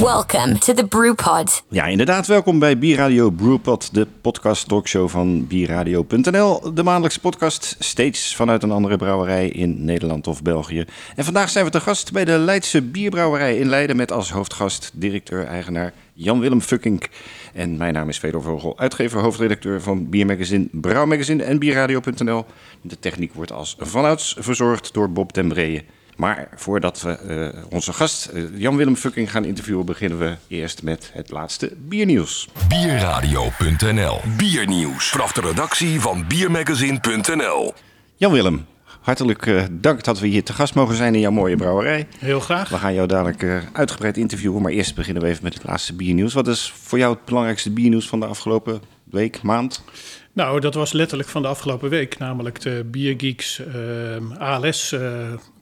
Welcome 0.00 0.58
to 0.58 0.72
the 0.72 0.86
Brewpod. 0.86 1.64
Ja, 1.68 1.84
inderdaad. 1.84 2.26
Welkom 2.26 2.58
bij 2.58 2.78
Bierradio 2.78 3.30
Brewpod, 3.30 3.94
de 3.94 4.06
podcast 4.20 4.68
talkshow 4.68 5.08
van 5.08 5.46
bierradio.nl. 5.46 6.74
De 6.74 6.82
maandelijkse 6.82 7.20
podcast, 7.20 7.76
steeds 7.78 8.36
vanuit 8.36 8.62
een 8.62 8.70
andere 8.70 8.96
brouwerij 8.96 9.48
in 9.48 9.84
Nederland 9.84 10.26
of 10.26 10.42
België. 10.42 10.84
En 11.16 11.24
vandaag 11.24 11.50
zijn 11.50 11.64
we 11.64 11.70
te 11.70 11.80
gast 11.80 12.12
bij 12.12 12.24
de 12.24 12.38
Leidse 12.38 12.82
Bierbrouwerij 12.82 13.56
in 13.56 13.68
Leiden 13.68 13.96
met 13.96 14.12
als 14.12 14.30
hoofdgast 14.30 14.90
directeur-eigenaar 14.94 15.92
Jan-Willem 16.12 16.60
Fuckink. 16.60 17.08
En 17.54 17.76
mijn 17.76 17.94
naam 17.94 18.08
is 18.08 18.18
Fedor 18.18 18.42
Vogel, 18.42 18.78
uitgever, 18.78 19.20
hoofdredacteur 19.20 19.82
van 19.82 20.08
Biermagazine, 20.10 20.68
Brouwmagazine 20.72 21.42
en 21.42 21.58
Bierradio.nl. 21.58 22.44
De 22.82 22.98
techniek 22.98 23.34
wordt 23.34 23.52
als 23.52 23.76
vanouds 23.78 24.36
verzorgd 24.38 24.94
door 24.94 25.10
Bob 25.10 25.32
den 25.32 25.48
Breeën. 25.48 25.82
Maar 26.20 26.48
voordat 26.54 27.02
we 27.02 27.10
eh, 27.10 27.64
onze 27.70 27.92
gast 27.92 28.26
eh, 28.26 28.42
Jan-Willem 28.54 28.96
Fucking 28.96 29.30
gaan 29.30 29.44
interviewen, 29.44 29.86
beginnen 29.86 30.18
we 30.18 30.36
eerst 30.48 30.82
met 30.82 31.10
het 31.14 31.30
laatste 31.30 31.72
biernieuws. 31.78 32.48
Bierradio.nl 32.68 34.20
Biernieuws. 34.36 35.08
Vanaf 35.08 35.32
de 35.32 35.40
redactie 35.40 36.00
van 36.00 36.24
Biermagazine.nl 36.28 37.72
Jan-Willem, 38.16 38.66
hartelijk 39.00 39.46
eh, 39.46 39.62
dank 39.70 40.04
dat 40.04 40.18
we 40.18 40.26
hier 40.26 40.44
te 40.44 40.52
gast 40.52 40.74
mogen 40.74 40.94
zijn 40.94 41.14
in 41.14 41.20
jouw 41.20 41.30
mooie 41.30 41.56
brouwerij. 41.56 42.06
Heel 42.18 42.40
graag. 42.40 42.68
We 42.68 42.78
gaan 42.78 42.94
jou 42.94 43.06
dadelijk 43.08 43.42
eh, 43.42 43.56
uitgebreid 43.72 44.16
interviewen, 44.16 44.62
maar 44.62 44.72
eerst 44.72 44.94
beginnen 44.94 45.22
we 45.22 45.28
even 45.28 45.44
met 45.44 45.54
het 45.54 45.64
laatste 45.64 45.94
biernieuws. 45.94 46.34
Wat 46.34 46.48
is 46.48 46.72
voor 46.76 46.98
jou 46.98 47.14
het 47.14 47.24
belangrijkste 47.24 47.70
biernieuws 47.70 48.08
van 48.08 48.20
de 48.20 48.26
afgelopen 48.26 48.80
week, 49.04 49.42
maand? 49.42 49.84
Nou, 50.32 50.60
dat 50.60 50.74
was 50.74 50.92
letterlijk 50.92 51.28
van 51.28 51.42
de 51.42 51.48
afgelopen 51.48 51.90
week, 51.90 52.18
namelijk 52.18 52.60
de 52.60 52.86
Biergeeks 52.90 53.58
uh, 53.58 54.38
ALS 54.38 54.92
uh, 54.92 55.00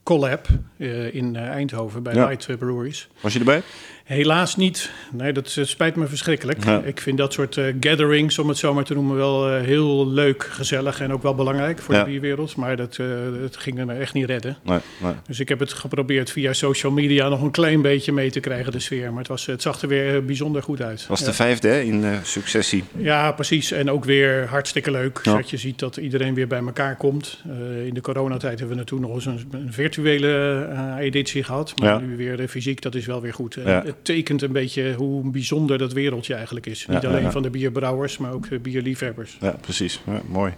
collab 0.09 0.47
uh, 0.77 1.15
in 1.15 1.35
uh, 1.35 1.41
Eindhoven 1.43 2.03
bij 2.03 2.15
Ja. 2.15 2.27
Light 2.27 2.59
Breweries. 2.59 3.09
Was 3.21 3.33
je 3.33 3.39
erbij? 3.39 3.63
Helaas 4.09 4.57
niet. 4.57 4.91
Nee, 5.13 5.33
dat 5.33 5.55
eh, 5.59 5.65
spijt 5.65 5.97
me 5.97 6.07
verschrikkelijk. 6.07 6.65
Ja. 6.65 6.81
Ik 6.85 7.01
vind 7.01 7.19
dat 7.19 7.33
soort 7.33 7.57
eh, 7.57 7.65
gatherings, 7.81 8.39
om 8.39 8.49
het 8.49 8.57
zo 8.59 8.75
maar 8.75 8.85
te 8.85 8.95
noemen, 8.95 9.17
wel 9.17 9.49
eh, 9.51 9.63
heel 9.63 10.09
leuk, 10.11 10.43
gezellig 10.51 11.01
en 11.01 11.13
ook 11.13 11.23
wel 11.23 11.35
belangrijk 11.35 11.79
voor 11.79 11.95
Ja. 11.95 12.05
de 12.05 12.11
bierwereld. 12.11 12.57
Maar 12.57 12.77
dat, 12.77 12.97
dat 13.41 13.57
ging 13.57 13.85
me 13.85 13.93
echt 13.95 14.13
niet 14.15 14.25
redden. 14.27 14.57
Nee, 14.63 14.79
nee. 15.03 15.13
Dus 15.27 15.41
ik 15.41 15.49
heb 15.49 15.59
het 15.59 15.73
geprobeerd 15.73 16.31
via 16.31 16.53
social 16.53 16.93
media 16.93 17.29
nog 17.29 17.43
een 17.43 17.51
klein 17.51 17.83
beetje 17.83 18.13
mee 18.13 18.31
te 18.31 18.41
krijgen, 18.41 18.73
de 18.73 18.79
sfeer. 18.81 19.09
Maar 19.11 19.19
het, 19.19 19.29
was, 19.29 19.47
het 19.47 19.63
zag 19.63 19.83
er 19.83 19.89
weer 19.89 20.25
bijzonder 20.25 20.63
goed 20.63 20.83
uit. 20.83 21.07
was 21.07 21.21
Ja. 21.21 21.27
de 21.27 21.33
vijfde 21.33 21.69
hè, 21.69 21.81
in 21.81 22.05
successie. 22.23 22.85
Ja, 22.97 23.33
precies. 23.33 23.73
En 23.73 23.91
ook 23.91 24.05
weer 24.05 24.47
hartstikke 24.47 24.91
leuk 24.91 25.21
dat 25.25 25.51
je 25.51 25.57
ziet 25.57 25.79
dat 25.79 25.97
iedereen 25.97 26.35
weer 26.35 26.47
bij 26.47 26.59
elkaar 26.61 26.97
komt. 26.97 27.43
In 27.85 27.95
de 27.95 28.01
coronatijd 28.01 28.59
hebben 28.59 28.77
we 28.77 28.85
toen 28.85 29.01
nog 29.01 29.15
eens 29.15 29.27
een, 29.27 29.49
een 29.51 29.73
virtuele 29.73 30.67
editie 30.99 31.43
gehad. 31.43 31.73
Maar 31.81 32.03
nu 32.03 32.17
weer 32.17 32.49
fysiek, 32.49 32.83
dat 32.83 32.95
is 32.95 33.07
wel 33.07 33.21
weer 33.21 33.35
goed. 33.35 33.59
Eh, 33.99 34.05
tekent 34.15 34.43
een 34.43 34.53
beetje 34.53 34.95
hoe 34.95 35.31
bijzonder 35.31 35.79
dat 35.79 35.93
wereldje 35.93 36.35
eigenlijk 36.35 36.67
is. 36.67 36.85
Ja, 36.89 36.95
Niet 36.95 37.07
alleen 37.07 37.23
ja. 37.23 37.31
van 37.31 37.43
de 37.43 37.51
bierbrouwers, 37.51 38.19
maar 38.19 38.33
ook 38.33 38.49
de 38.49 38.59
bierliefhebbers. 38.59 39.37
Ja, 39.41 39.55
precies. 39.61 40.01
Ja, 40.07 40.21
mooi. 40.29 40.53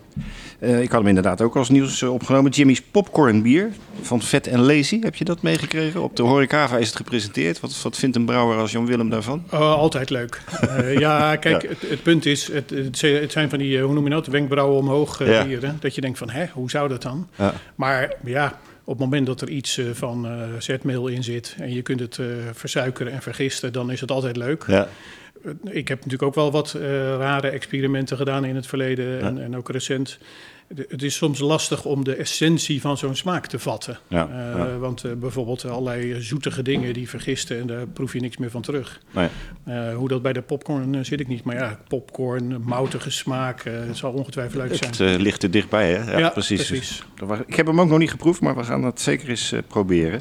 Eh, 0.58 0.82
ik 0.82 0.90
had 0.90 0.98
hem 0.98 1.08
inderdaad 1.08 1.40
ook 1.40 1.56
als 1.56 1.68
nieuws 1.68 2.02
eh, 2.02 2.12
opgenomen. 2.12 2.50
Jimmy's 2.50 2.82
Popcorn 2.82 3.42
Bier 3.42 3.70
van 4.02 4.22
Vet 4.22 4.46
en 4.46 4.60
Lazy. 4.60 5.00
Heb 5.00 5.14
je 5.14 5.24
dat 5.24 5.42
meegekregen? 5.42 6.02
Op 6.02 6.16
de 6.16 6.22
Horecava 6.22 6.76
is 6.78 6.86
het 6.86 6.96
gepresenteerd. 6.96 7.60
Wat, 7.60 7.82
wat 7.82 7.96
vindt 7.96 8.16
een 8.16 8.24
brouwer 8.24 8.58
als 8.58 8.72
Jan 8.72 8.86
Willem 8.86 9.10
daarvan? 9.10 9.44
Oh, 9.52 9.60
altijd 9.74 10.10
leuk. 10.10 10.40
Eh, 10.60 10.98
ja, 10.98 11.36
kijk. 11.36 11.62
Het, 11.68 11.90
het 11.90 12.02
punt 12.02 12.26
is, 12.26 12.52
het, 12.52 12.70
het 12.70 12.98
zijn- 13.32 13.50
van 13.50 13.58
die, 13.58 13.78
eh, 13.78 13.84
hoe 13.84 13.94
noem 13.94 14.04
je 14.04 14.10
dat, 14.10 14.26
wenkbrauwen 14.26 14.78
omhoog 14.78 15.20
eh, 15.20 15.44
bieren. 15.44 15.76
Dat 15.80 15.94
je 15.94 16.00
denkt 16.00 16.18
van, 16.18 16.30
hè, 16.30 16.46
hoe 16.52 16.70
zou 16.70 16.88
dat 16.88 17.02
dan? 17.02 17.28
Maar 17.74 18.12
ja, 18.24 18.58
op 18.90 18.98
het 18.98 19.04
moment 19.04 19.26
dat 19.26 19.40
er 19.40 19.48
iets 19.48 19.78
eh, 19.78 19.86
van 19.92 20.26
eh, 20.26 20.32
zetmeel 20.58 21.06
in 21.06 21.24
zit 21.24 21.56
en 21.58 21.72
je 21.72 21.82
kunt 21.82 22.00
het 22.00 22.18
eh, 22.18 22.26
versuikeren 22.52 23.12
en 23.12 23.22
vergisten, 23.22 23.72
dan 23.72 23.90
is 23.90 24.00
het 24.00 24.10
altijd 24.10 24.36
leuk. 24.36 24.64
Ja, 24.66 24.88
Ik 25.64 25.88
heb 25.88 25.96
natuurlijk 25.96 26.22
ook 26.22 26.34
wel 26.34 26.50
wat 26.50 26.72
rare 27.18 27.48
experimenten 27.48 28.16
gedaan 28.16 28.44
in 28.44 28.54
het 28.54 28.66
verleden 28.66 29.20
en, 29.20 29.42
en 29.42 29.56
ook 29.56 29.70
recent. 29.70 30.18
Het 30.88 31.02
is 31.02 31.14
soms 31.16 31.38
lastig 31.38 31.84
om 31.84 32.04
de 32.04 32.14
essentie 32.14 32.80
van 32.80 32.96
zo'n 32.96 33.14
smaak 33.14 33.46
te 33.46 33.58
vatten. 33.58 33.98
Ja, 34.08 34.28
Eh, 34.28 34.58
ja. 34.58 34.76
Want 34.78 35.04
eh, 35.04 35.12
bijvoorbeeld 35.12 35.64
allerlei 35.64 36.22
zoetige 36.22 36.62
dingen 36.62 36.92
die 36.92 37.08
vergisten 37.08 37.60
en 37.60 37.66
daar 37.66 37.86
proef 37.86 38.12
je 38.12 38.20
niks 38.20 38.36
meer 38.36 38.50
van 38.50 38.62
terug. 38.62 39.00
nee. 39.10 39.28
Eh, 39.64 39.94
hoe 39.94 40.08
dat 40.08 40.22
bij 40.22 40.32
de 40.32 40.42
popcorn 40.42 41.04
zit 41.04 41.20
ik 41.20 41.28
niet. 41.28 41.44
Maar 41.44 41.56
ja, 41.56 41.78
popcorn, 41.88 42.62
moutige 42.62 43.10
smaak, 43.10 43.62
het 43.64 43.96
zal 43.96 44.12
ongetwijfeld 44.12 44.62
leuk 44.62 44.76
zijn. 44.76 45.10
Het 45.10 45.20
ligt 45.20 45.42
er 45.42 45.50
dichtbij, 45.50 45.92
hè? 45.92 46.12
Ja, 46.12 46.18
Ja, 46.18 46.28
precies. 46.28 46.68
Dus, 46.68 47.02
ik 47.46 47.54
heb 47.54 47.66
hem 47.66 47.80
ook 47.80 47.88
nog 47.88 47.98
niet 47.98 48.10
geproefd, 48.10 48.40
maar 48.40 48.56
we 48.56 48.64
gaan 48.64 48.82
dat 48.82 49.00
zeker 49.00 49.28
eens 49.28 49.54
proberen. 49.68 50.20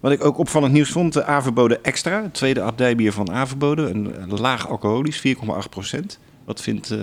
Wat 0.00 0.12
ik 0.12 0.24
ook 0.24 0.38
opvallend 0.38 0.72
nieuws 0.72 0.90
vond, 0.90 1.12
de 1.12 1.24
Averbode 1.24 1.78
Extra. 1.82 2.22
Het 2.22 2.34
tweede 2.34 2.60
abdijbier 2.62 3.12
van 3.12 3.32
Averbode. 3.32 3.82
Een, 3.82 4.14
laag 4.28 4.68
alcoholisch, 4.68 5.22
4,8 5.26 5.68
procent. 5.70 6.18
Wat 6.44 6.62
vindt 6.62 6.94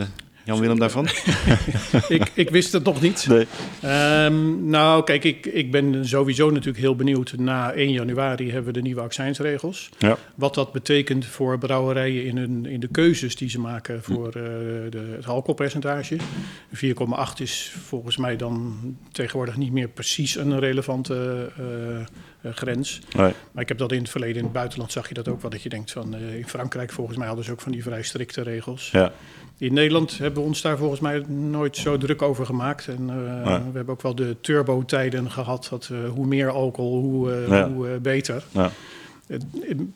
Jan-Willem 0.44 0.80
daarvan? 0.80 1.08
ik, 2.08 2.32
ik 2.34 2.50
wist 2.50 2.72
het 2.72 2.84
nog 2.84 3.02
niet. 3.02 3.28
Nee. 3.28 3.48
Ehm, 3.82 4.70
nou, 4.70 5.04
kijk, 5.04 5.24
ik, 5.24 5.46
ik 5.46 5.72
ben 5.72 6.08
sowieso 6.08 6.50
natuurlijk 6.50 6.78
heel 6.78 6.96
benieuwd. 6.96 7.34
Na 7.38 7.72
1 7.72 7.92
januari 7.92 8.46
hebben 8.52 8.74
we 8.74 8.80
de 8.80 8.82
nieuwe 8.82 9.02
accijnsregels. 9.02 9.90
Ja. 9.98 10.18
Wat 10.36 10.54
dat 10.54 10.72
betekent 10.72 11.26
voor 11.26 11.58
brouwerijen 11.58 12.26
in, 12.26 12.38
hun, 12.38 12.66
in 12.66 12.80
de 12.80 12.88
keuzes 12.88 13.36
die 13.36 13.50
ze 13.50 13.60
maken 13.60 14.04
voor 14.04 14.28
eh, 14.28 14.34
de, 14.90 15.14
het 15.16 15.28
alcoholpercentage. 15.28 16.18
4,8 16.18 16.84
is 17.38 17.76
volgens 17.86 18.18
mij 18.18 18.36
dan 18.36 18.78
tegenwoordig 19.12 19.58
niet 19.58 19.72
meer 19.72 19.88
precies 19.88 20.36
een 20.36 20.60
relevante 20.60 21.50
eh, 21.58 22.00
eh, 22.00 22.56
grens. 22.56 23.02
Nee. 23.16 23.34
Maar 23.52 23.64
ik 23.64 23.68
heb 23.68 23.78
dat 23.78 23.92
in 23.92 24.02
het 24.02 24.10
verleden 24.10 24.38
in 24.38 24.44
het 24.44 24.54
buitenland 24.54 24.92
zag 24.92 25.08
je 25.08 25.14
dat 25.14 25.28
ook 25.28 25.42
wel. 25.42 25.52
Dat 25.52 25.62
je 25.62 25.70
denkt 25.70 25.92
van 25.92 26.16
in 26.16 26.48
Frankrijk 26.48 26.92
volgens 26.92 27.18
mij 27.18 27.28
hadden 27.28 27.46
ze 27.46 27.52
ook 27.52 27.62
van 27.62 27.72
die 27.72 27.84
vrij 27.84 28.04
strikte 28.04 28.42
regels. 28.42 28.92
Ja. 28.92 29.12
In 29.58 29.74
Nederland 29.74 30.18
hebben 30.18 30.42
we 30.42 30.48
ons 30.48 30.62
daar 30.62 30.78
volgens 30.78 31.00
mij 31.00 31.20
nooit 31.28 31.78
zo 31.78 31.98
druk 31.98 32.22
over 32.22 32.46
gemaakt. 32.46 32.88
En 32.88 33.10
eh, 33.10 33.16
Nee. 33.46 33.58
we 33.60 33.76
hebben 33.76 33.90
ook 33.94 34.02
wel 34.02 34.16
de 34.16 34.36
turbo-tijden 34.42 35.32
gehad. 35.32 35.68
Dat 35.70 35.90
eh, 35.92 36.10
hoe 36.10 36.26
meer 36.26 36.50
alcohol, 36.50 37.02
hoe, 37.02 37.32
eh, 37.32 37.48
Ja. 37.48 37.70
hoe 37.70 38.00
beter. 38.00 38.44
Ja. 38.52 38.72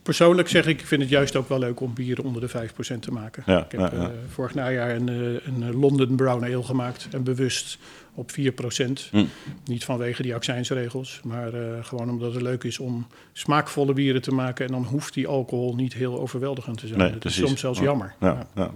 Persoonlijk 0.04 0.48
zeg 0.48 0.66
ik, 0.68 0.80
ik 0.80 0.86
vind 0.88 1.02
het 1.02 1.10
juist 1.10 1.36
ook 1.36 1.50
wel 1.50 1.60
leuk 1.60 1.80
om 1.80 1.94
bieren 1.94 2.24
onder 2.24 2.42
de 2.42 2.48
5% 2.48 3.02
te 3.02 3.12
maken. 3.12 3.44
Ja, 3.46 3.64
ik 3.66 3.72
heb 3.72 3.80
ja, 3.80 3.92
ja. 4.02 4.12
vorig 4.30 4.54
najaar 4.54 4.96
een, 4.96 5.08
een 5.46 5.76
London 5.80 6.16
Brown 6.16 6.44
Ale 6.44 6.64
gemaakt. 6.64 7.08
En 7.12 7.24
bewust 7.24 7.78
op 8.14 8.32
4%. 8.32 9.10
Hm. 9.12 9.26
Niet 9.66 9.84
vanwege 9.86 10.22
die 10.22 10.36
accijnsregels. 10.36 11.20
Maar 11.24 11.52
gewoon 11.82 12.10
omdat 12.10 12.34
het 12.34 12.42
leuk 12.42 12.64
is 12.64 12.80
om 12.80 13.08
smaakvolle 13.34 13.94
bieren 13.94 14.22
te 14.22 14.32
maken. 14.32 14.66
En 14.66 14.72
dan 14.72 14.84
hoeft 14.84 15.14
die 15.14 15.28
alcohol 15.28 15.76
niet 15.76 15.94
heel 15.94 16.20
overweldigend 16.20 16.78
te 16.78 16.88
zijn. 16.88 17.00
Nee, 17.00 17.12
precies. 17.12 17.42
is 17.42 17.48
soms 17.48 17.60
zelfs 17.60 17.80
Ja. 17.80 17.86
jammer. 17.86 18.14
Ja, 18.20 18.28
Ja. 18.28 18.48
ja. 18.64 18.72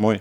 Mooi. 0.00 0.20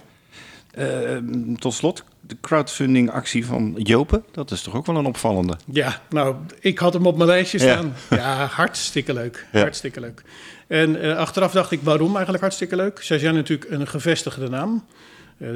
Eh, 0.72 1.18
tot 1.58 1.74
slot, 1.74 2.04
de 2.22 2.38
crowdfunding 2.42 3.12
actie 3.12 3.46
van 3.46 3.76
Jopen. 3.78 4.24
Dat 4.32 4.52
is 4.52 4.62
toch 4.62 4.76
ook 4.76 4.86
wel 4.86 4.96
een 4.96 5.06
opvallende. 5.06 5.58
Ja, 5.72 6.02
nou, 6.10 6.36
ik 6.60 6.80
had 6.80 6.94
hem 6.94 7.06
op 7.06 7.18
mijn 7.18 7.30
lijstje 7.30 7.60
staan. 7.60 7.94
Ja, 8.10 8.46
hartstikke 8.46 9.14
leuk. 9.14 9.46
Ja. 9.52 9.60
Hartstikke 9.60 10.00
leuk. 10.00 10.24
En 10.68 11.02
eh, 11.02 11.18
achteraf 11.18 11.52
dacht 11.52 11.72
ik, 11.72 11.80
waarom 11.84 12.12
eigenlijk 12.12 12.42
hartstikke 12.42 12.76
leuk? 12.76 13.02
Zij 13.02 13.20
zijn 13.20 13.34
natuurlijk 13.34 13.72
een 13.72 13.88
gevestigde 13.88 14.50
naam. 14.50 14.86
Eh, 15.40 15.50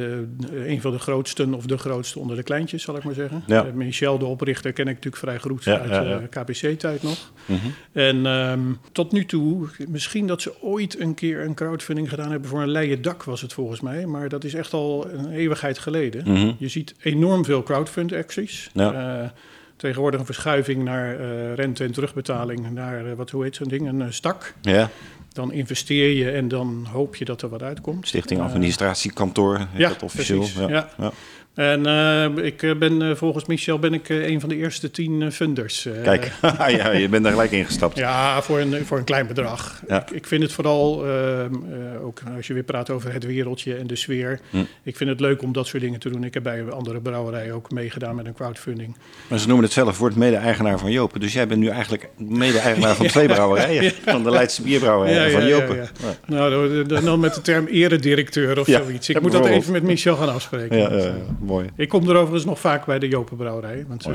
een 0.70 0.82
van 0.82 0.92
de 0.92 1.00
grootsten 1.00 1.54
of 1.54 1.66
de 1.66 1.78
grootste 1.78 2.20
onder 2.20 2.36
de 2.36 2.44
kleintjes, 2.44 2.84
zal 2.84 2.96
ik 2.98 3.04
maar 3.04 3.14
zeggen. 3.14 3.44
Ja. 3.48 3.66
Eh, 3.66 3.74
Michel, 3.74 4.18
de 4.18 4.26
oprichter, 4.26 4.72
ken 4.74 4.88
ik 4.88 4.94
natuurlijk 4.96 5.24
vrij 5.24 5.40
goed 5.40 5.64
Ja, 5.64 5.80
uit 5.80 5.90
de 6.04 6.10
ja. 6.10 6.42
KPC-tijd 6.42 7.04
nog. 7.04 7.32
Mhm. 7.46 7.58
En 7.92 8.26
ehm, 8.26 8.60
tot 8.92 9.12
nu 9.12 9.26
toe, 9.26 9.68
misschien 9.88 10.28
dat 10.28 10.42
ze 10.42 10.62
ooit 10.62 11.00
een 11.00 11.14
keer 11.14 11.42
een 11.42 11.54
crowdfunding 11.54 12.10
gedaan 12.10 12.32
hebben 12.32 12.50
voor 12.50 12.62
een 12.62 12.70
leien 12.72 13.02
dak, 13.02 13.24
was 13.24 13.42
het 13.42 13.54
volgens 13.54 13.82
mij. 13.82 14.06
Maar 14.06 14.30
dat 14.30 14.44
is 14.44 14.54
echt 14.54 14.74
al 14.74 15.08
een 15.12 15.32
eeuwigheid 15.32 15.78
geleden. 15.80 16.24
Mhm. 16.32 16.52
Je 16.58 16.68
ziet 16.68 16.96
enorm 17.02 17.46
veel 17.46 17.64
crowdfund-acties. 17.64 18.70
Ja. 18.74 19.22
Eh, 19.24 19.30
tegenwoordig 19.76 20.20
een 20.20 20.26
verschuiving 20.26 20.84
naar 20.84 21.20
eh, 21.20 21.54
rente- 21.54 21.84
en 21.84 21.92
terugbetaling, 21.92 22.70
naar, 22.72 23.06
eh, 23.06 23.14
wat, 23.14 23.30
hoe 23.30 23.44
heet 23.44 23.56
zo'n 23.56 23.68
ding, 23.68 23.88
een 23.88 24.02
eh, 24.02 24.08
stak. 24.10 24.54
Ja, 24.62 24.90
Dan 25.34 25.52
investeer 25.52 26.10
je 26.18 26.32
en 26.32 26.48
dan 26.48 26.88
hoop 26.92 27.16
je 27.16 27.26
dat 27.26 27.42
er 27.42 27.50
wat 27.50 27.62
uitkomt. 27.64 28.08
Stichting 28.08 28.40
Eh, 28.40 28.46
Administratiekantoor 28.46 29.68
ja, 29.76 29.90
dat 29.90 30.04
officieel. 30.04 30.38
precies, 30.40 30.56
Ja. 30.58 30.90
ja. 30.98 31.12
En 31.54 31.86
eh, 31.86 32.46
ik 32.46 32.64
eh, 32.64 32.76
ben 32.76 33.02
eh, 33.02 33.16
volgens 33.16 33.46
Michel 33.46 33.80
ben 33.80 33.94
ik 33.94 34.10
een 34.10 34.40
van 34.40 34.50
de 34.50 34.56
eerste 34.56 34.92
tien 34.92 35.32
funders. 35.32 35.88
Kijk, 36.04 36.32
ja, 36.78 36.92
je 36.92 37.10
bent 37.10 37.24
daar 37.24 37.32
gelijk 37.32 37.52
ingestapt. 37.52 37.98
Ja, 37.98 38.42
voor 38.42 38.60
een, 38.60 38.86
voor 38.86 38.98
een 38.98 39.04
klein 39.04 39.28
bedrag. 39.28 39.82
Ja. 39.88 40.02
Ik, 40.02 40.12
ik 40.12 40.28
vind 40.28 40.44
het 40.44 40.52
vooral, 40.52 41.06
ehm, 41.06 41.54
eh, 41.54 42.06
ook 42.06 42.22
als 42.36 42.48
je 42.48 42.54
weer 42.54 42.64
praat 42.64 42.90
over 42.90 43.14
het 43.14 43.26
wereldje 43.26 43.76
en 43.76 43.88
de 43.88 43.96
sfeer. 43.96 44.40
Hm. 44.50 44.58
Ik 44.84 44.98
vind 44.98 45.10
het 45.10 45.20
leuk 45.20 45.42
om 45.42 45.54
dat 45.54 45.68
soort 45.68 45.84
dingen 45.84 46.00
te 46.00 46.10
doen. 46.10 46.24
Ik 46.24 46.34
heb 46.34 46.44
bij 46.44 46.70
andere 46.70 47.00
brouwerijen 47.00 47.54
ook 47.54 47.72
meegedaan 47.72 48.16
met 48.16 48.26
een 48.26 48.34
crowdfunding. 48.34 48.96
Maar 49.28 49.40
ze 49.40 49.48
noemen 49.48 49.66
het 49.66 49.74
zelf, 49.74 49.98
wordt 49.98 50.16
mede-eigenaar 50.16 50.80
van 50.80 50.92
Jopen. 50.92 51.20
Dus 51.20 51.34
jij 51.34 51.48
bent 51.48 51.60
nu 51.60 51.68
eigenlijk 51.68 52.10
mede-eigenaar 52.18 52.96
van 52.96 53.08
twee 53.16 53.28
brouwerijen. 53.28 53.92
Van 54.06 54.24
de 54.24 54.30
Leidse 54.30 54.62
bierbrouwerij 54.62 55.26
en 55.26 55.32
van 55.32 55.48
Jopen. 55.48 55.90
Nou, 56.26 56.86
dan- 56.86 57.20
met 57.20 57.34
de 57.34 57.42
term 57.42 57.66
eredirecteur 57.66 58.60
of 58.60 58.68
zoiets. 58.68 59.10
Ik 59.10 59.22
moet 59.22 59.32
dat 59.32 59.46
even 59.46 59.72
met 59.72 59.84
Michel 59.84 60.16
gaan 60.16 60.34
afspreken. 60.34 60.78
Ja, 60.78 61.14
Eh, 61.44 61.50
mooi. 61.50 61.70
Ik 61.76 61.90
kom 61.90 62.10
er 62.10 62.16
overigens 62.16 62.46
nog 62.46 62.60
vaak 62.60 62.86
bij 62.86 63.00
de 63.00 63.08
Jopenbrouwerij. 63.08 63.86
Want 63.88 64.06
eh, 64.06 64.14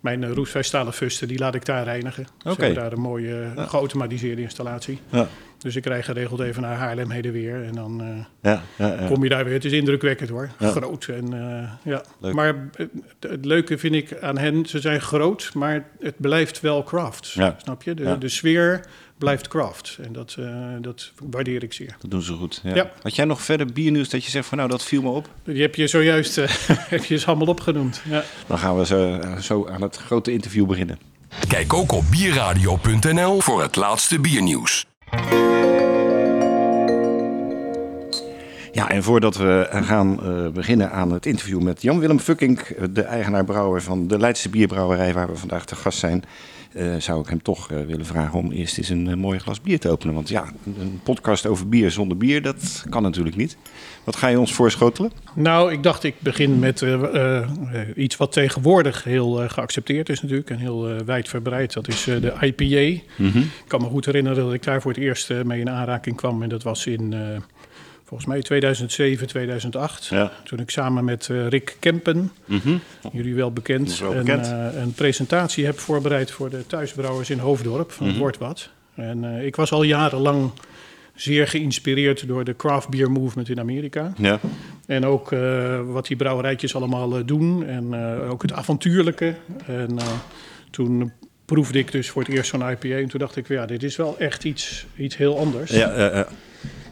mijn 0.00 0.22
uh, 0.22 0.32
roestvrijstalen 0.32 0.92
fusten, 0.92 1.28
die 1.28 1.38
laat 1.38 1.54
ik 1.54 1.64
daar 1.64 1.84
reinigen. 1.84 2.26
Ze 2.42 2.48
hebben 2.48 2.74
daar 2.74 2.92
een 2.92 3.00
mooie 3.00 3.42
eh, 3.56 3.68
geautomatiseerde 3.68 4.42
installatie. 4.42 4.98
Ja, 5.10 5.28
Dus 5.58 5.76
ik 5.76 5.86
rij 5.86 6.02
geregeld 6.02 6.40
even 6.40 6.62
naar 6.62 6.76
Haarlem 6.76 7.10
heen 7.10 7.24
en 7.24 7.32
weer. 7.32 7.64
En 7.64 7.72
dan 7.74 8.00
eh, 8.00 8.06
ja, 8.52 8.62
ja, 8.78 9.00
ja. 9.00 9.06
kom 9.06 9.22
je 9.22 9.28
daar 9.28 9.44
weer. 9.44 9.54
Het 9.54 9.64
is 9.64 9.72
indrukwekkend 9.72 10.30
hoor. 10.30 10.48
Ja. 10.58 10.70
Groot. 10.70 11.04
En, 11.04 11.32
eh, 11.32 11.70
ja. 11.92 12.02
Leuk. 12.20 12.34
Maar 12.34 12.68
het, 12.76 12.90
het 13.20 13.44
leuke 13.44 13.78
vind 13.78 13.94
ik 13.94 14.20
aan 14.20 14.38
hen, 14.38 14.66
ze 14.66 14.80
zijn 14.80 15.00
groot, 15.00 15.50
maar 15.54 15.84
het 16.00 16.14
blijft 16.16 16.60
wel 16.60 16.82
craft. 16.82 17.30
Ja. 17.30 17.54
Snap 17.62 17.82
je? 17.82 17.94
De, 17.94 18.18
de 18.18 18.28
sfeer 18.28 18.84
blijft 19.18 19.48
craft. 19.48 19.98
En 20.02 20.12
dat, 20.12 20.36
eh, 20.38 20.46
dat 20.80 21.12
waardeer 21.30 21.62
ik 21.62 21.72
zeer. 21.72 21.96
Dat 22.00 22.10
doen 22.10 22.22
ze 22.22 22.32
goed. 22.32 22.60
Ja. 22.62 22.74
Ja. 22.74 22.90
Had 23.02 23.14
jij 23.16 23.24
nog 23.24 23.42
verder 23.42 23.72
biernieuws 23.72 24.08
dat 24.08 24.24
je 24.24 24.30
zegt 24.30 24.46
van 24.46 24.58
nou, 24.58 24.70
dat 24.70 24.84
viel 24.84 25.02
me 25.02 25.08
op? 25.08 25.28
Die 25.44 25.62
heb 25.62 25.74
je 25.74 25.86
zojuist 25.86 26.38
eh, 26.38 26.48
heb 26.94 27.04
je 27.04 27.14
eens 27.14 27.26
allemaal 27.26 27.46
opgenoemd. 27.46 28.02
Ja. 28.08 28.24
Dan 28.46 28.58
gaan 28.58 28.78
we 28.78 28.86
zo, 28.86 29.20
zo 29.40 29.68
aan 29.68 29.82
het 29.82 29.96
grote 29.96 30.32
interview 30.32 30.66
beginnen. 30.66 30.98
Kijk 31.48 31.74
ook 31.74 31.92
op 31.92 32.04
bierradio.nl 32.10 33.40
voor 33.40 33.62
het 33.62 33.76
laatste 33.76 34.20
biernieuws. 34.20 34.86
Ja, 38.72 38.88
en 38.90 39.02
voordat 39.02 39.36
we 39.36 39.68
gaan 39.70 40.22
eh, 40.22 40.48
beginnen 40.48 40.90
aan 40.90 41.12
het 41.12 41.26
interview 41.26 41.62
met 41.62 41.82
Jan-Willem 41.82 42.18
Fuckink, 42.18 42.74
de 42.90 43.02
eigenaar-brouwer 43.02 43.82
van 43.82 44.08
de 44.08 44.18
Leidse 44.18 44.48
Bierbrouwerij, 44.48 45.12
waar 45.12 45.28
we 45.28 45.36
vandaag 45.36 45.64
te 45.64 45.76
gast 45.76 45.98
zijn, 45.98 46.24
eh, 46.76 46.94
zou 46.98 47.20
ik 47.20 47.28
hem 47.28 47.42
toch 47.42 47.70
eh, 47.70 47.80
willen 47.80 48.06
vragen 48.06 48.38
om 48.38 48.52
eerst 48.52 48.78
eens 48.78 48.88
een 48.88 49.08
eh, 49.08 49.14
mooi 49.14 49.38
glas 49.38 49.60
bier 49.60 49.80
te 49.80 49.88
openen. 49.88 50.14
Want 50.14 50.28
ja, 50.28 50.52
een 50.78 51.00
podcast 51.02 51.46
over 51.46 51.68
bier 51.68 51.90
zonder 51.90 52.16
bier, 52.16 52.42
dat 52.42 52.84
kan 52.88 53.02
natuurlijk 53.02 53.36
niet. 53.36 53.56
Wat 54.04 54.16
ga 54.16 54.28
je 54.28 54.38
ons 54.38 54.52
voorschotelen? 54.52 55.10
Nou, 55.34 55.72
ik 55.72 55.82
dacht 55.82 56.04
ik 56.04 56.14
begin 56.18 56.58
met 56.58 56.84
iets 57.94 58.16
wat 58.16 58.32
tegenwoordig 58.32 59.04
heel 59.04 59.48
geaccepteerd 59.48 60.08
is 60.08 60.22
natuurlijk. 60.22 60.50
En 60.50 60.58
heel 60.58 61.04
wijdverbreid. 61.04 61.72
Dat 61.72 61.88
is 61.88 62.04
de 62.04 62.34
IPA. 62.40 63.02
Ik 63.24 63.44
kan 63.66 63.80
me 63.80 63.86
goed 63.86 64.04
herinneren 64.04 64.44
dat 64.44 64.52
ik 64.52 64.62
daar 64.62 64.82
voor 64.82 64.92
het 64.92 65.00
eerst 65.00 65.32
mee 65.44 65.60
in 65.60 65.70
aanraking 65.70 66.16
kwam. 66.16 66.42
En 66.42 66.48
dat 66.48 66.62
was 66.62 66.86
in, 66.86 67.14
volgens 68.06 68.28
mij 68.28 68.42
2007, 68.42 69.26
2008. 69.26 70.06
Ja. 70.06 70.32
Toen 70.44 70.58
ik 70.58 70.70
samen 70.70 71.04
met 71.04 71.28
eh, 71.28 71.48
Rick 71.48 71.76
Kempen, 71.80 72.32
jullie 73.12 73.34
wel 73.34 73.52
bekend, 73.52 74.00
een, 74.00 74.28
eh, 74.28 74.80
een 74.80 74.92
presentatie 74.92 75.64
heb 75.64 75.78
voorbereid 75.78 76.30
voor 76.30 76.50
de 76.50 76.66
thuisbrouwers 76.66 77.30
in 77.30 77.38
Hoofddorp 77.38 77.92
van 77.92 78.06
het 78.06 78.16
Wordt 78.16 78.38
Wat. 78.38 78.70
En 78.94 79.24
eh, 79.24 79.46
ik 79.46 79.56
was 79.56 79.72
al 79.72 79.82
jarenlang 79.82 80.50
zeer 81.14 81.48
geïnspireerd 81.48 82.28
door 82.28 82.44
de 82.44 82.56
craft 82.56 82.88
beer 82.88 83.10
movement 83.10 83.48
in 83.48 83.60
Amerika. 83.60 84.12
Ja, 84.16 84.40
En 84.86 85.06
ook 85.06 85.30
wat 85.86 86.06
die 86.06 86.16
brouwerijtjes 86.16 86.74
allemaal 86.74 87.24
doen. 87.24 87.66
En 87.66 87.94
ook 88.28 88.42
het 88.42 88.52
avontuurlijke. 88.52 89.34
En 89.66 89.96
toen 90.70 91.12
proefde 91.44 91.78
ik 91.78 91.92
dus 91.92 92.10
voor 92.10 92.22
het 92.22 92.30
eerst 92.32 92.50
zo'n 92.50 92.70
IPA. 92.70 92.88
En 92.88 93.08
toen 93.08 93.20
dacht 93.20 93.36
ik, 93.36 93.48
ja, 93.48 93.66
dit 93.66 93.82
is 93.82 93.96
wel 93.96 94.18
echt 94.18 94.44
iets, 94.44 94.86
iets 94.96 95.16
heel 95.16 95.38
anders. 95.38 95.70
ja, 95.70 96.26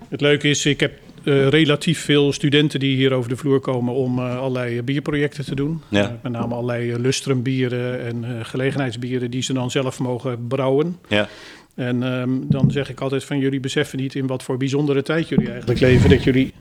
Het 0.08 0.20
leuke 0.20 0.48
is, 0.48 0.66
ik 0.66 0.80
heb 0.80 0.92
eh, 1.24 1.48
relatief 1.48 2.00
veel 2.00 2.32
studenten 2.32 2.80
die 2.80 2.96
hier 2.96 3.12
over 3.12 3.28
de 3.28 3.36
vloer 3.36 3.60
komen 3.60 3.94
om 3.94 4.18
eh, 4.18 4.38
allerlei 4.38 4.82
bierprojecten 4.82 5.44
te 5.44 5.54
doen. 5.54 5.82
Ja. 5.88 6.02
Eh, 6.04 6.10
met 6.22 6.32
name 6.32 6.54
allerlei 6.54 6.90
eh, 6.92 6.98
lustrumbieren 6.98 8.00
en 8.06 8.24
eh, 8.24 8.30
gelegenheidsbieren 8.44 9.30
die 9.30 9.42
ze 9.42 9.52
dan 9.52 9.70
zelf 9.70 9.98
mogen 9.98 10.46
brouwen. 10.46 10.96
ja. 11.08 11.28
En 11.74 12.02
ehm, 12.02 12.30
dan 12.48 12.70
zeg 12.70 12.90
ik 12.90 13.00
altijd 13.00 13.24
van 13.24 13.38
jullie 13.38 13.60
beseffen 13.60 13.98
niet 13.98 14.14
in 14.14 14.26
wat 14.26 14.42
voor 14.42 14.56
bijzondere 14.56 15.02
tijd 15.02 15.28
jullie 15.28 15.50
eigenlijk 15.50 15.80
leven. 15.80 16.10
Dat 16.10 16.24
jullie, 16.24 16.52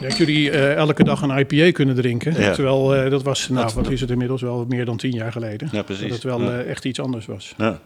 dat 0.00 0.16
jullie 0.16 0.50
eh, 0.50 0.74
elke 0.74 1.04
dag 1.04 1.22
een 1.22 1.38
IPA 1.38 1.72
kunnen 1.72 1.94
drinken. 1.94 2.40
Ja. 2.40 2.52
Terwijl 2.52 2.94
eh, 2.94 3.10
dat 3.10 3.22
was, 3.22 3.48
nou 3.48 3.70
wat 3.74 3.90
is 3.90 4.00
het 4.00 4.10
inmiddels, 4.10 4.42
wel 4.42 4.64
meer 4.68 4.84
dan 4.84 4.96
tien 4.96 5.10
jaar 5.12 5.32
geleden. 5.32 5.68
Ja, 5.72 5.82
precies. 5.82 6.02
Dat 6.02 6.12
het 6.12 6.22
wel 6.22 6.40
Ja. 6.42 6.58
eh, 6.58 6.70
echt 6.70 6.84
iets 6.84 7.00
anders 7.00 7.26
was. 7.26 7.54
Ja. 7.58 7.80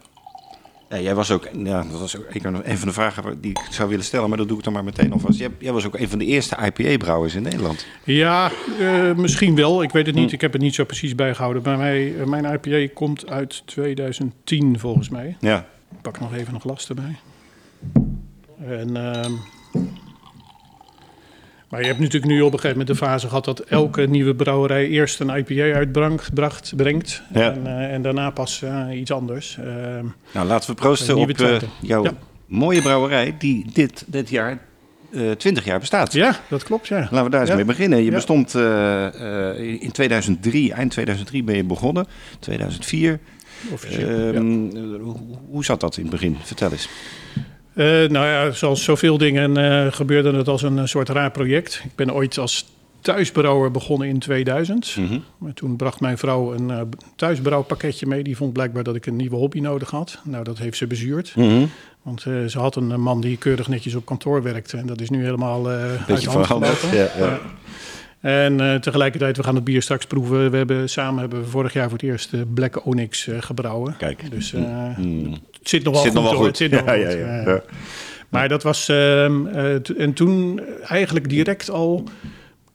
Ja, 0.88 1.00
jij 1.00 1.14
was 1.14 1.30
ook, 1.30 1.48
ja, 1.64 1.82
dat 1.90 2.00
was 2.00 2.16
ook 2.16 2.26
een 2.34 2.78
van 2.78 2.88
de 2.88 2.94
vragen 2.94 3.40
die 3.40 3.50
ik 3.50 3.60
zou 3.70 3.88
willen 3.88 4.04
stellen, 4.04 4.28
maar 4.28 4.38
dat 4.38 4.48
doe 4.48 4.58
ik 4.58 4.64
dan 4.64 4.72
maar 4.72 4.84
meteen 4.84 5.12
alvast. 5.12 5.38
Jij, 5.38 5.48
jij 5.58 5.72
was 5.72 5.86
ook 5.86 5.98
een 5.98 6.08
van 6.08 6.18
de 6.18 6.24
eerste 6.24 6.56
IPA-brouwers 6.64 7.34
in 7.34 7.42
Nederland. 7.42 7.86
Ja, 8.04 8.50
eh, 8.80 9.14
misschien 9.14 9.54
wel. 9.54 9.82
Ik 9.82 9.90
weet 9.90 10.06
het 10.06 10.14
Hm. 10.14 10.20
niet. 10.20 10.32
Ik 10.32 10.40
heb 10.40 10.52
het 10.52 10.62
niet 10.62 10.74
zo 10.74 10.84
precies 10.84 11.14
bijgehouden. 11.14 11.62
Bij 11.62 11.76
mij, 11.76 12.18
eh, 12.20 12.26
mijn 12.26 12.44
IPA 12.44 12.92
komt 12.94 13.28
uit 13.28 13.62
2010 13.66 14.78
volgens 14.78 15.08
mij. 15.08 15.36
Ja, 15.40 15.66
Ik 15.92 16.02
pak 16.02 16.20
nog 16.20 16.34
even 16.34 16.54
een 16.54 16.60
glas 16.60 16.88
erbij. 16.88 17.16
En, 18.66 18.96
ehm, 18.96 19.32
maar 21.68 21.80
je 21.80 21.86
hebt 21.86 21.98
natuurlijk 21.98 22.32
nu 22.32 22.40
op 22.40 22.52
een 22.52 22.58
gegeven 22.60 22.78
moment 22.78 22.98
de 22.98 23.04
fase 23.06 23.28
gehad 23.28 23.44
dat 23.44 23.60
elke 23.60 24.02
nieuwe 24.06 24.34
brouwerij 24.34 24.88
eerst 24.88 25.20
een 25.20 25.36
IPA 25.36 25.74
uitbrengt, 25.76 26.76
brengt. 26.76 27.22
Ja. 27.32 27.52
En, 27.52 27.66
eh, 27.66 27.92
en 27.94 28.02
daarna 28.02 28.30
pas 28.30 28.62
eh, 28.62 28.86
iets 29.00 29.10
anders. 29.10 29.58
Ehm, 29.58 30.04
nou 30.32 30.46
laten 30.46 30.70
we 30.70 30.76
proosten 30.76 31.16
op 31.16 31.30
eh, 31.30 31.58
jouw 31.80 32.04
Ja. 32.04 32.12
mooie 32.46 32.82
brouwerij 32.82 33.34
die 33.38 33.66
dit, 33.72 34.04
dit 34.06 34.28
jaar 34.28 34.58
eh 35.12 35.30
20 35.30 35.64
jaar 35.64 35.78
bestaat. 35.78 36.12
ja, 36.12 36.36
dat 36.48 36.62
klopt, 36.62 36.86
ja. 36.88 36.98
Laten 36.98 37.24
we 37.24 37.30
daar 37.30 37.40
eens 37.40 37.50
Ja. 37.50 37.56
mee 37.56 37.64
beginnen. 37.64 38.02
Je 38.04 38.10
bestond 38.10 38.54
eh, 38.54 39.50
eh, 39.50 39.82
in 39.82 39.92
2003, 39.92 40.72
eind 40.72 40.90
2003 40.90 41.42
ben 41.44 41.56
je 41.56 41.64
begonnen, 41.64 42.06
2004. 42.38 43.18
Officieel. 43.72 44.08
ja. 44.18 44.32
Ehm, 44.32 44.66
eh, 44.76 45.02
hoe, 45.02 45.16
hoe 45.50 45.64
zat 45.64 45.80
dat 45.80 45.96
in 45.96 46.02
het 46.02 46.12
begin? 46.12 46.36
Vertel 46.42 46.70
eens. 46.72 46.88
Eh, 47.76 47.86
nou 47.86 48.26
ja, 48.26 48.50
zoals 48.50 48.84
zoveel 48.84 49.18
dingen 49.18 49.56
eh, 49.56 49.92
gebeurde 49.92 50.32
het 50.32 50.48
als 50.48 50.62
een 50.62 50.78
eh, 50.78 50.84
soort 50.84 51.08
raar 51.08 51.30
project. 51.30 51.80
Ik 51.84 51.94
ben 51.94 52.14
ooit 52.14 52.38
als 52.38 52.66
thuisbrouwer 53.00 53.70
begonnen 53.70 54.08
in 54.08 54.18
2000. 54.18 54.96
Mhm. 54.96 55.18
Maar 55.38 55.52
toen 55.54 55.76
bracht 55.76 56.00
mijn 56.00 56.18
vrouw 56.18 56.54
een 56.54 56.70
eh, 56.70 56.80
thuisbrouwpakketje 57.16 58.06
mee. 58.06 58.22
Die 58.22 58.36
vond 58.36 58.52
blijkbaar 58.52 58.82
dat 58.82 58.94
ik 58.94 59.06
een 59.06 59.16
nieuwe 59.16 59.36
hobby 59.36 59.60
nodig 59.60 59.90
had. 59.90 60.18
Nou, 60.24 60.44
dat 60.44 60.58
heeft 60.58 60.76
ze 60.76 60.86
bezuurd. 60.86 61.32
Mhm. 61.36 61.66
Want 62.02 62.20
ze 62.20 62.58
had 62.58 62.76
een 62.76 63.00
man 63.00 63.20
die 63.20 63.36
keurig 63.36 63.68
netjes 63.68 63.94
op 63.94 64.04
kantoor 64.06 64.42
werkte. 64.42 64.76
En 64.76 64.86
dat 64.86 65.00
is 65.00 65.10
nu 65.10 65.24
helemaal 65.24 65.66
uit 65.68 66.06
Beetje 66.06 66.24
de 66.26 66.30
hand 66.32 66.46
veranderd. 66.46 66.72
gelopen. 66.78 66.98
Ja, 66.98 67.08
ja. 67.18 67.38
En 68.26 68.60
eh, 68.60 68.74
tegelijkertijd, 68.74 69.36
we 69.36 69.42
gaan 69.42 69.54
het 69.54 69.64
bier 69.64 69.82
straks 69.82 70.06
proeven. 70.06 70.50
We 70.50 70.56
hebben 70.56 70.88
samen 70.88 71.20
hebben 71.20 71.40
we 71.40 71.46
vorig 71.46 71.72
jaar 71.72 71.84
voor 71.88 71.98
het 71.98 72.02
eerst 72.08 72.32
eh, 72.32 72.40
Black 72.54 72.86
Onyx 72.86 73.26
eh, 73.28 73.36
gebrouwen. 73.42 73.96
Kijk. 73.96 74.30
Dus 74.30 74.52
Mm. 74.52 75.30
het 75.32 75.68
zit 75.68 75.84
nog 75.84 75.92
wel 75.92 76.02
Zit 76.02 76.12
goed. 76.12 76.20
nog 76.20 76.30
wel 76.30 76.32
hoor. 76.32 76.34
goed. 76.34 76.46
Het 76.46 76.56
zit 76.56 76.70
nog 76.70 76.80
Ja, 76.80 76.86
wel 76.86 76.96
ja, 76.96 77.10
goed. 77.10 77.18
ja. 77.18 77.50
Ja. 77.52 77.62
Maar 78.28 78.48
dat 78.48 78.62
was. 78.62 78.88
ehm, 78.88 79.46
eh, 79.46 80.00
en 80.00 80.12
toen 80.12 80.60
eigenlijk 80.88 81.28
direct 81.28 81.70
al 81.70 82.04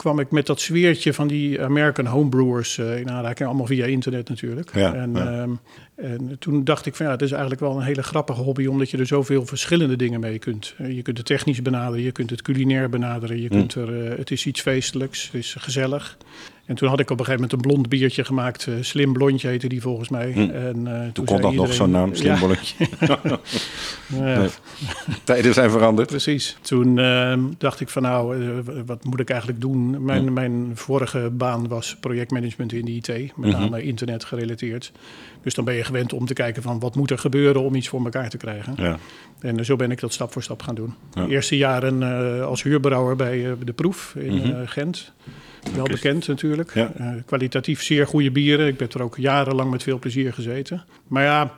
kwam 0.01 0.19
ik 0.19 0.31
met 0.31 0.45
dat 0.45 0.59
sfeertje 0.59 1.13
van 1.13 1.27
die 1.27 1.61
American 1.61 2.05
homebrewers 2.05 2.77
eh, 2.77 2.99
in 2.99 3.09
aanraking. 3.09 3.47
Allemaal 3.47 3.65
via 3.65 3.85
internet 3.85 4.29
natuurlijk. 4.29 4.75
Ja, 4.75 4.93
en, 4.93 5.13
ja. 5.13 5.41
ehm, 5.41 5.51
en 5.95 6.35
toen 6.39 6.63
dacht 6.63 6.85
ik 6.85 6.95
van 6.95 7.05
ja, 7.05 7.11
het 7.11 7.21
is 7.21 7.31
eigenlijk 7.31 7.61
wel 7.61 7.75
een 7.75 7.83
hele 7.83 8.03
grappige 8.03 8.41
hobby. 8.41 8.65
Omdat 8.65 8.89
je 8.89 8.97
er 8.97 9.05
zoveel 9.05 9.45
verschillende 9.45 9.95
dingen 9.95 10.19
mee 10.19 10.39
kunt. 10.39 10.73
Eh, 10.77 10.95
je 10.95 11.01
kunt 11.01 11.17
het 11.17 11.25
technisch 11.25 11.61
benaderen, 11.61 12.03
je 12.03 12.11
kunt 12.11 12.29
het 12.29 12.41
culinair 12.41 12.89
benaderen. 12.89 13.41
Je 13.41 13.47
Hm. 13.47 13.53
kunt 13.53 13.75
er, 13.75 14.05
eh, 14.11 14.17
het 14.17 14.31
is 14.31 14.45
iets 14.45 14.61
feestelijks, 14.61 15.25
het 15.25 15.33
is 15.33 15.55
gezellig. 15.59 16.17
En 16.71 16.77
toen 16.77 16.89
had 16.89 16.99
ik 16.99 17.09
op 17.09 17.19
een 17.19 17.25
gegeven 17.25 17.47
moment 17.47 17.65
een 17.65 17.71
blond 17.71 17.89
biertje 17.89 18.23
gemaakt. 18.25 18.67
eh, 18.67 18.73
Slim 18.81 19.13
Blondje 19.13 19.47
heette 19.47 19.67
die 19.67 19.81
volgens 19.81 20.09
mij. 20.09 20.33
En, 20.33 20.87
eh, 20.87 21.11
Toen 21.13 21.27
zei 21.27 21.41
kon 21.41 21.41
dat 21.41 21.53
nog 21.53 21.73
zo'n 21.73 21.91
naam, 21.91 22.15
slim 22.15 22.35
Ja. 22.99 23.19
Nee. 24.07 24.49
Tijden 25.23 25.53
zijn 25.53 25.71
veranderd. 25.71 26.07
Precies. 26.07 26.57
Toen 26.61 26.99
eh, 26.99 27.37
dacht 27.57 27.79
ik 27.79 27.89
van 27.89 28.01
nou, 28.01 28.43
eh, 28.43 28.49
wat 28.85 29.03
moet 29.03 29.19
ik 29.19 29.29
eigenlijk 29.29 29.61
doen? 29.61 30.03
Mijn, 30.03 30.33
mijn 30.33 30.71
vorige 30.73 31.29
baan 31.33 31.67
was 31.67 31.97
projectmanagement 31.99 32.73
in 32.73 32.85
de 32.85 32.91
IT, 32.91 33.37
met 33.37 33.51
name 33.51 33.83
internet 33.83 34.23
gerelateerd. 34.23 34.91
Dus 35.43 35.53
dan 35.53 35.65
ben 35.65 35.73
je 35.75 35.83
gewend 35.83 36.13
om 36.13 36.25
te 36.25 36.33
kijken 36.33 36.61
van 36.61 36.79
wat 36.79 36.95
moet 36.95 37.11
er 37.11 37.17
gebeuren 37.17 37.61
om 37.61 37.75
iets 37.75 37.87
voor 37.87 38.03
elkaar 38.03 38.29
te 38.29 38.37
krijgen. 38.37 38.73
Ja. 38.77 38.97
En 39.39 39.65
zo 39.65 39.75
ben 39.75 39.91
ik 39.91 39.99
dat 39.99 40.13
stap 40.13 40.31
voor 40.31 40.43
stap 40.43 40.61
gaan 40.61 40.75
doen. 40.75 40.93
Ja. 41.13 41.25
De 41.25 41.31
eerste 41.31 41.57
jaren 41.57 42.03
als 42.45 42.63
huurbrouwer 42.63 43.15
bij 43.15 43.55
De 43.63 43.73
Proef 43.73 44.15
in 44.15 44.43
eh, 44.43 44.61
Gent. 44.65 45.13
Wel 45.75 45.85
bekend 45.85 46.27
natuurlijk. 46.27 46.73
Ja. 46.73 46.91
Eh, 46.97 47.07
kwalitatief 47.25 47.83
zeer 47.83 48.07
goede 48.07 48.31
bieren. 48.31 48.67
Ik 48.67 48.77
ben 48.77 48.89
er 48.89 49.01
ook 49.03 49.17
jarenlang 49.17 49.71
met 49.71 49.83
veel 49.83 49.99
plezier 49.99 50.33
gezeten. 50.33 50.83
Maar 51.07 51.23
ja, 51.23 51.51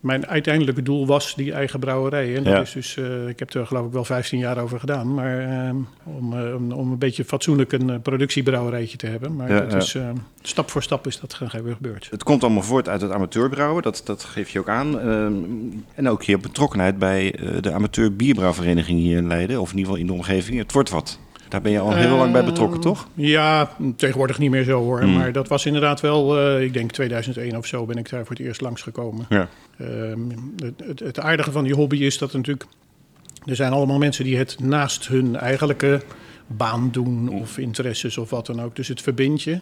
mijn 0.00 0.26
uiteindelijke 0.26 0.82
doel 0.82 1.06
was 1.06 1.34
die 1.34 1.52
eigen 1.52 1.80
brouwerij. 1.80 2.36
En 2.36 2.44
dat 2.44 2.52
Ja. 2.52 2.60
is 2.60 2.72
dus, 2.72 2.96
eh, 2.96 3.28
ik 3.28 3.38
heb 3.38 3.54
er 3.54 3.66
geloof 3.66 3.86
ik 3.86 3.92
wel 3.92 4.04
15 4.04 4.38
jaar 4.38 4.58
over 4.58 4.80
gedaan. 4.80 5.14
Maar 5.14 5.38
ehm, 5.38 5.76
om, 6.04 6.32
eh, 6.38 6.54
om, 6.54 6.72
om 6.72 6.90
een 6.92 6.98
beetje 6.98 7.24
fatsoenlijk 7.24 7.72
een 7.72 8.02
productiebrouwerijtje 8.02 8.96
te 8.96 9.06
hebben. 9.06 9.36
Maar 9.36 9.50
Ja, 9.50 9.60
dat 9.60 9.72
ja. 9.72 9.78
is, 9.78 9.94
eh, 9.94 10.08
stap 10.42 10.70
voor 10.70 10.82
stap 10.82 11.06
is 11.06 11.20
dat 11.20 11.34
ge- 11.34 11.48
gebeurd. 11.50 12.08
Het 12.10 12.22
komt 12.22 12.42
allemaal 12.44 12.62
voort 12.62 12.88
uit 12.88 13.00
het 13.00 13.10
amateurbrouwen, 13.10 13.82
dat, 13.82 14.02
dat 14.04 14.24
geef 14.24 14.48
je 14.50 14.58
ook 14.58 14.68
aan. 14.68 15.00
Ehm, 15.00 15.32
en 15.94 16.08
ook 16.08 16.22
je 16.22 16.38
betrokkenheid 16.38 16.98
bij 16.98 17.34
de 17.60 17.72
amateur 17.72 18.16
bierbrouwvereniging 18.16 18.98
hier 18.98 19.16
in 19.16 19.26
Leiden, 19.26 19.60
of 19.60 19.70
in 19.70 19.76
ieder 19.78 19.92
geval 19.92 20.06
in 20.06 20.06
de 20.06 20.18
omgeving. 20.18 20.58
Het 20.58 20.72
wordt 20.72 20.90
wat. 20.90 21.18
Daar 21.50 21.60
ben 21.60 21.72
je 21.72 21.78
al 21.78 21.94
heel 21.94 22.16
lang 22.16 22.32
bij 22.32 22.44
betrokken, 22.44 22.80
toch? 22.80 23.08
Ja, 23.14 23.70
tegenwoordig 23.96 24.38
niet 24.38 24.50
meer 24.50 24.64
zo 24.64 24.82
hoor. 24.82 25.00
Hmm. 25.00 25.12
Maar 25.12 25.32
dat 25.32 25.48
was 25.48 25.66
inderdaad 25.66 26.00
wel, 26.00 26.38
eh, 26.38 26.62
ik 26.62 26.72
denk 26.72 26.90
2001 26.90 27.56
of 27.56 27.66
zo 27.66 27.84
ben 27.84 27.96
ik 27.96 28.10
daar 28.10 28.26
voor 28.26 28.36
het 28.36 28.46
eerst 28.46 28.60
langsgekomen. 28.60 29.26
Ja. 29.28 29.48
Ehm, 29.78 30.20
het, 30.56 30.82
het, 30.84 30.98
het 31.00 31.20
aardige 31.20 31.52
van 31.52 31.64
die 31.64 31.74
hobby 31.74 31.96
is 31.96 32.18
dat 32.18 32.32
natuurlijk... 32.32 32.64
Er 33.44 33.56
zijn 33.56 33.72
allemaal 33.72 33.98
mensen 33.98 34.24
die 34.24 34.36
het 34.36 34.56
naast 34.60 35.08
hun 35.08 35.36
eigenlijke 35.36 36.00
baan 36.56 36.88
doen 36.90 37.28
of 37.28 37.58
interesses 37.58 38.18
of 38.18 38.30
wat 38.30 38.46
dan 38.46 38.62
ook. 38.62 38.76
Dus 38.76 38.88
het 38.88 39.02
verbindt 39.02 39.42
je. 39.42 39.60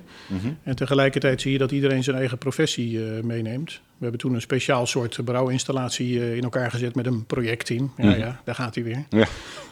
En 0.63 0.77
tegelijkertijd 0.77 1.41
zie 1.41 1.53
je 1.53 1.59
dat 1.59 1.71
iedereen 1.71 2.05
zijn 2.05 2.17
eigen 2.17 2.39
professie 2.39 3.05
eh, 3.05 3.23
meeneemt. 3.23 3.71
We 3.71 4.03
hebben 4.03 4.21
toen 4.21 4.35
een 4.35 4.41
speciaal 4.41 4.87
soort 4.87 5.19
brouwinstallatie 5.25 6.21
eh, 6.21 6.37
in 6.37 6.43
elkaar 6.43 6.71
gezet 6.71 6.95
met 6.95 7.07
een 7.07 7.25
projectteam. 7.27 7.93
Ja, 7.97 8.15
ja, 8.15 8.41
daar 8.45 8.55
gaat 8.55 8.75
hij 8.75 8.85
weer. 8.85 9.05
Ja. 9.11 9.27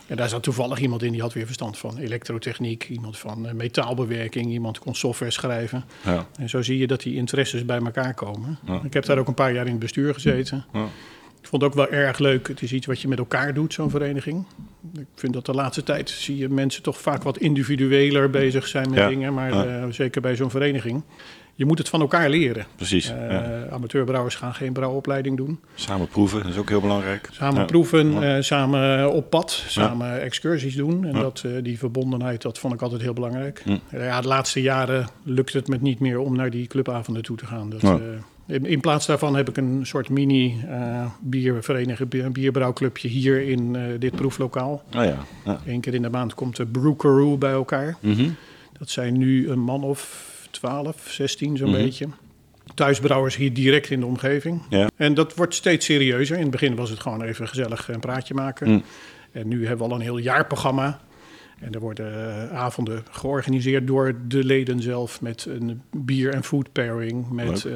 En 0.06 0.16
daar 0.16 0.28
zat 0.28 0.42
toevallig 0.42 0.80
iemand 0.80 1.02
in 1.02 1.12
die 1.12 1.20
had 1.20 1.32
weer 1.32 1.46
verstand 1.46 1.78
van 1.78 1.98
elektrotechniek, 1.98 2.88
iemand 2.88 3.18
van 3.18 3.46
eh, 3.46 3.54
metaalbewerking, 3.54 4.50
iemand 4.50 4.78
kon 4.78 4.94
software 4.94 5.30
schrijven. 5.30 5.84
Ja. 6.04 6.26
En 6.38 6.48
zo 6.48 6.62
zie 6.62 6.78
je 6.78 6.86
dat 6.86 7.02
die 7.02 7.14
interesses 7.14 7.64
bij 7.64 7.78
elkaar 7.78 8.14
komen. 8.14 8.58
Ik 8.84 8.92
heb 8.92 9.04
daar 9.04 9.18
ook 9.18 9.28
een 9.28 9.34
paar 9.34 9.52
jaar 9.52 9.64
in 9.64 9.70
het 9.70 9.80
bestuur 9.80 10.14
gezeten. 10.14 10.64
Ja. 10.72 10.88
Ik 11.40 11.52
vond 11.52 11.62
het 11.62 11.70
ook 11.70 11.90
wel 11.90 11.98
erg 11.98 12.18
leuk. 12.18 12.48
Het 12.48 12.62
is 12.62 12.72
iets 12.72 12.86
wat 12.86 13.00
je 13.00 13.08
met 13.08 13.18
elkaar 13.18 13.54
doet, 13.54 13.72
zo'n 13.72 13.90
vereniging. 13.90 14.44
Ik 14.98 15.06
vind 15.14 15.32
dat 15.32 15.46
de 15.46 15.52
laatste 15.52 15.82
tijd 15.82 16.10
zie 16.10 16.36
je 16.36 16.48
mensen 16.48 16.82
toch 16.82 17.00
vaak 17.00 17.22
wat 17.22 17.38
individueler 17.38 18.30
bezig 18.30 18.66
zijn 18.66 18.90
met 18.90 19.08
dingen. 19.08 19.34
Maar 19.34 19.66
eh, 19.66 19.90
zeker 19.90 20.20
bij 20.20 20.36
zo'n 20.36 20.50
vereniging. 20.50 21.02
Je 21.58 21.64
moet 21.64 21.78
het 21.78 21.88
van 21.88 22.00
elkaar 22.00 22.30
leren. 22.30 22.66
Precies. 22.76 23.10
Eh, 23.10 23.30
ja. 23.30 23.66
Amateurbrouwers 23.70 24.34
gaan 24.34 24.54
geen 24.54 24.72
brouwopleiding 24.72 25.36
doen. 25.36 25.60
Samen 25.74 26.08
proeven, 26.08 26.42
dat 26.42 26.50
is 26.52 26.56
ook 26.58 26.68
heel 26.68 26.80
belangrijk. 26.80 27.28
Samen 27.32 27.60
Ja. 27.60 27.64
proeven, 27.64 28.22
eh, 28.36 28.42
samen 28.42 29.12
op 29.12 29.30
pad, 29.30 29.50
samen 29.68 30.20
excursies 30.20 30.74
doen. 30.76 31.04
En 31.04 31.12
dat, 31.12 31.42
eh, 31.46 31.52
die 31.62 31.78
verbondenheid, 31.78 32.42
dat 32.42 32.58
vond 32.58 32.74
ik 32.74 32.82
altijd 32.82 33.02
heel 33.02 33.12
belangrijk. 33.12 33.62
Ja, 33.90 34.20
de 34.20 34.28
laatste 34.28 34.62
jaren 34.62 35.08
lukt 35.22 35.52
het 35.52 35.68
me 35.68 35.76
niet 35.80 36.00
meer 36.00 36.18
om 36.18 36.36
naar 36.36 36.50
die 36.50 36.66
clubavonden 36.66 37.22
toe 37.22 37.36
te 37.36 37.46
gaan. 37.46 37.70
Dat, 37.70 38.00
in, 38.46 38.66
in 38.66 38.80
plaats 38.80 39.06
daarvan 39.06 39.36
heb 39.36 39.48
ik 39.48 39.56
een 39.56 39.80
soort 39.86 40.08
mini 40.08 40.64
biervereniging, 41.20 42.08
bier- 42.08 42.32
bierbrouwclubje 42.32 43.08
hier 43.08 43.40
in 43.42 43.76
dit 43.98 44.14
proeflokaal. 44.14 44.82
Oh 44.96 45.04
ja. 45.04 45.16
ja. 45.44 45.60
Eén 45.66 45.80
keer 45.80 45.94
in 45.94 46.02
de 46.02 46.10
maand 46.10 46.34
komt 46.34 46.56
de 46.56 46.66
Brewcaroo 46.66 47.36
bij 47.36 47.52
elkaar. 47.52 47.96
Mhm. 48.00 48.28
Dat 48.78 48.90
zijn 48.90 49.18
nu 49.18 49.48
een 49.50 49.60
man 49.60 49.82
of 49.82 50.34
12, 50.58 50.96
16 51.10 51.56
zo'n 51.56 51.70
Mhm. 51.70 51.78
beetje. 51.78 52.06
Thuisbrouwers 52.74 53.36
hier 53.36 53.52
direct 53.52 53.90
in 53.90 54.00
de 54.00 54.06
omgeving. 54.06 54.62
Ja. 54.70 54.88
En 54.96 55.14
dat 55.14 55.34
wordt 55.34 55.54
steeds 55.54 55.84
serieuzer. 55.86 56.36
In 56.36 56.42
het 56.42 56.50
begin 56.50 56.74
was 56.74 56.90
het 56.90 57.00
gewoon 57.00 57.22
even 57.22 57.48
gezellig 57.48 57.88
een 57.88 58.00
praatje 58.00 58.34
maken. 58.34 58.68
Mm. 58.70 58.82
En 59.32 59.48
nu 59.48 59.66
hebben 59.66 59.86
we 59.86 59.92
al 59.92 59.98
een 59.98 60.04
heel 60.04 60.18
jaarprogramma. 60.18 61.00
En 61.60 61.72
er 61.72 61.80
worden 61.80 62.12
eh, 62.50 62.58
avonden 62.58 63.04
georganiseerd 63.10 63.86
door 63.86 64.14
de 64.28 64.44
leden 64.44 64.82
zelf 64.82 65.20
met 65.20 65.46
een 65.48 65.82
bier- 65.96 66.32
en 66.34 66.44
food 66.44 66.72
pairing. 66.72 67.30
Met 67.30 67.64
eh, 67.64 67.74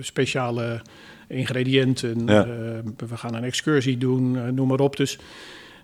speciale 0.00 0.82
ingrediënten. 1.28 2.26
Ja. 2.26 2.42
Eh, 2.44 2.48
we 3.08 3.16
gaan 3.16 3.34
een 3.34 3.44
excursie 3.44 3.98
doen, 3.98 4.54
noem 4.54 4.68
maar 4.68 4.80
op. 4.80 4.96
Dus 4.96 5.18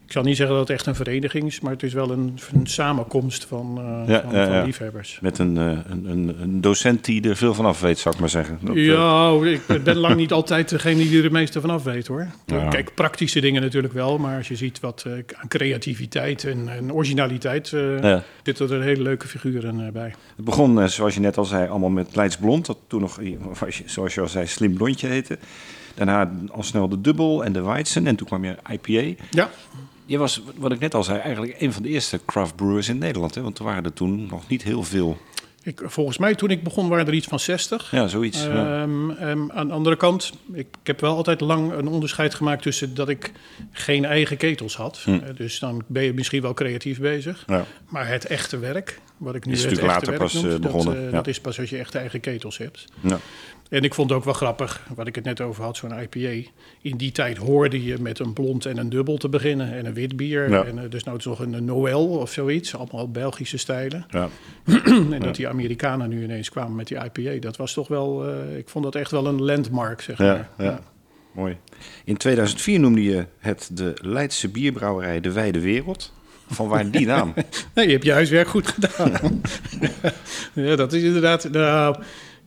ik 0.07 0.13
zal 0.19 0.23
niet 0.23 0.37
zeggen 0.37 0.57
dat 0.57 0.69
het 0.69 0.77
echt 0.77 0.87
een 0.87 0.95
vereniging 0.95 1.45
is, 1.47 1.61
maar 1.61 1.73
het 1.73 1.83
is 1.83 1.93
wel 1.93 2.11
een, 2.11 2.39
een 2.55 2.67
samenkomst 2.67 3.45
van, 3.45 3.79
eh, 3.79 4.09
Ja, 4.15 4.21
van, 4.23 4.33
ja, 4.35 4.45
van 4.47 4.55
ja. 4.55 4.63
liefhebbers. 4.65 5.19
Met 5.21 5.39
een, 5.39 5.59
eh, 5.59 5.65
een, 5.89 6.05
een, 6.11 6.37
een 6.43 6.61
docent 6.61 7.05
die 7.05 7.29
er 7.29 7.37
veel 7.37 7.55
van 7.55 7.65
af 7.67 7.81
weet, 7.81 7.99
zou 7.99 8.15
ik 8.15 8.21
maar 8.21 8.29
zeggen. 8.31 8.59
Dat, 8.63 8.77
eh, 8.77 8.85
Ja, 8.87 9.31
ik 9.75 9.85
ben 9.85 9.97
lang 9.97 10.17
niet 10.17 10.33
altijd 10.33 10.69
degene 10.69 10.97
die 11.03 11.17
er 11.17 11.23
het 11.23 11.33
meeste 11.33 11.61
van 11.61 11.71
af 11.71 11.83
weet 11.83 12.07
hoor. 12.07 12.27
Ja. 12.47 12.69
Kijk, 12.69 12.95
praktische 12.95 13.41
dingen 13.41 13.63
natuurlijk 13.63 13.93
wel, 13.93 14.19
maar 14.19 14.37
als 14.37 14.49
je 14.49 14.57
ziet 14.57 14.81
wat 14.81 15.07
aan 15.41 15.49
creativiteit 15.49 16.45
en, 16.45 16.69
en 16.69 16.93
originaliteit, 16.93 17.69
Ja. 17.69 18.23
zitten 18.43 18.71
er 18.71 18.83
hele 18.83 19.03
leuke 19.03 19.29
figuren 19.29 19.87
eh, 19.87 19.93
bij. 19.93 20.15
Het 20.37 20.45
begon, 20.45 20.89
zoals 20.89 21.15
je 21.15 21.21
net 21.21 21.39
al 21.39 21.45
zei, 21.45 21.69
allemaal 21.69 21.91
met 21.91 22.17
Leids 22.17 22.37
Blond. 22.37 22.67
Dat 22.67 22.79
toen 22.87 23.01
nog, 23.01 23.21
zoals 23.87 24.15
je 24.15 24.21
al 24.21 24.29
zei, 24.29 24.47
Slim 24.47 24.75
Blondje 24.75 25.07
heette. 25.09 25.39
Daarna 25.95 26.33
al 26.51 26.63
snel 26.63 26.89
de 26.89 27.01
Dubbel 27.01 27.45
en 27.45 27.53
de 27.53 27.63
Weizen. 27.63 28.07
En 28.07 28.17
toen 28.17 28.27
kwam 28.27 28.45
je 28.45 28.57
IPA. 28.71 29.23
Ja, 29.31 29.51
Je 30.13 30.19
was, 30.19 30.43
wat 30.57 30.73
ik 30.73 30.79
net 30.79 30.95
al 30.95 31.05
zei, 31.05 31.19
eigenlijk 31.19 31.61
een 31.61 31.73
van 31.73 31.83
de 31.83 31.89
eerste 31.89 32.21
craft 32.27 32.57
brewers 32.57 32.89
in 32.89 32.99
Nederland. 32.99 33.35
Hè? 33.35 33.43
Want 33.43 33.59
er 33.59 33.65
waren 33.65 33.85
er 33.85 33.93
toen 33.93 34.27
nog 34.27 34.49
niet 34.49 34.63
heel 34.63 34.83
veel. 34.83 35.19
ik, 35.63 35.83
volgens 35.85 36.19
mij 36.19 36.35
toen 36.35 36.51
ik 36.51 36.63
begon 36.63 36.89
waren 36.89 37.07
er 37.07 37.15
iets 37.15 37.27
van 37.27 37.41
60. 37.41 37.91
Ja, 37.91 38.07
zoiets. 38.07 38.45
ja. 38.45 38.83
Ehm, 38.83 39.11
ehm, 39.11 39.51
aan 39.51 39.67
de 39.67 39.73
andere 39.73 39.97
kant, 39.97 40.33
ik, 40.53 40.67
ik 40.81 40.87
heb 40.87 41.01
wel 41.01 41.17
altijd 41.17 41.41
lang 41.41 41.73
een 41.73 41.87
onderscheid 41.87 42.35
gemaakt 42.35 42.63
tussen 42.63 42.95
dat 42.95 43.09
ik 43.09 43.33
geen 43.71 44.05
eigen 44.05 44.37
ketels 44.37 44.77
had. 44.77 44.99
Hm. 44.99 45.11
Eh, 45.11 45.37
dus 45.37 45.59
dan 45.59 45.83
ben 45.87 46.03
je 46.03 46.13
misschien 46.13 46.43
wel 46.43 46.55
creatief 46.55 46.99
bezig. 47.01 47.45
Ja. 47.47 47.65
Maar 47.89 48.09
het 48.09 48.27
echte 48.27 48.59
werk, 48.59 49.01
wat 49.17 49.35
ik 49.35 49.47
nu 49.47 49.53
Is 49.53 49.65
het 49.65 49.81
later 49.81 50.07
werk 50.07 50.19
pas, 50.19 50.33
noem, 50.33 50.51
eh, 50.51 50.59
begonnen, 50.59 50.95
Dat, 50.95 51.03
eh, 51.03 51.11
ja. 51.11 51.17
dat 51.17 51.27
is 51.27 51.41
pas 51.41 51.61
als 51.61 51.71
je 51.71 51.79
echt 51.79 51.95
eigen 51.95 52.21
ketels 52.21 52.59
hebt. 52.59 52.85
Ja. 53.01 53.19
En 53.73 53.83
ik 53.83 53.95
vond 53.95 54.09
het 54.09 54.19
ook 54.19 54.25
wel 54.25 54.35
grappig, 54.35 54.87
wat 54.95 55.07
ik 55.07 55.15
het 55.15 55.25
net 55.25 55.41
over 55.41 55.65
had, 55.65 55.77
zo'n 55.77 55.99
IPA. 56.01 56.49
In 56.83 56.97
die 56.97 57.13
tijd 57.13 57.37
hoorde 57.37 57.85
je 57.85 57.99
met 57.99 58.19
een 58.19 58.33
blond 58.33 58.67
en 58.67 58.77
een 58.77 58.89
dubbel 58.89 59.17
te 59.17 59.29
beginnen 59.29 59.73
en 59.73 59.87
een 59.87 59.95
wit 59.95 60.17
bier. 60.17 60.51
Ja. 60.51 60.65
En 60.65 60.79
eh, 60.79 60.91
dus 60.91 61.05
nou 61.05 61.19
toch 61.19 61.39
een 61.41 61.65
Noël 61.65 62.07
of 62.07 62.33
zoiets, 62.33 62.77
allemaal 62.77 63.11
Belgische 63.11 63.57
stijlen. 63.57 64.07
Ja. 64.11 64.29
En 65.11 65.21
dat 65.21 65.35
die 65.37 65.49
Amerikanen 65.49 66.09
nu 66.09 66.23
ineens 66.23 66.51
kwamen 66.51 66.75
met 66.77 66.87
die 66.87 66.99
IPA, 67.05 67.41
dat 67.41 67.57
was 67.57 67.73
toch 67.73 67.89
wel, 67.89 68.29
eh, 68.29 68.59
ik 68.59 68.69
vond 68.69 68.85
dat 68.85 68.95
echt 68.95 69.11
wel 69.11 69.27
een 69.27 69.43
landmark, 69.43 70.01
zeg 70.01 70.19
Ja, 70.19 70.49
maar. 70.57 70.67
ja. 70.67 70.81
Mooi. 71.33 71.57
In 72.05 72.17
2004 72.17 72.81
noemde 72.81 73.03
je 73.03 73.27
het 73.39 73.71
de 73.73 73.95
Leidse 74.01 74.49
bierbrouwerij 74.49 75.21
De 75.21 75.33
Wijde 75.33 75.61
Wereld. 75.61 76.13
Van 76.47 76.69
waar 76.69 76.91
die 76.91 77.07
naam? 77.07 77.35
Nee, 77.75 77.87
je 77.87 77.93
hebt 77.93 78.05
je 78.05 78.13
huiswerk 78.13 78.49
goed 78.49 78.67
gedaan. 78.69 79.41
ja, 80.69 80.77
dat 80.77 80.93
is 80.93 81.03
inderdaad. 81.03 81.51
Nou, 81.51 81.97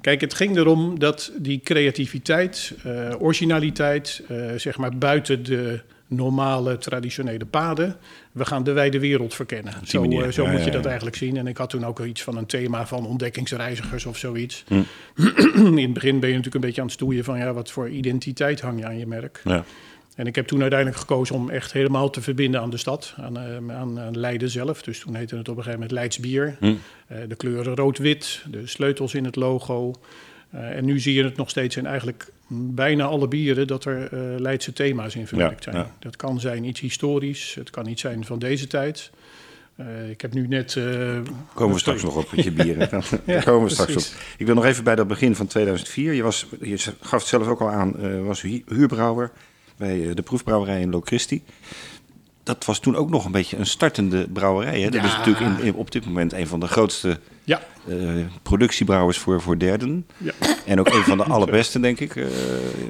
kijk, 0.05 0.21
het 0.21 0.33
ging 0.33 0.57
erom 0.57 0.99
dat 0.99 1.31
die 1.37 1.59
creativiteit, 1.63 2.73
eh, 2.83 3.11
originaliteit, 3.19 4.21
eh, 4.27 4.37
zeg 4.55 4.77
maar 4.77 4.97
buiten 4.97 5.43
de 5.43 5.79
normale 6.07 6.77
traditionele 6.77 7.45
paden. 7.45 7.95
We 8.31 8.45
gaan 8.45 8.63
de 8.63 8.71
wijde 8.71 8.99
wereld 8.99 9.33
verkennen. 9.33 9.73
Zo, 9.83 10.03
eh, 10.03 10.31
zo 10.31 10.43
Ja, 10.43 10.51
moet 10.51 10.59
ja, 10.59 10.65
je 10.65 10.71
dat 10.71 10.81
ja. 10.81 10.87
eigenlijk 10.87 11.17
zien. 11.17 11.37
En 11.37 11.47
ik 11.47 11.57
had 11.57 11.69
toen 11.69 11.85
ook 11.85 11.99
iets 11.99 12.23
van 12.23 12.37
een 12.37 12.45
thema 12.45 12.87
van 12.87 13.05
ontdekkingsreizigers 13.05 14.05
of 14.05 14.17
zoiets. 14.17 14.63
Hm. 14.67 14.81
In 15.77 15.77
het 15.77 15.93
begin 15.93 16.19
ben 16.19 16.29
je 16.29 16.35
natuurlijk 16.35 16.55
een 16.55 16.61
beetje 16.61 16.81
aan 16.81 16.87
het 16.87 16.95
stoeien 16.95 17.23
van 17.23 17.37
ja, 17.37 17.53
wat 17.53 17.71
voor 17.71 17.89
identiteit 17.89 18.61
hang 18.61 18.79
je 18.79 18.85
aan 18.85 18.97
je 18.97 19.07
merk. 19.07 19.41
Ja. 20.15 20.21
En 20.21 20.27
ik 20.27 20.35
heb 20.35 20.47
toen 20.47 20.61
uiteindelijk 20.61 20.99
gekozen 20.99 21.35
om 21.35 21.49
echt 21.49 21.71
helemaal 21.73 22.09
te 22.09 22.21
verbinden 22.21 22.61
aan 22.61 22.69
de 22.69 22.77
stad, 22.77 23.13
aan, 23.17 23.37
eh, 23.39 23.75
aan, 23.75 23.99
aan 23.99 24.17
Leiden 24.17 24.49
zelf. 24.49 24.81
Dus 24.81 24.99
toen 24.99 25.15
heette 25.15 25.35
het 25.35 25.49
op 25.49 25.57
een 25.57 25.63
gegeven 25.63 25.79
moment 25.79 25.91
Leids 25.91 26.19
Bier. 26.19 26.55
Hm. 26.59 26.73
Eh, 27.07 27.17
de 27.27 27.35
kleuren 27.35 27.75
rood-wit, 27.75 28.43
de 28.51 28.67
sleutels 28.67 29.13
in 29.13 29.25
het 29.25 29.35
logo. 29.35 29.93
Eh, 30.49 30.69
en 30.77 30.85
nu 30.85 30.99
zie 30.99 31.13
je 31.13 31.23
het 31.23 31.37
nog 31.37 31.49
steeds 31.49 31.75
in 31.77 31.85
eigenlijk 31.85 32.31
bijna 32.47 33.03
alle 33.03 33.27
bieren 33.27 33.67
dat 33.67 33.85
er 33.85 34.03
eh, 34.13 34.19
Leidse 34.39 34.73
thema's 34.73 35.15
in 35.15 35.27
verwerkt 35.27 35.63
Ja, 35.63 35.71
zijn. 35.71 35.83
ja. 35.83 35.91
Dat 35.99 36.15
kan 36.15 36.39
zijn 36.39 36.63
iets 36.63 36.79
historisch, 36.79 37.55
het 37.55 37.69
kan 37.69 37.87
iets 37.87 38.01
zijn 38.01 38.25
van 38.25 38.39
deze 38.39 38.67
tijd. 38.67 39.11
Ik 40.09 40.21
heb 40.21 40.33
nu 40.33 40.47
net... 40.47 40.77
Komen 41.53 41.73
we 41.73 41.79
straks 41.79 42.03
nog 42.03 42.15
op 42.15 42.31
met 42.35 42.43
je 42.43 42.51
bieren. 42.51 42.89
Daar 43.25 43.43
komen 43.43 43.67
we 43.67 43.73
straks 43.73 43.95
op. 43.95 44.03
Ik 44.37 44.45
wil 44.45 44.55
nog 44.55 44.65
even 44.65 44.83
bij 44.83 44.95
dat 44.95 45.07
begin 45.07 45.35
van 45.35 45.47
2004. 45.47 46.13
Je, 46.13 46.23
was, 46.23 46.45
je 46.61 46.77
gaf 47.01 47.19
het 47.19 47.27
zelf 47.29 47.47
ook 47.47 47.61
al 47.61 47.69
aan, 47.69 47.99
eh, 47.99 48.25
was 48.25 48.41
hu- 48.41 48.63
huurbrouwer 48.67 49.31
bij 49.77 50.09
eh, 50.09 50.15
de 50.15 50.21
proefbrouwerij 50.21 50.81
in 50.81 50.89
Locristi. 50.89 51.43
Dat 52.43 52.65
was 52.65 52.79
toen 52.79 52.95
ook 52.95 53.09
nog 53.09 53.25
een 53.25 53.31
beetje 53.31 53.57
een 53.57 53.65
startende 53.65 54.27
brouwerij. 54.29 54.81
Hè? 54.81 54.89
Dat 54.89 55.03
is 55.03 55.11
natuurlijk 55.17 55.59
in, 55.59 55.65
in- 55.65 55.73
op 55.75 55.91
dit 55.91 56.05
moment 56.05 56.33
een 56.33 56.47
van 56.47 56.59
de 56.59 56.67
grootste 56.67 57.19
productiebrouwers 58.43 59.17
voor, 59.17 59.41
voor 59.41 59.57
derden. 59.59 60.05
ja. 60.17 60.31
En 60.65 60.79
ook 60.79 60.87
een 60.93 61.03
van 61.03 61.17
de 61.17 61.23
allerbeste, 61.35 61.79
denk 61.79 61.99
ik. 61.99 62.15
eh, 62.15 62.25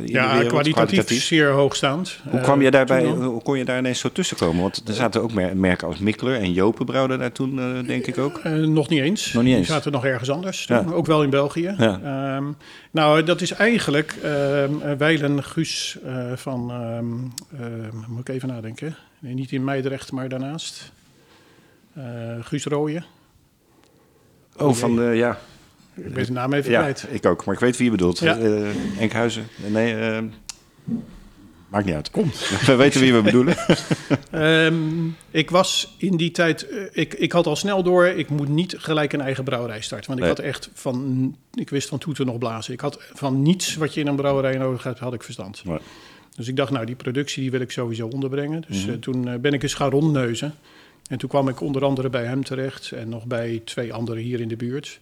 ja 0.05 0.33
wereld, 0.33 0.47
kwalitatief, 0.71 1.23
zeer 1.23 1.49
hoogstaand. 1.51 2.19
Hoe 2.29 2.39
kwam 2.41 2.59
je 2.59 2.65
Eh, 2.65 2.71
daarbij, 2.71 3.05
hoe 3.05 3.41
kon 3.41 3.57
je 3.57 3.65
daar 3.65 3.77
ineens 3.77 3.99
zo 3.99 4.09
tussen 4.11 4.37
komen? 4.37 4.61
Want 4.61 4.83
er 4.87 4.93
zaten 4.93 5.21
ook 5.21 5.33
mer- 5.33 5.57
merken 5.57 5.87
als 5.87 5.97
Mikkeler 5.99 6.35
en 6.39 6.53
Jopen 6.53 6.85
brouwden 6.85 7.19
daar 7.19 7.31
toen, 7.31 7.59
eh, 7.59 7.87
denk 7.87 8.05
ik 8.07 8.17
ook. 8.17 8.37
Eh, 8.43 8.53
nog 8.53 8.89
niet 8.89 9.01
eens. 9.01 9.33
Nog 9.33 9.43
niet 9.43 9.55
eens. 9.55 9.65
Die 9.67 9.75
zaten 9.75 9.91
nog 9.91 10.05
ergens 10.05 10.29
anders. 10.29 10.63
Ja. 10.65 10.83
toen, 10.83 10.93
Ook 10.93 11.05
wel 11.05 11.23
in 11.23 11.29
België. 11.29 11.75
Ja. 11.77 11.99
Ehm, 12.03 12.45
nou, 12.91 13.23
dat 13.23 13.41
is 13.41 13.51
eigenlijk 13.51 14.15
ehm 14.23 14.97
Weilen 14.97 15.43
Guus 15.43 15.97
eh, 16.05 16.31
van... 16.35 16.71
ehm, 16.71 17.05
moet 18.07 18.19
ik 18.29 18.35
even 18.35 18.47
nadenken. 18.47 18.95
Nee, 19.19 19.33
niet 19.33 19.51
in 19.51 19.63
Meidrecht, 19.63 20.11
maar 20.11 20.29
daarnaast. 20.29 20.91
Eh, 21.93 22.03
Guus 22.41 22.65
Rooyen. 22.65 23.05
Oh, 24.57 24.73
van 24.73 24.95
de, 24.95 25.01
ja. 25.01 25.39
Ik 25.95 26.13
ben 26.13 26.25
zijn 26.25 26.37
naam 26.37 26.53
even 26.53 26.71
Ja, 26.71 26.79
kwijt. 26.79 27.05
ik 27.09 27.25
ook, 27.25 27.45
maar 27.45 27.53
ik 27.53 27.59
weet 27.59 27.75
wie 27.77 27.85
je 27.85 27.91
bedoelt. 27.91 28.19
Ja. 28.19 28.37
Eh, 28.37 28.67
Enkhuizen. 28.99 29.47
Nee, 29.67 29.95
eh, 29.95 30.21
Maakt 31.67 31.85
niet 31.85 31.95
uit. 31.95 32.11
Komt. 32.11 32.49
We 32.65 32.75
weten 32.75 33.01
wie 33.01 33.13
we 33.13 33.21
bedoelen. 33.21 33.55
Ehm, 34.31 35.07
ik 35.31 35.49
was 35.49 35.95
in 35.97 36.17
die 36.17 36.31
tijd, 36.31 36.67
eh, 36.69 36.77
ik, 36.91 37.13
ik 37.13 37.31
had 37.31 37.45
al 37.47 37.55
snel 37.55 37.83
door, 37.83 38.05
ik 38.05 38.29
moet 38.29 38.47
niet 38.49 38.75
gelijk 38.77 39.13
een 39.13 39.21
eigen 39.21 39.43
brouwerij 39.43 39.81
starten. 39.81 40.07
Want 40.07 40.19
ik 40.19 40.25
Nee. 40.25 40.35
had 40.35 40.45
echt 40.45 40.69
van, 40.73 41.35
ik 41.53 41.69
wist 41.69 41.87
van 41.89 41.97
toeten 41.97 42.25
nog 42.25 42.37
blazen. 42.37 42.73
Ik 42.73 42.79
had 42.79 42.99
van 43.13 43.41
niets 43.41 43.75
wat 43.75 43.93
je 43.93 43.99
in 43.99 44.07
een 44.07 44.15
brouwerij 44.15 44.57
nodig 44.57 44.83
hebt, 44.83 44.99
had 44.99 45.13
ik 45.13 45.23
verstand. 45.23 45.61
Nee. 45.65 45.77
Dus 46.35 46.47
ik 46.47 46.55
dacht, 46.55 46.71
nou, 46.71 46.85
die 46.85 46.95
productie 46.95 47.41
die 47.41 47.51
wil 47.51 47.61
ik 47.61 47.71
sowieso 47.71 48.07
onderbrengen. 48.07 48.63
Dus 48.67 48.85
Mhm. 48.85 48.99
toen 48.99 49.41
ben 49.41 49.53
ik 49.53 49.63
eens 49.63 49.73
gaan 49.73 49.89
rondneuzen. 49.89 50.53
En 51.09 51.17
toen 51.17 51.29
kwam 51.29 51.47
ik 51.47 51.61
onder 51.61 51.85
andere 51.85 52.09
bij 52.09 52.25
hem 52.25 52.43
terecht 52.43 52.91
en 52.91 53.09
nog 53.09 53.25
bij 53.25 53.61
twee 53.65 53.93
anderen 53.93 54.23
hier 54.23 54.39
in 54.39 54.47
de 54.47 54.55
buurt. 54.55 54.99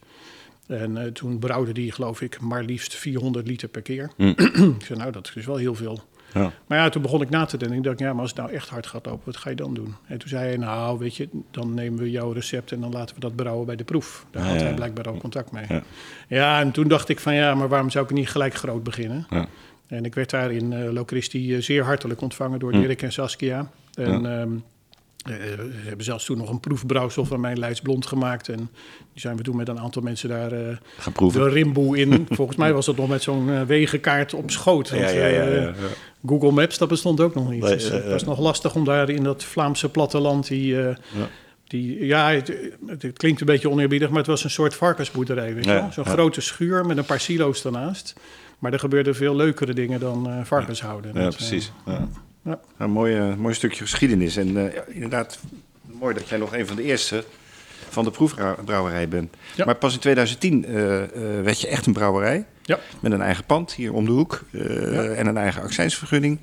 En 0.67 0.97
eh, 0.97 1.11
toen 1.11 1.39
brouwde 1.39 1.71
die, 1.71 1.91
geloof 1.91 2.21
ik, 2.21 2.39
maar 2.39 2.63
liefst 2.63 2.95
400 2.95 3.47
liter 3.47 3.67
per 3.67 3.81
keer. 3.81 4.11
ik 4.17 4.85
zei, 4.85 4.99
nou, 4.99 5.11
dat 5.11 5.31
is 5.35 5.45
wel 5.45 5.55
heel 5.55 5.75
veel. 5.75 6.01
Ja. 6.33 6.51
Maar 6.67 6.77
ja, 6.77 6.89
toen 6.89 7.01
begon 7.01 7.21
ik 7.21 7.29
na 7.29 7.45
te 7.45 7.57
denken. 7.57 7.77
Ik 7.77 7.83
dacht, 7.83 7.99
ja, 7.99 8.13
maar 8.13 8.21
als 8.21 8.29
het 8.29 8.39
nou 8.39 8.51
echt 8.51 8.69
hard 8.69 8.87
gaat 8.87 9.05
lopen, 9.05 9.21
wat 9.25 9.37
ga 9.37 9.49
je 9.49 9.55
dan 9.55 9.73
doen? 9.73 9.95
En 10.07 10.17
toen 10.17 10.29
zei 10.29 10.47
hij, 10.47 10.57
nou, 10.57 10.99
weet 10.99 11.15
je, 11.15 11.29
dan 11.51 11.73
nemen 11.73 11.99
we 11.99 12.11
jouw 12.11 12.31
recept 12.31 12.71
en 12.71 12.81
dan 12.81 12.91
laten 12.91 13.15
we 13.15 13.21
dat 13.21 13.35
brouwen 13.35 13.65
bij 13.65 13.75
de 13.75 13.83
proef. 13.83 14.25
Daar 14.31 14.43
Ja, 14.43 14.49
had 14.49 14.61
hij 14.61 14.73
blijkbaar 14.73 15.07
ook 15.07 15.19
contact 15.19 15.51
mee. 15.51 15.65
Ja. 15.69 15.83
Ja. 16.27 16.59
en 16.59 16.71
toen 16.71 16.87
dacht 16.87 17.09
ik 17.09 17.19
van, 17.19 17.33
ja, 17.33 17.55
maar 17.55 17.67
waarom 17.67 17.89
zou 17.89 18.05
ik 18.05 18.11
niet 18.11 18.29
gelijk 18.29 18.53
groot 18.53 18.83
beginnen? 18.83 19.25
Ja. 19.29 19.47
En 19.87 20.05
ik 20.05 20.15
werd 20.15 20.29
daar 20.29 20.51
in 20.51 20.73
eh 20.73 20.91
Locristi 20.91 21.55
eh, 21.55 21.61
zeer 21.61 21.83
hartelijk 21.83 22.21
ontvangen 22.21 22.59
door 22.59 22.71
Hm. 22.71 22.81
Dirk 22.81 23.01
en 23.01 23.11
Saskia. 23.11 23.69
En 23.93 24.39
ehm, 24.39 24.51
eh, 25.23 25.33
ze 25.35 25.69
hebben 25.87 26.05
zelfs 26.05 26.25
toen 26.25 26.37
nog 26.37 26.49
een 26.49 26.59
proefbrouwsel 26.59 27.25
van 27.25 27.39
mijn 27.39 27.59
Leids 27.59 27.81
Blond 27.81 28.05
gemaakt. 28.05 28.49
En 28.49 28.57
die 29.13 29.21
zijn 29.21 29.37
we 29.37 29.43
toen 29.43 29.55
met 29.55 29.67
een 29.67 29.79
aantal 29.79 30.01
mensen 30.01 30.29
daar 30.29 30.51
eh, 30.51 30.75
Gaan 30.97 31.13
proeven. 31.13 31.41
de 31.43 31.49
rimboe 31.49 31.97
in. 31.97 32.25
Volgens 32.29 32.57
mij 32.57 32.73
was 32.73 32.85
dat 32.85 32.95
nog 32.97 33.07
met 33.07 33.21
zo'n 33.23 33.49
eh, 33.49 33.61
wegenkaart 33.61 34.33
op 34.33 34.51
schoot. 34.51 34.89
Want, 34.89 35.01
Ja, 35.01 35.09
ja, 35.09 35.25
ja, 35.25 35.41
eh, 35.41 35.55
ja, 35.55 35.61
ja. 35.61 35.73
Google 36.25 36.51
Maps, 36.51 36.77
dat 36.77 36.87
bestond 36.87 37.19
ook 37.19 37.35
nog 37.35 37.49
niet. 37.49 37.61
Nee, 37.61 37.71
dus 37.73 37.85
eh, 37.89 37.93
het 37.93 38.09
was 38.11 38.23
nog 38.23 38.39
lastig 38.39 38.75
om 38.75 38.85
daar 38.85 39.09
in 39.09 39.23
dat 39.23 39.43
Vlaamse 39.43 39.89
platteland 39.89 40.47
die... 40.47 40.79
eh, 40.81 40.85
Ja. 40.87 41.27
Die, 41.67 42.05
ja, 42.05 42.29
het, 42.29 43.13
klinkt 43.13 43.39
een 43.41 43.45
beetje 43.45 43.69
oneerbiedig, 43.69 44.09
maar 44.09 44.17
het 44.17 44.27
was 44.27 44.43
een 44.43 44.49
soort 44.49 44.75
varkensboerderij. 44.75 45.53
Weet 45.55 45.65
je 45.65 45.71
Ja, 45.71 45.79
wel? 45.81 45.91
Zo'n 45.91 46.05
grote 46.05 46.41
schuur 46.41 46.85
met 46.85 46.97
een 46.97 47.05
paar 47.05 47.19
silo's 47.19 47.65
ernaast. 47.65 48.13
Maar 48.59 48.73
er 48.73 48.79
gebeurden 48.79 49.15
veel 49.15 49.35
leukere 49.35 49.73
dingen 49.73 49.99
dan 49.99 50.27
eh, 50.29 50.37
varkens 50.43 50.81
houden. 50.81 51.11
Ja, 51.13 51.19
eh, 51.19 51.27
precies. 51.27 51.71
Ja. 52.43 52.59
Een 52.77 52.91
mooi, 52.91 53.35
mooi 53.35 53.53
stukje 53.53 53.81
geschiedenis. 53.81 54.37
En 54.37 54.73
eh, 54.73 54.81
inderdaad, 54.87 55.39
mooi 55.81 56.13
dat 56.13 56.29
jij 56.29 56.37
nog 56.37 56.55
een 56.55 56.67
van 56.67 56.75
de 56.75 56.83
eerste 56.83 57.23
van 57.89 58.03
de 58.03 58.11
proefbrouwerij 58.11 59.07
bent. 59.07 59.35
Ja. 59.55 59.65
Maar 59.65 59.75
pas 59.75 59.93
in 59.93 59.99
2010 59.99 60.65
eh, 60.65 61.03
eh, 61.03 61.09
werd 61.43 61.61
je 61.61 61.67
echt 61.67 61.85
een 61.85 61.93
brouwerij. 61.93 62.45
Ja. 62.61 62.79
Met 62.99 63.11
een 63.11 63.21
eigen 63.21 63.45
pand 63.45 63.73
hier 63.73 63.93
om 63.93 64.05
de 64.05 64.11
hoek. 64.11 64.43
En 64.51 65.27
een 65.27 65.37
eigen 65.37 65.61
accijnsvergunning. 65.61 66.39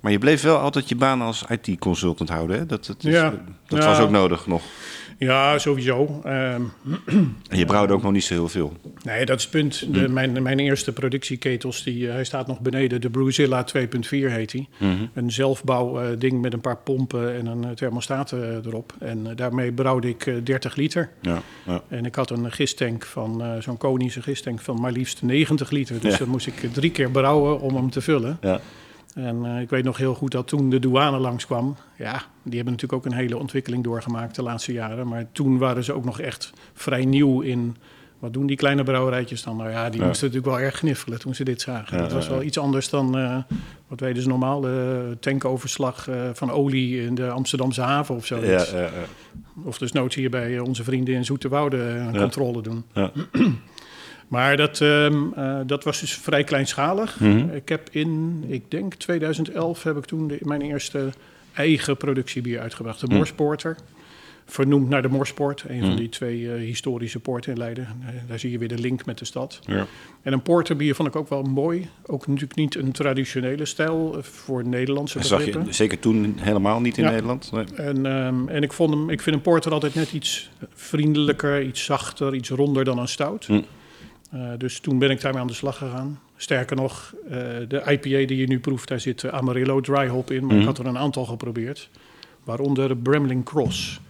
Maar 0.00 0.12
je 0.12 0.18
bleef 0.18 0.42
wel 0.42 0.58
altijd 0.58 0.88
je 0.88 0.96
baan 0.96 1.22
als 1.22 1.44
IT-consultant 1.48 2.28
houden. 2.28 2.58
Hè? 2.58 2.66
Dat, 2.66 2.86
dat, 2.86 3.04
is, 3.04 3.20
dat 3.66 3.84
was 3.84 3.98
ook 3.98 4.10
nodig 4.10 4.46
nog. 4.46 4.62
Ja, 5.18 5.58
sowieso. 5.58 6.20
Ehm, 6.24 6.62
En 7.48 7.58
je 7.58 7.64
brouwde 7.64 7.92
ook 7.92 8.02
nog 8.02 8.12
niet 8.12 8.24
zo 8.24 8.34
heel 8.34 8.48
veel. 8.48 8.72
nee, 9.04 9.24
dat 9.24 9.36
is 9.36 9.42
het 9.42 9.52
punt. 9.52 9.94
De, 9.94 10.08
mijn, 10.08 10.42
mijn 10.42 10.58
eerste 10.58 10.92
productieketels, 10.92 11.82
die, 11.82 12.06
eh, 12.08 12.12
hij 12.12 12.24
staat 12.24 12.46
nog 12.46 12.60
beneden. 12.60 13.00
De 13.00 13.10
Brewzilla 13.10 13.64
2.4 13.64 14.30
heet 14.30 14.52
hij. 14.52 14.68
Een 15.14 15.30
zelfbouw 15.32 16.00
eh, 16.00 16.08
ding 16.18 16.40
met 16.40 16.52
een 16.52 16.60
paar 16.60 16.76
pompen 16.76 17.34
en 17.36 17.46
een 17.46 17.64
eh, 17.64 17.70
thermostaat 17.70 18.32
erop. 18.32 18.92
En 18.98 19.26
daarmee 19.36 19.72
brouwde 19.72 20.08
ik 20.08 20.26
eh, 20.26 20.34
30 20.44 20.74
liter. 20.76 21.10
Ja, 21.20 21.42
ja. 21.66 21.82
En 21.88 22.04
ik 22.04 22.14
had 22.14 22.30
een 22.30 22.52
gistank 22.52 23.04
van, 23.06 23.42
zo'n 23.62 23.76
konische 23.76 24.22
gistank 24.22 24.60
van 24.60 24.80
maar 24.80 24.92
liefst 24.92 25.22
90 25.22 25.70
liter. 25.70 26.00
Dus 26.00 26.12
Ja. 26.12 26.18
dat 26.18 26.26
moest 26.28 26.46
ik 26.46 26.68
drie 26.72 26.90
keer 26.90 27.10
brouwen 27.10 27.60
om 27.60 27.74
hem 27.76 27.90
te 27.90 28.00
vullen. 28.00 28.38
ja. 28.40 28.60
En 29.14 29.44
eh, 29.44 29.60
ik 29.60 29.70
weet 29.70 29.84
nog 29.84 29.96
heel 29.96 30.14
goed 30.14 30.30
dat 30.32 30.46
toen 30.48 30.70
de 30.70 30.78
douane 30.78 31.18
langskwam. 31.18 31.76
Ja, 31.98 32.22
die 32.42 32.54
hebben 32.54 32.72
natuurlijk 32.72 32.92
ook 32.92 33.04
een 33.12 33.18
hele 33.18 33.36
ontwikkeling 33.38 33.84
doorgemaakt 33.84 34.34
de 34.34 34.42
laatste 34.42 34.72
jaren. 34.72 35.08
Maar 35.08 35.26
toen 35.32 35.58
waren 35.58 35.84
ze 35.84 35.92
ook 35.92 36.04
nog 36.04 36.20
echt 36.20 36.52
vrij 36.74 37.04
nieuw 37.04 37.40
in. 37.40 37.76
Wat 38.18 38.32
doen 38.32 38.46
die 38.46 38.56
kleine 38.56 38.82
brouwerijtjes 38.82 39.42
dan? 39.42 39.56
Nou 39.56 39.70
ja, 39.70 39.90
die 39.90 40.00
Ja. 40.00 40.06
moesten 40.06 40.26
natuurlijk 40.28 40.54
wel 40.56 40.64
erg 40.64 40.76
gniffelen 40.78 41.18
toen 41.18 41.34
ze 41.34 41.44
dit 41.44 41.60
zagen. 41.60 41.96
Ja, 41.96 42.02
dat 42.02 42.12
was 42.12 42.28
wel 42.28 42.42
iets 42.42 42.58
anders 42.58 42.88
dan, 42.90 43.18
eh, 43.18 43.36
wat 43.88 44.00
weten 44.00 44.22
ze 44.22 44.28
normaal, 44.28 44.60
de 44.60 45.16
tankoverslag 45.20 46.08
eh, 46.08 46.16
van 46.32 46.50
olie 46.50 47.00
in 47.06 47.14
de 47.14 47.28
Amsterdamse 47.30 47.80
haven 47.80 48.14
of 48.14 48.26
zo. 48.26 48.36
Ja, 48.44 48.50
ja, 48.72 48.78
ja. 48.80 48.90
Of 49.64 49.78
dus 49.78 49.92
noods 49.92 50.14
hier 50.14 50.30
bij 50.30 50.58
onze 50.58 50.84
vrienden 50.84 51.14
in 51.14 51.24
Zoeterwoude 51.24 51.76
een 51.76 52.12
Ja. 52.12 52.18
controle 52.20 52.62
doen. 52.62 52.84
Maar 54.32 54.56
dat, 54.56 54.80
ehm, 54.80 55.32
eh, 55.34 55.58
dat 55.66 55.84
was 55.84 56.00
dus 56.00 56.12
vrij 56.14 56.44
kleinschalig. 56.44 57.20
Mhm. 57.20 57.48
Ik 57.54 57.68
heb 57.68 57.88
in, 57.90 58.44
ik 58.48 58.70
denk 58.70 58.94
2011, 58.94 59.82
heb 59.82 59.96
ik 59.96 60.04
toen 60.04 60.28
de- 60.28 60.38
mijn 60.42 60.60
eerste 60.62 61.08
eigen 61.54 61.96
productiebier 61.96 62.60
uitgebracht. 62.60 63.00
De 63.00 63.06
Mhm. 63.06 63.16
Morsporter. 63.16 63.76
Vernoemd 64.46 64.88
naar 64.88 65.02
de 65.02 65.08
Morspoort, 65.08 65.64
een 65.68 65.76
Mhm. 65.76 65.86
van 65.86 65.96
die 65.96 66.08
twee 66.08 66.52
eh, 66.54 66.60
historische 66.60 67.18
poorten 67.18 67.52
in 67.52 67.58
Leiden. 67.58 67.84
Eh, 67.84 68.08
daar 68.28 68.38
zie 68.38 68.50
je 68.50 68.58
weer 68.58 68.68
de 68.68 68.78
link 68.78 69.04
met 69.06 69.18
de 69.18 69.24
stad. 69.24 69.60
Ja. 69.66 69.86
En 70.22 70.32
een 70.32 70.42
porterbier 70.42 70.94
vond 70.94 71.08
ik 71.08 71.16
ook 71.16 71.28
wel 71.28 71.42
mooi. 71.42 71.88
Ook 72.06 72.26
natuurlijk 72.26 72.54
niet 72.54 72.74
een 72.76 72.92
traditionele 72.92 73.64
stijl 73.64 74.16
voor 74.20 74.66
Nederlandse 74.68 75.18
Dat 75.18 75.26
zag 75.26 75.44
je 75.44 75.58
zeker 75.68 75.98
toen 75.98 76.34
helemaal 76.40 76.80
niet 76.80 76.98
in 76.98 77.04
Ja. 77.04 77.10
Nederland. 77.10 77.52
Nee. 77.52 77.64
En, 77.76 78.06
ehm, 78.06 78.48
en 78.48 78.62
ik, 78.62 78.72
vond 78.72 78.90
hem, 78.90 79.10
ik 79.10 79.20
vind 79.20 79.36
een 79.36 79.42
porter 79.42 79.72
altijd 79.72 79.94
net 79.94 80.12
iets 80.12 80.50
vriendelijker, 80.74 81.62
iets 81.62 81.84
zachter, 81.84 82.34
iets 82.34 82.48
ronder 82.50 82.84
dan 82.84 82.98
een 82.98 83.08
stout. 83.08 83.46
Hm. 83.46 83.60
Eh, 84.32 84.50
dus 84.58 84.80
toen 84.80 84.98
ben 84.98 85.10
ik 85.10 85.20
daarmee 85.20 85.40
aan 85.40 85.46
de 85.46 85.52
slag 85.52 85.76
gegaan. 85.76 86.20
Sterker 86.36 86.76
nog, 86.76 87.14
eh, 87.24 87.30
de 87.68 87.82
IPA 87.86 88.26
die 88.26 88.36
je 88.36 88.46
nu 88.46 88.60
proeft, 88.60 88.88
daar 88.88 89.00
zit 89.00 89.24
eh, 89.24 89.32
Amarillo 89.32 89.80
dry 89.80 90.08
hop 90.08 90.30
in. 90.30 90.46
Maar 90.46 90.56
ik 90.56 90.64
had 90.64 90.78
er 90.78 90.86
een 90.86 90.98
aantal 90.98 91.24
geprobeerd. 91.24 91.88
Waaronder 92.44 92.96
Bramling 92.96 93.44
Cross. 93.44 94.00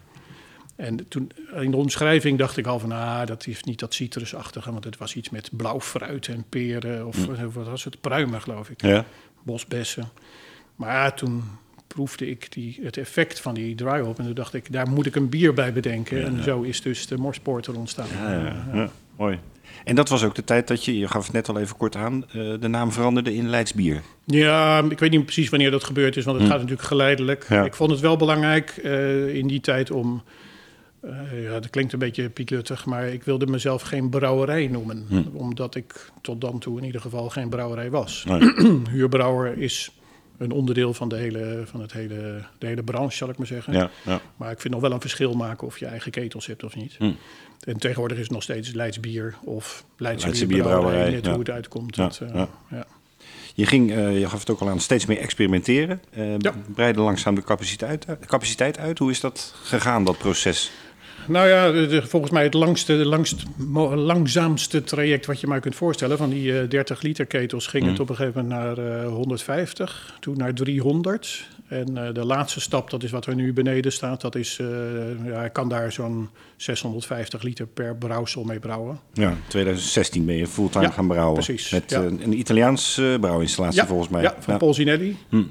En 0.76 1.08
toen, 1.08 1.30
in 1.60 1.70
de 1.70 1.76
omschrijving 1.76 2.38
dacht 2.38 2.56
ik 2.56 2.66
al 2.66 2.78
van, 2.78 2.92
ah, 2.92 3.26
dat 3.26 3.44
heeft 3.44 3.64
niet 3.64 3.78
dat 3.78 3.94
citrusachtige. 3.94 4.72
Want 4.72 4.84
het 4.84 4.98
was 4.98 5.14
iets 5.16 5.30
met 5.30 5.50
blauw 5.52 5.80
fruit 5.80 6.28
en 6.28 6.44
peren. 6.48 7.06
Of 7.06 7.28
eh, 7.28 7.44
wat 7.52 7.66
was 7.68 7.84
het? 7.84 8.00
Pruimen, 8.00 8.40
geloof 8.40 8.70
ik 8.70 8.82
Ja. 8.82 9.04
bosbessen. 9.42 10.08
Maar 10.76 11.14
toen 11.14 11.42
proefde 11.86 12.30
ik 12.30 12.52
die, 12.52 12.78
het 12.82 12.96
effect 12.96 13.40
van 13.40 13.54
die 13.54 13.74
dry 13.74 14.00
hop. 14.00 14.18
En 14.18 14.24
toen 14.24 14.34
dacht 14.34 14.54
ik, 14.54 14.72
daar 14.72 14.88
moet 14.88 15.06
ik 15.06 15.14
een 15.16 15.28
bier 15.28 15.54
bij 15.54 15.72
bedenken. 15.72 16.24
En 16.24 16.42
zo 16.42 16.62
is 16.62 16.82
dus 16.82 17.06
de 17.06 17.16
Morsporter 17.16 17.76
ontstaan. 17.76 18.06
Ja, 18.20 18.32
ja, 18.32 18.66
ja. 18.72 18.90
mooi. 19.16 19.38
En 19.84 19.94
dat 19.94 20.08
was 20.08 20.24
ook 20.24 20.34
de 20.34 20.44
tijd 20.44 20.68
dat 20.68 20.84
je, 20.84 20.98
je 20.98 21.08
gaf 21.08 21.24
het 21.24 21.32
net 21.32 21.48
al 21.48 21.58
even 21.58 21.76
kort 21.76 21.96
aan, 21.96 22.24
eh, 22.28 22.32
de 22.60 22.68
naam 22.68 22.92
veranderde 22.92 23.34
in 23.34 23.48
Leidsbier. 23.48 24.02
Ja, 24.24 24.82
ik 24.88 24.98
weet 24.98 25.10
niet 25.10 25.24
precies 25.24 25.48
wanneer 25.48 25.70
dat 25.70 25.84
gebeurd 25.84 26.16
is, 26.16 26.24
want 26.24 26.38
het 26.38 26.46
gaat 26.48 26.56
natuurlijk 26.60 26.88
geleidelijk. 26.88 27.46
Ja. 27.48 27.64
Ik 27.64 27.74
vond 27.74 27.90
het 27.90 28.00
wel 28.00 28.16
belangrijk 28.16 28.70
eh, 28.70 29.34
in 29.34 29.46
die 29.46 29.60
tijd 29.60 29.90
om. 29.90 30.22
eh, 31.00 31.42
ja, 31.42 31.52
dat 31.52 31.70
klinkt 31.70 31.92
een 31.92 31.98
beetje 31.98 32.28
piekluttig, 32.30 32.86
maar 32.86 33.08
ik 33.08 33.22
wilde 33.22 33.46
mezelf 33.46 33.82
geen 33.82 34.08
brouwerij 34.10 34.66
noemen. 34.66 35.06
Hm. 35.08 35.22
Omdat 35.32 35.74
ik 35.74 36.10
tot 36.20 36.40
dan 36.40 36.58
toe 36.58 36.78
in 36.78 36.84
ieder 36.84 37.00
geval 37.00 37.28
geen 37.30 37.48
brouwerij 37.48 37.90
was. 37.90 38.24
Nee. 38.28 38.52
Huurbrouwer 38.90 39.58
is 39.58 39.90
een 40.38 40.50
onderdeel 40.52 40.94
van, 40.94 41.08
de 41.08 41.16
hele, 41.16 41.62
van 41.64 41.80
het 41.80 41.92
hele, 41.92 42.44
de 42.58 42.66
hele 42.66 42.82
branche, 42.82 43.16
zal 43.16 43.28
ik 43.28 43.38
maar 43.38 43.46
zeggen. 43.46 43.72
Ja, 43.72 43.90
ja. 44.04 44.20
Maar 44.36 44.50
ik 44.50 44.60
vind 44.60 44.72
nog 44.72 44.82
wel 44.82 44.92
een 44.92 45.00
verschil 45.00 45.34
maken 45.34 45.66
of 45.66 45.78
je 45.78 45.86
eigen 45.86 46.10
ketels 46.10 46.46
hebt 46.46 46.64
of 46.64 46.76
niet. 46.76 46.94
Hm. 46.98 47.12
En 47.64 47.76
tegenwoordig 47.78 48.16
is 48.16 48.22
het 48.22 48.32
nog 48.32 48.42
steeds 48.42 48.72
Leids 48.72 49.00
bier 49.00 49.34
of 49.44 49.84
Leidse, 49.96 50.26
Leidse 50.26 50.46
bierbrouwerij. 50.46 51.10
Net 51.10 51.26
hoe 51.26 51.38
het 51.38 51.50
uitkomt. 51.50 51.96
Dat, 51.96 52.20
eh, 52.32 52.44
ja. 52.70 52.84
Je 53.54 53.66
ging, 53.66 53.90
eh, 53.90 54.18
je 54.20 54.28
gaf 54.28 54.40
het 54.40 54.50
ook 54.50 54.60
al 54.60 54.68
aan, 54.68 54.80
steeds 54.80 55.06
meer 55.06 55.18
experimenteren. 55.18 56.02
Eh 56.10 56.34
Ja. 56.38 56.54
Breide 56.74 57.00
langzaam 57.00 57.34
de 57.34 57.42
capaciteit, 57.44 58.06
uit- 58.08 58.26
capaciteit 58.26 58.78
uit. 58.78 58.98
Hoe 58.98 59.10
is 59.10 59.20
dat 59.20 59.54
gegaan, 59.62 60.04
dat 60.04 60.18
proces? 60.18 60.70
Nou 61.28 61.48
ja, 61.48 61.70
de- 61.70 62.06
volgens 62.06 62.32
mij 62.32 62.42
het 62.42 62.54
langste, 62.54 62.92
langst, 62.92 63.42
langzaamste 63.94 64.84
traject 64.84 65.26
wat 65.26 65.40
je 65.40 65.46
maar 65.46 65.60
kunt 65.60 65.74
voorstellen. 65.74 66.18
Van 66.18 66.30
die 66.30 66.58
eh, 66.60 66.68
30 66.68 67.02
liter 67.02 67.26
ketels 67.26 67.66
ging 67.66 67.84
Mm. 67.84 67.90
het 67.90 68.00
op 68.00 68.08
een 68.08 68.16
gegeven 68.16 68.46
moment 68.48 68.76
naar 68.76 69.02
eh, 69.02 69.08
150, 69.12 70.16
toen 70.20 70.36
naar 70.36 70.54
300. 70.54 71.48
En 71.72 71.96
eh, 72.06 72.14
de 72.14 72.24
laatste 72.24 72.60
stap, 72.60 72.90
dat 72.90 73.02
is 73.02 73.10
wat 73.10 73.26
er 73.26 73.34
nu 73.34 73.52
beneden 73.52 73.92
staat, 73.92 74.20
dat 74.20 74.34
is, 74.34 74.58
eh, 74.58 74.66
ja, 75.24 75.44
ik 75.44 75.52
kan 75.52 75.68
daar 75.68 75.92
zo'n 75.92 76.28
650 76.56 77.42
liter 77.42 77.66
per 77.66 77.96
brouwsel 77.96 78.44
mee 78.44 78.58
brouwen. 78.58 79.00
Ja, 79.12 79.34
2016 79.48 80.24
ben 80.24 80.36
je 80.36 80.46
fulltime 80.46 80.84
Ja, 80.84 80.90
gaan 80.90 81.06
brouwen. 81.06 81.34
precies, 81.34 81.70
Met 81.70 81.90
ja. 81.90 81.98
eh, 82.02 82.04
een 82.04 82.38
Italiaans 82.38 83.00
brouwinstallatie 83.20 83.84
volgens 83.84 84.08
mij. 84.08 84.22
Ja, 84.22 84.34
van. 84.38 84.58
Polsinelli. 84.58 85.16
Hm. 85.28 85.42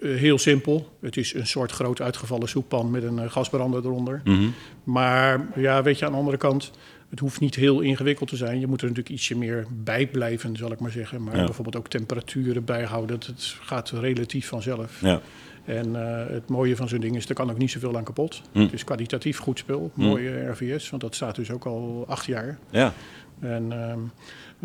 Heel 0.00 0.38
simpel. 0.38 0.96
Het 1.00 1.16
is 1.16 1.34
een 1.34 1.46
soort 1.46 1.72
groot 1.72 2.00
uitgevallen 2.00 2.48
soeppan 2.48 2.90
met 2.90 3.02
een 3.02 3.30
gasbrander 3.30 3.84
eronder. 3.84 4.20
Mhm. 4.24 4.48
Maar 4.84 5.46
ja, 5.54 5.82
weet 5.82 5.98
je, 5.98 6.04
aan 6.06 6.12
de 6.12 6.18
andere 6.18 6.36
kant, 6.36 6.70
het 7.10 7.18
hoeft 7.18 7.40
niet 7.40 7.54
heel 7.54 7.80
ingewikkeld 7.80 8.28
te 8.28 8.36
zijn. 8.36 8.60
Je 8.60 8.66
moet 8.66 8.80
er 8.80 8.88
natuurlijk 8.88 9.14
ietsje 9.14 9.36
meer 9.36 9.66
bij 9.70 10.06
blijven, 10.06 10.56
zal 10.56 10.72
ik 10.72 10.80
maar 10.80 10.90
zeggen. 10.90 11.22
Maar 11.22 11.36
Ja. 11.36 11.44
bijvoorbeeld 11.44 11.76
ook 11.76 11.88
temperaturen 11.88 12.64
bijhouden. 12.64 13.18
Dat 13.18 13.26
het 13.28 13.56
gaat 13.60 13.90
relatief 13.90 14.46
vanzelf. 14.48 15.00
Ja. 15.02 15.20
En 15.64 15.96
eh, 15.96 16.26
het 16.34 16.48
mooie 16.48 16.76
van 16.76 16.88
zo'n 16.88 17.00
ding 17.00 17.16
is, 17.16 17.28
er 17.28 17.34
kan 17.34 17.50
ook 17.50 17.58
niet 17.58 17.70
zoveel 17.70 17.96
aan 17.96 18.04
kapot. 18.04 18.42
Hm. 18.52 18.60
Het 18.60 18.72
is 18.72 18.84
kwalitatief 18.84 19.38
goed 19.38 19.58
spul. 19.58 19.90
Mooie 19.94 20.48
RVS, 20.50 20.90
want 20.90 21.02
dat 21.02 21.14
staat 21.14 21.34
dus 21.36 21.50
ook 21.50 21.64
al 21.64 22.04
acht 22.08 22.24
jaar. 22.26 22.58
ja. 22.70 22.92
En 23.40 23.72
ehm, 23.72 23.98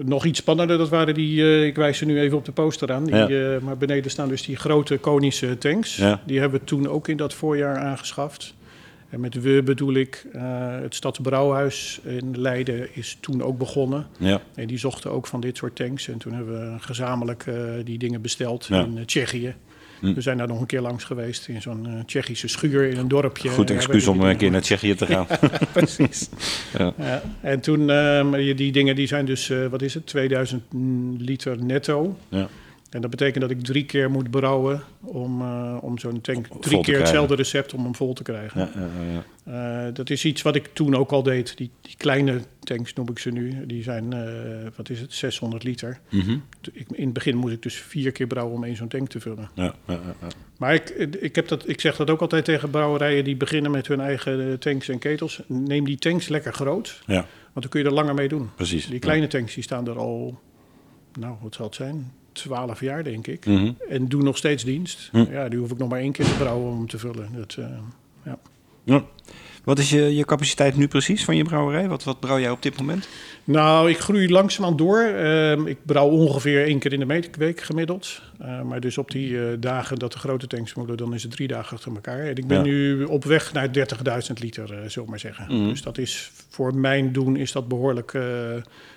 nog 0.07 0.25
iets 0.25 0.39
spannender, 0.39 0.77
dat 0.77 0.89
waren 0.89 1.13
die, 1.13 1.41
eh, 1.41 1.65
ik 1.65 1.75
wijs 1.75 1.97
ze 1.97 2.05
nu 2.05 2.19
even 2.19 2.37
op 2.37 2.45
de 2.45 2.51
poster 2.51 2.91
aan, 2.91 3.03
die, 3.05 3.15
Ja. 3.15 3.27
eh, 3.27 3.59
maar 3.61 3.77
beneden 3.77 4.11
staan 4.11 4.27
dus 4.27 4.45
die 4.45 4.55
grote 4.55 4.97
konische 4.97 5.57
tanks. 5.57 5.95
Ja. 5.95 6.21
Die 6.25 6.39
hebben 6.39 6.59
we 6.59 6.65
toen 6.65 6.87
ook 6.87 7.07
in 7.07 7.17
dat 7.17 7.33
voorjaar 7.33 7.77
aangeschaft. 7.77 8.53
En 9.13 9.19
met 9.19 9.41
we 9.41 9.61
bedoel 9.63 9.93
ik, 9.93 10.25
eh, 10.31 10.41
het 10.81 10.95
Stadsbrouwhuis 10.95 11.99
in 12.03 12.39
Leiden 12.39 12.95
is 12.95 13.17
toen 13.19 13.41
ook 13.41 13.57
begonnen. 13.57 14.07
Ja. 14.17 14.41
En 14.55 14.67
die 14.67 14.77
zochten 14.77 15.11
ook 15.11 15.27
van 15.27 15.41
dit 15.41 15.57
soort 15.57 15.75
tanks. 15.75 16.07
En 16.07 16.17
toen 16.17 16.33
hebben 16.33 16.73
we 16.73 16.79
gezamenlijk 16.79 17.43
eh, 17.47 17.55
die 17.83 17.97
dingen 17.97 18.21
besteld 18.21 18.65
Ja. 18.65 18.83
in 18.83 18.97
eh, 18.97 19.05
Tsjechië. 19.05 19.55
Hm. 19.99 20.13
We 20.13 20.21
zijn 20.21 20.37
daar 20.37 20.47
nog 20.47 20.59
een 20.59 20.65
keer 20.65 20.81
langs 20.81 21.03
geweest 21.03 21.47
in 21.47 21.61
zo'n 21.61 22.03
Tsjechische 22.05 22.47
schuur 22.47 22.89
in 22.89 22.97
een 22.97 23.07
dorpje. 23.07 23.49
Goed 23.49 23.69
excuus 23.69 24.07
om 24.07 24.21
een 24.21 24.37
keer 24.37 24.51
naar 24.51 24.61
Tsjechië 24.61 24.95
te 24.95 25.05
gaan. 25.05 25.27
Precies. 25.73 26.29
Ja. 26.77 26.93
Ja. 26.97 27.21
En 27.41 27.59
toen, 27.59 27.87
die 28.55 28.71
dingen 28.71 28.95
die 28.95 29.07
zijn 29.07 29.25
dus, 29.25 29.51
wat 29.69 29.81
is 29.81 29.93
het, 29.93 30.05
2000 30.05 30.63
liter 31.17 31.63
netto. 31.63 32.17
Ja. 32.29 32.47
En 32.93 33.01
dat 33.01 33.09
betekent 33.09 33.41
dat 33.41 33.51
ik 33.51 33.63
drie 33.63 33.85
keer 33.85 34.11
moet 34.11 34.29
brouwen 34.29 34.83
om, 35.01 35.41
eh, 35.41 35.77
om 35.81 35.97
zo'n 35.97 36.21
tank, 36.21 36.47
drie 36.59 36.81
keer 36.81 36.99
hetzelfde 36.99 37.35
recept 37.35 37.73
om 37.73 37.83
hem 37.83 37.95
vol 37.95 38.13
te 38.13 38.23
krijgen. 38.23 38.59
Ja, 38.59 38.69
ja, 38.75 39.11
ja. 39.11 39.23
Eh, 39.87 39.93
dat 39.93 40.09
is 40.09 40.25
iets 40.25 40.41
wat 40.41 40.55
ik 40.55 40.69
toen 40.73 40.95
ook 40.95 41.11
al 41.11 41.23
deed. 41.23 41.57
Die, 41.57 41.71
die 41.81 41.95
kleine 41.97 42.41
tanks 42.59 42.93
noem 42.93 43.09
ik 43.09 43.19
ze 43.19 43.29
nu. 43.29 43.65
Die 43.65 43.83
zijn, 43.83 44.13
eh, 44.13 44.21
wat 44.75 44.89
is 44.89 44.99
het, 44.99 45.13
600 45.13 45.63
liter. 45.63 45.99
Mhm. 46.09 46.37
Ik, 46.71 46.87
in 46.91 47.03
het 47.03 47.13
begin 47.13 47.35
moest 47.37 47.53
ik 47.53 47.61
dus 47.61 47.75
vier 47.75 48.11
keer 48.11 48.27
brouwen 48.27 48.55
om 48.55 48.63
één 48.63 48.75
zo'n 48.75 48.87
tank 48.87 49.09
te 49.09 49.19
vullen. 49.19 49.49
Ja, 49.53 49.63
ja, 49.63 49.73
ja, 49.93 50.15
ja. 50.21 50.27
Maar 50.57 50.73
ik, 50.73 50.89
ik, 51.19 51.35
heb 51.35 51.47
dat, 51.47 51.69
ik 51.69 51.81
zeg 51.81 51.95
dat 51.95 52.09
ook 52.09 52.21
altijd 52.21 52.45
tegen 52.45 52.69
brouwerijen 52.69 53.23
die 53.23 53.35
beginnen 53.35 53.71
met 53.71 53.87
hun 53.87 53.99
eigen 53.99 54.59
tanks 54.59 54.89
en 54.89 54.99
ketels. 54.99 55.41
Neem 55.47 55.85
die 55.85 55.97
tanks 55.97 56.27
lekker 56.27 56.53
groot, 56.53 57.01
Ja, 57.05 57.13
want 57.13 57.27
dan 57.53 57.69
kun 57.69 57.79
je 57.79 57.85
er 57.85 57.93
langer 57.93 58.13
mee 58.13 58.27
doen. 58.27 58.49
precies. 58.55 58.87
Die 58.87 58.99
kleine 58.99 59.27
tanks 59.27 59.53
die 59.53 59.63
staan 59.63 59.87
er 59.87 59.97
al, 59.97 60.39
nou 61.19 61.35
wat 61.41 61.55
zal 61.55 61.65
het 61.65 61.75
zijn, 61.75 62.11
12 62.33 62.79
jaar 62.79 63.03
denk 63.03 63.27
ik. 63.27 63.45
Mhm. 63.45 63.71
En 63.89 64.07
doen 64.07 64.23
nog 64.23 64.37
steeds 64.37 64.63
dienst. 64.63 65.09
Hm. 65.11 65.25
Ja, 65.31 65.49
die 65.49 65.59
hoef 65.59 65.71
ik 65.71 65.77
nog 65.77 65.89
maar 65.89 65.99
één 65.99 66.11
keer 66.11 66.25
te 66.25 66.37
brouwen 66.37 66.71
om 66.71 66.87
te 66.87 66.97
vullen. 66.97 67.29
Dat, 67.35 67.55
eh, 67.59 67.65
ja. 68.25 68.37
Ja. 68.83 69.03
Wat 69.63 69.79
is 69.79 69.89
je, 69.89 70.15
je 70.15 70.25
capaciteit 70.25 70.75
nu 70.77 70.87
precies 70.87 71.25
van 71.25 71.35
je 71.35 71.43
brouwerij? 71.43 71.87
Wat, 71.87 72.03
wat 72.03 72.19
brouw 72.19 72.39
jij 72.39 72.49
op 72.49 72.61
dit 72.61 72.77
moment? 72.77 73.07
Nou, 73.43 73.89
ik 73.89 73.97
groei 73.97 74.29
langzaamaan 74.29 74.75
door. 74.75 74.99
Ehm, 75.01 75.65
ik 75.67 75.77
brouw 75.85 76.07
ongeveer 76.09 76.63
één 76.65 76.79
keer 76.79 76.93
in 76.93 76.99
de 76.99 77.29
week 77.37 77.61
gemiddeld. 77.61 78.21
Eh, 78.39 78.61
maar 78.61 78.79
dus 78.79 78.97
op 78.97 79.11
die 79.11 79.39
eh, 79.39 79.47
dagen 79.59 79.99
dat 79.99 80.11
de 80.11 80.19
grote 80.19 80.47
tanks 80.47 80.73
moeten, 80.73 80.97
dan 80.97 81.13
is 81.13 81.23
het 81.23 81.31
drie 81.31 81.47
dagen 81.47 81.77
achter 81.77 81.93
elkaar. 81.93 82.19
En 82.19 82.35
ik 82.35 82.47
ben 82.47 82.57
Ja. 82.57 82.63
nu 82.63 83.03
op 83.03 83.23
weg 83.23 83.53
naar 83.53 83.71
30.000 83.71 84.39
liter, 84.39 84.67
zullen 84.67 84.91
we 84.93 85.09
maar 85.09 85.19
zeggen. 85.19 85.45
Mhm. 85.49 85.69
Dus 85.69 85.81
dat 85.81 85.97
is 85.97 86.31
voor 86.49 86.75
mijn 86.75 87.11
doen 87.11 87.35
is 87.35 87.51
dat 87.51 87.67
behoorlijk. 87.67 88.13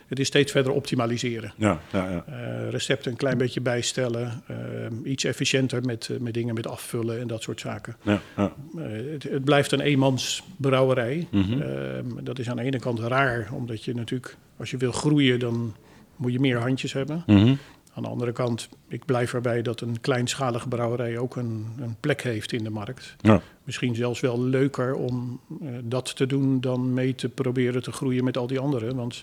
Het 0.06 0.18
is 0.18 0.26
steeds 0.26 0.52
verder 0.52 0.72
optimaliseren. 0.72 1.52
Ja, 1.56 1.80
ja, 1.92 2.10
ja. 2.10 2.24
Eh, 2.26 2.70
recepten 2.70 3.10
een 3.10 3.16
klein 3.16 3.38
beetje 3.38 3.60
bijstellen. 3.60 4.42
eh, 4.46 4.56
iets 5.04 5.24
efficiënter 5.24 5.82
met, 5.82 6.08
eh, 6.08 6.18
met 6.18 6.34
dingen 6.34 6.54
met 6.54 6.66
afvullen 6.66 7.20
en 7.20 7.26
dat 7.26 7.42
soort 7.42 7.60
zaken. 7.60 7.96
ja, 8.02 8.20
ja. 8.36 8.52
Het, 8.76 9.22
het 9.22 9.44
blijft 9.44 9.72
een 9.72 9.80
eenmansbrouwerij. 9.80 11.26
Mhm. 11.30 11.60
Ehm, 11.60 12.04
dat 12.22 12.38
is 12.38 12.50
aan 12.50 12.56
de 12.56 12.62
ene 12.62 12.78
kant 12.78 12.98
raar, 12.98 13.48
omdat 13.52 13.84
je 13.84 13.94
natuurlijk, 13.94 14.36
als 14.56 14.70
je 14.70 14.76
wil 14.76 14.92
groeien, 14.92 15.38
dan 15.38 15.74
moet 16.16 16.32
je 16.32 16.40
meer 16.40 16.58
handjes 16.58 16.92
hebben. 16.92 17.22
Mhm. 17.26 17.54
Aan 17.94 18.02
de 18.02 18.08
andere 18.08 18.32
kant, 18.32 18.68
ik 18.88 19.04
blijf 19.04 19.34
erbij 19.34 19.62
dat 19.62 19.80
een 19.80 20.00
kleinschalige 20.00 20.68
brouwerij 20.68 21.18
ook 21.18 21.36
een, 21.36 21.66
een 21.80 21.96
plek 22.00 22.22
heeft 22.22 22.52
in 22.52 22.64
de 22.64 22.70
markt. 22.70 23.16
Ja. 23.20 23.40
Misschien 23.64 23.94
zelfs 23.94 24.20
wel 24.20 24.42
leuker 24.42 24.94
om 24.94 25.40
dat 25.84 26.16
te 26.16 26.26
doen 26.26 26.60
dan 26.60 26.94
mee 26.94 27.14
te 27.14 27.28
proberen 27.28 27.82
te 27.82 27.92
groeien 27.92 28.24
met 28.24 28.36
al 28.36 28.46
die 28.46 28.58
anderen. 28.58 28.96
Want 28.96 29.22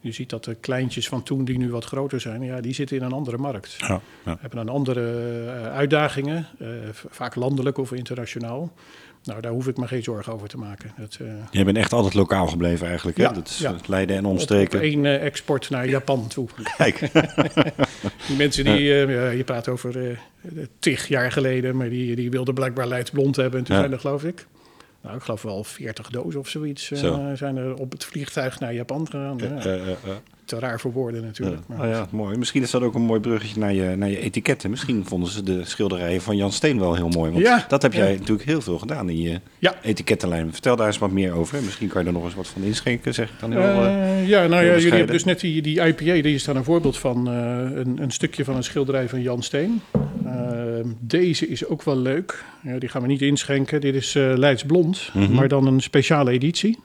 je 0.00 0.12
ziet 0.12 0.30
dat 0.30 0.44
de 0.44 0.54
kleintjes 0.54 1.08
van 1.08 1.22
toen, 1.22 1.44
die 1.44 1.58
nu 1.58 1.70
wat 1.70 1.84
groter 1.84 2.20
zijn, 2.20 2.42
ja, 2.42 2.60
die 2.60 2.74
zitten 2.74 2.96
in 2.96 3.02
een 3.02 3.12
andere 3.12 3.38
markt. 3.38 3.74
Ja, 3.78 4.00
ja. 4.24 4.36
Hebben 4.40 4.66
dan 4.66 4.74
andere 4.74 5.20
eh, 5.46 5.72
uitdagingen, 5.74 6.46
eh, 6.58 6.68
vaak 6.92 7.34
landelijk 7.34 7.78
of 7.78 7.92
internationaal. 7.92 8.72
Nou, 9.24 9.40
daar 9.40 9.52
hoef 9.52 9.68
ik 9.68 9.76
me 9.76 9.86
geen 9.86 10.02
zorgen 10.02 10.32
over 10.32 10.48
te 10.48 10.58
maken. 10.58 10.92
Dat, 10.98 11.18
eh, 11.20 11.26
Je 11.50 11.64
bent 11.64 11.76
echt 11.76 11.92
altijd 11.92 12.14
lokaal 12.14 12.46
gebleven 12.46 12.86
eigenlijk. 12.86 13.16
Hè? 13.16 13.22
Ja, 13.22 13.32
dat 13.32 13.48
is 13.48 13.58
ja. 13.58 13.72
het 13.72 13.88
Leiden 13.88 14.16
en 14.16 14.22
op, 14.24 14.30
op 14.30 14.36
omstreken. 14.36 14.80
één 14.80 15.20
export 15.20 15.70
naar 15.70 15.88
Japan 15.88 16.26
toe. 16.28 16.48
Kijk, 16.76 16.98
Die 18.26 18.36
mensen 18.36 18.64
die, 18.64 18.82
je 19.36 19.42
praat 19.44 19.68
over 19.68 20.18
tig 20.78 21.08
jaar 21.08 21.32
geleden, 21.32 21.76
maar 21.76 21.88
die, 21.88 22.16
die 22.16 22.30
wilden 22.30 22.54
blijkbaar 22.54 22.86
Leids 22.88 23.10
blond 23.10 23.36
hebben. 23.36 23.58
En 23.58 23.64
toen 23.64 23.74
Ja. 23.74 23.80
zijn 23.80 23.92
er 23.94 24.00
geloof 24.00 24.24
ik, 24.24 24.46
nou 25.02 25.16
ik 25.16 25.22
geloof 25.22 25.42
wel 25.42 25.64
40 25.64 26.10
dozen 26.10 26.40
of 26.40 26.48
zoiets, 26.48 26.90
eh, 26.90 26.98
Zo. 26.98 27.30
zijn 27.34 27.56
er 27.56 27.74
op 27.74 27.92
het 27.92 28.04
vliegtuig 28.04 28.60
naar 28.60 28.74
Japan 28.74 29.06
gegaan. 29.06 29.38
Ja, 29.38 29.56
eh, 29.56 29.90
eh. 29.90 29.96
Te 30.50 30.58
raar 30.58 30.80
voor 30.80 30.92
woorden 30.92 31.22
natuurlijk. 31.22 31.60
Ja. 31.68 31.74
Maar, 31.76 31.86
Oh 31.86 31.92
ja, 31.92 32.06
mooi. 32.10 32.36
Misschien 32.36 32.62
is 32.62 32.70
dat 32.70 32.82
ook 32.82 32.94
een 32.94 33.02
mooi 33.02 33.20
bruggetje 33.20 33.60
naar 33.60 33.72
je, 33.74 33.96
naar 33.96 34.08
je 34.10 34.18
etiketten. 34.20 34.70
Misschien 34.70 35.04
vonden 35.06 35.30
ze 35.30 35.42
de 35.42 35.64
schilderijen 35.64 36.20
van 36.22 36.36
Jan 36.36 36.52
Steen 36.52 36.78
wel 36.78 36.94
heel 36.94 37.08
mooi. 37.08 37.30
Want 37.32 37.44
Ja, 37.44 37.64
dat 37.68 37.82
heb 37.82 37.92
jij 37.92 38.12
ja. 38.12 38.18
natuurlijk 38.18 38.48
heel 38.48 38.60
veel 38.60 38.78
gedaan 38.78 39.08
in 39.08 39.20
je 39.20 39.40
etikettenlijn. 39.82 40.52
Vertel 40.52 40.76
daar 40.76 40.86
eens 40.86 40.98
wat 40.98 41.10
meer 41.10 41.32
over. 41.32 41.62
Misschien 41.62 41.88
kan 41.88 42.00
je 42.02 42.06
er 42.06 42.12
nog 42.12 42.24
eens 42.24 42.34
wat 42.34 42.48
van 42.48 42.62
inschenken, 42.62 43.14
zeg 43.14 43.28
ik 43.30 43.40
dan 43.40 43.50
heel... 43.52 43.60
eh. 43.60 44.20
Eh, 44.20 44.28
ja, 44.28 44.46
nou 44.46 44.64
ja, 44.64 44.72
jullie 44.74 44.90
hebben 44.92 45.12
dus 45.14 45.24
net 45.24 45.40
die, 45.40 45.62
die 45.62 45.80
IPA, 45.86 46.04
die 46.22 46.34
is 46.34 46.44
daar 46.44 46.56
een 46.56 46.64
voorbeeld 46.64 46.98
van. 46.98 47.28
eh, 47.28 47.34
een, 47.74 48.02
een 48.02 48.10
stukje 48.10 48.44
van 48.44 48.56
een 48.56 48.64
schilderij 48.64 49.08
van 49.08 49.22
Jan 49.22 49.42
Steen. 49.42 49.80
Deze 51.00 51.48
is 51.48 51.66
ook 51.66 51.82
wel 51.82 51.96
leuk. 51.96 52.44
Ja, 52.62 52.78
die 52.78 52.88
gaan 52.88 53.02
we 53.02 53.08
niet 53.08 53.22
inschenken. 53.22 53.80
Dit 53.80 53.94
is 53.94 54.12
Leids 54.14 54.64
Blond, 54.64 55.10
Mhm. 55.14 55.32
maar 55.32 55.48
dan 55.48 55.66
een 55.66 55.80
speciale 55.80 56.30
editie. 56.30 56.78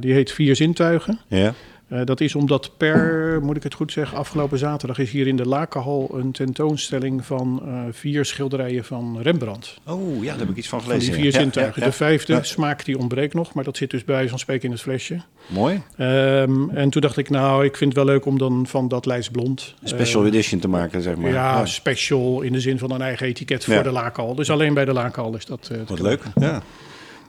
Die 0.00 0.12
heet 0.12 0.32
Vier 0.32 0.56
Zintuigen. 0.56 1.18
Ja? 1.28 1.54
Eh, 1.88 2.00
dat 2.04 2.20
is 2.20 2.34
omdat 2.34 2.70
per, 2.76 3.38
moet 3.42 3.56
ik 3.56 3.62
het 3.62 3.74
goed 3.74 3.92
zeggen, 3.92 4.18
afgelopen 4.18 4.58
zaterdag 4.58 4.98
is 4.98 5.10
hier 5.10 5.26
in 5.26 5.36
de 5.36 5.46
Lakenhal 5.48 6.10
een 6.14 6.32
tentoonstelling 6.32 7.24
van 7.26 7.62
eh, 7.66 7.80
vier 7.90 8.24
schilderijen 8.24 8.84
van 8.84 9.18
Rembrandt. 9.22 9.78
Oh, 9.86 10.22
ja, 10.24 10.30
daar 10.30 10.38
heb 10.38 10.48
ik 10.48 10.56
iets 10.56 10.68
van 10.68 10.80
Van 10.80 10.88
gelezen. 10.90 11.12
die 11.12 11.16
ja. 11.16 11.22
vier 11.30 11.32
Ja, 11.38 11.40
zintuigen. 11.44 11.74
ja, 11.80 11.84
ja. 11.86 11.90
De 11.90 11.96
vijfde 11.96 12.32
Ja. 12.32 12.42
smaak 12.42 12.84
die 12.84 12.98
ontbreekt 12.98 13.34
nog, 13.34 13.54
maar 13.54 13.64
dat 13.64 13.76
zit 13.76 13.90
dus 13.90 14.04
bij 14.04 14.28
van 14.28 14.38
spreken 14.38 14.64
in 14.64 14.70
het 14.70 14.80
flesje. 14.80 15.20
Mooi. 15.46 15.82
Ehm, 15.96 16.68
en 16.70 16.90
toen 16.90 17.00
dacht 17.02 17.16
ik, 17.16 17.30
nou, 17.30 17.64
ik 17.64 17.76
vind 17.76 17.94
het 17.94 18.04
wel 18.04 18.14
leuk 18.14 18.24
om 18.26 18.38
dan 18.38 18.66
van 18.66 18.88
dat 18.88 19.06
Leids 19.06 19.28
Blond... 19.30 19.74
Een 19.82 19.88
special 19.88 20.22
eh, 20.22 20.28
edition 20.28 20.60
te 20.60 20.68
maken, 20.68 21.02
zeg 21.02 21.16
maar. 21.16 21.30
Ja, 21.30 21.66
special 21.66 22.40
in 22.40 22.52
de 22.52 22.60
zin 22.60 22.78
van 22.78 22.90
een 22.90 23.00
eigen 23.02 23.26
etiket 23.26 23.64
voor 23.64 23.74
Ja. 23.74 23.82
de 23.82 23.90
Lakenhal. 23.92 24.34
Dus 24.34 24.50
alleen 24.50 24.74
bij 24.74 24.84
de 24.84 24.92
Lakenhal 24.92 25.36
is 25.36 25.46
dat... 25.46 25.68
eh, 25.72 25.78
te 25.78 25.84
Wat 25.86 26.00
leuk. 26.00 26.22
Ja. 26.34 26.62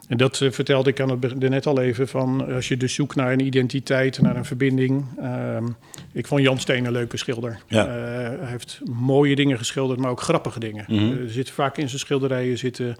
En 0.07 0.17
dat 0.17 0.41
eh, 0.41 0.51
vertelde 0.51 0.89
ik 0.89 0.99
aan 0.99 1.09
het 1.09 1.19
begin 1.19 1.49
net 1.49 1.65
al 1.65 1.81
even 1.81 2.07
van 2.07 2.53
als 2.53 2.67
je 2.67 2.77
dus 2.77 2.93
zoekt 2.93 3.15
naar 3.15 3.31
een 3.31 3.45
identiteit, 3.45 4.21
naar 4.21 4.35
een 4.35 4.45
verbinding. 4.45 5.05
Ehm, 5.21 5.67
ik 6.11 6.27
vond 6.27 6.41
Jan 6.41 6.59
Steen 6.59 6.85
een 6.85 6.91
leuke 6.91 7.17
schilder. 7.17 7.59
Ja. 7.67 7.85
Eh, 7.85 7.93
hij 8.39 8.49
heeft 8.49 8.81
mooie 8.83 9.35
dingen 9.35 9.57
geschilderd, 9.57 9.99
maar 9.99 10.11
ook 10.11 10.21
grappige 10.21 10.59
dingen. 10.59 10.85
Mhm. 10.87 10.99
Eh, 10.99 11.19
er 11.19 11.29
zitten 11.29 11.53
vaak 11.53 11.77
in 11.77 11.87
zijn 11.87 11.99
schilderijen 11.99 12.57
zitten 12.57 12.97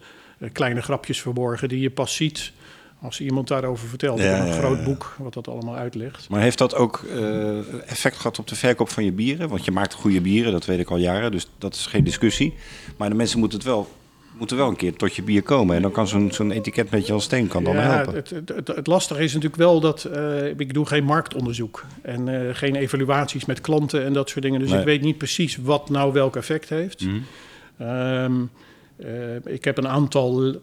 kleine 0.51 0.81
grapjes 0.81 1.21
verborgen 1.21 1.69
die 1.69 1.79
je 1.79 1.89
pas 1.89 2.15
ziet 2.15 2.51
als 3.01 3.19
iemand 3.19 3.47
daarover 3.47 3.87
vertelt. 3.87 4.19
Ja, 4.19 4.39
een 4.39 4.47
ja, 4.47 4.53
groot 4.53 4.83
boek 4.83 5.15
wat 5.19 5.33
dat 5.33 5.47
allemaal 5.47 5.75
uitlegt. 5.75 6.29
Maar 6.29 6.41
heeft 6.41 6.57
dat 6.57 6.75
ook 6.75 7.05
effect 7.85 8.15
gehad 8.15 8.39
op 8.39 8.47
de 8.47 8.55
verkoop 8.55 8.89
van 8.89 9.03
je 9.03 9.11
bieren? 9.11 9.49
Want 9.49 9.65
je 9.65 9.71
maakt 9.71 9.93
goede 9.93 10.21
bieren, 10.21 10.51
dat 10.51 10.65
weet 10.65 10.79
ik 10.79 10.89
al 10.89 10.97
jaren, 10.97 11.31
dus 11.31 11.47
dat 11.57 11.73
is 11.73 11.85
geen 11.85 12.03
discussie. 12.03 12.53
Maar 12.97 13.09
de 13.09 13.15
mensen 13.15 13.39
moeten 13.39 13.57
het 13.57 13.67
wel, 13.67 13.89
moeten 14.37 14.57
wel 14.57 14.67
een 14.67 14.75
keer 14.75 14.93
tot 14.95 15.15
je 15.15 15.23
bier 15.23 15.43
komen. 15.43 15.75
En 15.75 15.81
dan 15.81 15.91
kan 15.91 16.07
zo'n 16.07 16.31
zo'n 16.31 16.51
etiket 16.51 16.89
met 16.91 17.07
Jan 17.07 17.21
Steen 17.21 17.47
kan 17.47 17.63
dan 17.63 17.75
ja, 17.75 17.81
helpen. 17.81 18.15
Het, 18.15 18.29
het, 18.29 18.49
het, 18.49 18.67
het 18.67 18.87
lastige 18.87 19.23
is 19.23 19.33
natuurlijk 19.33 19.61
wel 19.61 19.79
dat 19.79 20.03
eh, 20.03 20.47
ik 20.57 20.73
doe 20.73 20.85
geen 20.85 21.03
marktonderzoek 21.03 21.85
en 22.01 22.47
eh, 22.47 22.55
geen 22.55 22.75
evaluaties 22.75 23.45
met 23.45 23.61
klanten 23.61 24.05
en 24.05 24.13
dat 24.13 24.29
soort 24.29 24.43
dingen. 24.43 24.59
Dus 24.59 24.69
Nee. 24.69 24.79
ik 24.79 24.85
weet 24.85 25.01
niet 25.01 25.17
precies 25.17 25.57
wat 25.57 25.89
nou 25.89 26.13
welk 26.13 26.35
effect 26.35 26.69
heeft. 26.69 27.05
Mhm. 27.05 27.15
Ehm, 27.77 28.33
eh, 28.97 29.53
ik 29.53 29.63
heb 29.63 29.77
een 29.77 29.87
aantal 29.87 30.55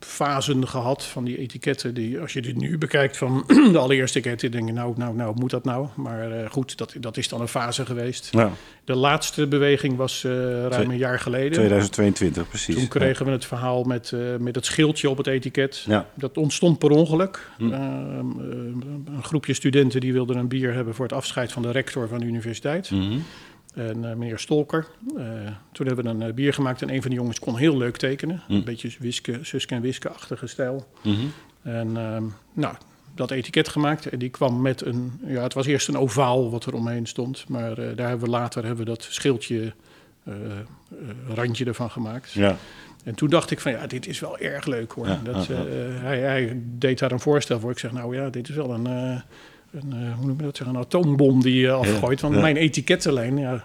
fasen 0.00 0.68
gehad 0.68 1.04
van 1.04 1.24
die 1.24 1.38
etiketten. 1.38 1.94
Die, 1.94 2.20
als 2.20 2.32
je 2.32 2.42
dit 2.42 2.56
nu 2.56 2.78
bekijkt 2.78 3.16
van 3.16 3.44
de 3.72 3.78
allereerste 3.78 4.18
etiket, 4.18 4.52
denk 4.52 4.66
je 4.66 4.72
nou, 4.72 4.94
nou, 4.96 5.14
nou, 5.16 5.34
moet 5.34 5.50
dat 5.50 5.64
nou? 5.64 5.86
Maar 5.94 6.30
eh, 6.30 6.50
goed, 6.50 6.78
dat, 6.78 6.94
dat 7.00 7.16
is 7.16 7.28
dan 7.28 7.40
een 7.40 7.48
fase 7.48 7.86
geweest. 7.86 8.28
Ja, 8.30 8.50
De 8.84 8.94
laatste 8.94 9.46
beweging 9.46 9.96
was 9.96 10.24
eh, 10.24 10.32
ruim 10.66 10.90
een 10.90 10.96
jaar 10.96 11.18
geleden. 11.18 11.52
2022 11.52 12.48
precies. 12.48 12.74
Toen 12.74 12.88
kregen 12.88 13.26
we 13.26 13.32
het 13.32 13.44
verhaal 13.44 13.82
met, 13.82 14.12
met 14.38 14.54
het 14.54 14.64
schildje 14.64 15.10
op 15.10 15.16
het 15.16 15.26
etiket. 15.26 15.84
Ja. 15.86 16.06
Dat 16.14 16.36
ontstond 16.36 16.78
per 16.78 16.90
ongeluk. 16.90 17.50
Hm. 17.56 17.72
Een 17.72 19.22
groepje 19.22 19.54
studenten 19.54 20.00
die 20.00 20.12
wilden 20.12 20.36
een 20.36 20.48
bier 20.48 20.72
hebben 20.72 20.94
voor 20.94 21.04
het 21.04 21.14
afscheid 21.14 21.52
van 21.52 21.62
de 21.62 21.70
rector 21.70 22.08
van 22.08 22.18
de 22.18 22.26
universiteit. 22.26 22.90
Mhm. 22.90 23.18
En 23.76 24.10
eh, 24.10 24.16
meneer 24.16 24.38
Stolker. 24.38 24.86
Eh, 25.16 25.24
toen 25.72 25.86
hebben 25.86 26.04
we 26.04 26.10
een 26.10 26.22
eh, 26.22 26.34
bier 26.34 26.52
gemaakt 26.52 26.82
en 26.82 26.90
een 26.90 27.02
van 27.02 27.10
de 27.10 27.16
jongens 27.16 27.38
kon 27.38 27.56
heel 27.56 27.76
leuk 27.76 27.96
tekenen. 27.96 28.42
Hm. 28.46 28.52
Een 28.52 28.64
beetje 28.64 28.90
Wiske, 28.98 29.38
Suske 29.42 29.74
en 29.74 29.80
Wiske-achtige 29.80 30.46
stijl. 30.46 30.86
Mhm. 31.02 31.16
En 31.62 31.96
ehm, 31.96 32.24
nou, 32.52 32.74
dat 33.14 33.30
etiket 33.30 33.68
gemaakt. 33.68 34.06
En 34.06 34.18
die 34.18 34.28
kwam 34.28 34.60
met 34.60 34.84
een... 34.84 35.20
Ja, 35.26 35.42
het 35.42 35.54
was 35.54 35.66
eerst 35.66 35.88
een 35.88 35.98
ovaal 35.98 36.50
wat 36.50 36.64
er 36.64 36.74
omheen 36.74 37.06
stond. 37.06 37.48
Maar 37.48 37.74
daar 37.74 38.08
hebben 38.08 38.26
we 38.26 38.30
later 38.30 38.64
hebben 38.64 38.84
we 38.84 38.90
dat 38.90 39.06
schildje... 39.10 39.72
randje 41.28 41.64
ervan 41.64 41.90
gemaakt. 41.90 42.32
Ja. 42.32 42.56
En 43.04 43.14
toen 43.14 43.28
dacht 43.28 43.50
ik 43.50 43.60
van 43.60 43.72
ja, 43.72 43.86
dit 43.86 44.06
is 44.06 44.20
wel 44.20 44.38
erg 44.38 44.66
leuk 44.66 44.92
hoor. 44.92 45.06
Ja, 45.06 45.20
dat, 45.24 45.46
ja, 45.46 45.54
ja. 45.54 45.64
hij, 46.00 46.18
hij 46.18 46.60
deed 46.62 46.98
daar 46.98 47.12
een 47.12 47.20
voorstel 47.20 47.60
voor. 47.60 47.70
Ik 47.70 47.78
zeg 47.78 47.92
nou 47.92 48.16
ja, 48.16 48.30
dit 48.30 48.48
is 48.48 48.54
wel 48.54 48.70
een, 48.70 49.22
een 49.76 49.92
eh, 49.92 50.16
hoe 50.16 50.26
noem 50.26 50.36
je 50.38 50.44
dat 50.44 50.58
een 50.58 50.76
atoombom 50.76 51.42
die 51.42 51.56
je 51.60 51.70
afgooit. 51.70 52.20
Want 52.20 52.34
mijn 52.34 52.56
etikettenlijn, 52.56 53.38
ja, 53.38 53.62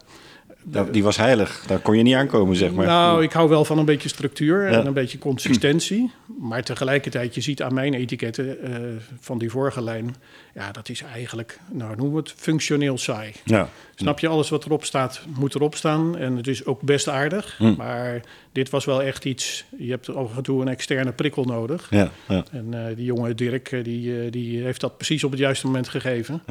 die 0.91 1.03
was 1.03 1.17
heilig. 1.17 1.63
Daar 1.67 1.79
kon 1.79 1.97
je 1.97 2.03
niet 2.03 2.15
aankomen, 2.15 2.55
zeg 2.55 2.71
maar. 2.71 2.85
nou, 2.85 3.23
ik 3.23 3.31
hou 3.31 3.49
wel 3.49 3.65
van 3.65 3.77
een 3.77 3.85
beetje 3.85 4.09
structuur 4.09 4.71
Ja. 4.71 4.79
en 4.79 4.85
een 4.85 4.93
beetje 4.93 5.17
consistentie. 5.17 6.11
Maar 6.39 6.63
tegelijkertijd, 6.63 7.35
je 7.35 7.41
ziet 7.41 7.61
aan 7.61 7.73
mijn 7.73 7.93
etiketten 7.93 8.61
eh, 8.61 8.71
van 9.19 9.37
die 9.37 9.49
vorige 9.49 9.83
lijn... 9.83 10.15
ja, 10.53 10.71
dat 10.71 10.89
is 10.89 11.01
eigenlijk, 11.13 11.59
nou 11.71 11.95
noemen 11.95 12.15
we 12.15 12.19
het, 12.19 12.33
functioneel 12.37 12.97
saai. 12.97 13.31
Ja. 13.43 13.69
Snap 13.95 14.19
je, 14.19 14.27
alles 14.27 14.49
wat 14.49 14.65
erop 14.65 14.85
staat, 14.85 15.21
moet 15.35 15.55
erop 15.55 15.75
staan. 15.75 16.17
En 16.17 16.37
het 16.37 16.47
is 16.47 16.65
ook 16.65 16.81
best 16.81 17.07
aardig. 17.07 17.55
Hm. 17.57 17.73
Maar 17.77 18.21
dit 18.51 18.69
was 18.69 18.85
wel 18.85 19.03
echt 19.03 19.25
iets... 19.25 19.65
Je 19.77 19.89
hebt 19.89 20.15
af 20.15 20.37
en 20.37 20.43
toe 20.43 20.61
een 20.61 20.67
externe 20.67 21.11
prikkel 21.11 21.43
nodig. 21.43 21.87
Ja, 21.89 22.11
ja, 22.27 22.43
En 22.51 22.67
eh, 22.73 22.95
die 22.95 23.05
jonge 23.05 23.35
Dirk, 23.35 23.71
eh, 23.71 23.83
die, 23.83 24.29
die 24.29 24.63
heeft 24.63 24.81
dat 24.81 24.97
precies 24.97 25.23
op 25.23 25.31
het 25.31 25.39
juiste 25.39 25.65
moment 25.65 25.89
gegeven. 25.89 26.43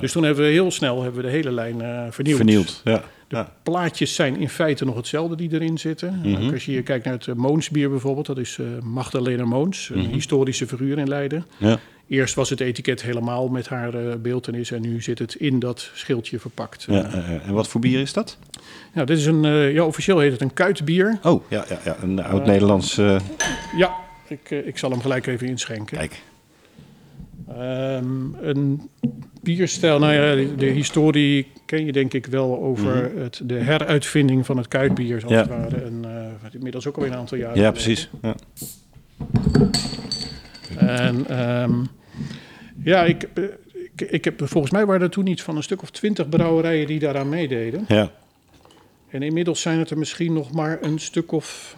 Dus 0.00 0.12
toen 0.12 0.24
hebben 0.24 0.44
we 0.44 0.50
heel 0.50 0.70
snel 0.70 1.02
hebben 1.02 1.20
we 1.20 1.26
de 1.26 1.32
hele 1.34 1.52
lijn 1.52 2.12
vernieuwd. 2.12 2.36
Vernield. 2.36 2.80
Ja. 2.84 3.02
Ja. 3.30 3.52
Plaatjes 3.62 4.14
zijn 4.14 4.36
in 4.36 4.48
feite 4.48 4.84
nog 4.84 4.96
hetzelfde 4.96 5.36
die 5.36 5.52
erin 5.52 5.78
zitten. 5.78 6.20
Mhm. 6.22 6.52
Als 6.52 6.64
je 6.64 6.70
hier 6.70 6.82
kijkt 6.82 7.04
naar 7.04 7.14
het 7.14 7.26
eh, 7.26 7.34
Moonsbier 7.34 7.90
bijvoorbeeld, 7.90 8.26
dat 8.26 8.38
is 8.38 8.58
eh 8.58 8.66
Magdalena 8.82 9.44
Moons, 9.44 9.90
een 9.94 10.06
historische 10.06 10.66
figuur 10.66 10.98
in 10.98 11.08
Leiden. 11.08 11.46
Mhm. 11.58 11.68
Ja. 11.68 11.78
Eerst 12.08 12.34
was 12.34 12.50
het 12.50 12.60
etiket 12.60 13.02
helemaal 13.02 13.48
met 13.48 13.68
haar 13.68 13.94
eh 13.94 14.14
beeltenis 14.16 14.70
en 14.70 14.80
nu 14.80 15.02
zit 15.02 15.18
het 15.18 15.34
in 15.34 15.58
dat 15.58 15.90
schildje 15.94 16.38
verpakt. 16.38 16.84
Ja. 16.88 17.10
En 17.46 17.52
wat 17.52 17.68
voor 17.68 17.80
bier 17.80 18.00
is 18.00 18.12
dat? 18.12 18.38
Nou, 18.94 19.06
dit 19.06 19.18
is 19.18 19.26
een, 19.26 19.42
ja, 19.72 19.84
officieel 19.84 20.18
heet 20.18 20.32
het 20.32 20.40
een 20.40 20.54
kuitbier. 20.54 21.18
Oh, 21.22 21.44
ja, 21.48 21.64
ja, 21.68 21.78
ja. 21.84 21.96
een 22.02 22.22
oud-Nederlands... 22.22 22.94
Ja, 23.76 23.94
ik, 24.26 24.50
ik 24.50 24.78
zal 24.78 24.90
hem 24.90 25.00
gelijk 25.00 25.26
even 25.26 25.46
inschenken. 25.46 25.96
kijk. 25.96 26.22
Ehm, 27.58 28.34
een 28.40 28.90
bierstijl, 29.42 29.98
nou 29.98 30.12
ja, 30.12 30.54
de, 30.56 30.66
historie 30.66 31.46
ken 31.66 31.84
je 31.84 31.92
denk 31.92 32.12
ik 32.14 32.26
wel 32.26 32.60
over 32.62 33.10
het, 33.16 33.40
de 33.44 33.54
heruitvinding 33.54 34.46
van 34.46 34.56
het 34.56 34.68
kuitbier, 34.68 35.14
als 35.22 35.32
Ja. 35.32 35.38
het 35.38 35.48
ware. 35.48 35.76
En, 35.76 36.04
eh, 36.04 36.54
inmiddels 36.54 36.86
ook 36.86 36.96
alweer 36.96 37.12
een 37.12 37.18
aantal 37.18 37.38
jaren. 37.38 37.60
Ja, 37.60 37.70
precies. 37.70 38.10
Ja. 38.22 38.34
En 40.78 41.26
ehm, 41.28 41.72
ja, 42.84 43.04
ik, 43.04 43.28
ik, 43.96 44.00
ik 44.10 44.24
heb, 44.24 44.48
volgens 44.48 44.72
mij 44.72 44.86
waren 44.86 45.02
er 45.02 45.10
toen 45.10 45.26
iets 45.26 45.42
van 45.42 45.56
een 45.56 45.62
stuk 45.62 45.82
of 45.82 45.90
twintig 45.90 46.28
brouwerijen 46.28 46.86
die 46.86 46.98
daaraan 46.98 47.28
meededen. 47.28 47.84
ja. 47.88 48.10
En 49.10 49.22
inmiddels 49.22 49.60
zijn 49.60 49.78
het 49.78 49.90
er 49.90 49.98
misschien 49.98 50.32
nog 50.32 50.52
maar 50.52 50.78
een 50.80 50.98
stuk 50.98 51.32
of 51.32 51.76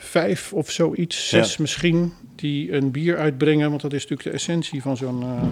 vijf 0.00 0.52
of 0.52 0.70
zoiets, 0.70 1.28
zes 1.28 1.50
Ja. 1.50 1.56
misschien, 1.58 2.12
die 2.36 2.72
een 2.72 2.90
bier 2.90 3.16
uitbrengen. 3.16 3.68
Want 3.70 3.82
dat 3.82 3.92
is 3.92 4.02
natuurlijk 4.02 4.28
de 4.28 4.34
essentie 4.34 4.82
van 4.82 4.96
zo'n 4.96 5.22
eh, 5.22 5.42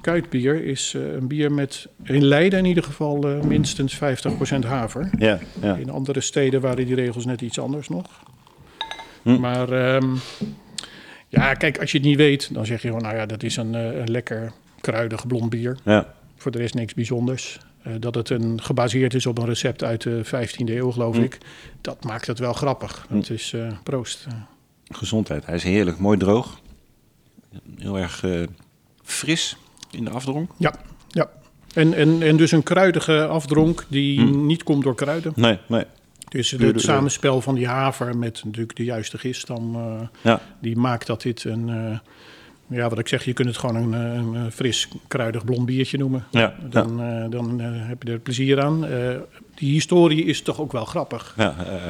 kuitbier. 0.00 0.64
Is 0.64 0.94
eh, 0.96 1.12
een 1.12 1.26
bier 1.28 1.52
met, 1.52 1.88
in 2.02 2.24
Leiden 2.24 2.58
in 2.58 2.64
ieder 2.64 2.82
geval, 2.84 3.28
eh, 3.28 3.40
minstens 3.40 3.94
50% 3.94 3.98
haver. 4.66 5.10
Ja, 5.18 5.38
ja. 5.60 5.76
In 5.76 5.90
andere 5.90 6.20
steden 6.20 6.60
waren 6.60 6.86
die 6.86 6.94
regels 6.94 7.24
net 7.24 7.40
iets 7.40 7.58
anders 7.58 7.88
nog. 7.88 8.06
Hm. 9.22 9.40
Maar 9.40 9.72
ehm, 9.72 10.14
ja, 11.28 11.54
kijk, 11.54 11.78
als 11.80 11.92
je 11.92 11.98
het 11.98 12.06
niet 12.06 12.16
weet, 12.16 12.54
dan 12.54 12.66
zeg 12.66 12.82
je 12.82 12.88
gewoon, 12.88 13.02
nou 13.02 13.16
ja, 13.16 13.26
dat 13.26 13.42
is 13.42 13.56
een, 13.56 13.74
een 13.74 14.10
lekker 14.10 14.52
kruidig 14.80 15.26
blond 15.26 15.50
bier. 15.50 15.78
ja. 15.84 16.14
Voor 16.36 16.52
de 16.52 16.58
rest 16.58 16.74
niks 16.74 16.94
bijzonders. 16.94 17.58
Eh, 17.84 17.92
dat 17.98 18.14
het 18.14 18.30
een, 18.30 18.62
gebaseerd 18.62 19.14
is 19.14 19.26
op 19.26 19.38
een 19.38 19.44
recept 19.44 19.84
uit 19.84 20.02
de 20.02 20.24
15e 20.24 20.64
eeuw, 20.74 20.90
geloof 20.90 21.16
Hm. 21.16 21.22
ik. 21.22 21.38
Dat 21.80 22.04
maakt 22.04 22.26
het 22.26 22.38
wel 22.38 22.52
grappig. 22.52 23.06
Het 23.08 23.30
is 23.30 23.52
eh, 23.52 23.72
proost. 23.82 24.26
Gezondheid. 24.88 25.46
Hij 25.46 25.54
is 25.54 25.62
heerlijk. 25.62 25.98
Mooi 25.98 26.18
droog. 26.18 26.60
Heel 27.78 27.98
erg 27.98 28.22
eh, 28.24 28.42
fris 29.02 29.56
in 29.90 30.04
de 30.04 30.10
afdronk. 30.10 30.50
Ja, 30.58 30.74
ja. 31.08 31.30
En, 31.74 31.94
en, 31.94 32.22
en 32.22 32.36
dus 32.36 32.50
een 32.52 32.62
kruidige 32.62 33.26
afdronk 33.26 33.84
die 33.88 34.20
Hm. 34.20 34.46
niet 34.46 34.62
komt 34.62 34.82
door 34.84 34.94
kruiden. 34.94 35.32
Nee, 35.36 35.58
nee. 35.68 35.84
Dus 36.28 36.50
het, 36.50 36.60
de- 36.60 36.78
samenspel 36.78 37.40
van 37.40 37.54
die 37.54 37.66
haver 37.66 38.16
met 38.16 38.42
natuurlijk 38.44 38.76
de 38.76 38.84
juiste 38.84 39.18
gist, 39.18 39.46
dan, 39.46 39.76
Ja. 40.22 40.40
die 40.60 40.76
maakt 40.76 41.06
dat 41.06 41.22
dit 41.22 41.44
een... 41.44 42.00
eh, 42.70 42.76
ja, 42.76 42.88
wat 42.88 42.98
ik 42.98 43.08
zeg, 43.08 43.24
je 43.24 43.32
kunt 43.32 43.48
het 43.48 43.56
gewoon 43.58 43.76
een, 43.76 43.94
eh, 43.94 44.14
een, 44.14 44.34
een 44.34 44.52
fris, 44.52 44.88
kruidig 45.08 45.44
blond 45.44 45.66
biertje 45.66 45.98
noemen. 45.98 46.24
Ja, 46.30 46.54
Dan, 46.70 47.02
eh, 47.02 47.30
dan 47.30 47.60
eh, 47.60 47.66
heb 47.72 48.02
je 48.02 48.12
er 48.12 48.18
plezier 48.18 48.62
aan. 48.62 48.86
Eh, 48.86 49.16
die 49.54 49.72
historie 49.72 50.24
is 50.24 50.42
toch 50.42 50.60
ook 50.60 50.72
wel 50.72 50.84
grappig. 50.84 51.34
Ja, 51.36 51.54
eh, 51.58 51.86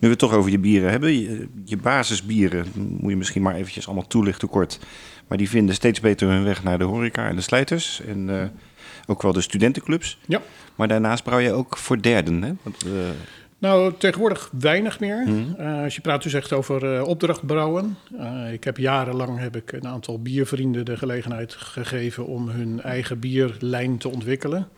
nu 0.00 0.08
we 0.08 0.08
het 0.08 0.18
toch 0.18 0.32
over 0.32 0.50
je 0.50 0.58
bieren 0.58 0.90
hebben. 0.90 1.12
Je, 1.20 1.48
je 1.64 1.76
basisbieren 1.76 2.66
moet 2.74 3.10
je 3.10 3.16
misschien 3.16 3.42
maar 3.42 3.54
eventjes 3.54 3.86
allemaal 3.86 4.06
toelichten 4.06 4.48
kort. 4.48 4.78
Maar 5.28 5.38
die 5.38 5.48
vinden 5.48 5.74
steeds 5.74 6.00
beter 6.00 6.28
hun 6.28 6.44
weg 6.44 6.62
naar 6.62 6.78
de 6.78 6.84
horeca 6.84 7.28
en 7.28 7.36
de 7.36 7.42
slijters. 7.42 8.00
En 8.06 8.40
eh, 8.40 8.48
ook 9.06 9.22
wel 9.22 9.32
de 9.32 9.40
studentenclubs. 9.40 10.18
Ja. 10.26 10.42
Maar 10.74 10.88
daarnaast 10.88 11.24
brouw 11.24 11.38
je 11.38 11.52
ook 11.52 11.76
voor 11.76 12.02
derden. 12.02 12.42
Hè? 12.42 12.52
Want, 12.62 12.84
eh, 12.84 12.90
Nou, 13.58 13.92
tegenwoordig 13.98 14.50
weinig 14.58 15.00
meer. 15.00 15.22
Mhm. 15.26 15.60
Eh, 15.60 15.82
als 15.82 15.94
je 15.94 16.00
praat 16.00 16.22
dus 16.22 16.34
echt 16.34 16.52
over 16.52 16.94
eh, 16.94 17.02
opdrachtbrouwen. 17.02 17.96
Eh, 18.18 18.52
ik 18.52 18.64
heb 18.64 18.76
jarenlang 18.76 19.38
heb 19.38 19.56
ik 19.56 19.72
een 19.72 19.86
aantal 19.86 20.22
biervrienden 20.22 20.84
de 20.84 20.96
gelegenheid 20.96 21.54
gegeven 21.54 22.26
om 22.26 22.48
hun 22.48 22.80
eigen 22.82 23.18
bierlijn 23.18 23.98
te 23.98 24.08
ontwikkelen. 24.08 24.68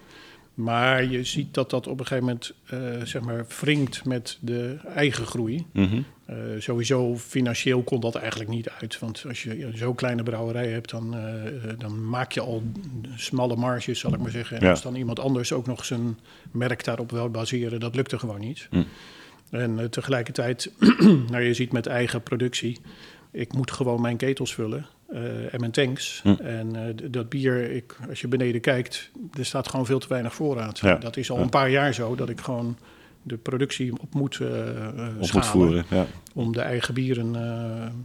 Maar 0.54 1.04
je 1.04 1.24
ziet 1.24 1.54
dat 1.54 1.70
dat 1.70 1.86
op 1.86 2.00
een 2.00 2.06
gegeven 2.06 2.24
moment 2.26 2.52
eh, 2.66 2.78
zeg 3.04 3.22
maar 3.22 3.46
wringt 3.60 4.04
met 4.04 4.38
de 4.40 4.76
eigen 4.94 5.26
groei. 5.26 5.66
mhm. 5.72 6.00
Eh, 6.26 6.36
sowieso 6.58 7.16
financieel 7.16 7.82
kon 7.82 8.00
dat 8.00 8.14
eigenlijk 8.14 8.50
niet 8.50 8.68
uit. 8.80 8.98
Want 8.98 9.24
als 9.28 9.42
je 9.42 9.70
zo'n 9.74 9.94
kleine 9.94 10.22
brouwerij 10.22 10.68
hebt, 10.68 10.90
dan, 10.90 11.14
eh, 11.16 11.72
dan 11.78 12.08
maak 12.08 12.32
je 12.32 12.40
al 12.40 12.62
smalle 13.16 13.56
marges, 13.56 13.98
zal 14.00 14.14
ik 14.14 14.20
maar 14.20 14.30
zeggen. 14.30 14.56
En 14.56 14.64
Ja. 14.64 14.70
als 14.70 14.82
dan 14.82 14.94
iemand 14.94 15.20
anders 15.20 15.52
ook 15.52 15.66
nog 15.66 15.84
zijn 15.84 16.18
merk 16.50 16.84
daarop 16.84 17.10
wil 17.10 17.30
baseren, 17.30 17.80
dat 17.80 17.94
lukte 17.94 18.18
gewoon 18.18 18.40
niet. 18.40 18.66
Hm. 18.70 18.82
En 19.50 19.90
tegelijkertijd, 19.90 20.72
nou 21.30 21.40
je 21.40 21.54
ziet 21.54 21.72
met 21.72 21.86
eigen 21.86 22.22
productie, 22.22 22.78
ik 23.30 23.52
moet 23.52 23.70
gewoon 23.70 24.00
mijn 24.00 24.16
ketels 24.16 24.54
vullen 24.54 24.86
eh, 25.12 25.54
en 25.54 25.60
mijn 25.60 25.70
tanks. 25.72 26.20
Hm. 26.22 26.28
En 26.42 26.96
dat 27.10 27.28
bier, 27.28 27.70
ik, 27.70 27.96
als 28.08 28.20
je 28.20 28.28
beneden 28.28 28.60
kijkt, 28.60 29.10
er 29.38 29.44
staat 29.44 29.68
gewoon 29.68 29.86
veel 29.86 29.98
te 29.98 30.08
weinig 30.08 30.34
voorraad. 30.34 30.78
Ja. 30.78 30.94
Dat 30.96 31.16
is 31.16 31.30
al 31.30 31.36
Ja. 31.36 31.42
een 31.42 31.48
paar 31.48 31.70
jaar 31.70 31.94
zo, 31.94 32.14
dat 32.14 32.28
ik 32.28 32.40
gewoon 32.40 32.76
de 33.22 33.36
productie 33.36 33.92
op 33.92 34.14
moet 34.14 34.38
moet 34.38 35.24
schalen 35.26 35.46
voeren. 35.46 35.84
Ja. 35.90 36.06
om 36.34 36.52
de 36.52 36.60
eigen 36.60 36.94
bieren 36.94 37.36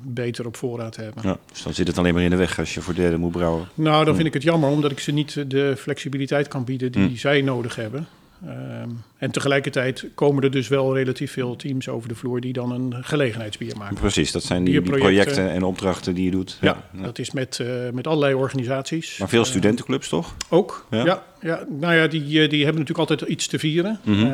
beter 0.03 0.45
op 0.45 0.57
voorraad 0.57 0.93
te 0.93 1.01
hebben. 1.01 1.23
Ja. 1.27 1.37
Dus 1.51 1.63
dan 1.63 1.73
zit 1.73 1.87
het 1.87 1.97
alleen 1.97 2.13
maar 2.13 2.23
in 2.23 2.29
de 2.29 2.35
weg 2.35 2.59
als 2.59 2.73
je 2.73 2.81
voor 2.81 2.93
derden 2.95 3.19
moet 3.19 3.31
brouwen. 3.31 3.67
Nou, 3.73 4.05
dan 4.05 4.15
vind 4.15 4.27
ik 4.27 4.33
het 4.33 4.43
jammer 4.43 4.69
omdat 4.69 4.91
ik 4.91 4.99
ze 4.99 5.11
niet 5.11 5.49
de 5.51 5.73
flexibiliteit 5.77 6.47
kan 6.47 6.63
bieden 6.63 6.91
die 6.91 7.07
Hm. 7.07 7.15
zij 7.15 7.41
nodig 7.41 7.75
hebben. 7.75 8.07
Ehm, 8.45 8.89
en 9.17 9.31
tegelijkertijd 9.31 10.05
komen 10.15 10.43
er 10.43 10.51
dus 10.51 10.67
wel 10.67 10.95
relatief 10.95 11.31
veel 11.31 11.55
teams 11.55 11.89
over 11.89 12.09
de 12.09 12.15
vloer 12.15 12.41
die 12.41 12.53
dan 12.53 12.71
een 12.71 12.93
gelegenheidsbier 13.03 13.77
maken. 13.77 13.95
Precies, 13.95 14.31
dat 14.31 14.43
zijn 14.43 14.63
die, 14.63 14.81
projecten 14.81 15.49
en 15.49 15.63
opdrachten 15.63 16.13
die 16.15 16.25
je 16.25 16.31
doet. 16.31 16.57
Ja, 16.61 16.89
dat 17.01 17.19
is 17.19 17.31
met, 17.31 17.59
eh, 17.59 17.67
met 17.93 18.07
allerlei 18.07 18.33
organisaties. 18.33 19.17
Maar 19.17 19.29
veel 19.29 19.41
Eh, 19.41 19.47
studentenclubs 19.47 20.09
toch? 20.09 20.35
ook, 20.49 20.87
Ja? 20.91 21.05
ja. 21.05 21.23
Ja, 21.41 21.65
Nou 21.79 21.93
ja, 21.95 22.07
die, 22.07 22.21
eh, 22.21 22.49
die 22.49 22.63
hebben 22.63 22.81
natuurlijk 22.81 23.09
altijd 23.09 23.21
iets 23.29 23.47
te 23.47 23.59
vieren. 23.59 23.99
Mhm. 24.03 24.25
Eh, 24.25 24.31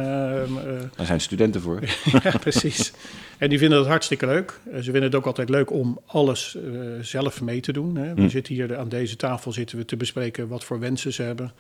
Daar 0.95 1.05
zijn 1.05 1.21
studenten 1.21 1.61
voor. 1.61 1.79
ja, 2.23 2.37
precies. 2.39 2.91
En 3.37 3.49
die 3.49 3.57
vinden 3.57 3.77
het 3.79 3.87
hartstikke 3.87 4.25
leuk. 4.25 4.59
Ze 4.75 4.83
vinden 4.83 5.03
het 5.03 5.15
ook 5.15 5.25
altijd 5.25 5.49
leuk 5.49 5.71
om 5.71 5.99
alles 6.05 6.57
zelf 7.01 7.41
mee 7.41 7.59
te 7.59 7.71
doen. 7.73 7.95
Hè. 7.95 8.13
We 8.13 8.21
Hm. 8.21 8.27
zitten 8.29 8.53
hier 8.53 8.77
aan 8.77 8.89
deze 8.89 9.15
tafel 9.15 9.51
zitten 9.51 9.77
we 9.77 9.85
te 9.85 9.97
bespreken 9.97 10.47
wat 10.47 10.63
voor 10.63 10.79
wensen 10.79 11.13
ze 11.13 11.21
hebben. 11.23 11.51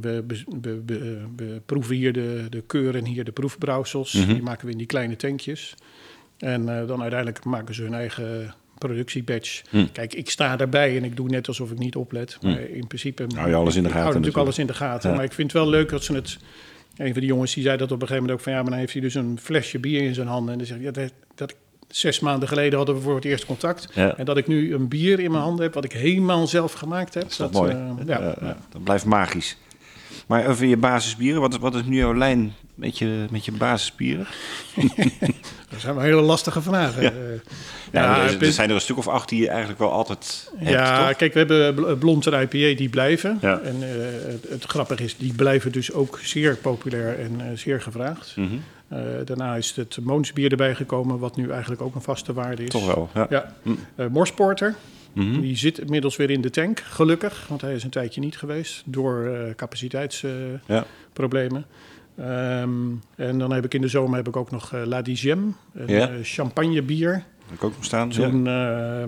We, 0.00 0.24
be- 0.26 0.44
we, 1.36 1.60
proeven 1.66 1.96
hier 1.96 2.12
de, 2.12 2.46
de 2.50 2.62
keuren 2.66 3.04
hier, 3.04 3.24
de 3.24 3.32
proefbrouwsels. 3.32 4.12
Mhm. 4.12 4.32
Die 4.32 4.42
maken 4.42 4.66
we 4.66 4.72
in 4.72 4.78
die 4.78 4.86
kleine 4.86 5.16
tankjes. 5.16 5.74
En 6.38 6.68
eh, 6.68 6.86
dan 6.86 7.00
uiteindelijk 7.00 7.44
maken 7.44 7.74
ze 7.74 7.82
hun 7.82 7.94
eigen 7.94 8.54
productiebatch. 8.78 9.62
Hm. 9.70 9.86
Kijk, 9.92 10.14
ik 10.14 10.30
sta 10.30 10.56
daarbij 10.56 10.96
en 10.96 11.04
ik 11.04 11.16
doe 11.16 11.28
net 11.28 11.48
alsof 11.48 11.70
ik 11.70 11.78
niet 11.78 11.96
oplet. 11.96 12.38
Maar 12.42 12.60
in 12.60 12.86
principe... 12.86 13.26
Hou 13.34 13.48
je 13.48 13.54
alles 13.54 13.76
in 13.76 13.82
de 13.82 13.88
ik 13.88 13.94
hou 13.94 14.04
gaten 14.04 14.20
natuurlijk 14.20 14.44
alles 14.46 14.58
in 14.58 14.66
de 14.66 14.74
gaten. 14.74 15.10
Ja. 15.10 15.16
Maar 15.16 15.24
ik 15.24 15.32
vind 15.32 15.52
het 15.52 15.62
wel 15.62 15.70
leuk 15.70 15.88
dat 15.88 16.04
ze 16.04 16.14
het... 16.14 16.38
Een 16.96 17.12
van 17.12 17.20
die 17.20 17.30
jongens 17.30 17.54
die 17.54 17.62
zei 17.62 17.76
dat 17.76 17.92
op 17.92 18.02
een 18.02 18.06
gegeven 18.06 18.22
moment 18.22 18.38
ook 18.38 18.44
van... 18.44 18.52
ja, 18.52 18.60
maar 18.60 18.70
dan 18.70 18.78
heeft 18.78 18.92
hij 18.92 19.02
dus 19.02 19.14
een 19.14 19.38
flesje 19.42 19.78
bier 19.78 20.02
in 20.02 20.14
zijn 20.14 20.26
handen. 20.26 20.52
En 20.52 20.58
dan 20.58 20.66
zeg 20.66 20.76
ik, 20.76 20.82
ja, 20.82 20.90
dat, 20.90 21.12
dat, 21.34 21.54
zes 21.88 22.20
maanden 22.20 22.48
geleden 22.48 22.76
hadden 22.76 22.94
we 22.94 23.00
voor 23.00 23.14
het 23.14 23.24
eerst 23.24 23.46
contact. 23.46 23.88
Ja. 23.94 24.16
En 24.16 24.24
dat 24.24 24.36
ik 24.36 24.46
nu 24.46 24.74
een 24.74 24.88
bier 24.88 25.20
in 25.20 25.30
mijn 25.30 25.42
handen 25.42 25.64
heb... 25.64 25.74
wat 25.74 25.84
ik 25.84 25.92
helemaal 25.92 26.46
zelf 26.46 26.72
gemaakt 26.72 27.14
heb. 27.14 27.24
is 27.24 27.36
toch 27.36 27.52
mooi? 27.52 27.72
eh, 27.72 28.06
ja, 28.06 28.20
Eh, 28.20 28.32
ja. 28.40 28.56
Dat 28.70 28.84
blijft 28.84 29.04
magisch. 29.04 29.56
Maar 30.26 30.46
over 30.46 30.66
je 30.66 30.76
basisbieren, 30.76 31.40
wat, 31.40 31.58
wat 31.58 31.74
is 31.74 31.82
nu 31.84 31.96
jouw 31.96 32.14
lijn 32.14 32.54
met 32.74 32.98
je, 32.98 33.26
met 33.30 33.44
je 33.44 33.52
basisbieren? 33.52 34.26
dat 35.70 35.80
zijn 35.80 35.94
wel 35.94 36.04
hele 36.04 36.20
lastige 36.20 36.62
vragen. 36.62 37.02
Ja. 37.02 37.10
Eh, 37.10 37.16
Ja, 37.92 38.02
ja, 38.02 38.22
er, 38.32 38.42
er 38.42 38.52
zijn 38.52 38.68
er 38.68 38.74
een 38.74 38.80
stuk 38.80 38.96
of 38.98 39.08
acht 39.08 39.28
die 39.28 39.40
je 39.40 39.48
eigenlijk 39.48 39.78
wel 39.78 39.92
altijd 39.92 40.50
hebt, 40.56 40.70
Ja, 40.70 41.06
toch? 41.08 41.16
kijk, 41.16 41.32
we 41.32 41.38
hebben 41.38 41.74
bl- 41.74 41.92
blond 41.94 42.26
en 42.26 42.40
IPA 42.40 42.76
die 42.78 42.88
blijven. 42.88 43.38
Ja. 43.40 43.58
En 43.58 43.76
eh, 43.82 43.88
het, 44.32 44.46
het 44.48 44.64
grappige 44.64 45.04
is, 45.04 45.16
die 45.16 45.34
blijven 45.34 45.72
dus 45.72 45.92
ook 45.92 46.18
zeer 46.22 46.56
populair 46.56 47.18
en 47.18 47.40
eh, 47.40 47.46
zeer 47.56 47.80
gevraagd. 47.80 48.32
Mhm. 48.36 48.46
Eh, 48.88 48.98
daarna 49.24 49.54
is 49.56 49.72
het 49.76 49.98
Moonsbier 50.02 50.50
erbij 50.50 50.74
gekomen, 50.74 51.18
wat 51.18 51.36
nu 51.36 51.50
eigenlijk 51.50 51.82
ook 51.82 51.94
een 51.94 52.02
vaste 52.02 52.32
waarde 52.32 52.62
is. 52.62 52.68
Toch 52.68 52.86
wel, 52.94 53.08
ja. 53.14 53.26
Ja. 53.30 53.52
Hm. 53.62 53.70
Eh, 53.94 54.06
Morsporter, 54.06 54.74
Mhm. 55.24 55.40
Die 55.40 55.56
zit 55.56 55.78
inmiddels 55.78 56.16
weer 56.16 56.30
in 56.30 56.40
de 56.40 56.50
tank, 56.50 56.80
gelukkig. 56.80 57.46
Want 57.48 57.60
hij 57.60 57.74
is 57.74 57.84
een 57.84 57.90
tijdje 57.90 58.20
niet 58.20 58.38
geweest 58.38 58.82
door 58.86 59.26
eh, 59.26 59.54
capaciteitsproblemen. 59.54 61.66
Ja. 62.16 62.60
Ehm, 62.60 62.80
en 63.16 63.38
dan 63.38 63.52
heb 63.52 63.64
ik 63.64 63.74
in 63.74 63.80
de 63.80 63.88
zomer 63.88 64.16
heb 64.16 64.28
ik 64.28 64.36
ook 64.36 64.50
nog 64.50 64.72
eh, 64.72 64.82
La 64.84 65.02
Digem, 65.02 65.56
een 65.74 65.88
Ja. 65.88 66.10
champagne 66.22 66.82
bier. 66.82 67.12
Heb 67.46 67.54
ik 67.54 67.64
ook 67.64 67.74
nog 67.74 67.84
staan. 67.84 68.10
Ja. 68.12 69.06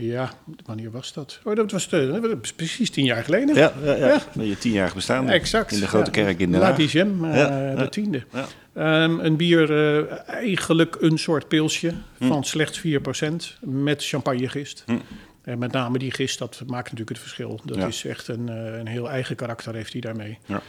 Eh, 0.00 0.06
ja, 0.12 0.32
wanneer 0.64 0.90
was 0.90 1.12
dat? 1.12 1.40
Oh, 1.44 1.56
dat 1.56 1.70
was 1.70 1.88
de, 1.88 2.20
dat 2.20 2.38
was 2.38 2.52
precies 2.52 2.90
tien 2.90 3.04
jaar 3.04 3.24
geleden. 3.24 3.54
Ja, 3.54 3.72
ja, 3.84 3.94
ja. 3.94 4.06
Ja. 4.06 4.42
Je 4.42 4.58
tienjarig 4.58 4.94
bestaan. 4.94 5.28
Exact. 5.28 5.72
In 5.72 5.80
de 5.80 5.86
grote 5.86 6.10
kerk 6.10 6.38
in 6.38 6.50
La 6.50 6.70
eh, 6.70 6.76
de 6.76 7.82
ja. 7.82 7.88
tiende. 7.88 8.24
Ja. 8.32 8.46
Ehm, 8.72 9.18
een 9.18 9.36
bier, 9.36 9.72
eh, 9.72 10.28
eigenlijk 10.28 10.96
een 11.00 11.18
soort 11.18 11.48
pilsje 11.48 11.92
Hm. 12.18 12.26
van 12.26 12.44
slechts 12.44 12.78
4% 12.78 13.58
met 13.60 14.04
champagnegist. 14.04 14.82
Hm. 14.86 14.96
En 15.42 15.58
met 15.58 15.72
name 15.72 15.98
die 15.98 16.10
gist, 16.10 16.38
dat 16.38 16.62
maakt 16.66 16.82
natuurlijk 16.82 17.08
het 17.08 17.18
verschil. 17.18 17.60
Dat 17.64 17.88
is 17.88 18.04
echt 18.04 18.28
een, 18.28 18.48
eh, 18.48 18.78
een 18.78 18.86
heel 18.86 19.10
eigen 19.10 19.36
karakter 19.36 19.74
heeft 19.74 19.92
hij 19.92 20.00
daarmee. 20.00 20.38
Ja. 20.46 20.62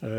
Eh, 0.00 0.10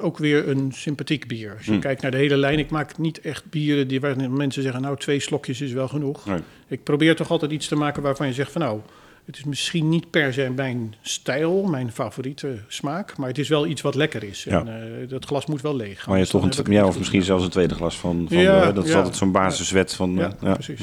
ook 0.00 0.18
weer 0.18 0.48
een 0.48 0.72
sympathiek 0.72 1.26
bier. 1.28 1.54
Als 1.56 1.66
je 1.66 1.72
Hm. 1.72 1.78
kijkt 1.78 2.02
naar 2.02 2.10
de 2.10 2.16
hele 2.16 2.36
lijn, 2.36 2.58
ik 2.58 2.70
maak 2.70 2.98
niet 2.98 3.20
echt 3.20 3.50
bieren 3.50 3.88
die 3.88 4.00
waar 4.00 4.30
mensen 4.30 4.62
zeggen, 4.62 4.82
nou 4.82 4.96
twee 4.96 5.20
slokjes 5.20 5.60
is 5.60 5.72
wel 5.72 5.88
genoeg. 5.88 6.26
Nee. 6.26 6.38
Ik 6.68 6.82
probeer 6.82 7.16
toch 7.16 7.30
altijd 7.30 7.50
iets 7.50 7.68
te 7.68 7.76
maken 7.76 8.02
waarvan 8.02 8.26
je 8.26 8.32
zegt 8.32 8.52
van 8.52 8.60
nou, 8.60 8.80
het 9.24 9.36
is 9.36 9.44
misschien 9.44 9.88
niet 9.88 10.10
per 10.10 10.32
se 10.32 10.50
mijn 10.56 10.94
stijl, 11.02 11.62
mijn 11.62 11.92
favoriete 11.92 12.58
smaak, 12.68 13.16
maar 13.16 13.28
het 13.28 13.38
is 13.38 13.48
wel 13.48 13.66
iets 13.66 13.80
wat 13.80 13.94
lekker 13.94 14.22
is. 14.22 14.44
Ja. 14.44 14.60
En 14.60 15.00
eh, 15.02 15.08
dat 15.08 15.24
glas 15.24 15.46
moet 15.46 15.60
wel 15.60 15.76
leeg. 15.76 16.06
Maar 16.06 16.18
je 16.18 16.26
toch 16.26 16.42
een, 16.66 16.72
ja, 16.72 16.86
of 16.86 16.98
misschien 16.98 17.22
zelfs 17.22 17.44
een 17.44 17.50
tweede 17.50 17.74
glas 17.74 17.98
van. 17.98 18.26
van 18.28 18.38
Ja, 18.38 18.68
eh, 18.68 18.74
dat 18.74 18.84
is 18.86 18.94
altijd 18.94 19.16
zo'n 19.16 19.32
basiswet 19.32 19.94
van. 19.94 20.14
Ja, 20.14 20.54
precies. 20.54 20.80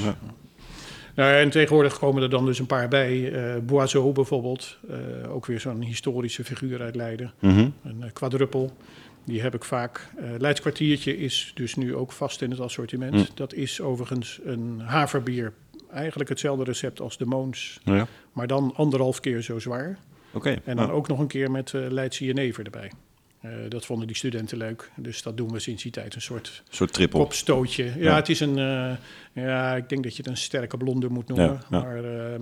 Nou, 1.15 1.33
en 1.33 1.49
tegenwoordig 1.49 1.99
komen 1.99 2.23
er 2.23 2.29
dan 2.29 2.45
dus 2.45 2.59
een 2.59 2.65
paar 2.65 2.87
bij. 2.87 3.33
eh 3.33 3.61
Boiseau 3.61 4.11
bijvoorbeeld, 4.11 4.77
eh, 4.89 5.33
ook 5.33 5.45
weer 5.45 5.59
zo'n 5.59 5.81
historische 5.81 6.43
figuur 6.43 6.81
uit 6.81 6.95
Leiden. 6.95 7.31
Mhm. 7.39 7.69
Een 7.83 8.03
eh, 8.03 8.11
quadruppel. 8.13 8.71
Die 9.23 9.41
heb 9.41 9.55
ik 9.55 9.63
vaak. 9.63 10.09
Leids 10.37 10.59
kwartiertje 10.59 11.17
is 11.17 11.51
dus 11.55 11.75
nu 11.75 11.95
ook 11.95 12.11
vast 12.11 12.41
in 12.41 12.49
het 12.51 12.59
assortiment. 12.59 13.13
Mm. 13.13 13.25
Dat 13.33 13.53
is 13.53 13.81
overigens 13.81 14.39
een 14.43 14.79
haverbier. 14.79 15.53
Eigenlijk 15.91 16.29
hetzelfde 16.29 16.63
recept 16.63 17.01
als 17.01 17.17
de 17.17 17.25
Moons. 17.25 17.79
Ja. 17.83 18.07
Maar 18.33 18.47
dan 18.47 18.73
anderhalf 18.75 19.19
keer 19.19 19.41
zo 19.41 19.59
zwaar. 19.59 19.97
Oké. 20.33 20.61
En 20.65 20.75
dan 20.75 20.91
ook 20.91 21.07
nog 21.07 21.19
een 21.19 21.27
keer 21.27 21.51
met 21.51 21.73
eh 21.73 21.81
Leidse 21.89 22.25
jenever 22.25 22.65
erbij. 22.65 22.91
Eh, 23.41 23.51
dat 23.69 23.85
vonden 23.85 24.07
die 24.07 24.15
studenten 24.15 24.57
leuk. 24.57 24.91
Dus 24.95 25.21
dat 25.23 25.37
doen 25.37 25.51
we 25.51 25.59
sinds 25.59 25.83
die 25.83 25.91
tijd. 25.91 26.15
Een 26.15 26.21
soort 26.21 26.63
Een 26.69 26.75
soort 26.75 26.93
triple. 26.93 27.19
kopstootje. 27.19 27.83
Ja, 27.83 27.91
Ja. 27.97 28.15
het 28.15 28.29
is 28.29 28.39
een... 28.39 28.57
eh, 28.57 28.91
ja, 29.43 29.75
ik 29.75 29.89
denk 29.89 30.03
dat 30.03 30.15
je 30.15 30.21
het 30.21 30.31
een 30.31 30.37
sterke 30.37 30.77
blonde 30.77 31.09
moet 31.09 31.27
noemen. 31.27 31.45
Ja, 31.45 31.59
ja. 31.69 31.81
Maar, 31.83 32.03
ehm, 32.03 32.41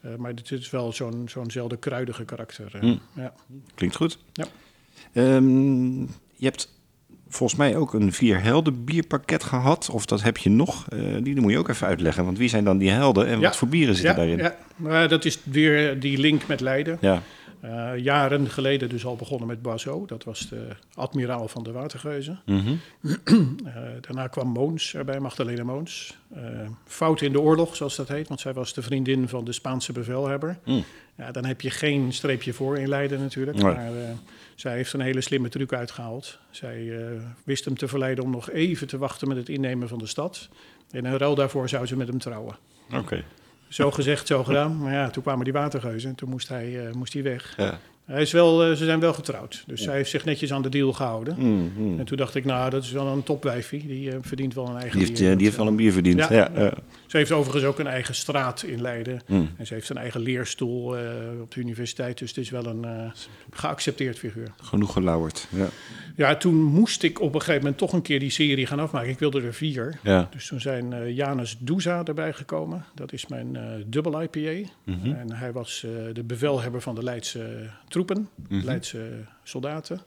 eh, 0.00 0.14
maar 0.16 0.34
dit 0.34 0.50
is 0.50 0.70
wel 0.70 0.92
zo'n 0.92 1.28
zo'nzelfde 1.28 1.76
kruidige 1.76 2.24
karakter. 2.24 2.70
Mm. 2.80 3.00
ja. 3.16 3.32
Klinkt 3.74 3.96
goed. 3.96 4.18
Ja. 4.32 4.46
Ehm, 5.12 6.00
je 6.36 6.46
hebt 6.46 6.78
volgens 7.28 7.58
mij 7.58 7.76
ook 7.76 7.94
een 7.94 8.12
vier 8.12 8.42
helden 8.42 8.84
bierpakket 8.84 9.44
gehad. 9.44 9.90
Of 9.90 10.06
dat 10.06 10.22
heb 10.22 10.36
je 10.36 10.50
nog. 10.50 10.86
Eh, 10.88 10.98
die 11.22 11.40
moet 11.40 11.52
je 11.52 11.58
ook 11.58 11.68
even 11.68 11.86
uitleggen. 11.86 12.24
Want 12.24 12.38
wie 12.38 12.48
zijn 12.48 12.64
dan 12.64 12.78
die 12.78 12.90
helden 12.90 13.26
en 13.26 13.34
Ja. 13.40 13.40
wat 13.46 13.56
voor 13.56 13.68
bieren 13.68 13.94
zitten 13.94 14.10
Ja, 14.12 14.16
daarin? 14.18 14.38
ja, 14.38 14.56
maar 14.76 15.08
dat 15.08 15.24
is 15.24 15.38
weer 15.44 16.00
die 16.00 16.18
link 16.18 16.46
met 16.46 16.60
Leiden. 16.60 16.98
Ja. 17.00 17.22
Eh, 17.60 17.90
jaren 17.96 18.50
geleden 18.50 18.88
dus 18.88 19.04
al 19.04 19.16
begonnen 19.16 19.46
met 19.46 19.62
Boiseau. 19.62 20.06
Dat 20.06 20.24
was 20.24 20.48
de 20.48 20.66
admiraal 20.94 21.48
van 21.48 21.62
de 21.62 21.72
watergeuzen. 21.72 22.40
Mhm. 22.46 22.74
Eh, 23.64 23.74
daarna 24.00 24.26
kwam 24.26 24.48
Moons 24.48 24.94
erbij, 24.94 25.20
Magdalena 25.20 25.64
Moons. 25.64 26.16
Eh, 26.34 26.42
fout 26.84 27.20
in 27.20 27.32
de 27.32 27.40
oorlog, 27.40 27.76
zoals 27.76 27.96
dat 27.96 28.08
heet. 28.08 28.28
Want 28.28 28.40
zij 28.40 28.52
was 28.52 28.74
de 28.74 28.82
vriendin 28.82 29.28
van 29.28 29.44
de 29.44 29.52
Spaanse 29.52 29.92
bevelhebber. 29.92 30.58
Mm. 30.64 30.84
Ja, 31.16 31.30
dan 31.30 31.44
heb 31.44 31.60
je 31.60 31.70
geen 31.70 32.12
streepje 32.12 32.52
voor 32.52 32.78
in 32.78 32.88
Leiden 32.88 33.20
natuurlijk. 33.20 33.56
Nee. 33.56 33.74
Maar 33.74 33.92
zij 34.54 34.74
heeft 34.74 34.92
een 34.92 35.00
hele 35.00 35.20
slimme 35.20 35.48
truc 35.48 35.72
uitgehaald. 35.72 36.38
Zij 36.50 36.92
wist 37.44 37.64
hem 37.64 37.76
te 37.76 37.88
verleiden 37.88 38.24
om 38.24 38.30
nog 38.30 38.50
even 38.50 38.86
te 38.86 38.98
wachten 38.98 39.28
met 39.28 39.36
het 39.36 39.48
innemen 39.48 39.88
van 39.88 39.98
de 39.98 40.06
stad. 40.06 40.48
En 40.90 41.04
in 41.04 41.16
ruil 41.16 41.34
daarvoor 41.34 41.68
zou 41.68 41.86
ze 41.86 41.96
met 41.96 42.08
hem 42.08 42.18
trouwen. 42.18 42.56
Oké. 42.92 43.24
Zo 43.70 43.90
gezegd, 43.90 44.26
zo 44.26 44.44
gedaan. 44.44 44.78
Maar 44.78 44.92
ja, 44.92 45.10
toen 45.10 45.22
kwamen 45.22 45.44
die 45.44 45.52
watergeuzen 45.52 46.10
en 46.10 46.16
toen 46.16 46.28
moest 46.28 46.48
hij, 46.48 46.86
eh, 46.86 46.92
moest 46.92 47.12
hij 47.12 47.22
weg. 47.22 47.54
Ja. 47.56 47.78
Hij 48.10 48.22
is 48.22 48.32
wel, 48.32 48.64
eh, 48.64 48.68
ze 48.72 48.84
zijn 48.84 49.00
wel 49.00 49.12
getrouwd. 49.12 49.64
Dus 49.66 49.82
zij 49.82 49.94
heeft 49.96 50.10
zich 50.10 50.24
netjes 50.24 50.52
aan 50.52 50.62
de 50.62 50.68
deal 50.68 50.92
gehouden. 50.92 51.34
Mm, 51.38 51.72
mm. 51.76 51.98
En 51.98 52.04
toen 52.04 52.16
dacht 52.16 52.34
ik, 52.34 52.44
nou, 52.44 52.70
dat 52.70 52.82
is 52.82 52.92
wel 52.92 53.06
een 53.06 53.22
topwijfie. 53.22 53.86
Die 53.86 54.10
eh, 54.10 54.18
verdient 54.20 54.54
wel 54.54 54.66
een 54.68 54.76
eigen 54.76 54.98
Die 54.98 55.06
heeft, 55.06 55.18
bier. 55.20 55.30
eh, 55.30 55.36
die 55.36 55.44
heeft 55.44 55.56
wel 55.56 55.66
een 55.66 55.76
bier 55.76 55.92
verdiend. 55.92 56.18
Ja, 56.18 56.32
Ja. 56.32 56.50
ja. 56.54 56.72
Ze 57.06 57.16
heeft 57.16 57.32
overigens 57.32 57.64
ook 57.64 57.78
een 57.78 57.86
eigen 57.86 58.14
straat 58.14 58.62
in 58.62 58.80
Leiden. 58.82 59.20
Mm. 59.26 59.50
En 59.56 59.66
ze 59.66 59.74
heeft 59.74 59.88
een 59.88 59.96
eigen 59.96 60.20
leerstoel 60.20 60.96
op 61.42 61.54
de 61.54 61.60
universiteit. 61.60 62.18
Dus 62.18 62.28
het 62.28 62.38
is 62.38 62.50
wel 62.50 62.66
een 62.66 63.12
geaccepteerd 63.50 64.18
figuur. 64.18 64.48
Genoeg 64.62 64.92
gelauwerd. 64.92 65.46
Ja. 65.50 65.66
Ja, 66.16 66.36
toen 66.36 66.54
moest 66.62 67.02
ik 67.02 67.20
op 67.20 67.34
een 67.34 67.40
gegeven 67.40 67.60
moment 67.62 67.78
toch 67.78 67.92
een 67.92 68.02
keer 68.02 68.18
die 68.20 68.30
serie 68.30 68.66
gaan 68.66 68.80
afmaken. 68.80 69.08
Ik 69.10 69.18
wilde 69.18 69.40
er 69.42 69.54
vier. 69.54 69.98
Ja. 70.02 70.28
Dus 70.30 70.46
toen 70.46 70.60
zijn 70.60 71.14
Janus 71.14 71.56
Douza 71.58 72.04
erbij 72.04 72.32
gekomen. 72.32 72.84
Dat 72.94 73.12
is 73.12 73.26
mijn 73.26 73.58
dubbel 73.86 74.22
IPA. 74.22 74.68
Mhm. 74.84 75.12
En 75.12 75.32
hij 75.32 75.52
was 75.52 75.86
de 76.12 76.24
bevelhebber 76.24 76.80
van 76.80 76.94
de 76.94 77.02
Leidse 77.02 77.46
troepen, 77.88 77.98
Mhm. 78.48 78.64
Leidse 78.64 79.24
soldaten. 79.42 80.00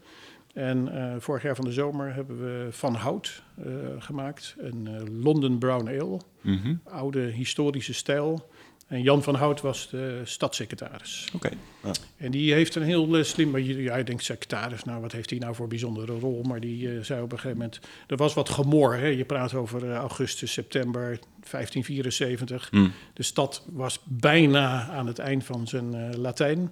En 0.53 0.95
eh, 0.95 1.15
vorig 1.19 1.43
jaar 1.43 1.56
van 1.56 1.65
de 1.65 1.71
zomer 1.71 2.13
hebben 2.13 2.39
we 2.39 2.67
Van 2.71 2.95
Hout 2.95 3.41
eh, 3.58 3.65
gemaakt. 3.99 4.56
Een 4.58 4.88
eh, 4.88 5.21
London 5.23 5.58
Brown 5.58 5.88
Ale. 5.88 6.19
Mhm. 6.41 6.75
Oude 6.84 7.19
historische 7.19 7.93
stijl. 7.93 8.49
En 8.88 9.01
Jan 9.01 9.23
van 9.23 9.36
Hout 9.36 9.62
was 9.62 9.89
de 9.89 10.21
stadssecretaris. 10.23 11.29
Oké. 11.34 11.49
Ja. 11.84 11.91
En 12.17 12.32
die 12.32 12.53
heeft 12.53 12.75
een 12.75 12.84
heel 12.84 13.23
slim... 13.23 13.49
maar 13.49 13.62
je 13.62 14.03
denkt 14.03 14.23
secretaris, 14.23 14.84
nou 14.84 15.01
wat 15.01 15.12
heeft 15.12 15.29
hij 15.29 15.39
nou 15.39 15.56
voor 15.56 15.67
bijzondere 15.67 16.19
rol? 16.19 16.41
Maar 16.41 16.60
die 16.60 17.03
zei 17.03 17.21
op 17.21 17.32
een 17.32 17.39
gegeven 17.39 17.58
moment... 17.58 17.79
Er 18.08 18.17
was 18.17 18.34
wat 18.34 18.49
gemor, 18.49 18.95
hè? 18.95 19.08
je 19.08 19.25
praat 19.25 19.53
over 19.53 19.95
augustus, 19.95 20.51
september 20.51 21.19
1574. 21.49 22.71
Mm. 22.71 22.91
De 23.13 23.23
stad 23.23 23.65
was 23.71 23.99
bijna 24.03 24.89
aan 24.89 25.08
het 25.08 25.19
eind 25.19 25.43
van 25.43 25.67
zijn 25.67 26.17
Latijn. 26.19 26.71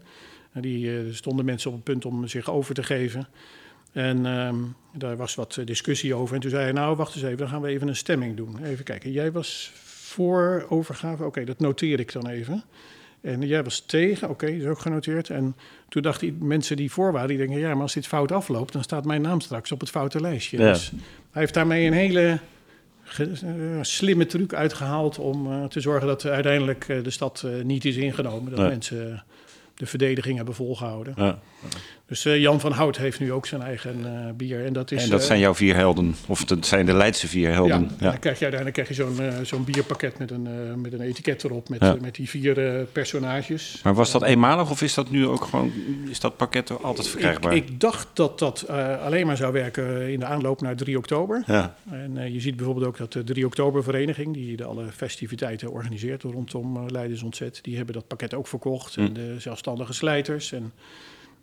En 0.52 0.62
die 0.62 0.98
eh, 0.98 1.04
stonden 1.12 1.46
mensen 1.46 1.70
op 1.70 1.76
het 1.76 1.84
punt 1.84 2.06
om 2.06 2.28
zich 2.28 2.50
over 2.50 2.74
te 2.74 2.84
geven. 2.84 3.28
En 3.92 4.26
ehm, 4.26 4.56
daar 4.94 5.18
was 5.18 5.36
wat 5.36 5.58
eh, 5.58 5.66
discussie 5.66 6.16
over. 6.16 6.36
En 6.36 6.42
toen 6.42 6.50
zei 6.50 6.64
hij, 6.64 6.72
nou 6.72 6.96
wacht 6.96 7.16
eens 7.16 7.24
even, 7.24 7.38
dan 7.38 7.48
gaan 7.48 7.62
we 7.62 7.68
even 7.68 7.88
een 7.88 7.96
stemming 7.96 8.38
doen. 8.38 8.64
Even 8.64 8.86
kijken, 8.86 9.12
jij 9.12 9.32
was 9.32 9.72
voor 9.84 10.66
overgave? 10.70 11.24
Oké, 11.24 11.44
dat 11.44 11.60
noteer 11.60 12.00
ik 12.00 12.12
dan 12.12 12.28
even. 12.28 12.64
En 13.22 13.48
jij 13.48 13.64
was 13.64 13.80
tegen, 13.80 14.30
oké, 14.30 14.46
is 14.46 14.66
ook 14.66 14.80
genoteerd. 14.80 15.30
En 15.30 15.56
toen 15.90 16.02
dachten 16.02 16.28
die 16.28 16.48
mensen 16.48 16.76
die 16.76 16.92
voor 16.92 17.12
waren, 17.12 17.28
die 17.28 17.38
denken... 17.38 17.60
ja, 17.60 17.74
maar 17.74 17.82
als 17.82 17.94
dit 17.94 18.08
fout 18.08 18.32
afloopt, 18.32 18.74
dan 18.74 18.84
staat 18.84 19.06
mijn 19.06 19.22
naam 19.22 19.42
straks 19.42 19.72
op 19.72 19.80
het 19.80 19.90
foute 19.90 20.22
lijstje. 20.22 20.58
Ja. 20.58 20.72
Dus 20.72 20.92
hij 21.32 21.42
heeft 21.42 21.54
daarmee 21.54 21.88
een 21.88 21.94
hele 21.94 22.40
eh, 23.18 23.28
slimme 23.82 24.26
truc 24.26 24.54
uitgehaald... 24.54 25.20
om 25.20 25.70
te 25.70 25.80
zorgen 25.80 26.08
dat 26.08 26.26
uiteindelijk 26.26 26.86
de 26.86 27.10
stad 27.10 27.46
niet 27.64 27.86
is 27.86 27.96
ingenomen. 27.96 28.56
Dat 28.56 28.68
mensen 28.70 29.24
de 29.82 29.88
verdediging 29.88 30.36
hebben 30.36 30.56
volgehouden. 30.56 31.14
Ja. 31.18 31.40
Dus 32.12 32.26
eh, 32.26 32.40
Jan 32.40 32.60
van 32.60 32.72
Hout 32.72 32.98
heeft 32.98 33.20
nu 33.20 33.32
ook 33.32 33.46
zijn 33.46 33.62
eigen 33.62 34.06
eh, 34.06 34.34
bier. 34.34 34.66
En 34.66 34.74
dat, 34.74 34.92
is, 34.92 35.04
En 35.04 35.10
dat 35.10 35.20
eh, 35.20 35.26
zijn 35.26 35.40
jouw 35.40 35.54
vier 35.54 35.76
helden. 35.76 36.16
Of 36.28 36.46
dat 36.46 36.66
zijn 36.66 36.86
de 36.86 36.94
Leidse 36.94 37.28
vier 37.28 37.52
helden. 37.52 37.82
ja, 37.82 37.96
Ja. 38.00 38.10
dan 38.10 38.20
krijg 38.20 38.40
je 38.40 38.46
uiteindelijk 38.46 38.74
krijg 38.74 38.88
je 38.88 38.94
zo'n 38.94 39.46
zo'n 39.46 39.64
bierpakket 39.64 40.18
met 40.18 40.32
een, 40.32 40.48
met 40.82 40.94
een 40.94 41.02
etiket 41.02 41.44
erop... 41.44 41.70
met, 41.70 41.80
Ja. 41.82 41.96
met 42.02 42.16
die 42.16 42.30
vier 42.30 42.54
personages. 42.92 43.80
Maar 43.84 43.94
was 43.94 44.12
dat 44.12 44.24
eenmalig 44.24 44.70
of 44.72 44.82
is 44.82 44.94
dat 44.94 45.10
nu 45.10 45.28
ook 45.28 45.44
gewoon... 45.44 45.72
Is 46.10 46.20
dat 46.20 46.38
pakket 46.38 46.84
altijd 46.84 47.08
verkrijgbaar? 47.08 47.56
Ik, 47.56 47.70
ik 47.70 47.80
dacht 47.80 48.08
dat 48.14 48.40
dat 48.40 48.68
alleen 49.04 49.26
maar 49.26 49.38
zou 49.38 49.54
werken 49.54 50.12
in 50.12 50.20
de 50.20 50.26
aanloop 50.26 50.62
naar 50.62 50.76
3 50.76 50.98
oktober. 50.98 51.44
Ja. 51.46 51.76
En 51.92 52.34
je 52.34 52.40
ziet 52.40 52.56
bijvoorbeeld 52.56 52.86
ook 52.88 52.98
dat 52.98 53.12
de 53.12 53.24
3 53.24 53.46
oktober 53.46 53.84
vereniging... 53.84 54.34
die 54.34 54.58
de 54.58 54.64
alle 54.64 54.86
festiviteiten 54.96 55.72
organiseert 55.72 56.24
rondom 56.24 56.90
Leidens 56.90 57.24
Ontzet... 57.24 57.60
die 57.62 57.76
hebben 57.76 57.94
dat 57.94 58.08
pakket 58.08 58.34
ook 58.34 58.48
verkocht. 58.48 58.96
En 58.96 59.06
Hm. 59.06 59.14
de 59.14 59.36
zelfstandige 59.40 59.94
slijters. 59.94 60.52
En, 60.52 60.72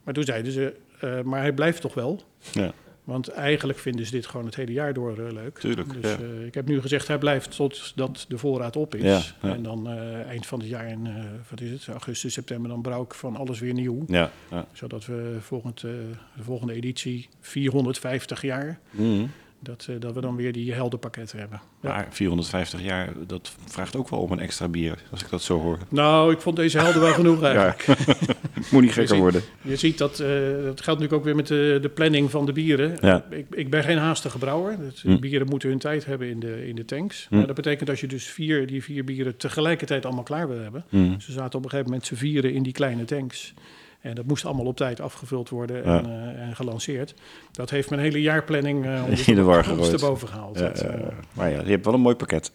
maar 0.08 0.16
toen 0.16 0.26
zeiden 0.26 0.52
ze, 0.52 0.74
eh, 1.00 1.22
maar 1.22 1.40
hij 1.40 1.52
blijft 1.52 1.80
toch 1.80 1.94
wel... 1.94 2.22
Ja. 2.52 2.72
Want 3.04 3.28
eigenlijk 3.28 3.78
vinden 3.78 4.06
ze 4.06 4.10
dit 4.10 4.26
gewoon 4.26 4.46
het 4.46 4.54
hele 4.54 4.72
jaar 4.72 4.92
door 4.92 5.18
eh, 5.18 5.32
leuk. 5.32 5.58
Tuurlijk, 5.58 6.02
Dus 6.02 6.10
ja. 6.10 6.18
eh, 6.18 6.46
ik 6.46 6.54
heb 6.54 6.68
nu 6.68 6.80
gezegd, 6.80 7.08
hij 7.08 7.18
blijft 7.18 7.56
totdat 7.56 8.24
de 8.28 8.38
voorraad 8.38 8.76
op 8.76 8.94
is. 8.94 9.02
Ja, 9.02 9.48
ja. 9.48 9.54
En 9.54 9.62
dan 9.62 9.88
eind 10.28 10.46
van 10.46 10.58
het 10.58 10.68
jaar, 10.68 10.88
in, 10.88 11.08
wat 11.50 11.60
is 11.60 11.70
het, 11.70 11.86
augustus, 11.86 12.32
september... 12.32 12.70
dan 12.70 12.82
brouw 12.82 13.02
ik 13.02 13.14
van 13.14 13.36
alles 13.36 13.58
weer 13.58 13.72
nieuw. 13.72 14.04
Ja. 14.06 14.30
ja. 14.50 14.66
Zodat 14.72 15.06
we 15.06 15.36
volgend, 15.40 15.80
de 15.80 16.12
volgende 16.40 16.72
editie, 16.72 17.28
450 17.40 18.42
jaar... 18.42 18.78
Mhm. 18.90 19.26
Dat, 19.60 19.86
eh, 19.90 19.94
dat 19.98 20.14
we 20.14 20.20
dan 20.20 20.36
weer 20.36 20.52
die 20.52 20.72
heldenpakketten 20.72 21.38
hebben. 21.38 21.60
Ja. 21.82 21.88
Maar 21.88 22.06
450 22.10 22.82
jaar, 22.82 23.12
dat 23.26 23.52
vraagt 23.66 23.96
ook 23.96 24.08
wel 24.08 24.20
om 24.20 24.32
een 24.32 24.38
extra 24.40 24.68
bier, 24.68 24.98
als 25.10 25.22
ik 25.22 25.30
dat 25.30 25.42
zo 25.42 25.60
hoor. 25.60 25.78
Nou, 25.88 26.32
ik 26.32 26.40
vond 26.40 26.56
deze 26.56 26.78
helden 26.78 27.00
wel 27.02 27.12
genoeg 27.12 27.42
eigenlijk. 27.52 27.86
moet 28.70 28.82
niet 28.82 28.92
gekker 28.92 29.16
worden. 29.16 29.42
Je 29.62 29.76
ziet 29.76 29.98
dat, 29.98 30.20
eh, 30.20 30.28
dat 30.28 30.80
geldt 30.80 30.84
natuurlijk 30.86 31.12
ook 31.12 31.24
weer 31.24 31.36
met 31.36 31.46
de, 31.46 31.78
de 31.82 31.88
planning 31.88 32.30
van 32.30 32.46
de 32.46 32.52
bieren. 32.52 32.96
Ja. 33.00 33.24
Ik, 33.30 33.46
ik 33.50 33.70
ben 33.70 33.82
geen 33.84 33.98
haastige 33.98 34.38
brouwer. 34.38 34.78
Dus 34.78 35.00
de 35.00 35.10
Hm. 35.10 35.18
bieren 35.20 35.46
moeten 35.48 35.68
hun 35.68 35.78
tijd 35.78 36.04
hebben 36.04 36.28
in 36.28 36.40
de, 36.40 36.68
in 36.68 36.74
de 36.74 36.84
tanks. 36.84 37.26
Hm. 37.28 37.36
Maar 37.36 37.46
dat 37.46 37.56
betekent 37.56 37.88
dat 37.88 38.00
je 38.00 38.06
dus 38.06 38.24
vier, 38.26 38.66
die 38.66 38.82
vier 38.82 39.04
bieren 39.04 39.36
tegelijkertijd 39.36 40.04
allemaal 40.04 40.24
klaar 40.24 40.48
wil 40.48 40.58
hebben. 40.58 40.84
Mm. 40.88 41.20
Ze 41.20 41.32
zaten 41.32 41.58
op 41.58 41.64
een 41.64 41.70
gegeven 41.70 41.90
moment 41.90 42.06
z'n 42.08 42.14
vieren 42.14 42.52
in 42.52 42.62
die 42.62 42.72
kleine 42.72 43.04
tanks. 43.04 43.54
En 44.00 44.14
dat 44.14 44.24
moest 44.26 44.44
allemaal 44.44 44.64
op 44.66 44.76
tijd 44.76 45.00
afgevuld 45.00 45.48
worden 45.48 45.76
Ja. 45.84 45.98
en, 45.98 46.04
eh, 46.06 46.42
en 46.46 46.56
gelanceerd. 46.56 47.14
Dat 47.52 47.70
heeft 47.70 47.90
mijn 47.90 48.02
hele 48.02 48.20
jaarplanning 48.20 48.86
eh 48.86 49.02
ons, 49.08 49.26
In 49.28 49.34
de 49.34 49.42
war 49.42 49.64
gegooid. 49.64 49.92
erboven 49.92 50.28
gehaald. 50.28 50.58
Dat, 50.58 50.80
eh, 50.80 50.94
maar 51.32 51.50
ja, 51.50 51.60
je 51.62 51.70
hebt 51.70 51.84
wel 51.84 51.94
een 51.94 52.00
mooi 52.00 52.16
pakket. 52.16 52.52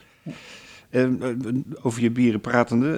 Eh, 0.90 1.04
eh, 1.04 1.10
over 1.82 2.02
je 2.02 2.12
bieren 2.12 2.42
pratende, 2.42 2.92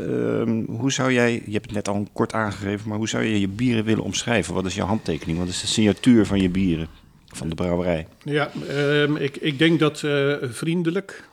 eh, 0.67 0.77
hoe 0.79 0.91
zou 0.91 1.13
jij, 1.13 1.33
je 1.45 1.51
hebt 1.51 1.65
het 1.65 1.73
net 1.75 1.87
al 1.87 2.07
kort 2.13 2.33
aangegeven, 2.33 2.89
maar 2.89 2.97
hoe 2.97 3.09
zou 3.09 3.23
je 3.23 3.39
je 3.39 3.47
bieren 3.47 3.83
willen 3.83 4.03
omschrijven? 4.03 4.53
Wat 4.53 4.65
is 4.65 4.75
jouw 4.75 4.85
handtekening? 4.87 5.37
Wat 5.37 5.47
is 5.47 5.61
de 5.61 5.67
signatuur 5.67 6.25
van 6.25 6.41
je 6.41 6.49
bieren, 6.49 6.87
van 7.27 7.49
de 7.49 7.55
brouwerij? 7.55 8.07
Ja, 8.23 8.49
ehm, 8.69 9.15
ik, 9.15 9.37
ik 9.37 9.57
denk 9.59 9.79
dat 9.79 9.99
vriendelijk, 10.41 11.29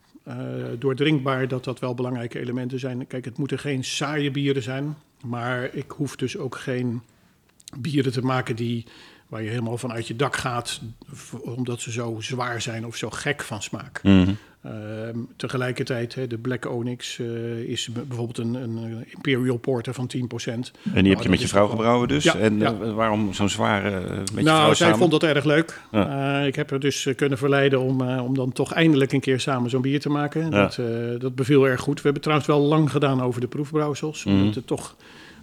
doordrinkbaar, 0.78 1.48
dat 1.48 1.64
dat 1.64 1.78
wel 1.80 1.94
belangrijke 1.94 2.38
elementen 2.40 2.78
zijn. 2.78 3.06
Kijk, 3.06 3.24
het 3.24 3.38
moeten 3.38 3.58
geen 3.58 3.84
saaie 3.84 4.30
bieren 4.30 4.62
zijn, 4.62 4.96
maar 5.22 5.74
ik 5.74 5.90
hoef 5.90 6.16
dus 6.16 6.36
ook 6.36 6.56
geen 6.56 7.02
bieren 7.78 8.12
te 8.12 8.22
maken 8.22 8.56
die, 8.56 8.86
waar 9.32 9.42
je 9.42 9.48
helemaal 9.48 9.78
van 9.78 9.92
uit 9.92 10.06
je 10.06 10.16
dak 10.16 10.36
gaat, 10.36 10.80
omdat 11.40 11.80
ze 11.80 11.92
zo 11.92 12.16
zwaar 12.20 12.62
zijn 12.62 12.86
of 12.86 12.96
zo 12.96 13.10
gek 13.10 13.42
van 13.42 13.62
smaak. 13.62 14.00
Ehm, 14.02 15.18
tegelijkertijd, 15.36 16.14
hè, 16.14 16.26
de 16.26 16.38
Black 16.38 16.70
Onyx 16.70 17.18
eh, 17.18 17.26
is 17.58 17.88
bijvoorbeeld 17.92 18.38
een, 18.38 18.54
een 18.54 19.04
Imperial 19.14 19.56
Porter 19.56 19.94
van 19.94 20.06
10%. 20.06 20.10
En 20.14 20.22
die 20.52 20.92
heb 20.94 21.04
Nou, 21.04 21.22
je 21.22 21.28
met 21.28 21.40
je 21.40 21.48
vrouw 21.48 21.66
gebrouwen 21.66 22.08
dus? 22.08 22.24
Ja, 22.24 22.34
en 22.34 22.58
ja. 22.58 22.74
eh, 22.82 22.94
waarom 22.94 23.34
zo'n 23.34 23.48
zware 23.48 23.90
eh, 23.90 24.18
met 24.18 24.28
je 24.34 24.42
nou, 24.42 24.58
vrouw 24.60 24.74
zij 24.74 24.74
samen? 24.74 24.98
vond 24.98 25.10
dat 25.10 25.22
erg 25.22 25.44
leuk. 25.44 25.80
Ja. 25.92 26.40
Ik 26.40 26.54
heb 26.54 26.70
haar 26.70 26.80
dus 26.80 27.08
kunnen 27.16 27.38
verleiden 27.38 27.80
om, 27.80 28.00
om 28.02 28.34
dan 28.34 28.52
toch 28.52 28.72
eindelijk 28.72 29.12
een 29.12 29.20
keer 29.20 29.40
samen 29.40 29.70
zo'n 29.70 29.82
bier 29.82 30.00
te 30.00 30.08
maken. 30.08 30.50
Dat, 30.50 30.78
dat 31.18 31.34
beviel 31.34 31.68
erg 31.68 31.80
goed. 31.80 31.96
We 31.96 32.02
hebben 32.02 32.22
trouwens 32.22 32.48
wel 32.48 32.60
lang 32.60 32.90
gedaan 32.90 33.22
over 33.22 33.40
de 33.40 33.48
proefbrouwsels. 33.48 34.24
Mhm. 34.24 34.34
Omdat 34.34 34.54
het 34.54 34.66
toch, 34.66 34.96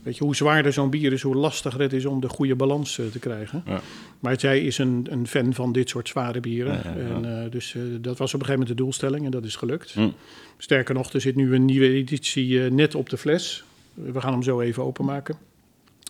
weet 0.03 0.17
je, 0.17 0.23
hoe 0.23 0.35
zwaarder 0.35 0.73
zo'n 0.73 0.89
bier 0.89 1.13
is, 1.13 1.21
hoe 1.21 1.35
lastiger 1.35 1.79
het 1.81 1.93
is 1.93 2.05
om 2.05 2.21
de 2.21 2.29
goede 2.29 2.55
balans 2.55 2.99
eh, 2.99 3.05
te 3.05 3.19
krijgen. 3.19 3.63
Ja. 3.65 3.81
Maar 4.19 4.39
zij 4.39 4.59
is 4.61 4.77
een, 4.77 5.07
een 5.09 5.27
fan 5.27 5.53
van 5.53 5.71
dit 5.71 5.89
soort 5.89 6.07
zware 6.07 6.39
bieren. 6.39 6.73
Ja, 6.73 6.93
ja, 6.95 7.07
ja. 7.07 7.15
En, 7.15 7.43
eh, 7.45 7.51
dus 7.51 7.75
eh, 7.75 7.81
dat 8.01 8.17
was 8.17 8.33
op 8.33 8.39
een 8.39 8.45
gegeven 8.45 8.51
moment 8.59 8.67
de 8.77 8.83
doelstelling 8.83 9.25
en 9.25 9.31
dat 9.31 9.43
is 9.43 9.55
gelukt. 9.55 9.91
Hm. 9.91 10.09
Sterker 10.57 10.93
nog, 10.93 11.13
er 11.13 11.21
zit 11.21 11.35
nu 11.35 11.55
een 11.55 11.65
nieuwe 11.65 11.89
editie 11.89 12.59
net 12.59 12.95
op 12.95 13.09
de 13.09 13.17
fles. 13.17 13.63
We 13.93 14.21
gaan 14.21 14.31
hem 14.33 14.43
zo 14.43 14.59
even 14.61 14.83
openmaken. 14.83 15.35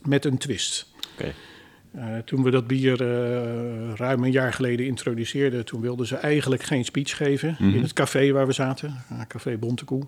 Met 0.03 0.25
een 0.25 0.37
twist. 0.37 0.87
Toen 2.25 2.43
we 2.43 2.51
dat 2.51 2.67
bier 2.67 2.97
ruim 3.95 4.23
een 4.23 4.31
jaar 4.31 4.53
geleden 4.53 4.85
introduceerden, 4.85 5.65
toen 5.65 5.81
wilden 5.81 6.07
ze 6.07 6.15
eigenlijk 6.15 6.63
geen 6.63 6.85
speech 6.85 7.17
geven 7.17 7.55
Mhm. 7.59 7.75
in 7.75 7.81
het 7.81 7.93
café 7.93 8.31
waar 8.31 8.47
we 8.47 8.53
zaten, 8.53 8.95
eh, 9.09 9.21
café 9.27 9.57
Bontekoe. 9.57 10.03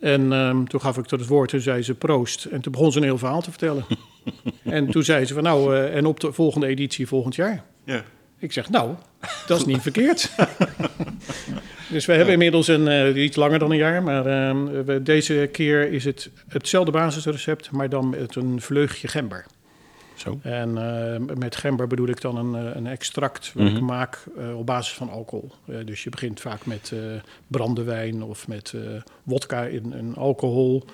En 0.00 0.32
ehm, 0.32 0.64
toen 0.64 0.80
gaf 0.80 0.98
ik 0.98 1.06
tot 1.06 1.20
het 1.20 1.28
woord 1.28 1.52
en 1.52 1.60
zei 1.60 1.82
ze 1.82 1.94
proost. 1.94 2.44
En 2.44 2.60
toen 2.60 2.72
begon 2.72 2.92
ze 2.92 2.98
een 2.98 3.04
heel 3.04 3.18
verhaal 3.18 3.42
te 3.42 3.50
vertellen. 3.50 3.84
en 4.64 4.90
toen 4.90 5.02
zei 5.02 5.24
ze 5.24 5.34
van 5.34 5.42
nou, 5.42 5.76
eh, 5.76 5.96
en 5.96 6.06
op 6.06 6.20
de 6.20 6.32
volgende 6.32 6.66
editie 6.66 7.06
volgend 7.06 7.34
jaar. 7.34 7.64
Ja. 7.84 8.04
Ik 8.38 8.52
zeg 8.52 8.70
nou, 8.70 8.94
dat 9.46 9.58
is 9.58 9.64
niet 9.64 9.80
verkeerd. 9.80 10.30
dus 11.92 12.06
we 12.06 12.12
hebben 12.12 12.32
inmiddels 12.32 12.68
een, 12.68 12.88
eh, 12.88 13.22
iets 13.22 13.36
langer 13.36 13.58
dan 13.58 13.70
een 13.70 13.76
jaar, 13.76 14.02
maar 14.02 14.26
ehm, 14.26 14.84
we, 14.84 15.02
deze 15.02 15.48
keer 15.52 15.92
is 15.92 16.04
het 16.04 16.30
hetzelfde 16.48 16.90
basisrecept, 16.90 17.70
maar 17.70 17.88
dan 17.88 18.08
met 18.08 18.34
een 18.34 18.60
vleugje 18.60 19.08
gember. 19.08 19.46
Zo. 20.20 20.38
En 20.42 20.78
eh, 20.78 21.34
met 21.36 21.56
gember 21.56 21.86
bedoel 21.86 22.08
ik 22.08 22.20
dan 22.20 22.36
een, 22.36 22.66
eh, 22.68 22.76
een 22.76 22.86
extract 22.86 23.52
wat 23.54 23.66
ik 23.66 23.72
Mhm. 23.72 23.84
maak 23.84 24.24
eh, 24.38 24.58
op 24.58 24.66
basis 24.66 24.94
van 24.94 25.10
alcohol. 25.10 25.50
Dus 25.84 26.04
je 26.04 26.10
begint 26.10 26.40
vaak 26.40 26.66
met 26.66 26.92
brandewijn 27.46 28.22
of 28.22 28.48
met 28.48 28.74
wodka 29.22 29.62
in 29.64 29.92
een 29.92 30.14
alcohol 30.16 30.84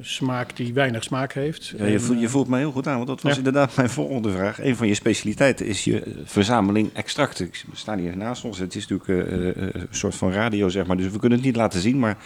smaak 0.00 0.56
die 0.56 0.72
weinig 0.74 1.02
smaak 1.04 1.32
heeft. 1.32 1.72
Ja, 1.76 1.84
je, 1.84 2.00
voelt, 2.00 2.20
je 2.20 2.28
voelt 2.28 2.48
mij 2.48 2.58
heel 2.58 2.70
goed 2.72 2.86
aan, 2.86 2.96
want 2.96 3.06
dat 3.08 3.20
was 3.22 3.32
Ja. 3.32 3.38
inderdaad 3.38 3.76
mijn 3.76 3.90
volgende 3.90 4.30
vraag. 4.30 4.60
Een 4.64 4.76
van 4.76 4.86
je 4.86 4.94
specialiteiten 4.94 5.66
is 5.66 5.84
je 5.84 6.22
verzameling 6.24 6.90
extracten. 6.92 7.46
Ik- 7.46 7.64
We 7.70 7.76
staan 7.76 7.98
hier 7.98 8.16
naast 8.16 8.44
ons. 8.44 8.58
Het 8.58 8.74
is 8.74 8.86
natuurlijk 8.88 9.28
een 9.56 9.86
soort 9.90 10.14
van 10.14 10.32
radio, 10.32 10.68
zeg 10.68 10.86
maar. 10.86 10.96
Dus 10.96 11.10
we 11.12 11.18
kunnen 11.18 11.38
het 11.38 11.46
niet 11.46 11.56
laten 11.56 11.80
zien, 11.80 11.98
maar 11.98 12.16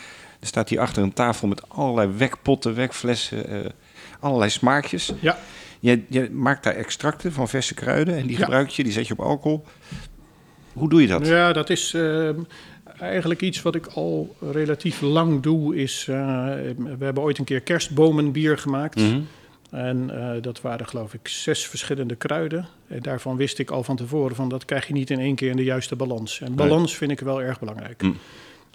er 0.40 0.46
staat 0.46 0.68
hier 0.68 0.80
achter 0.80 1.02
een 1.02 1.12
tafel 1.12 1.48
met 1.48 1.68
allerlei 1.68 2.10
wekpotten, 2.16 2.74
wekflessen, 2.74 3.72
allerlei 4.20 4.50
smaakjes. 4.50 5.12
Ja. 5.20 5.38
Je, 5.80 6.02
je 6.08 6.30
maakt 6.30 6.64
daar 6.64 6.74
extracten 6.74 7.32
van 7.32 7.48
verse 7.48 7.74
kruiden 7.74 8.16
en 8.16 8.26
die 8.26 8.38
Ja. 8.38 8.44
gebruik 8.44 8.68
je, 8.68 8.82
die 8.82 8.92
zet 8.92 9.06
je 9.06 9.12
op 9.12 9.20
alcohol. 9.20 9.64
Hoe 10.72 10.88
doe 10.88 11.00
je 11.00 11.06
dat? 11.06 11.26
Ja, 11.26 11.52
dat 11.52 11.70
is 11.70 11.94
ehm, 11.94 12.40
eigenlijk 12.98 13.42
iets 13.42 13.62
wat 13.62 13.74
ik 13.74 13.86
al 13.86 14.36
relatief 14.52 15.00
lang 15.00 15.42
doe. 15.42 15.76
Is, 15.76 16.06
eh, 16.08 16.16
we 16.76 17.04
hebben 17.04 17.22
ooit 17.22 17.38
een 17.38 17.44
keer 17.44 17.60
kerstbomenbier 17.60 18.58
gemaakt. 18.58 18.96
Mhm. 18.96 19.20
En 19.70 20.10
eh, 20.10 20.42
dat 20.42 20.60
waren 20.60 20.86
geloof 20.88 21.14
ik 21.14 21.28
zes 21.28 21.66
verschillende 21.66 22.16
kruiden. 22.16 22.66
En 22.88 23.02
daarvan 23.02 23.36
wist 23.36 23.58
ik 23.58 23.70
al 23.70 23.82
van 23.82 23.96
tevoren 23.96 24.36
van 24.36 24.48
dat 24.48 24.64
krijg 24.64 24.86
je 24.86 24.92
niet 24.92 25.10
in 25.10 25.18
één 25.18 25.34
keer 25.34 25.50
in 25.50 25.56
de 25.56 25.64
juiste 25.64 25.96
balans. 25.96 26.40
En 26.40 26.54
balans 26.54 26.96
vind 26.96 27.10
ik 27.10 27.20
wel 27.20 27.42
erg 27.42 27.58
belangrijk. 27.58 28.02
Mm. 28.02 28.16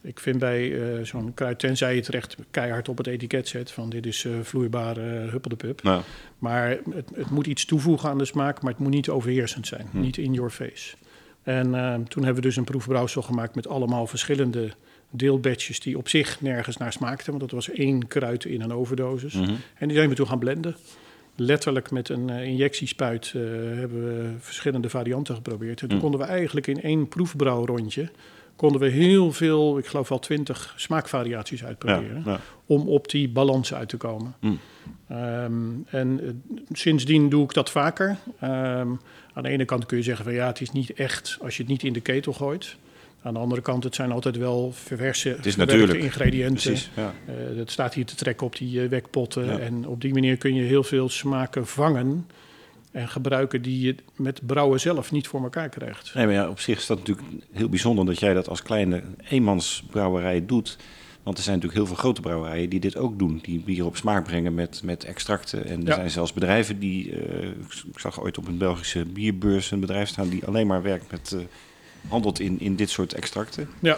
Ik 0.04 0.20
vind 0.20 0.40
bij 0.40 0.82
eh, 0.98 1.06
zo'n 1.06 1.34
kruid, 1.34 1.60
tenzij 1.60 1.92
je 1.94 2.00
het 2.00 2.08
recht 2.08 2.36
keihard 2.52 2.90
op 2.90 2.98
het 2.98 3.08
etiket 3.08 3.48
zet 3.48 3.72
van 3.72 3.90
dit 3.90 4.06
is 4.06 4.26
eh 4.26 4.32
vloeibare 4.44 5.24
uh, 5.26 5.32
huppeldepup. 5.32 5.84
Nou, 5.84 6.02
Maar 6.40 6.70
het, 6.70 7.10
het 7.16 7.30
moet 7.30 7.48
iets 7.48 7.66
toevoegen 7.66 8.10
aan 8.10 8.18
de 8.18 8.26
smaak, 8.26 8.62
maar 8.62 8.72
het 8.72 8.82
moet 8.82 8.92
niet 8.92 9.10
overheersend 9.10 9.68
zijn. 9.68 9.88
Hm. 9.92 10.00
Niet 10.00 10.18
in 10.18 10.34
your 10.34 10.50
face. 10.50 10.96
En 11.44 11.76
eh, 11.76 11.94
toen 11.94 12.24
hebben 12.24 12.42
we 12.42 12.48
dus 12.48 12.56
een 12.56 12.64
proefbrouwsel 12.64 13.22
gemaakt 13.22 13.56
met 13.56 13.68
allemaal 13.68 14.08
verschillende 14.08 14.70
deelbatches 15.10 15.80
die 15.80 15.98
op 15.98 16.08
zich 16.08 16.42
nergens 16.42 16.78
naar 16.78 16.94
smaakten. 16.94 17.28
Want 17.30 17.40
dat 17.40 17.52
was 17.52 17.70
één 17.70 18.08
kruid 18.08 18.46
in 18.46 18.62
een 18.62 18.74
overdosis. 18.74 19.34
mhm. 19.34 19.54
En 19.78 19.88
die 19.88 19.98
zijn 19.98 20.10
we 20.10 20.16
toen 20.16 20.28
gaan 20.28 20.40
blenden. 20.40 20.76
Letterlijk 21.36 21.92
met 21.92 22.10
een 22.10 22.30
injectiespuit 22.30 23.32
hebben 23.32 24.06
we 24.06 24.30
verschillende 24.40 24.90
varianten 24.90 25.36
geprobeerd. 25.36 25.82
En 25.82 25.88
toen 25.88 25.98
Hm. 25.98 26.04
konden 26.04 26.20
we 26.20 26.26
eigenlijk 26.26 26.68
in 26.68 26.82
één 26.82 27.08
proefbrouwrondje... 27.08 28.10
konden 28.62 28.82
we 28.82 28.88
heel 28.88 29.32
veel, 29.32 29.78
ik 29.78 29.86
geloof 29.86 30.10
wel 30.10 30.20
twintig 30.20 30.74
smaakvariaties 30.78 31.64
uitproberen 31.64 32.22
ja. 32.26 32.40
om 32.66 32.88
op 32.88 33.10
die 33.10 33.30
balans 33.30 33.74
uit 33.74 33.90
te 33.90 33.98
komen. 33.98 34.36
Mm. 34.40 34.60
Ehm, 35.08 35.54
en 35.86 36.20
eh, 36.22 36.30
sindsdien 36.72 37.30
doe 37.30 37.44
ik 37.44 37.54
dat 37.54 37.72
vaker. 37.72 38.18
Ehm, 38.40 38.90
aan 39.34 39.44
de 39.44 39.50
ene 39.50 39.66
kant 39.66 39.86
kun 39.86 39.98
je 39.98 40.04
zeggen 40.04 40.26
van 40.26 40.34
ja, 40.34 40.48
het 40.48 40.62
is 40.62 40.72
niet 40.72 40.94
echt 40.94 41.38
als 41.42 41.58
je 41.58 41.62
het 41.62 41.72
niet 41.72 41.84
in 41.84 41.94
de 41.94 42.00
ketel 42.02 42.34
gooit. 42.34 42.76
Aan 43.22 43.34
de 43.34 43.40
andere 43.40 43.62
kant, 43.62 43.84
het 43.84 43.96
zijn 43.96 44.12
altijd 44.12 44.38
wel 44.38 44.72
ververse 44.72 45.30
is 45.30 45.36
verwerkte 45.36 45.66
natuurlijk. 45.66 46.00
ingrediënten. 46.00 46.72
Precies. 46.72 46.90
Ja. 46.96 47.14
Eh, 47.26 47.58
dat 47.58 47.72
staat 47.72 47.94
hier 47.94 48.06
te 48.06 48.16
trekken 48.16 48.46
op 48.46 48.56
die 48.56 48.82
eh, 48.82 48.90
wekpotten. 48.90 49.62
En 49.62 49.88
op 49.88 50.02
die 50.02 50.14
manier 50.14 50.38
kun 50.38 50.56
je 50.56 50.64
heel 50.64 50.84
veel 50.84 51.10
smaken 51.10 51.68
vangen 51.68 52.28
en 52.92 53.10
gebruiken 53.10 53.62
die 53.62 53.86
je 53.86 53.96
met 54.16 54.40
brouwen 54.46 54.80
zelf 54.80 55.12
niet 55.12 55.28
voor 55.28 55.44
elkaar 55.44 55.70
krijgt. 55.70 56.14
Nee, 56.14 56.26
maar 56.26 56.36
ja, 56.36 56.50
op 56.50 56.60
zich 56.60 56.78
is 56.78 56.86
dat 56.86 56.98
natuurlijk 56.98 57.28
heel 57.52 57.70
bijzonder 57.70 58.06
dat 58.06 58.20
jij 58.20 58.34
dat 58.34 58.50
als 58.50 58.62
kleine 58.62 59.02
eenmansbrouwerij 59.30 60.46
doet. 60.46 60.78
Want 61.24 61.38
er 61.38 61.44
zijn 61.44 61.56
natuurlijk 61.56 61.84
heel 61.84 61.94
veel 61.96 62.04
grote 62.04 62.22
brouwerijen 62.22 62.70
die 62.70 62.80
dit 62.80 62.98
ook 62.98 63.20
doen. 63.20 63.40
Die 63.42 63.60
bier 63.60 63.86
op 63.86 63.98
smaak 63.98 64.24
brengen 64.24 64.54
met, 64.54 64.82
met 64.84 65.04
extracten. 65.04 65.66
En 65.66 65.82
er 65.82 65.88
Ja. 65.88 65.94
zijn 65.96 66.10
zelfs 66.12 66.34
bedrijven 66.34 66.80
die... 66.80 67.12
eh, 67.12 67.48
ik 67.94 68.00
zag 68.00 68.22
ooit 68.22 68.38
op 68.38 68.48
een 68.48 68.58
Belgische 68.58 69.06
bierbeurs 69.06 69.72
een 69.72 69.80
bedrijf 69.80 70.10
staan... 70.10 70.30
die 70.30 70.46
alleen 70.46 70.68
maar 70.68 70.82
werkt 70.82 71.12
met... 71.12 71.32
eh, 71.32 71.40
handelt 72.08 72.40
in, 72.40 72.60
in 72.60 72.76
dit 72.76 72.90
soort 72.90 73.14
extracten. 73.14 73.70
Ja, 73.80 73.98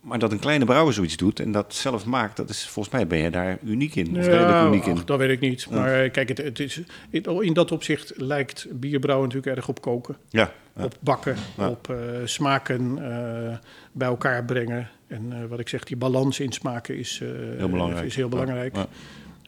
Maar 0.00 0.18
dat 0.18 0.32
een 0.32 0.38
kleine 0.38 0.64
brouwer 0.64 0.94
zoiets 0.94 1.16
doet 1.16 1.40
en 1.40 1.52
dat 1.52 1.74
zelf 1.74 2.04
maakt... 2.04 2.36
dat 2.36 2.48
is 2.48 2.68
volgens 2.68 2.94
mij 2.94 3.06
ben 3.06 3.18
je 3.18 3.30
daar 3.30 3.58
uniek 3.64 3.94
in. 3.94 4.18
Of 4.18 4.26
redelijk 4.26 4.66
uniek 4.66 4.84
in. 4.86 4.96
ach, 4.96 5.04
dat 5.04 5.18
weet 5.18 5.30
ik 5.30 5.40
niet. 5.40 5.70
Maar 5.70 6.02
eh, 6.02 6.10
kijk, 6.10 6.28
het, 6.28 6.38
het 6.38 6.58
is, 6.60 6.80
in, 7.10 7.42
in 7.42 7.52
dat 7.52 7.72
opzicht 7.72 8.12
lijkt 8.16 8.66
bierbrouwen 8.70 9.28
natuurlijk 9.28 9.56
erg 9.56 9.68
op 9.68 9.80
koken. 9.80 10.16
Ja, 10.28 10.52
ja. 10.76 10.84
Op 10.84 10.96
bakken, 11.00 11.36
Ja. 11.56 11.68
op 11.68 11.90
eh, 11.90 11.96
smaken 12.24 12.98
eh, 12.98 13.56
bij 13.92 14.08
elkaar 14.08 14.44
brengen. 14.44 14.88
En 15.06 15.48
wat 15.48 15.58
ik 15.60 15.68
zeg, 15.68 15.84
die 15.84 15.96
balans 15.96 16.40
in 16.40 16.52
smaken 16.52 16.96
is, 16.98 17.22
heel 17.56 17.68
belangrijk. 17.68 18.06
Is 18.06 18.16
heel 18.16 18.28
belangrijk. 18.28 18.76
Ja, 18.76 18.86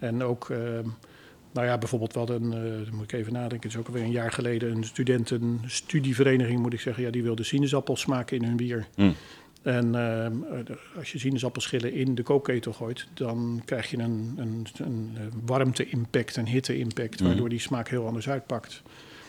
En 0.00 0.22
ook, 0.22 0.48
nou 1.52 1.66
ja, 1.66 1.78
bijvoorbeeld 1.78 2.14
wel 2.14 2.30
een, 2.30 2.50
dan 2.50 2.94
moet 2.94 3.04
ik 3.04 3.12
even 3.12 3.32
nadenken, 3.32 3.56
het 3.68 3.72
is 3.72 3.76
ook 3.76 3.86
alweer 3.86 4.02
een 4.02 4.10
jaar 4.10 4.32
geleden 4.32 4.70
een 4.70 4.84
studentenstudievereniging, 4.84 6.60
moet 6.60 6.72
ik 6.72 6.80
zeggen, 6.80 7.02
ja, 7.02 7.10
die 7.10 7.22
wilde 7.22 7.42
sinaasappelsmaak 7.42 8.30
in 8.30 8.44
hun 8.44 8.56
bier. 8.56 8.86
Mm. 8.96 9.14
En 9.62 9.94
ehm, 9.94 10.32
eh, 10.42 10.76
als 10.96 11.12
je 11.12 11.18
sinaasappelschillen 11.18 11.92
in 11.92 12.14
de 12.14 12.22
kookketel 12.22 12.72
gooit, 12.72 13.06
dan 13.14 13.62
krijg 13.64 13.90
je 13.90 13.98
een, 13.98 14.34
een, 14.36 14.66
een 14.78 15.10
eh, 15.16 15.22
warmte-impact, 15.46 16.36
een 16.36 16.46
hitte-impact, 16.48 17.18
Mhm. 17.20 17.28
waardoor 17.28 17.48
die 17.48 17.58
smaak 17.60 17.88
heel 17.88 18.06
anders 18.06 18.28
uitpakt. 18.28 18.82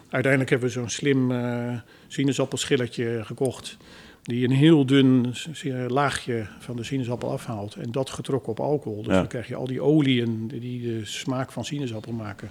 Uiteindelijk 0.10 0.52
hebben 0.52 0.68
we 0.68 0.74
zo'n 0.74 0.90
slim 0.90 1.32
eh 1.32 1.74
sinaasappelschilletje 2.08 3.22
gekocht. 3.24 3.78
die 4.24 4.44
een 4.46 4.52
heel 4.52 4.86
dun 4.86 5.34
laagje 5.88 6.48
van 6.60 6.76
de 6.76 6.84
sinaasappel 6.84 7.32
afhaalt 7.32 7.76
en 7.76 7.92
dat 7.92 8.10
getrokken 8.10 8.52
op 8.52 8.60
alcohol. 8.60 9.02
Dus 9.04 9.12
Ja. 9.12 9.18
dan 9.20 9.28
krijg 9.28 9.48
je 9.48 9.56
al 9.56 9.68
die 9.68 9.82
oliën 9.82 10.48
die 10.48 10.82
de 10.82 11.06
smaak 11.06 11.52
van 11.52 11.66
sinaasappel 11.66 12.12
maken. 12.12 12.50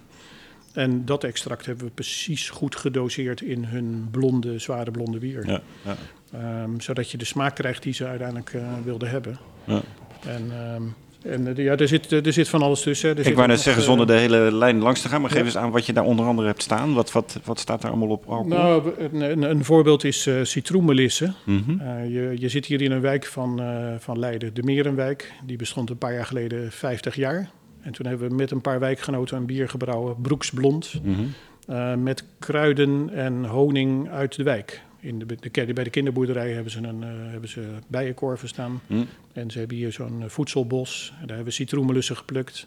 En 0.73 1.05
dat 1.05 1.25
extract 1.25 1.67
hebben 1.67 1.85
we 1.87 1.91
precies 1.91 2.51
goed 2.51 2.77
gedoseerd 2.77 3.41
in 3.41 3.65
hun 3.65 4.09
blonde, 4.11 4.59
zware 4.59 4.91
blonde 4.91 5.19
bier. 5.19 5.47
Ja, 5.47 5.61
ja. 5.85 5.97
Ehm, 6.33 6.79
zodat 6.79 7.11
je 7.11 7.19
de 7.19 7.25
smaak 7.25 7.55
krijgt 7.55 7.83
die 7.83 7.93
ze 7.93 8.07
uiteindelijk 8.07 8.53
eh, 8.53 8.63
wilden 8.85 9.11
hebben. 9.11 9.39
Ja. 9.65 9.81
En, 10.27 10.51
ehm, 10.53 10.83
en 11.23 11.57
eh, 11.57 11.65
ja, 11.65 11.77
er 11.77 11.89
zit, 11.89 12.13
er 12.13 12.33
zit 12.33 12.49
van 12.49 12.63
alles 12.63 12.83
tussen. 12.83 13.19
Er 13.19 13.27
Ik 13.27 13.35
wou 13.35 13.49
net 13.49 13.61
zeggen, 13.61 13.83
eh, 13.83 13.89
zonder 13.89 14.07
de 14.07 14.13
hele 14.13 14.53
lijn 14.53 14.79
langs 14.79 15.03
te 15.03 15.09
gaan, 15.09 15.21
maar 15.21 15.31
geef 15.31 15.39
ja. 15.39 15.45
eens 15.45 15.57
aan 15.57 15.71
wat 15.71 15.87
je 15.87 15.93
daar 15.93 16.05
onder 16.05 16.27
andere 16.27 16.49
hebt 16.49 16.63
staan. 16.63 16.95
Wat, 16.95 17.13
wat, 17.13 17.41
wat 17.45 17.59
staat 17.59 17.83
daar 17.83 17.91
allemaal 17.91 18.09
op 18.09 18.25
alcohol? 18.27 18.49
Nou, 18.49 18.93
een, 18.99 19.21
een, 19.21 19.43
een 19.43 19.65
voorbeeld 19.65 20.05
is 20.05 20.27
eh 20.27 20.35
citroenmelissen. 20.43 21.35
Mhm. 21.45 21.81
Eh, 21.81 22.09
je, 22.09 22.35
je 22.39 22.49
zit 22.49 22.67
hier 22.67 22.83
in 22.83 22.91
een 22.91 23.01
wijk 23.01 23.27
van, 23.27 23.61
eh, 23.61 23.95
van 23.99 24.19
Leiden, 24.19 24.55
de 24.55 24.63
Merenwijk. 24.63 25.33
Die 25.47 25.57
bestond 25.57 25.91
een 25.91 25.99
paar 25.99 26.15
jaar 26.15 26.27
geleden 26.27 26.73
50 26.73 27.15
jaar. 27.15 27.51
En 27.81 27.93
toen 27.93 28.07
hebben 28.07 28.29
we 28.29 28.35
met 28.35 28.51
een 28.51 28.61
paar 28.61 28.79
wijkgenoten 28.79 29.37
een 29.37 29.47
bier 29.47 29.69
gebrouwen, 29.69 30.17
Broeksblond. 30.21 31.01
Mhm. 31.03 31.21
eh, 31.67 31.95
met 31.95 32.25
kruiden 32.39 33.11
en 33.13 33.45
honing 33.45 34.11
uit 34.11 34.37
de 34.37 34.43
wijk. 34.43 34.83
In 35.01 35.19
de, 35.19 35.27
de, 35.51 35.73
bij 35.73 35.85
de 35.85 35.91
kinderboerderij 35.91 36.53
hebben 36.53 36.73
ze, 36.73 36.79
een, 36.79 37.03
eh, 37.03 37.09
hebben 37.13 37.49
ze 37.49 37.69
bijenkorven 37.87 38.49
staan. 38.49 38.81
Hm. 38.87 39.05
En 39.33 39.51
ze 39.51 39.59
hebben 39.59 39.77
hier 39.77 39.93
zo'n 39.93 40.23
eh, 40.23 40.29
voedselbos. 40.29 41.09
En 41.11 41.19
daar 41.19 41.37
hebben 41.37 41.45
we 41.45 41.51
citroenmelussen 41.51 42.17
geplukt. 42.17 42.67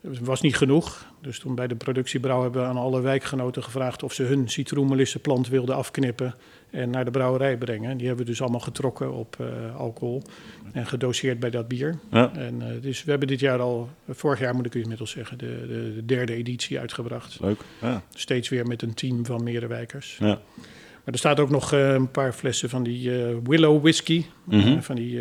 Het 0.00 0.18
was 0.18 0.40
niet 0.40 0.56
genoeg. 0.56 1.06
Dus 1.20 1.38
toen 1.38 1.54
bij 1.54 1.66
de 1.66 1.74
productiebrouw 1.74 2.42
hebben 2.42 2.62
we 2.62 2.68
aan 2.68 2.76
alle 2.76 3.00
wijkgenoten 3.00 3.62
gevraagd 3.62 4.02
of 4.02 4.12
ze 4.12 4.22
hun 4.22 4.48
citroenmelissenplant 4.48 5.48
wilden 5.48 5.76
afknippen 5.76 6.34
en 6.70 6.90
naar 6.90 7.04
de 7.04 7.10
brouwerij 7.10 7.56
brengen. 7.56 7.96
Die 7.96 8.06
hebben 8.06 8.24
we 8.24 8.30
dus 8.30 8.40
allemaal 8.40 8.60
getrokken 8.60 9.12
op 9.12 9.36
eh, 9.40 9.76
alcohol 9.76 10.22
en 10.72 10.86
gedoseerd 10.86 11.40
bij 11.40 11.50
dat 11.50 11.68
bier. 11.68 11.98
Ja. 12.10 12.32
En 12.34 12.80
dus 12.80 13.04
we 13.04 13.10
hebben 13.10 13.28
dit 13.28 13.40
jaar 13.40 13.60
al, 13.60 13.88
vorig 14.08 14.38
jaar 14.38 14.54
moet 14.54 14.66
ik 14.66 14.74
u 14.74 14.80
inmiddels 14.80 15.10
zeggen, 15.10 15.38
de, 15.38 15.66
de, 15.66 15.94
de 15.94 16.04
derde 16.04 16.34
editie 16.34 16.78
uitgebracht. 16.78 17.40
Leuk. 17.40 17.60
Ja. 17.80 18.02
Steeds 18.14 18.48
weer 18.48 18.66
met 18.66 18.82
een 18.82 18.94
team 18.94 19.26
van 19.26 19.42
merenwijkers. 19.42 20.16
Ja. 20.20 20.40
Maar 21.04 21.14
er 21.14 21.18
staat 21.18 21.40
ook 21.40 21.50
nog 21.50 21.72
eh, 21.72 21.92
een 21.92 22.10
paar 22.10 22.32
flessen 22.32 22.68
van 22.68 22.82
die 22.82 23.24
eh, 23.24 23.36
Willow 23.44 23.82
whisky. 23.82 24.24
Mhm. 24.44 24.58
Eh, 24.58 24.80
van 24.80 24.96
die 24.96 25.20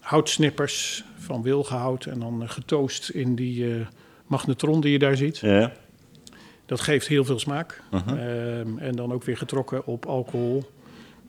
houtsnippers 0.00 1.04
van 1.18 1.42
wilgehout. 1.42 2.04
En 2.04 2.20
dan 2.20 2.48
getoost 2.48 3.08
in 3.08 3.34
die 3.34 3.86
magnetron 4.26 4.80
die 4.80 4.92
je 4.92 4.98
daar 4.98 5.16
ziet. 5.16 5.38
Ja. 5.38 5.72
Dat 6.66 6.80
geeft 6.80 7.06
heel 7.06 7.24
veel 7.24 7.38
smaak. 7.38 7.82
Mhm. 7.90 8.08
Ehm, 8.08 8.78
en 8.78 8.96
dan 8.96 9.12
ook 9.12 9.24
weer 9.24 9.36
getrokken 9.36 9.86
op 9.86 10.06
alcohol. 10.06 10.64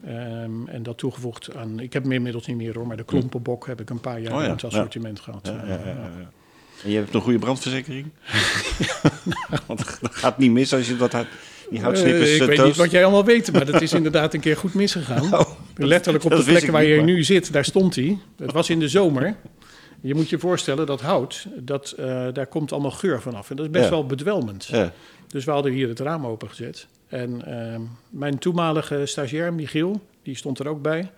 Ehm, 0.06 0.68
en 0.68 0.84
dat 0.84 0.98
toegevoegd 0.98 1.56
aan... 1.56 1.80
Ik 1.80 1.94
heb 1.94 2.04
hem 2.04 2.12
inmiddels 2.12 2.48
niet 2.48 2.58
meer 2.58 2.76
hoor. 2.76 2.88
Maar 2.88 2.98
de 2.98 3.04
klompenbok 3.04 3.68
heb 3.68 3.82
ik 3.82 3.90
een 3.90 4.00
paar 4.00 4.20
jaar 4.20 4.34
Oh 4.34 4.40
ja, 4.40 4.46
in 4.46 4.52
het 4.52 4.64
assortiment 4.64 5.20
gehad. 5.20 5.48
Ja, 5.48 5.64
Eh, 5.64 5.70
ja, 5.70 5.76
ja. 5.86 6.32
En 6.84 6.90
je 6.92 6.96
hebt 6.98 7.14
een 7.14 7.22
goede 7.22 7.40
brandverzekering? 7.40 8.06
Want 9.68 9.98
dat 10.02 10.16
gaat 10.16 10.38
niet 10.38 10.52
mis 10.52 10.74
als 10.74 10.88
je 10.88 10.98
dat 10.98 11.12
hebt. 11.12 11.30
Die 11.70 11.82
houtsnippers 11.82 12.30
Eh, 12.30 12.36
ik 12.36 12.42
eh, 12.42 12.48
weet 12.48 12.66
niet 12.66 12.76
wat 12.76 12.92
jij 12.92 13.04
allemaal 13.04 13.26
weet, 13.26 13.52
maar 13.52 13.66
dat 13.66 13.82
is 13.82 13.94
inderdaad 13.94 14.34
een 14.34 14.40
keer 14.40 14.58
goed 14.58 14.74
misgegaan. 14.74 15.34
Oh, 15.40 15.50
Letterlijk 15.76 16.24
op 16.24 16.30
de 16.30 16.36
wist 16.36 16.50
plek 16.50 16.64
ik 16.64 16.72
waar 16.72 16.84
je 16.84 16.96
maar- 16.96 17.06
nu 17.06 17.24
zit, 17.24 17.54
daar 17.54 17.66
stond 17.66 17.96
hij. 17.96 18.18
Het 18.38 18.52
was 18.52 18.70
in 18.70 18.80
de 18.80 18.88
zomer. 18.90 19.36
Je 20.02 20.16
moet 20.16 20.30
je 20.30 20.40
voorstellen 20.40 20.86
dat 20.86 21.02
hout, 21.02 21.46
dat, 21.58 21.92
eh, 21.98 22.28
daar 22.34 22.48
komt 22.48 22.72
allemaal 22.72 22.92
geur 22.92 23.22
vanaf. 23.22 23.50
En 23.50 23.56
dat 23.56 23.66
is 23.66 23.72
best 23.72 23.84
Ja. 23.84 23.90
wel 23.90 24.06
bedwelmend. 24.06 24.66
Ja. 24.66 24.94
Dus 25.28 25.46
we 25.46 25.52
hadden 25.52 25.72
hier 25.72 25.88
het 25.88 26.00
raam 26.00 26.26
opengezet. 26.26 26.88
En 27.08 27.46
ehm, 27.46 27.82
mijn 28.10 28.38
toenmalige 28.40 29.02
stagiair, 29.06 29.54
Michiel, 29.54 30.02
die 30.24 30.36
stond 30.36 30.60
er 30.60 30.68
ook 30.68 30.82
bij. 30.82 31.12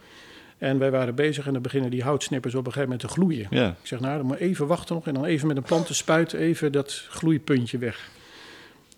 En 0.62 0.78
wij 0.78 0.92
waren 0.92 1.16
bezig 1.16 1.48
en 1.48 1.54
dan 1.54 1.62
beginnen 1.62 1.92
die 1.92 2.04
houtsnippers 2.04 2.54
op 2.56 2.66
een 2.66 2.72
gegeven 2.72 2.90
moment 2.92 3.08
te 3.10 3.14
gloeien. 3.20 3.48
Ja. 3.50 3.68
Ik 3.68 3.88
zeg, 3.88 4.00
nou, 4.00 4.18
dan 4.18 4.26
moet 4.26 4.38
even 4.38 4.68
wachten 4.68 4.96
nog 4.96 5.08
en 5.08 5.14
dan 5.14 5.26
even 5.26 5.48
met 5.48 5.58
een 5.58 5.64
plantenspuit 5.64 6.34
even 6.34 6.72
dat 6.72 7.06
gloeipuntje 7.10 7.78
weg. 7.78 8.10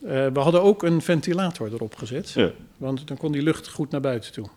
Eh, 0.05 0.27
we 0.33 0.39
hadden 0.39 0.61
ook 0.61 0.83
een 0.83 1.01
ventilator 1.01 1.73
erop 1.73 1.95
gezet, 1.95 2.31
Ja. 2.31 2.51
want 2.77 3.07
dan 3.07 3.17
kon 3.17 3.31
die 3.31 3.41
lucht 3.41 3.67
goed 3.67 3.91
naar 3.91 4.01
buiten 4.01 4.31
toe. 4.31 4.47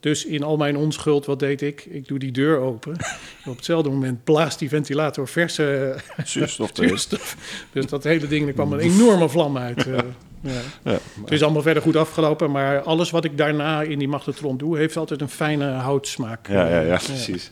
Dus 0.00 0.24
in 0.24 0.42
al 0.42 0.56
mijn 0.56 0.76
onschuld, 0.76 1.26
wat 1.26 1.38
deed 1.38 1.62
ik? 1.62 1.84
Ik 1.84 2.08
doe 2.08 2.18
die 2.18 2.32
deur 2.32 2.58
open. 2.58 2.92
Op 3.46 3.56
hetzelfde 3.56 3.90
moment 3.90 4.24
blaast 4.24 4.58
die 4.58 4.68
ventilator 4.68 5.28
verse 5.28 5.96
Zuurstof. 6.24 6.70
Dus 7.72 7.86
dat 7.86 8.04
hele 8.04 8.26
ding, 8.26 8.46
er 8.46 8.52
kwam 8.52 8.72
een 8.72 8.78
enorme 8.78 9.28
vlam 9.28 9.56
uit. 9.58 9.86
eh, 9.86 9.94
ja. 9.94 10.04
Ja. 10.82 10.98
Het 11.20 11.30
is 11.32 11.42
allemaal 11.42 11.62
verder 11.62 11.82
goed 11.82 11.96
afgelopen, 11.96 12.50
maar 12.50 12.80
alles 12.80 13.10
wat 13.10 13.24
ik 13.24 13.36
daarna 13.38 13.82
in 13.82 13.98
die 13.98 14.08
magnetron 14.08 14.56
doe, 14.56 14.76
heeft 14.78 14.96
altijd 14.96 15.20
een 15.20 15.28
fijne 15.28 15.70
houtsmaak. 15.70 16.48
Ja, 16.48 16.68
ja, 16.68 16.80
ja, 16.80 16.96
precies. 17.04 17.50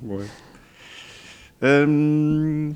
Mooi. 0.00 0.26
Ehm, 1.58 2.72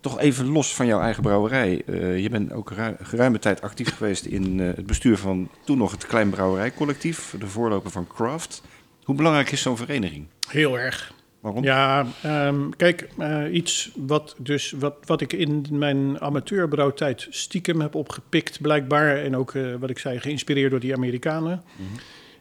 toch 0.00 0.18
even 0.20 0.46
los 0.46 0.74
van 0.74 0.86
jouw 0.86 1.00
eigen 1.00 1.22
brouwerij. 1.22 1.82
Eh, 1.86 2.18
je 2.18 2.28
bent 2.30 2.52
ook 2.52 2.70
ru- 2.70 2.96
geruime 3.02 3.38
tijd 3.38 3.60
actief 3.62 3.96
geweest 3.96 4.24
in 4.24 4.60
eh, 4.60 4.66
het 4.66 4.86
bestuur 4.86 5.18
van 5.18 5.48
toen 5.64 5.78
nog 5.78 5.90
het 5.90 6.06
Klein 6.06 6.30
Brouwerijcollectief, 6.30 7.34
de 7.38 7.46
voorloper 7.46 7.90
van 7.90 8.06
Craft. 8.06 8.62
Hoe 9.02 9.14
belangrijk 9.16 9.50
is 9.52 9.62
zo'n 9.62 9.76
vereniging? 9.76 10.26
Heel 10.48 10.78
erg. 10.78 11.12
Waarom? 11.42 11.64
Ja, 11.64 12.06
ehm, 12.22 12.70
kijk, 12.76 13.08
eh, 13.18 13.44
iets 13.52 13.90
wat, 13.96 14.34
dus, 14.38 14.70
wat, 14.70 14.94
wat 15.04 15.20
ik 15.20 15.32
in 15.32 15.66
mijn 15.70 16.20
amateurbrouwtijd 16.20 17.26
stiekem 17.30 17.80
heb 17.80 17.94
opgepikt, 17.94 18.60
blijkbaar. 18.60 19.16
En 19.16 19.36
ook, 19.36 19.54
eh, 19.54 19.74
wat 19.74 19.90
ik 19.90 19.98
zei, 19.98 20.20
geïnspireerd 20.20 20.70
door 20.70 20.80
die 20.80 20.94
Amerikanen. 20.94 21.62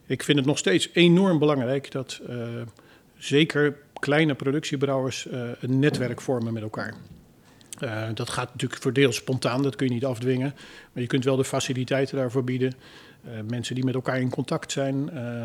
Ik 0.05 0.23
vind 0.23 0.37
het 0.37 0.47
nog 0.47 0.57
steeds 0.57 0.89
enorm 0.93 1.39
belangrijk 1.39 1.91
dat 1.91 2.21
eh, 2.27 2.37
zeker 3.17 3.75
kleine 3.99 4.35
productiebrouwers 4.35 5.27
een 5.59 5.79
netwerk 5.79 6.21
vormen 6.21 6.53
met 6.53 6.63
elkaar. 6.63 6.93
Dat 8.13 8.29
gaat 8.29 8.51
natuurlijk 8.51 8.81
voor 8.81 8.93
deel 8.93 9.11
spontaan, 9.11 9.63
dat 9.63 9.75
kun 9.75 9.87
je 9.87 9.93
niet 9.93 10.05
afdwingen. 10.05 10.53
Maar 10.91 11.01
je 11.01 11.07
kunt 11.07 11.23
wel 11.23 11.35
de 11.35 11.43
faciliteiten 11.43 12.17
daarvoor 12.17 12.43
bieden. 12.43 12.73
Eh, 13.25 13.31
mensen 13.49 13.75
die 13.75 13.83
met 13.85 13.93
elkaar 13.93 14.19
in 14.19 14.29
contact 14.29 14.71
zijn. 14.71 15.09
Eh, 15.09 15.43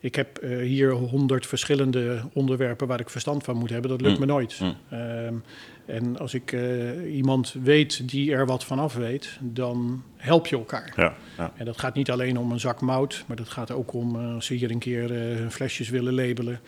ik 0.00 0.14
heb 0.14 0.36
eh, 0.38 0.58
hier 0.58 0.90
honderd 0.90 1.46
verschillende 1.46 2.20
onderwerpen 2.32 2.86
waar 2.86 3.00
ik 3.00 3.10
verstand 3.10 3.44
van 3.44 3.56
moet 3.56 3.70
hebben. 3.70 3.90
Dat 3.90 4.00
lukt 4.00 4.14
Mm. 4.14 4.20
me 4.20 4.26
nooit. 4.26 4.60
Mm. 4.60 4.74
Ehm, 4.88 5.34
en 5.86 6.18
als 6.18 6.34
ik 6.34 6.56
iemand 7.12 7.54
weet 7.62 8.08
die 8.08 8.32
er 8.32 8.46
wat 8.46 8.64
van 8.64 8.78
af 8.78 8.94
weet, 8.94 9.38
dan 9.40 10.02
help 10.16 10.46
je 10.46 10.56
elkaar. 10.56 10.92
Ja, 10.96 11.14
ja. 11.36 11.52
En 11.56 11.64
dat 11.64 11.78
gaat 11.78 11.94
niet 11.94 12.10
alleen 12.10 12.38
om 12.38 12.52
een 12.52 12.60
zak 12.60 12.80
mout, 12.80 13.24
maar 13.26 13.36
dat 13.36 13.48
gaat 13.48 13.70
ook 13.70 13.92
om 13.92 14.16
als 14.16 14.46
ze 14.46 14.54
hier 14.54 14.70
een 14.70 14.78
keer 14.78 15.10
hun 15.10 15.50
flesjes 15.50 15.88
willen 15.88 16.14
labelen. 16.14 16.60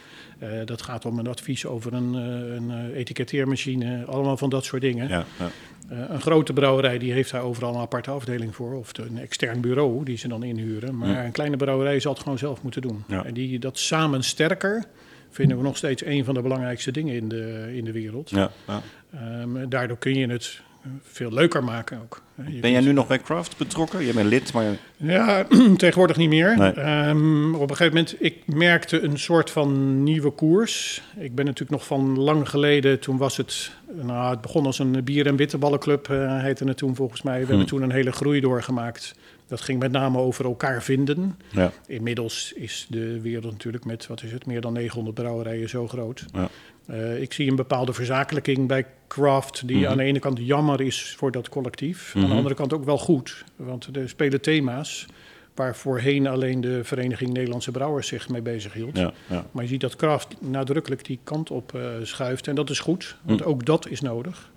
Dat 0.65 0.83
gaat 0.83 1.05
om 1.05 1.19
een 1.19 1.27
advies 1.27 1.67
over 1.67 1.93
een, 1.93 2.15
een 2.15 2.93
etiketteermachine, 2.93 4.05
allemaal 4.05 4.37
van 4.37 4.51
dat 4.51 4.65
soort 4.65 4.83
dingen. 4.83 5.09
ja, 5.09 5.25
ja. 5.39 5.51
Een 5.91 6.21
grote 6.21 6.53
brouwerij 6.53 6.99
die 6.99 7.13
heeft 7.13 7.31
daar 7.31 7.43
overal 7.43 7.75
een 7.75 7.81
aparte 7.81 8.11
afdeling 8.11 8.55
voor, 8.55 8.75
of 8.75 8.91
een 8.99 9.19
extern 9.19 9.61
bureau 9.61 10.05
die 10.05 10.17
ze 10.17 10.29
dan 10.29 10.43
inhuren. 10.43 10.97
Maar 10.97 11.09
Ja. 11.09 11.25
een 11.25 11.33
kleine 11.33 11.57
brouwerij 11.57 12.01
zal 12.01 12.13
het 12.13 12.23
gewoon 12.23 12.39
zelf 12.39 12.63
moeten 12.63 12.83
doen. 12.83 13.05
Ja. 13.09 13.25
En 13.25 13.35
die, 13.35 13.59
dat 13.59 13.79
samen 13.79 14.25
sterker 14.25 14.85
vinden 15.31 15.57
we 15.57 15.63
nog 15.63 15.77
steeds 15.77 16.05
een 16.05 16.25
van 16.25 16.35
de 16.35 16.43
belangrijkste 16.43 16.91
dingen 16.91 17.15
in 17.15 17.29
de, 17.29 17.71
in 17.75 17.85
de 17.85 17.93
wereld. 17.93 18.31
ja, 18.31 18.51
ja. 18.67 18.81
Ehm, 19.15 19.69
daardoor 19.69 19.99
kun 19.99 20.15
je 20.15 20.27
het 20.29 20.61
veel 21.03 21.33
leuker 21.33 21.65
maken 21.65 22.01
ook. 22.03 22.23
Je 22.47 22.61
Ben 22.61 22.71
jij 22.71 22.81
nu 22.81 22.93
nog 22.93 23.07
bij 23.07 23.19
Craft 23.19 23.57
betrokken? 23.57 24.05
Je 24.07 24.13
bent 24.13 24.29
lid, 24.29 24.53
maar 24.53 24.65
Ja, 24.97 25.47
tegenwoordig 25.77 26.17
niet 26.17 26.29
meer. 26.29 26.59
Nee. 26.59 26.73
Ehm, 26.73 27.55
op 27.55 27.71
een 27.71 27.77
gegeven 27.77 27.97
moment, 27.97 28.15
ik 28.19 28.37
merkte 28.47 29.01
een 29.01 29.19
soort 29.19 29.51
van 29.51 30.03
nieuwe 30.03 30.31
koers. 30.31 31.03
Ik 31.19 31.35
ben 31.35 31.45
natuurlijk 31.45 31.71
nog 31.71 31.87
van 31.87 32.19
lang 32.19 32.49
geleden, 32.49 33.01
toen 33.01 33.17
was 33.17 33.37
het... 33.37 33.71
Nou, 34.03 34.31
het 34.31 34.41
begon 34.41 34.67
als 34.67 34.79
een 34.79 35.05
bier- 35.05 35.27
en 35.27 35.37
bitterballenclub, 35.37 36.09
eh 36.09 36.43
heette 36.43 36.65
het 36.65 36.77
toen 36.77 36.95
volgens 36.95 37.23
mij. 37.23 37.41
We 37.41 37.47
hebben 37.47 37.67
toen 37.67 37.83
een 37.83 37.93
hele 37.93 38.13
groei 38.13 38.41
doorgemaakt. 38.41 39.15
Dat 39.51 39.61
ging 39.61 39.79
met 39.79 39.93
name 39.93 40.19
over 40.19 40.45
elkaar 40.45 40.83
vinden. 40.83 41.39
ja. 41.53 41.73
Inmiddels 41.87 42.53
is 42.53 42.87
de 42.89 43.21
wereld 43.21 43.53
natuurlijk 43.53 43.85
met, 43.85 44.07
wat 44.07 44.23
is 44.23 44.33
het, 44.33 44.47
meer 44.47 44.61
dan 44.61 44.73
900 44.73 45.15
brouwerijen 45.15 45.69
zo 45.69 45.89
groot. 45.89 46.25
Ja. 46.33 46.49
Eh, 46.87 47.23
ik 47.23 47.33
zie 47.33 47.51
een 47.51 47.57
bepaalde 47.57 47.93
verzakelijking 47.93 48.69
bij 48.69 48.87
Craft, 49.09 49.67
die 49.67 49.89
aan 49.89 49.97
de 49.97 50.03
ene 50.03 50.19
kant 50.19 50.39
jammer 50.43 50.81
is 50.81 51.15
voor 51.17 51.31
dat 51.31 51.49
collectief. 51.49 52.13
Aan 52.17 52.29
de 52.29 52.35
andere 52.35 52.55
kant 52.55 52.73
ook 52.73 52.85
wel 52.85 52.99
goed, 52.99 53.45
want 53.57 53.97
er 53.97 54.09
spelen 54.09 54.41
thema's 54.41 55.07
waar 55.55 55.77
voorheen 55.77 56.27
alleen 56.27 56.61
de 56.61 56.85
Vereniging 56.85 57.33
Nederlandse 57.33 57.71
Brouwers 57.71 58.09
zich 58.09 58.29
mee 58.29 58.43
bezig 58.43 58.73
hield. 58.73 58.97
Ja, 58.97 59.13
ja. 59.27 59.47
Maar 59.51 59.63
je 59.63 59.69
ziet 59.69 59.81
dat 59.81 59.97
Craft 59.97 60.41
nadrukkelijk 60.41 61.05
die 61.05 61.19
kant 61.25 61.51
op 61.51 61.75
eh, 61.75 61.83
schuift 62.03 62.49
en 62.49 62.55
dat 62.55 62.71
is 62.71 62.81
goed, 62.81 63.17
want 63.23 63.45
ook 63.45 63.67
dat 63.67 63.89
is 63.89 64.01
nodig. 64.01 64.51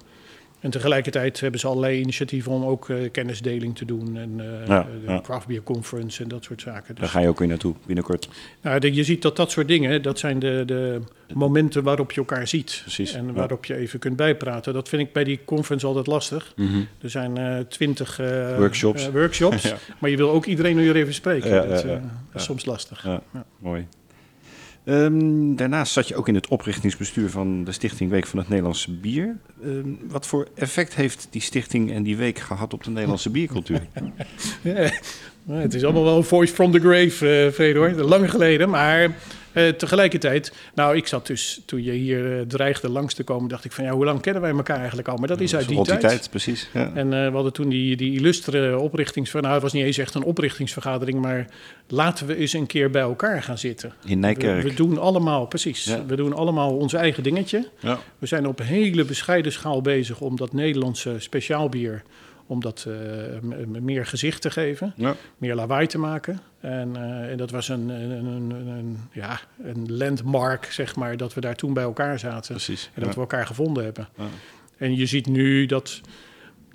En 0.63 0.69
tegelijkertijd 0.69 1.39
hebben 1.39 1.59
ze 1.59 1.67
allerlei 1.67 1.99
initiatieven 1.99 2.51
om 2.51 2.63
ook 2.63 2.89
eh, 2.89 3.11
kennisdeling 3.11 3.75
te 3.75 3.85
doen. 3.85 4.17
En 4.17 4.33
eh, 4.39 4.67
Ja, 4.67 4.83
de 5.05 5.11
ja. 5.11 5.21
Craft 5.21 5.47
Beer 5.47 5.63
Conference 5.63 6.23
en 6.23 6.29
dat 6.29 6.43
soort 6.43 6.61
zaken. 6.61 6.95
Daar 6.95 7.03
Dus, 7.03 7.13
ga 7.13 7.19
je 7.19 7.27
ook 7.27 7.39
weer 7.39 7.47
naartoe 7.47 7.75
binnenkort. 7.85 8.29
nou, 8.61 8.79
de- 8.79 8.93
je 8.93 9.03
ziet 9.03 9.21
dat 9.21 9.35
dat 9.35 9.51
soort 9.51 9.67
dingen, 9.67 10.01
dat 10.01 10.19
zijn 10.19 10.39
de, 10.39 10.63
de 10.65 10.99
momenten 11.33 11.83
waarop 11.83 12.11
je 12.11 12.19
elkaar 12.19 12.47
ziet. 12.47 12.79
Precies, 12.81 13.13
En 13.13 13.25
ja. 13.25 13.31
waarop 13.31 13.65
je 13.65 13.75
even 13.75 13.99
kunt 13.99 14.15
bijpraten. 14.15 14.73
Dat 14.73 14.89
vind 14.89 15.01
ik 15.01 15.13
bij 15.13 15.23
die 15.23 15.39
conference 15.45 15.85
altijd 15.85 16.07
lastig. 16.07 16.53
Er 17.01 17.09
zijn 17.09 17.37
eh, 17.37 17.59
twintig 17.59 18.19
eh, 18.19 18.27
Mhm. 18.27 18.57
Workshops. 18.59 19.05
eh, 19.07 19.11
workshops 19.13 19.73
maar 19.99 20.09
je 20.09 20.17
wil 20.17 20.29
ook 20.31 20.45
iedereen 20.45 20.75
weer 20.75 20.95
even 20.95 21.13
spreken. 21.13 21.69
Dat, 21.69 21.83
eh, 21.83 21.95
is 22.35 22.43
soms 22.43 22.65
lastig. 22.65 23.03
Ja, 23.03 23.21
mooi. 23.59 23.87
Ehm, 24.85 25.55
daarnaast 25.55 25.93
zat 25.93 26.07
je 26.07 26.15
ook 26.15 26.27
in 26.27 26.35
het 26.35 26.47
oprichtingsbestuur 26.47 27.29
van 27.29 27.63
de 27.63 27.71
Stichting 27.71 28.09
Week 28.09 28.27
van 28.27 28.39
het 28.39 28.49
Nederlandse 28.49 28.91
Bier. 28.91 29.37
Ehm, 29.63 29.87
wat 30.09 30.27
voor 30.27 30.47
effect 30.55 30.95
heeft 30.95 31.27
die 31.29 31.41
stichting 31.41 31.91
en 31.91 32.03
die 32.03 32.17
week 32.17 32.39
gehad 32.39 32.73
op 32.73 32.83
de 32.83 32.91
Nederlandse 32.91 33.29
biercultuur? 33.29 33.81
Ja, 35.45 35.53
het 35.53 35.73
is 35.73 35.83
allemaal 35.83 36.03
wel 36.03 36.17
een 36.17 36.23
voice 36.23 36.53
from 36.53 36.71
the 36.71 36.79
grave, 36.79 37.95
uh. 37.97 38.07
Lang 38.07 38.31
geleden, 38.31 38.69
maar 38.69 39.15
uh, 39.53 39.69
tegelijkertijd... 39.69 40.53
Nou, 40.75 40.95
ik 40.95 41.07
zat 41.07 41.27
dus, 41.27 41.61
toen 41.65 41.83
je 41.83 41.91
hier 41.91 42.37
uh, 42.37 42.41
dreigde 42.41 42.89
langs 42.89 43.13
te 43.13 43.23
komen... 43.23 43.49
dacht 43.49 43.65
ik 43.65 43.71
van, 43.71 43.83
ja, 43.83 43.91
hoe 43.91 44.05
lang 44.05 44.21
kennen 44.21 44.41
wij 44.41 44.51
elkaar 44.51 44.77
eigenlijk 44.77 45.07
al? 45.07 45.17
Maar 45.17 45.27
dat 45.27 45.41
is 45.41 45.55
uit 45.55 45.67
die, 45.67 45.75
Rond 45.75 45.87
die 45.87 45.97
tijd. 45.97 46.11
tijd, 46.11 46.29
precies. 46.29 46.69
Ja. 46.73 46.91
En 46.93 47.09
we 47.09 47.31
hadden 47.33 47.53
toen 47.53 47.69
die, 47.69 47.95
die 47.95 48.13
illustre 48.13 48.79
oprichtings... 48.79 49.31
Nou, 49.31 49.53
het 49.53 49.61
was 49.61 49.73
niet 49.73 49.85
eens 49.85 49.97
echt 49.97 50.15
een 50.15 50.23
oprichtingsvergadering... 50.23 51.21
maar 51.21 51.47
laten 51.87 52.27
we 52.27 52.35
eens 52.35 52.53
een 52.53 52.65
keer 52.65 52.89
bij 52.89 53.01
elkaar 53.01 53.43
gaan 53.43 53.57
zitten. 53.57 53.93
In 54.05 54.19
Nijkerk. 54.19 54.63
We, 54.63 54.69
we 54.69 54.75
doen 54.75 54.97
allemaal, 54.97 55.45
precies. 55.45 55.83
Ja. 55.83 56.05
We 56.05 56.15
doen 56.15 56.33
allemaal 56.33 56.77
ons 56.77 56.93
eigen 56.93 57.23
dingetje. 57.23 57.67
Ja. 57.79 57.99
We 58.19 58.25
zijn 58.25 58.47
op 58.47 58.59
hele 58.59 59.05
bescheiden 59.05 59.51
schaal 59.51 59.81
bezig... 59.81 60.21
om 60.21 60.35
dat 60.35 60.53
Nederlandse 60.53 61.15
speciaalbier 61.17 62.03
om 62.47 62.61
dat 62.61 62.85
uh, 62.87 62.95
meer 63.81 64.05
gezicht 64.05 64.41
te 64.41 64.51
geven, 64.51 64.93
ja. 64.95 65.15
meer 65.37 65.55
lawaai 65.55 65.87
te 65.87 65.97
maken. 65.97 66.39
En, 66.63 66.93
uh, 66.95 67.31
en 67.31 67.37
dat 67.37 67.51
was 67.51 67.69
een, 67.69 67.89
een, 67.89 68.25
een, 68.25 68.51
een, 68.67 68.97
ja, 69.11 69.39
een 69.63 69.95
landmark, 69.95 70.65
zeg 70.65 70.95
maar, 70.95 71.17
dat 71.17 71.33
we 71.33 71.41
daar 71.41 71.55
toen 71.55 71.73
bij 71.73 71.83
elkaar 71.83 72.19
zaten. 72.19 72.55
Precies, 72.55 72.89
en 72.93 73.01
dat 73.01 73.09
ja. 73.09 73.13
we 73.13 73.19
elkaar 73.19 73.45
gevonden 73.45 73.83
hebben. 73.83 74.07
Ja. 74.17 74.23
En 74.77 74.95
je 74.95 75.05
ziet 75.05 75.27
nu 75.27 75.65
dat, 75.65 76.01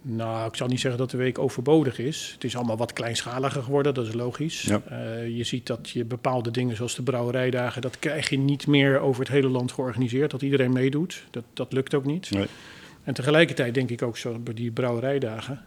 nou, 0.03 0.49
ik 0.49 0.57
zal 0.57 0.66
niet 0.66 0.80
zeggen 0.80 1.01
dat 1.01 1.11
de 1.11 1.16
week 1.16 1.39
overbodig 1.39 1.99
is. 1.99 2.30
Het 2.34 2.45
is 2.45 2.57
allemaal 2.57 2.76
wat 2.76 2.93
kleinschaliger 2.93 3.62
geworden, 3.62 3.95
dat 3.95 4.07
is 4.07 4.14
logisch. 4.14 4.62
Ja. 4.62 4.82
Uh, 4.91 5.36
je 5.36 5.45
ziet 5.45 5.66
dat 5.66 5.91
je 5.91 6.05
bepaalde 6.05 6.51
dingen 6.51 6.76
zoals 6.76 6.95
de 6.95 7.03
brouwerijdagen, 7.03 7.82
dat 7.82 7.99
krijg 7.99 8.28
je 8.28 8.39
niet 8.39 8.66
meer 8.66 8.99
over 8.99 9.20
het 9.22 9.32
hele 9.32 9.49
land 9.49 9.72
georganiseerd, 9.72 10.30
dat 10.30 10.43
iedereen 10.43 10.72
meedoet. 10.72 11.24
Dat, 11.30 11.45
dat 11.53 11.72
lukt 11.72 11.95
ook 11.95 12.05
niet. 12.05 12.30
Nee. 12.30 12.47
En 13.05 13.14
tegelijkertijd 13.14 13.74
denk 13.74 13.91
ik 13.91 14.03
ook 14.03 14.16
zo 14.16 14.39
bij 14.39 14.55
die 14.55 14.70
brouwerijdagen. 14.70 15.61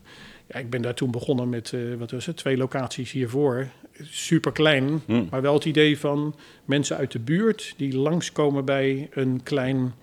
Ja, 0.53 0.59
ik 0.59 0.69
ben 0.69 0.81
daar 0.81 0.93
toen 0.93 1.11
begonnen 1.11 1.49
met, 1.49 1.71
uh, 1.71 1.95
wat 1.95 2.11
was 2.11 2.25
het, 2.25 2.37
twee 2.37 2.57
locaties 2.57 3.11
hiervoor. 3.11 3.67
Super 4.01 4.51
klein, 4.51 5.01
Hmm. 5.05 5.27
maar 5.29 5.41
wel 5.41 5.53
het 5.53 5.65
idee 5.65 5.99
van 5.99 6.35
mensen 6.65 6.97
uit 6.97 7.11
de 7.11 7.19
buurt 7.19 7.73
die 7.77 7.97
langskomen 7.97 8.65
bij 8.65 9.09
een 9.11 9.39
klein, 9.43 9.93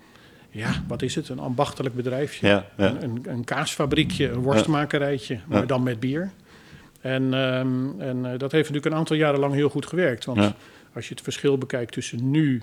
ja, 0.49 0.83
wat 0.87 1.01
is 1.01 1.15
het, 1.15 1.29
een 1.29 1.39
ambachtelijk 1.39 1.95
bedrijfje. 1.95 2.47
Ja, 2.47 2.65
ja. 2.77 2.85
Een, 2.87 3.03
een, 3.03 3.21
een 3.25 3.43
kaasfabriekje, 3.43 4.29
een 4.29 4.41
worstmakerijtje, 4.41 5.39
maar 5.47 5.67
dan 5.67 5.83
met 5.83 5.99
bier. 5.99 6.31
En, 7.01 7.33
um, 7.33 8.01
en 8.01 8.17
uh, 8.17 8.23
dat 8.23 8.51
heeft 8.51 8.67
natuurlijk 8.69 8.85
een 8.85 8.99
aantal 8.99 9.15
jaren 9.15 9.39
lang 9.39 9.53
heel 9.53 9.69
goed 9.69 9.85
gewerkt. 9.85 10.25
Want 10.25 10.53
als 10.93 11.07
je 11.07 11.13
het 11.13 11.23
verschil 11.23 11.57
bekijkt 11.57 11.91
tussen 11.91 12.31
nu 12.31 12.61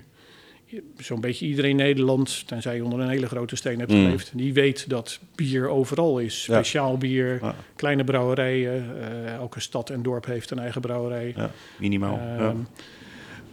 zo'n 0.97 1.21
beetje 1.21 1.45
iedereen 1.45 1.69
in 1.69 1.75
Nederland, 1.75 2.47
tenzij 2.47 2.75
je 2.75 2.83
onder 2.83 2.99
een 2.99 3.09
hele 3.09 3.27
grote 3.27 3.55
steen 3.55 3.79
hebt 3.79 3.91
Mm. 3.91 4.03
geleefd, 4.03 4.31
die 4.35 4.53
weet 4.53 4.89
dat 4.89 5.19
bier 5.35 5.67
overal 5.67 6.19
is. 6.19 6.45
Ja. 6.45 6.53
Speciaal 6.53 6.97
bier, 6.97 7.39
Ja. 7.41 7.55
kleine 7.75 8.03
brouwerijen. 8.03 8.85
eh, 9.01 9.33
elke 9.33 9.59
stad 9.59 9.89
en 9.89 10.01
dorp 10.01 10.25
heeft 10.25 10.51
een 10.51 10.59
eigen 10.59 10.81
brouwerij. 10.81 11.33
Ja, 11.35 11.51
minimaal. 11.79 12.19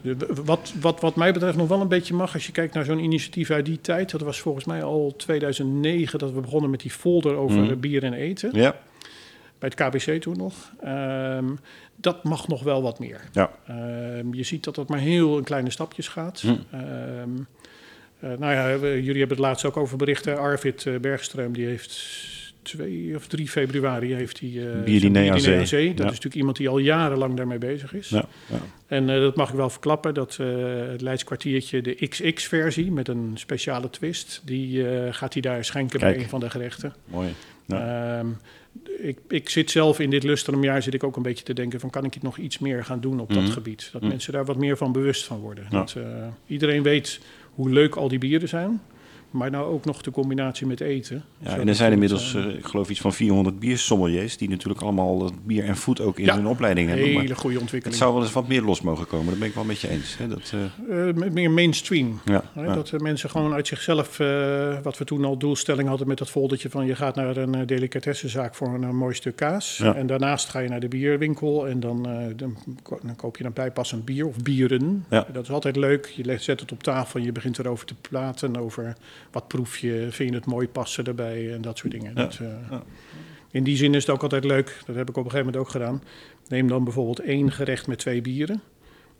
de- 0.02 0.16
Wat, 0.44 0.72
wat, 0.80 1.00
wat 1.00 1.16
mij 1.16 1.32
betreft 1.32 1.56
nog 1.56 1.68
wel 1.68 1.80
een 1.80 1.88
beetje 1.88 2.14
mag, 2.14 2.34
als 2.34 2.46
je 2.46 2.52
kijkt 2.52 2.74
naar 2.74 2.84
zo'n 2.84 2.98
initiatief 2.98 3.50
uit 3.50 3.64
die 3.66 3.80
tijd. 3.80 4.10
Dat 4.10 4.20
was 4.20 4.40
volgens 4.40 4.64
mij 4.64 4.82
al 4.82 5.14
2009 5.16 6.18
dat 6.18 6.32
we 6.32 6.40
begonnen 6.40 6.70
met 6.70 6.80
die 6.80 6.90
folder 6.90 7.34
over 7.34 7.70
eh, 7.70 7.76
bier 7.76 8.02
en 8.04 8.12
eten. 8.12 8.50
ja, 8.52 8.76
Bij 9.58 9.72
het 9.74 9.88
KBC 10.04 10.20
toen 10.22 10.36
nog. 10.36 10.54
Ehm, 10.82 11.44
dat 11.96 12.24
mag 12.24 12.48
nog 12.48 12.62
wel 12.62 12.82
wat 12.82 12.98
meer. 12.98 13.20
ja. 13.32 13.50
Ehm, 13.66 14.34
je 14.34 14.42
ziet 14.42 14.64
dat 14.64 14.74
dat 14.74 14.88
maar 14.88 14.98
heel 14.98 15.38
in 15.38 15.44
kleine 15.44 15.70
stapjes 15.70 16.08
gaat. 16.08 16.40
Hm. 16.40 16.48
Ehm, 16.48 17.30
eh, 18.20 18.30
nou 18.38 18.52
ja, 18.52 18.78
we- 18.78 18.88
jullie 19.02 19.18
hebben 19.18 19.36
het 19.36 19.46
laatst 19.46 19.64
ook 19.64 19.76
over 19.76 19.96
berichten. 19.96 20.38
Arvid 20.38 20.86
eh, 20.86 20.94
Bergström, 20.94 21.50
die 21.50 21.66
heeft 21.66 22.22
2 22.62 23.16
of 23.16 23.26
3 23.26 23.48
februari 23.48 24.14
heeft 24.14 24.40
hij 24.40 24.48
uh, 24.48 25.64
zee. 25.64 25.88
Dat 25.88 25.98
Ja. 25.98 26.04
is 26.04 26.10
natuurlijk 26.10 26.34
iemand 26.34 26.56
die 26.56 26.68
al 26.68 26.78
jarenlang 26.78 27.36
daarmee 27.36 27.58
bezig 27.58 27.94
is. 27.94 28.08
ja, 28.08 28.24
ja. 28.46 28.56
En 28.86 29.06
dat 29.06 29.36
mag 29.36 29.48
ik 29.48 29.54
wel 29.54 29.70
verklappen, 29.70 30.14
dat 30.14 30.36
het 30.90 31.00
Leids 31.00 31.24
kwartiertje, 31.24 31.80
de 31.82 32.06
XX-versie 32.08 32.92
met 32.92 33.08
een 33.08 33.32
speciale 33.34 33.90
twist, 33.90 34.42
die 34.44 34.84
gaat 35.12 35.32
hij 35.32 35.42
daar 35.42 35.64
schenken 35.64 35.98
Kijk. 35.98 36.14
bij 36.14 36.22
een 36.24 36.28
van 36.30 36.40
de 36.40 36.50
gerechten. 36.50 36.94
Mooi. 37.04 37.28
Ja. 37.66 38.22
Ik, 38.98 39.18
ik 39.28 39.48
zit 39.48 39.70
zelf 39.70 39.98
in 40.00 40.10
dit 40.10 40.22
lustrumjaar 40.22 40.82
zit 40.82 40.94
ik 40.94 41.04
ook 41.04 41.16
een 41.16 41.22
beetje 41.22 41.44
te 41.44 41.52
denken 41.52 41.80
van 41.80 41.90
kan 41.90 42.04
ik 42.04 42.14
het 42.14 42.22
nog 42.22 42.38
iets 42.38 42.58
meer 42.58 42.84
gaan 42.84 43.00
doen 43.00 43.20
op 43.20 43.28
Mhm. 43.30 43.40
dat 43.40 43.50
gebied. 43.50 43.88
Dat 43.92 44.00
Mhm. 44.00 44.10
mensen 44.10 44.32
daar 44.32 44.44
wat 44.44 44.56
meer 44.56 44.76
van 44.76 44.92
bewust 44.92 45.24
van 45.24 45.38
worden. 45.38 45.64
Ja. 45.70 45.78
Dat, 45.78 45.94
eh, 45.96 46.04
iedereen 46.46 46.82
weet 46.82 47.20
hoe 47.50 47.70
leuk 47.70 47.94
al 47.94 48.08
die 48.08 48.18
bieren 48.18 48.48
zijn. 48.48 48.82
Maar 49.34 49.50
nou 49.50 49.66
ook 49.66 49.84
nog 49.84 50.02
de 50.02 50.10
combinatie 50.10 50.66
met 50.66 50.80
eten. 50.80 51.24
Ja, 51.38 51.56
en 51.56 51.68
er 51.68 51.74
zijn 51.74 51.92
het, 51.92 51.92
inmiddels, 51.92 52.34
eh, 52.34 52.44
eh, 52.44 52.54
ik 52.54 52.64
geloof, 52.64 52.90
iets 52.90 53.00
van 53.00 53.12
400 53.12 53.58
biersommeliers... 53.58 54.36
die 54.36 54.48
natuurlijk 54.48 54.82
allemaal 54.82 55.24
het 55.24 55.46
bier 55.46 55.64
en 55.64 55.76
voet 55.76 56.00
ook 56.00 56.18
in 56.18 56.24
Ja, 56.24 56.34
hun 56.34 56.46
opleiding 56.46 56.88
hebben. 56.88 57.12
Maar 57.12 57.22
hele 57.22 57.34
goede 57.34 57.54
het 57.54 57.62
ontwikkeling. 57.62 58.00
zou 58.00 58.12
wel 58.12 58.22
eens 58.22 58.32
wat 58.32 58.48
meer 58.48 58.62
los 58.62 58.80
mogen 58.80 59.06
komen. 59.06 59.26
Daar 59.26 59.38
ben 59.38 59.48
ik 59.48 59.54
wel 59.54 59.64
met 59.64 59.80
je 59.80 59.88
eens. 59.88 60.16
Hè? 60.18 60.28
Dat, 60.28 60.52
eh, 60.88 61.30
meer 61.32 61.50
mainstream. 61.50 62.20
ja, 62.24 62.44
Hè. 62.52 62.74
Dat 62.74 63.00
mensen 63.00 63.30
gewoon 63.30 63.52
uit 63.52 63.66
zichzelf, 63.66 64.16
wat 64.82 64.98
we 64.98 65.04
toen 65.04 65.24
al 65.24 65.38
doelstelling 65.38 65.88
hadden 65.88 66.08
met 66.08 66.18
dat 66.18 66.30
foldertje 66.30 66.70
van 66.70 66.86
je 66.86 66.94
gaat 66.94 67.14
naar 67.14 67.36
een 67.36 67.66
delicatessenzaak 67.66 68.54
voor 68.54 68.74
een, 68.74 68.96
mooi 68.96 69.14
stuk 69.14 69.36
kaas. 69.36 69.80
En 69.80 70.06
daarnaast 70.06 70.48
ga 70.48 70.58
je 70.58 70.68
naar 70.68 70.80
de 70.80 70.88
bierwinkel 70.88 71.68
en 71.68 71.80
dan, 71.80 72.02
dan, 72.36 72.56
dan 73.02 73.16
koop 73.16 73.36
je 73.36 73.44
een 73.44 73.52
bijpassend 73.52 74.04
bier 74.04 74.26
of 74.26 74.36
bieren. 74.36 75.04
Ja. 75.10 75.26
Dat 75.32 75.42
is 75.42 75.50
altijd 75.50 75.76
leuk. 75.76 76.06
Je 76.06 76.38
zet 76.38 76.60
het 76.60 76.72
op 76.72 76.82
tafel 76.82 77.20
en 77.20 77.26
je 77.26 77.32
begint 77.32 77.58
erover 77.58 77.86
te 77.86 77.94
praten 77.94 78.56
over 78.56 78.96
wat 79.30 79.48
proef 79.48 79.76
je, 79.78 80.06
vind 80.10 80.30
je 80.30 80.36
het 80.36 80.46
mooi 80.46 80.68
passen 80.68 81.04
erbij 81.04 81.52
en 81.52 81.62
dat 81.62 81.78
soort 81.78 81.92
dingen. 81.92 82.12
Ja. 82.14 82.22
Dat, 82.22 82.38
uh, 82.42 82.48
Ja. 82.70 82.82
In 83.50 83.64
die 83.64 83.76
zin 83.76 83.94
is 83.94 84.06
het 84.06 84.14
ook 84.14 84.22
altijd 84.22 84.44
leuk, 84.44 84.78
dat 84.86 84.96
heb 84.96 85.08
ik 85.08 85.16
op 85.16 85.24
een 85.24 85.30
gegeven 85.30 85.46
moment 85.52 85.56
ook 85.66 85.70
gedaan. 85.70 86.02
Neem 86.48 86.68
dan 86.68 86.84
bijvoorbeeld 86.84 87.18
één 87.20 87.52
gerecht 87.52 87.86
met 87.86 87.98
twee 87.98 88.20
bieren. 88.20 88.60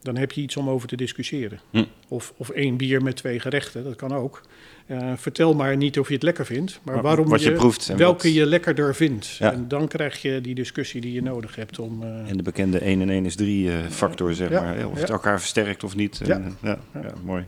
Dan 0.02 0.16
heb 0.16 0.32
je 0.32 0.40
iets 0.40 0.56
om 0.56 0.68
over 0.70 0.88
te 0.88 0.96
discussiëren. 0.96 1.60
Hm. 1.70 1.84
Of, 2.08 2.32
of 2.36 2.50
één 2.50 2.76
bier 2.76 3.02
met 3.02 3.16
twee 3.16 3.40
gerechten, 3.40 3.84
dat 3.84 3.96
kan 3.96 4.12
ook. 4.14 4.40
Uh, 4.86 5.12
vertel 5.16 5.54
maar 5.54 5.76
niet 5.76 5.98
of 5.98 6.08
je 6.08 6.14
het 6.14 6.22
lekker 6.22 6.46
vindt, 6.46 6.80
maar 6.82 6.94
Maar 6.94 7.02
waarom 7.02 7.28
wat 7.28 7.42
je 7.42 7.50
je, 7.50 7.56
proeft 7.56 7.88
en 7.88 7.96
welke 7.96 8.26
wat- 8.26 8.34
je 8.36 8.46
lekkerder 8.46 8.94
vindt. 8.94 9.26
Ja. 9.36 9.52
En 9.52 9.68
dan 9.68 9.88
krijg 9.88 10.22
je 10.22 10.40
die 10.40 10.54
discussie 10.54 11.00
die 11.00 11.12
je 11.12 11.22
nodig 11.22 11.56
hebt 11.56 11.78
om. 11.78 12.02
uh, 12.02 12.28
En 12.30 12.36
de 12.36 12.42
bekende 12.42 12.78
1 12.78 13.00
en 13.00 13.10
1 13.10 13.26
is 13.26 13.34
3 13.36 13.70
eh, 13.70 13.78
factor, 13.88 14.34
zeg 14.34 14.50
maar. 14.50 14.86
Of 14.86 15.00
het 15.00 15.10
elkaar 15.10 15.38
versterkt 15.40 15.84
of 15.84 15.96
niet. 15.96 16.20
En, 16.20 16.56
eh, 16.62 16.72
ja, 16.92 17.12
mooi. 17.24 17.44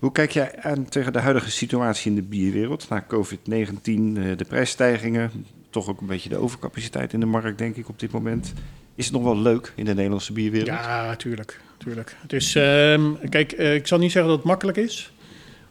Hoe 0.00 0.12
kijk 0.12 0.30
jij 0.30 0.62
aan 0.62 0.88
tegen 0.88 1.12
de 1.12 1.18
huidige 1.18 1.50
situatie 1.50 2.10
in 2.10 2.16
de 2.16 2.22
bierwereld? 2.22 2.88
Na 2.88 3.04
COVID-19, 3.08 4.16
eh, 4.16 4.36
de 4.36 4.44
prijsstijgingen, 4.48 5.30
toch 5.70 5.88
ook 5.88 6.00
een 6.00 6.06
beetje 6.06 6.28
de 6.28 6.36
overcapaciteit 6.36 7.12
in 7.12 7.20
de 7.20 7.26
markt, 7.26 7.58
denk 7.58 7.76
ik, 7.76 7.88
op 7.88 7.98
dit 7.98 8.10
moment. 8.10 8.52
Is 8.94 9.04
het 9.04 9.14
nog 9.14 9.22
wel 9.22 9.38
leuk 9.38 9.72
in 9.76 9.84
de 9.84 9.94
Nederlandse 9.94 10.32
bierwereld? 10.32 10.68
Ja, 10.68 11.16
tuurlijk. 11.16 11.60
tuurlijk. 11.78 12.16
Ehm, 12.28 13.28
kijk, 13.28 13.52
eh, 13.52 13.74
ik 13.74 13.86
zal 13.86 13.98
niet 13.98 14.12
zeggen 14.12 14.30
dat 14.30 14.38
het 14.40 14.48
makkelijk 14.48 14.78
is. 14.78 15.12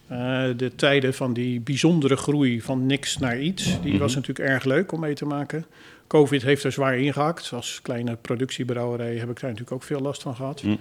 Eh, 0.07 0.43
de 0.57 0.71
tijden 0.75 1.13
van 1.13 1.33
die 1.33 1.59
bijzondere 1.59 2.15
groei 2.15 2.61
van 2.61 2.85
niks 2.85 3.17
naar 3.17 3.39
iets, 3.39 3.81
die 3.81 3.91
Mhm. 3.91 3.99
was 4.01 4.15
natuurlijk 4.15 4.49
erg 4.49 4.63
leuk 4.63 4.91
om 4.91 4.99
mee 4.99 5.13
te 5.13 5.25
maken. 5.25 5.65
Covid 6.07 6.41
heeft 6.41 6.63
er 6.63 6.71
zwaar 6.71 6.97
ingehakt. 6.97 7.53
Als 7.53 7.79
kleine 7.81 8.15
productiebrouwerij 8.15 9.15
heb 9.15 9.29
ik 9.29 9.39
daar 9.39 9.49
natuurlijk 9.49 9.71
ook 9.71 9.83
veel 9.83 9.99
last 9.99 10.21
van 10.21 10.35
gehad. 10.35 10.63
Mhm. 10.63 10.75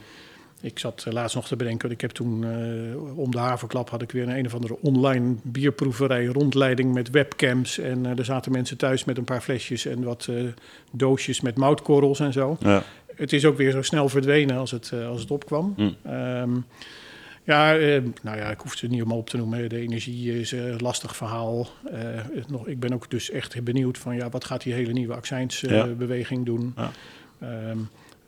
Ik 0.60 0.78
zat 0.78 1.04
eh, 1.06 1.12
laatst 1.12 1.34
nog 1.34 1.46
te 1.46 1.56
bedenken, 1.56 1.80
want 1.88 1.92
ik 1.92 2.00
heb 2.00 2.10
toen 2.10 2.44
eh, 2.44 3.18
om 3.18 3.30
de 3.30 3.38
haverklap 3.38 3.90
had 3.90 4.02
ik 4.02 4.10
weer 4.10 4.22
een, 4.22 4.38
een 4.38 4.46
of 4.46 4.54
andere 4.54 4.76
online 4.80 5.34
bierproeverij 5.42 6.24
rondleiding 6.26 6.94
met 6.94 7.10
webcams. 7.10 7.78
En 7.78 8.06
eh, 8.06 8.18
er 8.18 8.24
zaten 8.24 8.52
mensen 8.52 8.76
thuis 8.76 9.04
met 9.04 9.16
een 9.18 9.24
paar 9.24 9.40
flesjes 9.40 9.86
en 9.86 10.02
wat 10.04 10.26
eh, 10.30 10.44
doosjes 10.92 11.40
met 11.40 11.56
moutkorrels 11.56 12.20
en 12.20 12.32
zo 12.32 12.56
Ja. 12.60 12.82
het 13.16 13.32
is 13.32 13.44
ook 13.44 13.56
weer 13.56 13.70
zo 13.70 13.82
snel 13.82 14.08
verdwenen 14.08 14.56
als 14.56 14.70
het, 14.70 14.90
eh, 14.94 15.08
als 15.08 15.20
het 15.20 15.30
opkwam. 15.30 15.72
Hm. 15.76 15.90
Ehm, 16.02 16.50
ja, 17.44 17.76
eh, 17.78 18.02
nou 18.22 18.36
ja, 18.36 18.50
ik 18.50 18.60
hoef 18.60 18.80
het 18.80 18.90
niet 18.90 19.00
allemaal 19.00 19.18
op 19.18 19.28
te 19.30 19.36
noemen. 19.36 19.68
De 19.68 19.78
energie 19.78 20.40
is 20.40 20.52
een 20.52 20.76
lastig 20.78 21.16
verhaal. 21.16 21.68
Eh, 21.92 22.00
nog, 22.48 22.66
ik 22.66 22.80
ben 22.80 22.92
ook 22.92 23.10
dus 23.10 23.30
echt 23.30 23.64
benieuwd 23.64 23.98
van 23.98 24.16
ja, 24.16 24.28
wat 24.28 24.44
gaat 24.44 24.62
die 24.62 24.72
hele 24.72 24.92
nieuwe 24.92 25.12
Ja. 25.12 25.18
accijnsbeweging 25.18 26.44
doen. 26.46 26.74
Ja. 26.76 26.90
Ehm, 27.40 27.78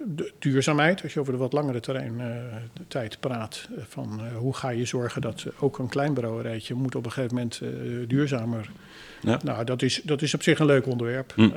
de 0.05 0.33
duurzaamheid, 0.39 1.03
als 1.03 1.13
je 1.13 1.21
over 1.21 1.33
de 1.33 1.39
wat 1.39 1.53
langere 1.53 1.81
terrein 1.81 2.21
eh, 2.21 2.27
de 2.73 2.87
tijd 2.89 3.21
praat, 3.21 3.69
eh, 3.77 3.83
van 3.89 4.21
eh, 4.21 4.37
hoe 4.37 4.55
ga 4.55 4.69
je 4.69 4.85
zorgen 4.85 5.21
dat 5.21 5.47
ook 5.59 5.79
een 5.79 5.89
klein 5.89 6.15
brouwerijtje 6.15 6.75
moet 6.75 6.95
op 6.95 7.05
een 7.05 7.13
gegeven 7.13 7.35
moment 7.35 7.61
duurzamer. 8.09 8.71
Ja. 9.21 9.41
Nou, 9.45 9.65
dat 9.65 9.83
is, 9.83 10.01
dat 10.05 10.23
is 10.23 10.35
op 10.35 10.43
zich 10.43 10.59
een 10.59 10.67
leuk 10.67 10.87
onderwerp. 10.87 11.33
Hm. 11.35 11.51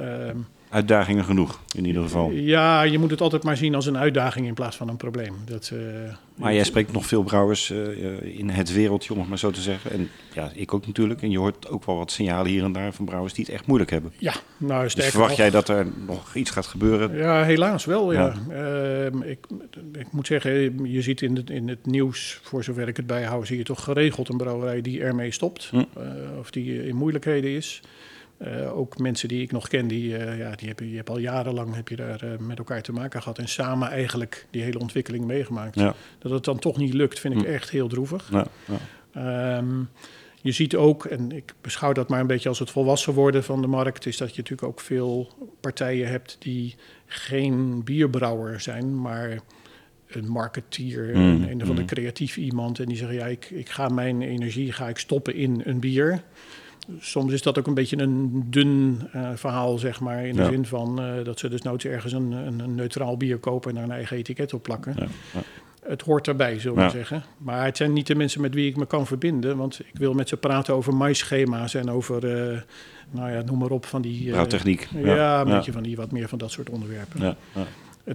Uitdagingen 0.72 1.24
genoeg, 1.24 1.60
in 1.76 1.86
ieder 1.86 2.02
geval. 2.02 2.32
Ja, 2.32 2.82
je 2.82 3.00
moet 3.00 3.12
het 3.12 3.22
altijd 3.22 3.44
maar 3.44 3.58
zien 3.58 3.76
als 3.76 3.86
een 3.86 3.98
uitdaging 3.98 4.48
in 4.48 4.54
plaats 4.54 4.78
van 4.78 4.90
een 4.90 4.98
probleem. 4.98 5.36
Dat, 5.46 5.72
eh, 5.74 6.14
Maar 6.36 6.54
jij 6.54 6.64
spreekt 6.64 6.92
nog 6.92 7.06
veel 7.06 7.24
brouwers 7.24 7.72
eh, 7.72 8.38
in 8.38 8.50
het 8.50 8.74
wereldje, 8.74 9.14
om 9.14 9.20
het 9.20 9.30
maar 9.30 9.38
zo 9.38 9.52
te 9.52 9.62
zeggen. 9.62 9.92
En 9.92 10.10
ja, 10.34 10.52
ik 10.54 10.74
ook 10.74 10.88
natuurlijk. 10.88 11.22
En 11.22 11.32
je 11.32 11.40
hoort 11.40 11.70
ook 11.70 11.86
wel 11.86 11.96
wat 11.96 12.12
signalen 12.12 12.52
hier 12.52 12.64
en 12.64 12.72
daar 12.72 12.94
van 12.94 13.06
brouwers 13.06 13.34
die 13.34 13.46
het 13.46 13.54
echt 13.54 13.66
moeilijk 13.66 13.92
hebben. 13.92 14.14
Ja, 14.18 14.34
nou 14.58 14.84
Dus 14.84 14.92
sterker 14.92 15.12
verwacht 15.12 15.36
jij 15.36 15.50
dat 15.50 15.70
er 15.70 15.88
nog 16.08 16.36
iets 16.36 16.50
gaat 16.50 16.66
gebeuren? 16.66 17.18
Ja, 17.18 17.44
helaas 17.44 17.86
wel. 17.86 18.14
Ja. 18.14 18.34
Ehm, 18.50 19.22
ik, 19.22 19.48
ik 19.94 20.12
moet 20.12 20.28
zeggen, 20.28 20.86
je 20.86 21.02
ziet 21.02 21.22
in 21.22 21.36
het, 21.36 21.50
in 21.50 21.68
het 21.68 21.86
nieuws, 21.86 22.40
voor 22.44 22.64
zover 22.64 22.88
ik 22.88 22.98
het 22.98 23.08
bijhoud, 23.08 23.48
zie 23.48 23.58
je 23.58 23.64
toch 23.64 23.84
geregeld 23.84 24.30
een 24.30 24.38
brouwerij 24.38 24.82
die 24.82 25.02
ermee 25.02 25.32
stopt. 25.32 25.68
Hm. 25.72 25.78
Eh, 25.78 25.84
of 26.40 26.52
die 26.52 26.88
in 26.88 26.96
moeilijkheden 26.96 27.52
is. 27.52 27.82
Eh, 28.44 28.78
ook 28.78 28.98
mensen 28.98 29.28
die 29.28 29.42
ik 29.42 29.52
nog 29.52 29.68
ken, 29.68 29.88
die, 29.88 30.18
eh, 30.18 30.38
ja, 30.38 30.56
die 30.56 30.68
hebben, 30.68 30.90
je 30.90 30.96
hebt 30.96 31.10
al 31.10 31.18
jarenlang 31.18 31.76
heb 31.76 31.88
je 31.88 31.96
daar 31.96 32.24
eh, 32.24 32.38
met 32.38 32.58
elkaar 32.58 32.82
te 32.82 32.92
maken 32.92 33.22
gehad. 33.22 33.38
En 33.38 33.48
samen 33.48 33.90
eigenlijk 33.90 34.48
die 34.50 34.62
hele 34.62 34.80
ontwikkeling 34.80 35.26
meegemaakt. 35.26 35.76
Ja. 35.76 35.96
Dat 36.20 36.32
het 36.32 36.44
dan 36.44 36.60
toch 36.60 36.78
niet 36.78 36.94
lukt, 36.94 37.20
vind 37.20 37.34
ik 37.34 37.40
Hm. 37.40 37.46
echt 37.46 37.70
heel 37.70 37.88
droevig. 37.88 38.30
Ja, 38.32 38.46
ja. 38.66 38.78
Ehm, 39.58 39.84
je 40.42 40.52
ziet 40.52 40.76
ook, 40.76 41.06
en 41.06 41.32
ik 41.32 41.54
beschouw 41.62 41.92
dat 41.92 42.10
maar 42.10 42.20
een 42.20 42.28
beetje 42.28 42.50
als 42.50 42.60
het 42.60 42.72
volwassen 42.72 43.14
worden 43.14 43.44
van 43.44 43.62
de 43.62 43.68
markt, 43.68 44.06
is 44.06 44.18
dat 44.18 44.36
je 44.36 44.42
natuurlijk 44.42 44.68
ook 44.68 44.80
veel 44.80 45.30
partijen 45.60 46.08
hebt 46.08 46.36
die 46.40 46.76
geen 47.06 47.84
bierbrouwer 47.84 48.60
zijn, 48.60 49.02
maar 49.02 49.40
een 50.08 50.28
marketeer, 50.28 51.12
Mm, 51.16 51.44
een, 51.44 51.62
ander 51.62 51.80
mm. 51.80 51.86
creatief 51.86 52.38
iemand. 52.38 52.80
En 52.80 52.86
die 52.86 52.98
zeggen, 52.98 53.18
ja, 53.18 53.26
ik, 53.26 53.50
ik 53.50 53.70
ga 53.70 53.88
mijn 53.88 54.22
energie 54.22 54.72
ga 54.72 54.88
ik 54.88 54.98
stoppen 54.98 55.36
in 55.36 55.62
een 55.66 55.80
bier. 55.80 56.24
Soms 57.00 57.34
is 57.34 57.42
dat 57.42 57.60
ook 57.60 57.68
een 57.68 57.74
beetje 57.74 57.98
een 57.98 58.44
dun 58.50 59.02
eh, 59.12 59.30
verhaal, 59.36 59.78
zeg 59.78 60.00
maar. 60.00 60.26
In 60.26 60.36
de 60.36 60.42
Ja. 60.42 60.50
zin 60.50 60.66
van 60.66 61.02
eh, 61.02 61.24
dat 61.24 61.40
ze 61.40 61.50
dus 61.50 61.62
nooit 61.62 61.86
ergens 61.86 62.14
een, 62.14 62.32
een, 62.32 62.60
een 62.60 62.76
neutraal 62.76 63.18
bier 63.18 63.38
kopen 63.38 63.70
en 63.70 63.76
daar 63.76 63.84
een 63.84 63.92
eigen 63.92 64.18
etiket 64.18 64.54
op 64.54 64.64
plakken. 64.64 64.94
Ja, 64.98 65.08
ja. 65.34 65.42
Het 65.82 66.02
hoort 66.02 66.28
erbij, 66.28 66.60
zullen 66.60 66.84
we 66.84 66.90
zeggen. 66.90 67.24
Maar 67.38 67.66
het 67.66 67.78
zijn 67.78 67.94
niet 67.94 68.08
de 68.08 68.16
mensen 68.16 68.42
met 68.42 68.54
wie 68.54 68.70
ik 68.70 68.78
me 68.78 68.86
kan 68.86 69.08
verbinden. 69.08 69.58
Want 69.58 69.80
ik 69.80 70.00
wil 70.00 70.14
met 70.14 70.30
ze 70.30 70.38
praten 70.38 70.74
over 70.74 70.94
maïsschema's 70.96 71.74
en 71.74 71.90
over, 71.92 72.26
eh, 72.52 72.62
nou 73.12 73.32
ja, 73.32 73.42
noem 73.42 73.58
maar 73.58 73.70
op, 73.72 73.86
van 73.86 74.02
die... 74.02 74.30
Brouwtechniek. 74.30 74.88
Ja, 74.96 75.42
een 75.42 75.48
beetje 75.48 75.72
van 75.72 75.84
die 75.84 75.96
wat 75.96 76.12
meer 76.12 76.28
van 76.28 76.38
dat 76.38 76.52
soort 76.52 76.70
onderwerpen. 76.70 77.38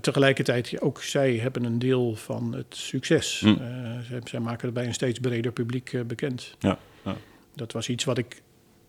Tegelijkertijd, 0.01 0.81
ook 0.81 1.03
zij 1.03 1.37
hebben 1.37 1.64
een 1.64 1.79
deel 1.79 2.14
van 2.14 2.55
het 2.55 2.67
succes. 2.69 3.41
Hm. 3.41 3.55
Zij, 4.25 4.41
maken 4.41 4.64
het 4.67 4.75
bij 4.75 4.87
een 4.87 4.95
steeds 4.95 5.19
breder 5.19 5.53
publiek 5.53 5.97
bekend. 6.07 6.57
Ja. 6.59 6.79
Dat 7.55 7.73
was 7.73 7.89
iets 7.89 8.05
wat 8.05 8.19
ik 8.19 8.43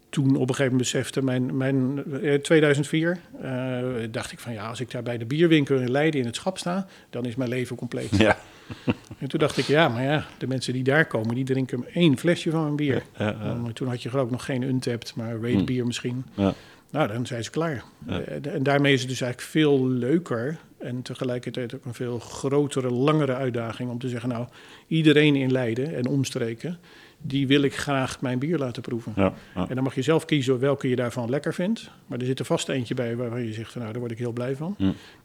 toen 0.10 0.26
op 0.28 0.34
een 0.50 0.56
gegeven 0.56 0.64
moment 0.64 0.78
besefte. 0.92 1.24
Mijn, 1.24 1.58
mijn, 1.58 2.04
eh, 2.24 2.34
2004 2.34 3.18
eh, 3.42 3.80
dacht 4.12 4.32
ik 4.32 4.40
van 4.40 4.54
ja, 4.54 4.68
als 4.70 4.80
ik 4.80 4.92
daar 4.92 5.04
bij 5.04 5.18
de 5.18 5.26
bierwinkel 5.26 5.76
in 5.78 5.92
Leiden 5.92 6.20
in 6.20 6.26
het 6.26 6.36
schap 6.36 6.58
sta, 6.58 6.88
dan 7.10 7.26
is 7.26 7.36
mijn 7.36 7.50
leven 7.50 7.76
compleet. 7.76 8.18
Ja. 8.18 8.38
En 9.20 9.28
toen 9.28 9.40
dacht 9.40 9.58
ik, 9.58 9.66
ja, 9.66 9.88
maar 9.90 10.04
ja, 10.04 10.26
de 10.38 10.48
mensen 10.48 10.74
die 10.74 10.84
daar 10.84 11.06
komen, 11.06 11.36
die 11.36 11.44
drinken 11.46 11.86
één 11.94 12.18
flesje 12.18 12.52
van 12.52 12.66
een 12.66 12.76
bier. 12.76 13.04
Ja, 13.18 13.26
ja. 13.26 13.36
En 13.66 13.74
toen 13.74 13.88
had 13.88 14.02
je 14.02 14.10
geloof 14.10 14.26
ik 14.26 14.32
nog 14.32 14.46
geen 14.46 14.62
Untapped, 14.62 15.14
maar 15.16 15.36
Raid 15.42 15.54
Hm. 15.60 15.66
bier 15.66 15.86
misschien. 15.86 16.26
Ja. 16.34 16.54
Nou, 16.92 17.08
dan 17.08 17.26
zijn 17.26 17.44
ze 17.44 17.50
klaar. 17.50 17.84
Eh, 18.08 18.16
En 18.54 18.64
daarmee 18.64 18.94
is 18.94 19.00
het 19.00 19.10
dus 19.10 19.22
eigenlijk 19.22 19.52
veel 19.52 19.88
leuker 19.88 20.58
en 20.78 21.02
tegelijkertijd 21.02 21.76
ook 21.76 21.86
een 21.86 21.94
veel 21.94 22.20
grotere, 22.20 22.90
langere 22.92 23.34
uitdaging 23.36 23.90
om 23.90 24.00
te 24.00 24.10
zeggen, 24.10 24.30
nou, 24.30 24.48
iedereen 24.88 25.36
in 25.36 25.52
Leiden 25.52 25.96
en 25.96 26.08
omstreken, 26.08 26.78
die 27.22 27.48
wil 27.48 27.62
ik 27.62 27.76
graag 27.76 28.22
mijn 28.22 28.40
bier 28.40 28.58
laten 28.58 28.82
proeven. 28.82 29.14
Ja, 29.16 29.34
ja. 29.56 29.68
En 29.70 29.76
dan 29.76 29.84
mag 29.84 29.96
je 29.96 30.02
zelf 30.02 30.26
kiezen 30.26 30.60
welke 30.60 30.90
je 30.90 30.96
daarvan 30.96 31.30
lekker 31.30 31.54
vindt. 31.54 31.90
Maar 32.08 32.20
er 32.20 32.26
zit 32.26 32.40
er 32.40 32.46
vast 32.46 32.70
eentje 32.70 32.94
bij 32.94 33.16
waarvan 33.16 33.46
je 33.46 33.54
zegt, 33.54 33.72
van, 33.72 33.82
nou, 33.82 33.92
daar 33.92 34.02
word 34.02 34.14
ik 34.14 34.20
heel 34.20 34.32
blij 34.32 34.56
van. 34.56 34.76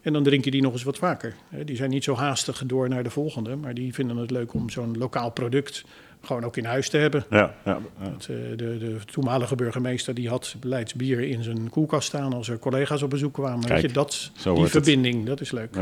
En 0.01 0.13
dan 0.13 0.23
drink 0.23 0.45
je 0.45 0.51
die 0.51 0.63
nog 0.63 0.73
eens 0.73 0.83
wat 0.83 0.99
vaker. 0.99 1.35
Die 1.65 1.77
zijn 1.77 1.91
niet 1.91 2.05
zo 2.05 2.15
haastig 2.15 2.63
door 2.67 2.89
naar 2.89 3.03
de 3.03 3.11
volgende, 3.11 3.57
maar 3.57 3.75
die 3.75 3.95
vinden 3.95 4.17
het 4.17 4.31
leuk 4.31 4.55
om 4.55 4.71
zo'n 4.71 4.99
lokaal 4.99 5.31
product 5.31 5.85
gewoon 6.23 6.45
ook 6.45 6.57
in 6.57 6.65
huis 6.65 6.89
te 6.89 6.97
hebben. 6.97 7.25
Ja, 7.31 7.55
ja, 7.65 7.81
eh, 8.01 8.27
de, 8.27 8.57
de 8.57 8.97
toenmalige 9.05 9.55
burgemeester 9.55 10.15
die 10.15 10.29
had 10.29 10.57
Leids 10.61 10.95
bier 10.95 11.21
in 11.21 11.43
zijn 11.43 11.71
koelkast 11.71 12.09
staan 12.09 12.33
als 12.33 12.49
er 12.49 12.59
collega's 12.59 13.03
op 13.03 13.11
bezoek 13.11 13.33
kwamen. 13.33 13.61
Kijk, 13.61 13.73
Weet 13.73 13.83
je, 13.83 13.93
dat, 13.93 14.31
die 14.43 14.53
het. 14.53 14.71
verbinding, 14.71 15.27
dat 15.27 15.41
is 15.41 15.51
leuk. 15.51 15.77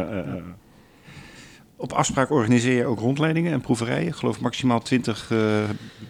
Op 1.81 1.93
afspraak 1.93 2.31
organiseer 2.31 2.77
je 2.77 2.85
ook 2.85 2.99
rondleidingen 2.99 3.53
en 3.53 3.61
proeverijen. 3.61 4.07
Ik 4.07 4.15
geloof 4.15 4.41
maximaal 4.41 4.81
20 4.83 5.31
eh, 5.31 5.39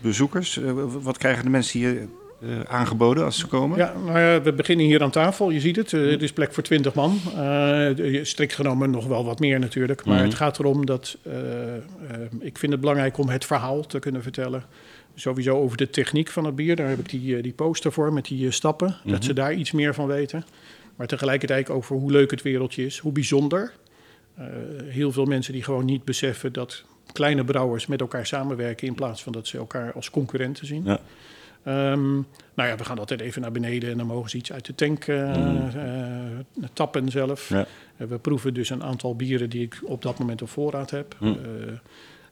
bezoekers. 0.02 0.58
Eh, 0.58 0.72
wat 1.02 1.18
krijgen 1.18 1.44
de 1.44 1.50
mensen 1.50 1.78
hier 1.78 2.08
eh, 2.42 2.60
aangeboden 2.60 3.24
als 3.24 3.38
ze 3.38 3.46
komen? 3.46 3.78
Ja, 3.78 3.94
nou 4.04 4.18
ja, 4.18 4.42
we 4.42 4.52
beginnen 4.52 4.86
hier 4.86 5.02
aan 5.02 5.10
tafel. 5.10 5.50
Je 5.50 5.60
ziet 5.60 5.76
het, 5.76 5.92
eh, 5.92 6.10
het 6.10 6.22
is 6.22 6.32
plek 6.32 6.52
voor 6.54 6.62
20 6.62 6.94
man. 6.94 7.18
Eh, 7.36 8.24
strikt 8.24 8.54
genomen 8.54 8.90
nog 8.90 9.06
wel 9.06 9.24
wat 9.24 9.38
meer 9.38 9.58
natuurlijk. 9.58 10.04
Maar 10.04 10.14
Mhm. 10.16 10.24
het 10.24 10.34
gaat 10.34 10.58
erom 10.58 10.86
dat 10.86 11.18
ik 12.40 12.58
vind 12.58 12.72
het 12.72 12.80
belangrijk 12.80 13.18
om 13.18 13.28
het 13.28 13.44
verhaal 13.44 13.86
te 13.86 13.98
kunnen 13.98 14.22
vertellen. 14.22 14.64
Sowieso 15.14 15.56
over 15.56 15.76
de 15.76 15.90
techniek 15.90 16.28
van 16.28 16.44
het 16.44 16.54
bier. 16.56 16.76
Daar 16.76 16.88
heb 16.88 16.98
ik 16.98 17.08
die, 17.08 17.42
die 17.42 17.52
poster 17.52 17.92
voor 17.92 18.12
met 18.12 18.24
die 18.24 18.50
stappen. 18.50 18.96
Mhm. 19.02 19.12
Dat 19.12 19.24
ze 19.24 19.32
daar 19.32 19.54
iets 19.54 19.72
meer 19.72 19.94
van 19.94 20.06
weten. 20.06 20.44
Maar 20.96 21.06
tegelijkertijd 21.06 21.70
over 21.70 21.96
hoe 21.96 22.10
leuk 22.12 22.30
het 22.30 22.42
wereldje 22.42 22.84
is. 22.84 22.98
Hoe 22.98 23.12
bijzonder. 23.12 23.72
Eh, 24.40 24.46
heel 24.86 25.12
veel 25.12 25.24
mensen 25.24 25.52
die 25.52 25.62
gewoon 25.62 25.84
niet 25.84 26.04
beseffen 26.04 26.52
dat 26.52 26.84
kleine 27.12 27.44
brouwers 27.44 27.86
met 27.86 28.00
elkaar 28.00 28.26
samenwerken... 28.26 28.86
in 28.86 28.94
plaats 28.94 29.22
van 29.22 29.32
dat 29.32 29.46
ze 29.46 29.58
elkaar 29.58 29.92
als 29.92 30.10
concurrenten 30.10 30.66
zien. 30.66 30.84
Ja. 30.84 31.00
Ehm, 31.62 32.12
nou 32.54 32.68
ja, 32.68 32.76
we 32.76 32.84
gaan 32.84 32.98
altijd 32.98 33.20
even 33.20 33.40
naar 33.42 33.52
beneden 33.52 33.90
en 33.90 33.96
dan 33.96 34.06
mogen 34.06 34.30
ze 34.30 34.36
iets 34.36 34.52
uit 34.52 34.66
de 34.66 34.74
tank 34.74 35.04
eh, 35.04 35.36
Mm. 35.36 35.68
eh, 35.68 36.68
tappen 36.72 37.08
zelf. 37.08 37.48
Ja. 37.48 37.66
We 37.96 38.18
proeven 38.18 38.54
dus 38.54 38.70
een 38.70 38.82
aantal 38.82 39.16
bieren 39.16 39.50
die 39.50 39.62
ik 39.62 39.80
op 39.84 40.02
dat 40.02 40.18
moment 40.18 40.42
op 40.42 40.48
voorraad 40.48 40.90
heb. 40.90 41.16
Mm. 41.20 41.38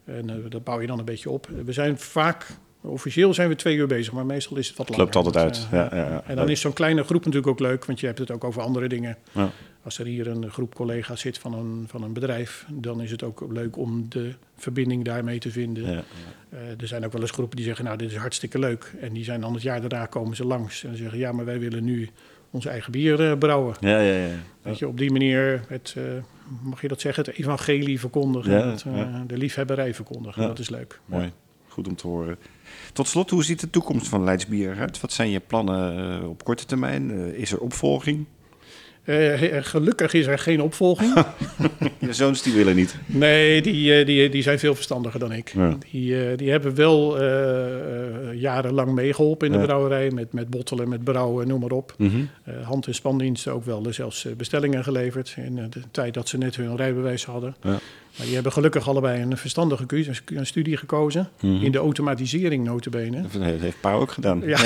En 0.05 0.45
dat 0.49 0.63
bouw 0.63 0.81
je 0.81 0.87
dan 0.87 0.99
een 0.99 1.05
beetje 1.05 1.29
op. 1.29 1.47
We 1.65 1.73
zijn 1.73 1.97
vaak, 1.97 2.47
officieel 2.81 3.33
zijn 3.33 3.49
we 3.49 3.55
twee 3.55 3.75
uur 3.75 3.87
bezig, 3.87 4.13
maar 4.13 4.25
meestal 4.25 4.57
is 4.57 4.67
het 4.67 4.77
wat 4.77 4.87
Het 4.87 4.97
langer. 4.97 5.13
loopt 5.13 5.25
altijd 5.27 5.53
Dat, 5.55 5.67
uit. 5.71 5.91
eh, 5.91 5.97
Ja, 5.99 6.03
ja, 6.05 6.11
ja. 6.11 6.23
En 6.25 6.35
dan 6.35 6.49
is 6.49 6.61
zo'n 6.61 6.73
kleine 6.73 7.03
groep 7.03 7.19
natuurlijk 7.25 7.47
ook 7.47 7.59
leuk, 7.59 7.85
want 7.85 7.99
je 7.99 8.05
hebt 8.05 8.19
het 8.19 8.31
ook 8.31 8.43
over 8.43 8.61
andere 8.61 8.87
dingen. 8.87 9.17
Ja. 9.31 9.49
Als 9.83 9.99
er 9.99 10.05
hier 10.05 10.27
een 10.27 10.51
groep 10.51 10.75
collega's 10.75 11.21
zit 11.21 11.37
van 11.37 11.53
een, 11.53 11.85
van 11.87 12.03
een 12.03 12.13
bedrijf, 12.13 12.65
dan 12.69 13.01
is 13.01 13.11
het 13.11 13.23
ook 13.23 13.45
leuk 13.51 13.77
om 13.77 14.05
de 14.09 14.33
verbinding 14.57 15.05
daarmee 15.05 15.39
te 15.39 15.51
vinden. 15.51 15.91
Ja, 15.91 16.03
Eh, 16.49 16.59
er 16.81 16.87
zijn 16.87 17.05
ook 17.05 17.11
wel 17.11 17.21
eens 17.21 17.31
groepen 17.31 17.55
die 17.55 17.65
zeggen, 17.65 17.85
nou, 17.85 17.97
dit 17.97 18.11
is 18.11 18.15
hartstikke 18.17 18.59
leuk. 18.59 18.93
En 19.01 19.13
die 19.13 19.23
zijn 19.23 19.41
dan 19.41 19.53
het 19.53 19.61
jaar 19.61 19.81
daarna 19.81 20.05
komen 20.05 20.35
ze 20.35 20.45
langs 20.45 20.83
en 20.83 20.97
zeggen, 20.97 21.17
ja, 21.17 21.31
maar 21.31 21.45
wij 21.45 21.59
willen 21.59 21.83
nu 21.83 22.09
onze 22.51 22.69
eigen 22.69 22.91
bier 22.91 23.29
eh, 23.31 23.37
brouwen. 23.37 23.75
ja, 23.79 23.99
ja. 23.99 24.13
ja. 24.25 24.27
Weet 24.61 24.79
je, 24.79 24.87
op 24.87 24.97
die 24.97 25.11
manier 25.11 25.61
het, 25.67 25.95
mag 26.63 26.81
je 26.81 26.87
dat 26.87 27.01
zeggen, 27.01 27.25
het 27.25 27.35
evangelie 27.39 27.99
verkondigen, 27.99 28.69
het, 28.69 28.85
de 29.27 29.37
liefhebberij 29.37 29.93
verkondigen. 29.93 30.41
Dat 30.47 30.59
is 30.59 30.69
leuk. 30.69 30.99
Mooi. 31.05 31.31
Goed 31.67 31.87
om 31.87 31.95
te 31.95 32.07
horen. 32.07 32.37
Tot 32.93 33.07
slot, 33.07 33.29
hoe 33.29 33.43
ziet 33.43 33.59
de 33.59 33.69
toekomst 33.69 34.07
van 34.07 34.23
Leidsbier 34.23 34.71
eruit? 34.71 35.01
Wat 35.01 35.11
zijn 35.11 35.29
je 35.29 35.39
plannen 35.39 36.19
eh, 36.21 36.29
op 36.29 36.43
korte 36.43 36.65
termijn? 36.65 37.11
Eh, 37.11 37.39
is 37.41 37.51
er 37.51 37.59
opvolging? 37.59 38.25
Eh, 39.03 39.57
gelukkig 39.61 40.13
is 40.13 40.27
er 40.27 40.39
geen 40.39 40.61
opvolging. 40.61 41.13
Je 41.99 42.13
zoons 42.13 42.41
die 42.41 42.53
willen 42.53 42.75
niet. 42.75 42.95
nee, 43.05 43.61
die, 43.61 43.93
eh, 43.99 44.05
die, 44.05 44.29
die 44.29 44.41
zijn 44.41 44.59
veel 44.59 44.75
verstandiger 44.75 45.19
dan 45.19 45.31
ik. 45.31 45.51
Ja. 45.55 45.77
Die, 45.91 46.25
eh, 46.29 46.37
die 46.37 46.51
hebben 46.51 46.75
wel 46.75 47.17
jarenlang 48.33 48.91
meegeholpen 48.91 49.47
in 49.47 49.53
de 49.53 49.59
Ja. 49.59 49.65
brouwerij, 49.65 50.11
met, 50.11 50.33
met 50.33 50.49
bottelen, 50.49 50.89
met 50.89 51.03
brouwen, 51.03 51.47
noem 51.47 51.59
maar 51.59 51.71
op. 51.71 51.93
Mhm. 51.97 52.17
Eh, 52.43 52.53
hand- 52.63 52.87
en 52.87 52.95
spandiensten 52.95 53.53
ook 53.53 53.65
wel 53.65 53.85
eh, 53.85 53.91
zelfs 53.91 54.27
bestellingen 54.37 54.83
geleverd 54.83 55.33
in 55.37 55.55
de 55.55 55.81
tijd 55.91 56.13
dat 56.13 56.27
ze 56.27 56.37
net 56.37 56.55
hun 56.55 56.75
rijbewijs 56.75 57.25
hadden. 57.25 57.55
Ja. 57.61 57.69
Maar 57.69 58.25
die 58.25 58.33
hebben 58.33 58.51
gelukkig 58.51 58.87
allebei 58.89 59.21
een 59.21 59.37
verstandige 59.37 59.85
keuze, 59.85 60.11
een 60.25 60.45
studie 60.45 60.77
gekozen. 60.77 61.29
Mhm. 61.41 61.63
In 61.65 61.71
de 61.71 61.77
automatisering 61.77 62.63
notabene. 62.65 63.21
Dat 63.21 63.41
heeft 63.41 63.81
Pa 63.81 63.93
ook 63.93 64.11
gedaan. 64.11 64.41
Ja. 64.45 64.57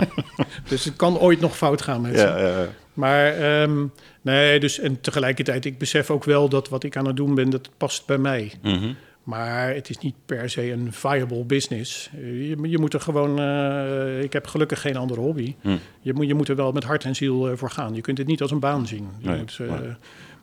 dus 0.68 0.84
het 0.84 0.96
kan 0.96 1.18
ooit 1.18 1.40
nog 1.40 1.56
fout 1.56 1.82
gaan 1.82 2.00
met 2.00 2.18
ze. 2.18 2.66
Maar 2.94 3.26
ehm, 3.26 3.86
nee, 4.22 4.60
dus 4.60 4.78
en 4.78 5.00
tegelijkertijd, 5.00 5.64
ik 5.64 5.78
besef 5.78 6.10
ook 6.10 6.24
wel 6.24 6.48
dat 6.48 6.68
wat 6.68 6.84
ik 6.84 6.96
aan 6.96 7.06
het 7.06 7.16
doen 7.16 7.34
ben, 7.34 7.50
dat 7.50 7.70
past 7.76 8.06
bij 8.06 8.18
mij. 8.18 8.52
Mhm. 8.62 8.92
Maar 9.22 9.74
het 9.74 9.90
is 9.90 9.98
niet 9.98 10.14
per 10.26 10.50
se 10.50 10.70
een 10.72 10.92
viable 10.92 11.44
business. 11.44 12.10
Eh, 12.14 12.48
Je, 12.48 12.56
je 12.68 12.78
moet 12.78 12.94
er 12.94 13.00
gewoon. 13.00 13.38
eh, 13.38 14.22
ik 14.22 14.32
heb 14.32 14.46
gelukkig 14.46 14.80
geen 14.80 14.96
andere 14.96 15.20
hobby. 15.20 15.54
Hm. 15.60 15.76
Je, 16.00 16.12
moet, 16.14 16.26
je 16.26 16.34
moet 16.34 16.48
er 16.48 16.56
wel 16.56 16.72
met 16.72 16.84
hart 16.84 17.04
en 17.04 17.14
ziel 17.16 17.50
eh, 17.50 17.56
voor 17.56 17.70
gaan. 17.70 17.94
Je 17.94 18.00
kunt 18.00 18.18
het 18.18 18.26
niet 18.26 18.42
als 18.42 18.50
een 18.50 18.58
baan 18.58 18.86
zien. 18.86 19.08
Je 19.18 19.28
Nee, 19.28 19.38
moet, 19.38 19.60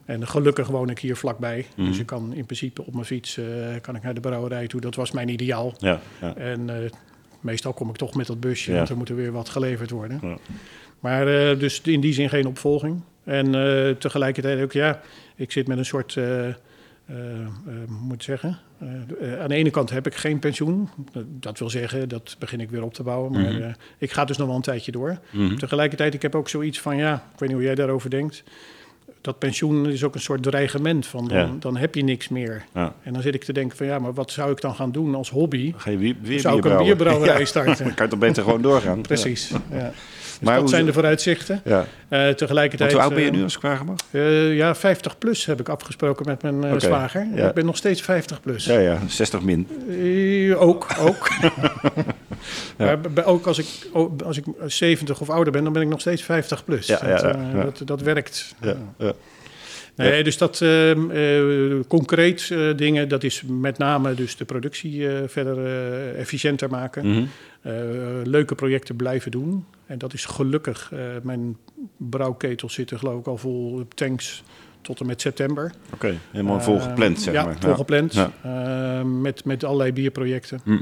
en 0.04 0.26
gelukkig 0.28 0.66
woon 0.66 0.90
ik 0.90 0.98
hier 0.98 1.16
vlakbij. 1.16 1.66
Mhm. 1.76 1.86
Dus 1.88 1.98
ik 1.98 2.06
kan 2.06 2.34
in 2.34 2.44
principe 2.44 2.86
op 2.86 2.92
mijn 2.92 3.04
fiets 3.06 3.38
kan 3.80 3.96
ik 3.96 4.02
naar 4.02 4.14
de 4.14 4.20
brouwerij 4.20 4.66
toe. 4.66 4.80
Dat 4.80 4.94
was 4.94 5.10
mijn 5.10 5.28
ideaal. 5.28 5.74
Ja, 5.78 6.00
ja. 6.20 6.34
En 6.36 6.90
meestal 7.40 7.72
kom 7.72 7.88
ik 7.88 7.96
toch 7.96 8.14
met 8.14 8.26
dat 8.26 8.40
busje, 8.40 8.70
Ja. 8.70 8.76
want 8.76 8.88
er 8.88 8.96
moet 8.96 9.08
er 9.08 9.16
weer 9.16 9.32
wat 9.32 9.48
geleverd 9.48 9.90
worden. 9.90 10.38
Maar 11.00 11.50
eh, 11.50 11.58
dus 11.58 11.80
in 11.80 12.00
die 12.00 12.12
zin 12.12 12.28
geen 12.28 12.46
opvolging. 12.46 13.00
En 13.24 13.54
eh, 13.54 13.94
tegelijkertijd 13.96 14.62
ook, 14.62 14.72
ja, 14.72 15.00
ik 15.36 15.52
zit 15.52 15.66
met 15.66 15.78
een 15.78 15.84
soort 15.84 16.16
eh, 16.16 16.48
eh, 16.48 16.54
moet 17.88 18.24
zeggen. 18.24 18.58
Aan 19.40 19.48
de 19.48 19.54
ene 19.54 19.70
kant 19.70 19.90
heb 19.90 20.06
ik 20.06 20.14
geen 20.14 20.38
pensioen. 20.38 20.88
Dat 21.40 21.58
wil 21.58 21.70
zeggen, 21.70 22.08
dat 22.08 22.36
begin 22.38 22.60
ik 22.60 22.70
weer 22.70 22.82
op 22.82 22.94
te 22.94 23.02
bouwen. 23.02 23.32
Maar 23.32 23.52
Mhm. 23.52 23.70
ik 23.98 24.12
ga 24.12 24.24
dus 24.24 24.36
nog 24.36 24.46
wel 24.46 24.56
een 24.56 24.62
tijdje 24.62 24.92
door. 24.92 25.18
Mhm. 25.30 25.56
Tegelijkertijd, 25.56 26.14
ik 26.14 26.22
heb 26.22 26.34
ook 26.34 26.48
zoiets 26.48 26.80
van, 26.80 26.96
ja, 26.96 27.14
ik 27.14 27.38
weet 27.38 27.48
niet 27.48 27.58
hoe 27.58 27.66
jij 27.66 27.74
daarover 27.74 28.10
denkt. 28.10 28.42
Dat 29.20 29.38
pensioen 29.38 29.86
is 29.88 30.04
ook 30.04 30.14
een 30.14 30.20
soort 30.20 30.42
dreigement 30.42 31.06
van, 31.06 31.28
dan, 31.28 31.38
Ja. 31.38 31.50
dan 31.58 31.76
heb 31.76 31.94
je 31.94 32.04
niks 32.04 32.28
meer. 32.28 32.64
Ja. 32.74 32.94
En 33.02 33.12
dan 33.12 33.22
zit 33.22 33.34
ik 33.34 33.44
te 33.44 33.52
denken 33.52 33.76
van, 33.76 33.86
ja, 33.86 33.98
maar 33.98 34.14
wat 34.14 34.30
zou 34.30 34.50
ik 34.52 34.60
dan 34.60 34.74
gaan 34.74 34.92
doen 34.92 35.14
als 35.14 35.30
hobby? 35.30 35.72
Ga 35.76 35.90
je 35.90 36.14
Zou 36.38 36.58
ik 36.58 36.64
een 36.64 36.76
bierbrouwerij 36.76 37.38
Ja. 37.40 37.44
starten? 37.44 37.84
Dan 37.84 37.94
kan 37.94 38.04
je 38.04 38.10
toch 38.10 38.20
beter 38.20 38.42
gewoon 38.42 38.62
doorgaan? 38.62 39.00
Precies, 39.12 39.52
ja. 39.70 39.92
Dus 40.40 40.48
Maar 40.48 40.60
dat 40.60 40.70
zijn 40.70 40.84
de 40.84 40.92
vooruitzichten. 40.92 41.60
Ja. 41.64 41.86
Eh, 42.08 42.22
Want 42.24 42.38
tegelijkertijd... 42.38 42.92
hoe 42.92 43.00
oud 43.00 43.14
ben 43.14 43.22
je 43.22 43.28
eh, 43.30 43.36
nu 43.36 43.42
als 43.42 43.54
ik 43.54 43.60
vragen 43.60 43.86
mag? 43.86 43.96
eh, 44.10 44.56
ja, 44.56 44.74
50 44.74 45.18
plus 45.18 45.46
heb 45.46 45.60
ik 45.60 45.68
afgesproken 45.68 46.26
met 46.26 46.42
mijn 46.42 46.64
Oké, 46.64 46.80
zwager. 46.80 47.26
ja. 47.34 47.48
Ik 47.48 47.54
ben 47.54 47.66
nog 47.66 47.76
steeds 47.76 48.02
50 48.02 48.40
plus. 48.40 48.64
Ja, 48.64 48.78
ja, 48.78 48.98
60 49.08 49.40
min. 49.42 49.66
Ook, 50.56 50.86
ook. 50.98 51.28
Maar 52.76 53.00
bij- 53.00 53.24
ook 53.24 53.46
als 53.46 53.58
ik, 53.58 53.66
als 54.24 54.36
ik 54.36 54.44
70 54.66 55.20
of 55.20 55.30
ouder 55.30 55.52
ben, 55.52 55.64
dan 55.64 55.72
ben 55.72 55.82
ik 55.82 55.88
nog 55.88 56.00
steeds 56.00 56.22
50 56.22 56.64
plus. 56.64 56.86
Ja, 56.86 56.98
dat, 56.98 57.20
ja, 57.20 57.28
ja, 57.28 57.48
ja. 57.54 57.64
Dat, 57.64 57.82
dat 57.84 58.00
werkt. 58.00 58.54
Ja, 58.60 58.76
ja. 58.98 59.12
Nee, 59.94 60.24
dus 60.24 60.38
dat 60.38 60.60
ehm, 60.60 61.10
eh, 61.10 61.30
concreet 61.88 62.54
dingen, 62.76 63.08
dat 63.08 63.22
is 63.22 63.42
met 63.46 63.78
name 63.78 64.14
dus 64.14 64.36
de 64.36 64.44
productie 64.44 65.06
verder 65.26 65.58
efficiënter 66.16 66.70
maken. 66.70 67.06
Mhm. 67.10 67.24
Leuke 68.24 68.54
projecten 68.54 68.96
blijven 68.96 69.30
doen. 69.30 69.64
En 69.86 69.98
dat 69.98 70.12
is 70.12 70.24
gelukkig. 70.24 70.92
eh, 70.92 70.98
mijn 71.22 71.56
brouwketels 71.96 72.74
zitten 72.74 72.98
geloof 72.98 73.20
ik 73.20 73.26
al 73.26 73.36
vol 73.36 73.84
tanks 73.94 74.42
tot 74.80 75.00
en 75.00 75.06
met 75.06 75.20
september. 75.20 75.72
Oké, 75.94 76.14
helemaal 76.30 76.60
vol 76.60 76.80
gepland, 76.80 77.16
Eh, 77.16 77.22
zeg 77.22 77.34
ja, 77.34 77.44
maar. 77.44 77.56
volgepland. 77.60 78.14
Ja. 78.14 78.30
Eh, 78.42 79.02
met, 79.04 79.44
met 79.44 79.64
allerlei 79.64 79.92
bierprojecten. 79.92 80.60
Hm. 80.64 80.80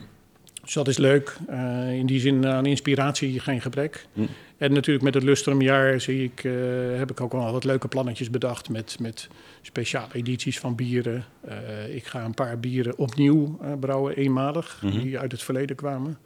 Dus 0.63 0.73
dat 0.77 0.89
is 0.89 0.97
leuk. 0.99 1.37
Eh, 1.47 1.93
in 1.93 2.07
die 2.07 2.21
zin 2.21 2.47
aan 2.47 2.67
inspiratie 2.67 3.41
geen 3.41 3.61
gebrek. 3.61 4.07
Hm. 4.13 4.23
En 4.57 4.73
natuurlijk 4.73 5.05
met 5.05 5.15
het 5.15 5.23
Lustrumjaar 5.23 6.01
zie 6.01 6.23
ik, 6.25 6.45
eh, 6.45 6.53
heb 6.97 7.11
ik 7.11 7.21
ook 7.21 7.33
al 7.33 7.53
wat 7.53 7.65
leuke 7.65 7.89
plannetjes 7.89 8.31
bedacht 8.31 8.69
met, 8.69 8.97
met 9.01 9.29
speciale 9.63 10.07
edities 10.13 10.59
van 10.59 10.75
bieren. 10.75 11.25
Eh, 11.41 11.95
ik 11.95 12.07
ga 12.07 12.25
een 12.25 12.35
paar 12.35 12.61
bieren 12.61 12.99
opnieuw 12.99 13.59
eh, 13.63 13.73
brouwen, 13.81 14.17
eenmalig, 14.17 14.81
Mhm. 14.85 14.99
die 15.01 15.19
uit 15.19 15.33
het 15.33 15.43
verleden 15.43 15.77
kwamen. 15.77 16.19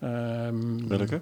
Ehm, 0.00 0.88
Welke? 0.88 1.20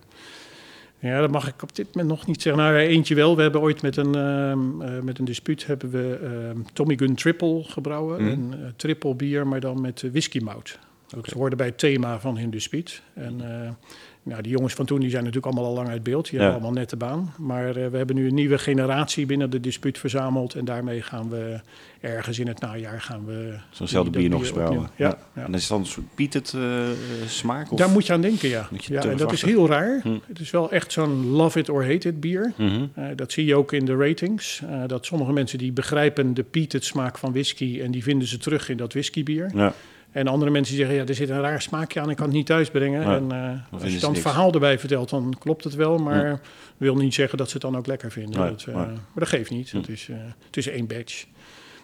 ja, 0.98 1.20
dat 1.20 1.30
mag 1.30 1.48
ik 1.48 1.62
op 1.62 1.74
dit 1.74 1.86
moment 1.86 2.08
nog 2.08 2.26
niet 2.26 2.42
zeggen. 2.42 2.62
Nou, 2.62 2.76
eentje 2.76 3.14
wel. 3.14 3.36
We 3.36 3.42
hebben 3.42 3.60
ooit 3.60 3.82
met 3.82 3.96
een, 3.96 4.14
ehm, 4.14 4.82
eh, 4.82 5.02
met 5.02 5.18
een 5.18 5.24
dispuut 5.24 5.66
hebben 5.66 5.90
we 5.90 6.18
ehm, 6.22 6.58
Tommy 6.72 6.96
Gun 6.96 7.14
Triple 7.14 7.64
gebrouwen. 7.64 8.22
Mhm. 8.22 8.32
Een 8.32 8.52
eh, 8.52 8.70
triple 8.76 9.14
bier, 9.14 9.46
maar 9.46 9.60
dan 9.60 9.80
met 9.80 10.02
uh, 10.02 10.10
whisky 10.10 10.38
mout. 10.38 10.78
Dat 11.08 11.26
hoorde 11.26 11.56
bij 11.56 11.66
het 11.66 11.78
thema 11.78 12.20
van 12.20 12.38
hun 12.38 12.50
dispuut. 12.50 13.02
En 13.14 13.40
eh, 13.40 13.70
nou, 14.28 14.42
die 14.42 14.52
jongens 14.52 14.74
van 14.74 14.86
toen 14.86 15.00
die 15.00 15.10
zijn 15.10 15.24
natuurlijk 15.24 15.52
allemaal 15.52 15.70
al 15.70 15.76
lang 15.76 15.88
uit 15.88 16.02
beeld. 16.02 16.24
Die 16.24 16.34
Ja. 16.34 16.38
hebben 16.44 16.60
allemaal 16.62 16.78
nette 16.80 16.96
baan. 16.96 17.32
Maar 17.38 17.68
eh, 17.76 17.86
we 17.86 17.96
hebben 17.96 18.16
nu 18.16 18.26
een 18.28 18.34
nieuwe 18.34 18.58
generatie 18.58 19.26
binnen 19.26 19.50
de 19.50 19.60
dispuut 19.60 19.98
verzameld. 19.98 20.54
En 20.54 20.64
daarmee 20.64 21.02
gaan 21.02 21.28
we 21.30 21.60
ergens 22.00 22.38
in 22.38 22.46
het 22.46 22.60
najaar 22.60 23.00
gaan 23.00 23.24
we... 23.26 23.54
Zo'nzelfde 23.70 24.10
bier 24.18 24.28
nog 24.28 24.52
brouwen. 24.52 24.78
opnieuw- 24.78 24.88
Ja, 25.06 25.18
ja. 25.34 25.44
En 25.44 25.54
is 25.54 25.60
het 25.60 25.68
dan 25.70 25.80
een 25.80 25.86
soort 25.86 26.14
pietet 26.14 26.52
eh, 26.56 26.62
smaak? 27.26 27.72
Of? 27.72 27.78
Daar 27.78 27.90
moet 27.90 28.06
je 28.06 28.12
aan 28.12 28.20
denken, 28.20 28.48
ja. 28.48 28.68
Ja 28.78 29.02
en 29.02 29.16
dat 29.16 29.32
is 29.32 29.42
heel 29.42 29.66
raar. 29.68 30.00
Hm. 30.02 30.16
Het 30.26 30.38
is 30.40 30.50
wel 30.50 30.70
echt 30.70 30.92
zo'n 30.92 31.26
love 31.30 31.58
it 31.58 31.68
or 31.68 31.82
hate 31.86 32.08
it 32.08 32.20
bier. 32.20 32.52
Mhm. 32.56 32.86
Eh, 32.94 33.04
dat 33.16 33.32
zie 33.32 33.44
je 33.44 33.54
ook 33.54 33.72
in 33.72 33.84
de 33.84 33.96
ratings. 33.96 34.62
Dat 34.86 35.06
sommige 35.06 35.32
mensen 35.32 35.58
die 35.58 35.72
begrijpen 35.72 36.34
de 36.34 36.42
peated 36.42 36.84
smaak 36.84 37.18
van 37.18 37.32
whisky 37.32 37.80
en 37.82 37.90
die 37.90 38.02
vinden 38.02 38.28
ze 38.28 38.38
terug 38.38 38.68
in 38.68 38.76
dat 38.76 38.92
whiskybier. 38.92 39.50
Ja, 39.54 39.72
En 40.10 40.26
andere 40.26 40.50
mensen 40.50 40.74
die 40.74 40.84
zeggen, 40.84 41.02
ja, 41.02 41.08
er 41.08 41.14
zit 41.14 41.28
een 41.28 41.40
raar 41.40 41.62
smaakje 41.62 42.00
aan, 42.00 42.10
ik 42.10 42.16
kan 42.16 42.26
het 42.26 42.34
niet 42.34 42.46
thuisbrengen. 42.46 43.02
Ja, 43.02 43.16
en 43.16 43.32
eh, 43.32 43.82
als 43.82 43.92
je 43.92 43.98
dan 43.98 44.12
het 44.12 44.20
verhaal 44.20 44.52
erbij 44.52 44.78
vertelt, 44.78 45.08
dan 45.10 45.34
klopt 45.38 45.64
het 45.64 45.74
wel, 45.74 45.98
maar 45.98 46.40
wil 46.76 46.96
niet 46.96 47.14
zeggen 47.14 47.38
dat 47.38 47.46
ze 47.46 47.52
het 47.52 47.62
dan 47.62 47.76
ook 47.76 47.86
lekker 47.86 48.10
vinden. 48.10 48.40
Dat, 48.40 48.64
eh. 48.68 48.74
Maar 48.74 48.88
dat 49.14 49.28
geeft 49.28 49.50
niet. 49.50 49.72
Het, 49.72 49.88
is, 49.88 50.08
eh, 50.08 50.16
het 50.46 50.56
is 50.56 50.68
één 50.68 50.86
batch. 50.86 51.24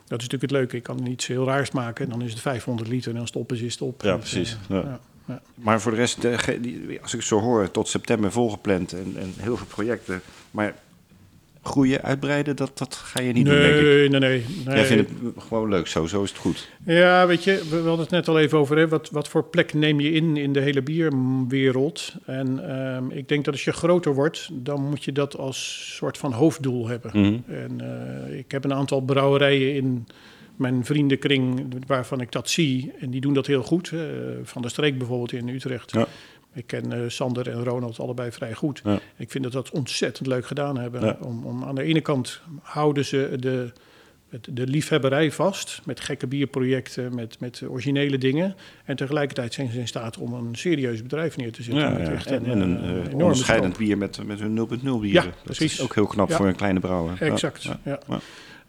Dat 0.07 0.20
is 0.20 0.29
natuurlijk 0.29 0.43
het 0.43 0.51
leuke. 0.51 0.77
Ik 0.77 0.83
kan 0.83 1.07
iets 1.07 1.27
heel 1.27 1.45
raars 1.45 1.70
maken 1.70 2.05
en 2.05 2.11
dan 2.11 2.22
is 2.22 2.31
het 2.31 2.41
500 2.41 2.89
liter 2.89 3.11
en 3.11 3.16
dan 3.16 3.27
stoppen 3.27 3.57
ze 3.57 3.64
is 3.64 3.72
het 3.72 3.83
op. 3.83 4.03
Ja, 4.03 4.16
Dus, 4.16 4.31
precies. 4.31 4.57
Ja. 4.68 4.77
ja, 4.77 5.01
ja. 5.27 5.43
Maar 5.55 5.81
voor 5.81 5.91
de 5.91 5.97
rest, 5.97 6.25
als 7.03 7.12
ik 7.12 7.18
het 7.18 7.25
zo 7.25 7.41
hoor, 7.41 7.70
tot 7.70 7.89
september 7.89 8.33
volgepland 8.33 8.93
en, 8.93 9.14
en 9.18 9.33
heel 9.37 9.57
veel 9.57 9.66
projecten. 9.66 10.20
Maar 10.51 10.75
groeien, 11.65 12.03
uitbreiden, 12.03 12.57
dat, 12.57 12.79
dat 12.79 12.95
ga 12.95 13.21
je 13.21 13.33
niet 13.33 13.47
doen, 13.47 13.55
denk 13.55 13.75
ik. 13.75 13.83
Nee, 13.83 14.09
nee, 14.09 14.21
nee. 14.21 14.45
nee. 14.65 14.75
Jij 14.77 14.85
vindt 14.85 15.11
het 15.11 15.45
gewoon 15.49 15.69
leuk 15.69 15.87
zo, 15.87 16.07
zo 16.07 16.23
is 16.23 16.31
het 16.31 16.39
goed. 16.39 16.69
Ja, 16.87 17.27
weet 17.27 17.45
je, 17.45 17.62
we 17.71 17.77
hadden 17.77 17.99
het 17.99 18.11
net 18.11 18.29
al 18.29 18.39
even 18.39 18.59
over. 18.59 18.77
Hè, 18.77 18.89
wat, 18.89 19.11
wat 19.11 19.29
voor 19.29 19.45
plek 19.45 19.75
neem 19.75 20.01
je 20.01 20.11
in 20.12 20.37
in 20.37 20.53
de 20.53 20.61
hele 20.61 20.83
bierwereld? 20.83 22.15
En 22.27 22.69
ehm, 22.69 23.11
ik 23.11 23.29
denk 23.29 23.45
dat 23.45 23.55
als 23.55 23.65
je 23.65 23.73
groter 23.73 24.15
wordt, 24.15 24.49
dan 24.53 24.89
moet 24.89 25.05
je 25.05 25.12
dat 25.12 25.37
als 25.37 25.91
soort 25.97 26.19
van 26.19 26.33
hoofddoel 26.33 26.89
hebben. 26.89 27.11
Mhm. 27.15 27.55
En 27.55 27.81
eh, 27.81 28.39
ik 28.39 28.51
heb 28.51 28.65
een 28.65 28.75
aantal 28.75 29.01
brouwerijen 29.01 29.75
in 29.75 30.07
mijn 30.57 30.85
vriendenkring 30.85 31.75
waarvan 31.87 32.21
ik 32.21 32.33
dat 32.33 32.51
zie. 32.51 32.93
En 33.01 33.11
die 33.11 33.21
doen 33.21 33.35
dat 33.35 33.47
heel 33.47 33.62
goed. 33.62 33.91
eh, 33.93 34.01
van 34.43 34.62
de 34.62 34.69
Streek 34.69 34.99
bijvoorbeeld 34.99 35.33
in 35.33 35.49
Utrecht. 35.49 35.93
Ja. 35.93 36.07
Ik 36.55 36.66
ken 36.66 36.92
eh, 36.92 37.00
Sander 37.09 37.50
en 37.50 37.64
Ronald 37.64 37.98
allebei 37.98 38.32
vrij 38.32 38.55
goed. 38.55 38.80
Ja. 38.84 38.98
Ik 39.16 39.30
vind 39.30 39.44
dat 39.44 39.52
dat 39.52 39.70
ontzettend 39.70 40.26
leuk 40.26 40.46
gedaan 40.46 40.78
hebben. 40.78 41.05
Ja. 41.05 41.18
Om, 41.20 41.44
om, 41.44 41.64
aan 41.64 41.74
de 41.74 41.82
ene 41.82 42.00
kant 42.00 42.40
houden 42.62 43.05
ze 43.05 43.36
de, 43.40 43.72
de 44.40 44.66
liefhebberij 44.66 45.32
vast. 45.32 45.80
Met 45.84 46.00
gekke 46.00 46.26
bierprojecten, 46.26 47.14
met, 47.14 47.40
met 47.40 47.62
originele 47.68 48.18
dingen. 48.18 48.57
En 48.84 48.96
tegelijkertijd 48.96 49.55
zijn 49.55 49.70
ze 49.70 49.78
in 49.78 49.88
staat 49.88 50.18
om 50.18 50.32
een 50.32 50.55
serieus 50.55 51.02
bedrijf 51.02 51.36
neer 51.36 51.52
te 51.52 51.62
zetten. 51.62 51.82
Ja, 51.82 51.90
met 51.90 52.07
ja. 52.07 52.12
echt 52.12 52.26
En, 52.26 52.44
en 52.44 52.61
een 52.61 52.82
eh, 52.82 53.07
eh, 53.07 53.14
onderscheidend 53.14 53.76
bier 53.76 53.98
met, 53.98 54.24
met 54.26 54.40
hun 54.40 54.68
0.0 54.68 54.82
bieren. 54.82 55.00
Ja, 55.09 55.22
Dat 55.22 55.42
precies. 55.44 55.72
is 55.72 55.80
ook 55.80 55.94
heel 55.94 56.07
knap 56.07 56.32
voor 56.32 56.46
een 56.46 56.57
kleine 56.57 56.80
brouwer. 56.80 57.16
Ja, 57.20 57.32
Exact, 57.32 57.68
ja. 57.84 57.98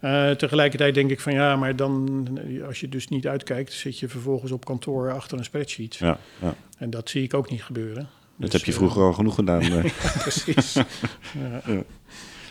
Ja. 0.00 0.08
ja. 0.08 0.30
Eh, 0.30 0.36
tegelijkertijd 0.36 0.94
denk 0.94 1.10
ik 1.10 1.20
van 1.20 1.32
ja, 1.32 1.56
maar 1.56 1.76
dan, 1.76 2.28
als 2.66 2.80
je 2.80 2.88
dus 2.88 3.08
niet 3.08 3.26
uitkijkt, 3.26 3.72
zit 3.72 3.98
je 3.98 4.08
vervolgens 4.08 4.52
op 4.52 4.64
kantoor 4.64 5.12
achter 5.12 5.38
een 5.38 5.44
spreadsheet. 5.44 5.94
Ja, 5.94 6.18
ja. 6.42 6.54
En 6.78 6.90
dat 6.90 7.08
zie 7.08 7.22
ik 7.22 7.34
ook 7.34 7.50
niet 7.50 7.62
gebeuren. 7.62 8.08
Dat 8.36 8.50
Dus, 8.50 8.52
heb 8.52 8.64
je 8.64 8.70
eh, 8.70 8.76
vroeger 8.78 9.02
al 9.02 9.12
genoeg 9.12 9.34
gedaan. 9.34 9.60
eh. 9.72 9.84
precies. 10.18 10.76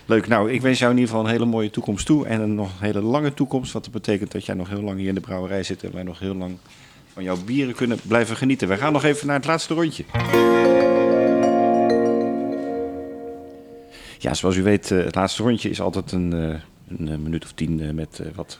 Leuk. 0.06 0.28
Nou, 0.28 0.52
ik 0.52 0.62
wens 0.62 0.80
jou 0.80 0.91
in 0.91 0.98
ieder 0.98 1.14
geval 1.14 1.28
een 1.28 1.34
hele 1.34 1.46
mooie 1.46 1.70
toekomst 1.70 2.06
toe. 2.06 2.28
En 2.28 2.41
een 2.41 2.56
nog 2.56 2.80
hele 2.80 3.02
lange 3.02 3.34
toekomst. 3.34 3.74
Wat 3.74 3.84
dat 3.84 3.93
betekent 3.93 4.32
dat 4.32 4.46
jij 4.46 4.56
nog 4.56 4.70
heel 4.70 4.82
lang 4.82 4.98
hier 5.00 5.08
in 5.08 5.16
de 5.16 5.22
brouwerij 5.22 5.64
zit. 5.64 5.84
En 5.84 5.93
wij 5.93 6.04
nog 6.04 6.20
heel 6.20 6.36
lang 6.36 6.58
van 7.14 7.24
jouw 7.24 7.38
bieren 7.43 7.76
kunnen 7.76 8.00
blijven 8.08 8.36
genieten. 8.36 8.68
We 8.68 8.78
gaan 8.78 8.93
nog 8.93 9.04
even 9.04 9.28
naar 9.28 9.36
het 9.36 9.46
laatste 9.46 9.74
rondje. 9.74 10.04
Ja, 14.18 14.34
zoals 14.34 14.56
u 14.56 14.64
weet, 14.64 14.89
het 14.89 15.16
laatste 15.16 15.43
rondje 15.43 15.70
is 15.70 15.82
altijd 15.82 16.12
een, 16.12 16.62
een 16.88 17.07
eh, 17.07 17.17
minuut 17.17 17.43
of 17.43 17.51
tien 17.51 17.81
eh, 17.81 17.89
met 17.89 18.19
eh, 18.19 18.27
wat 18.36 18.59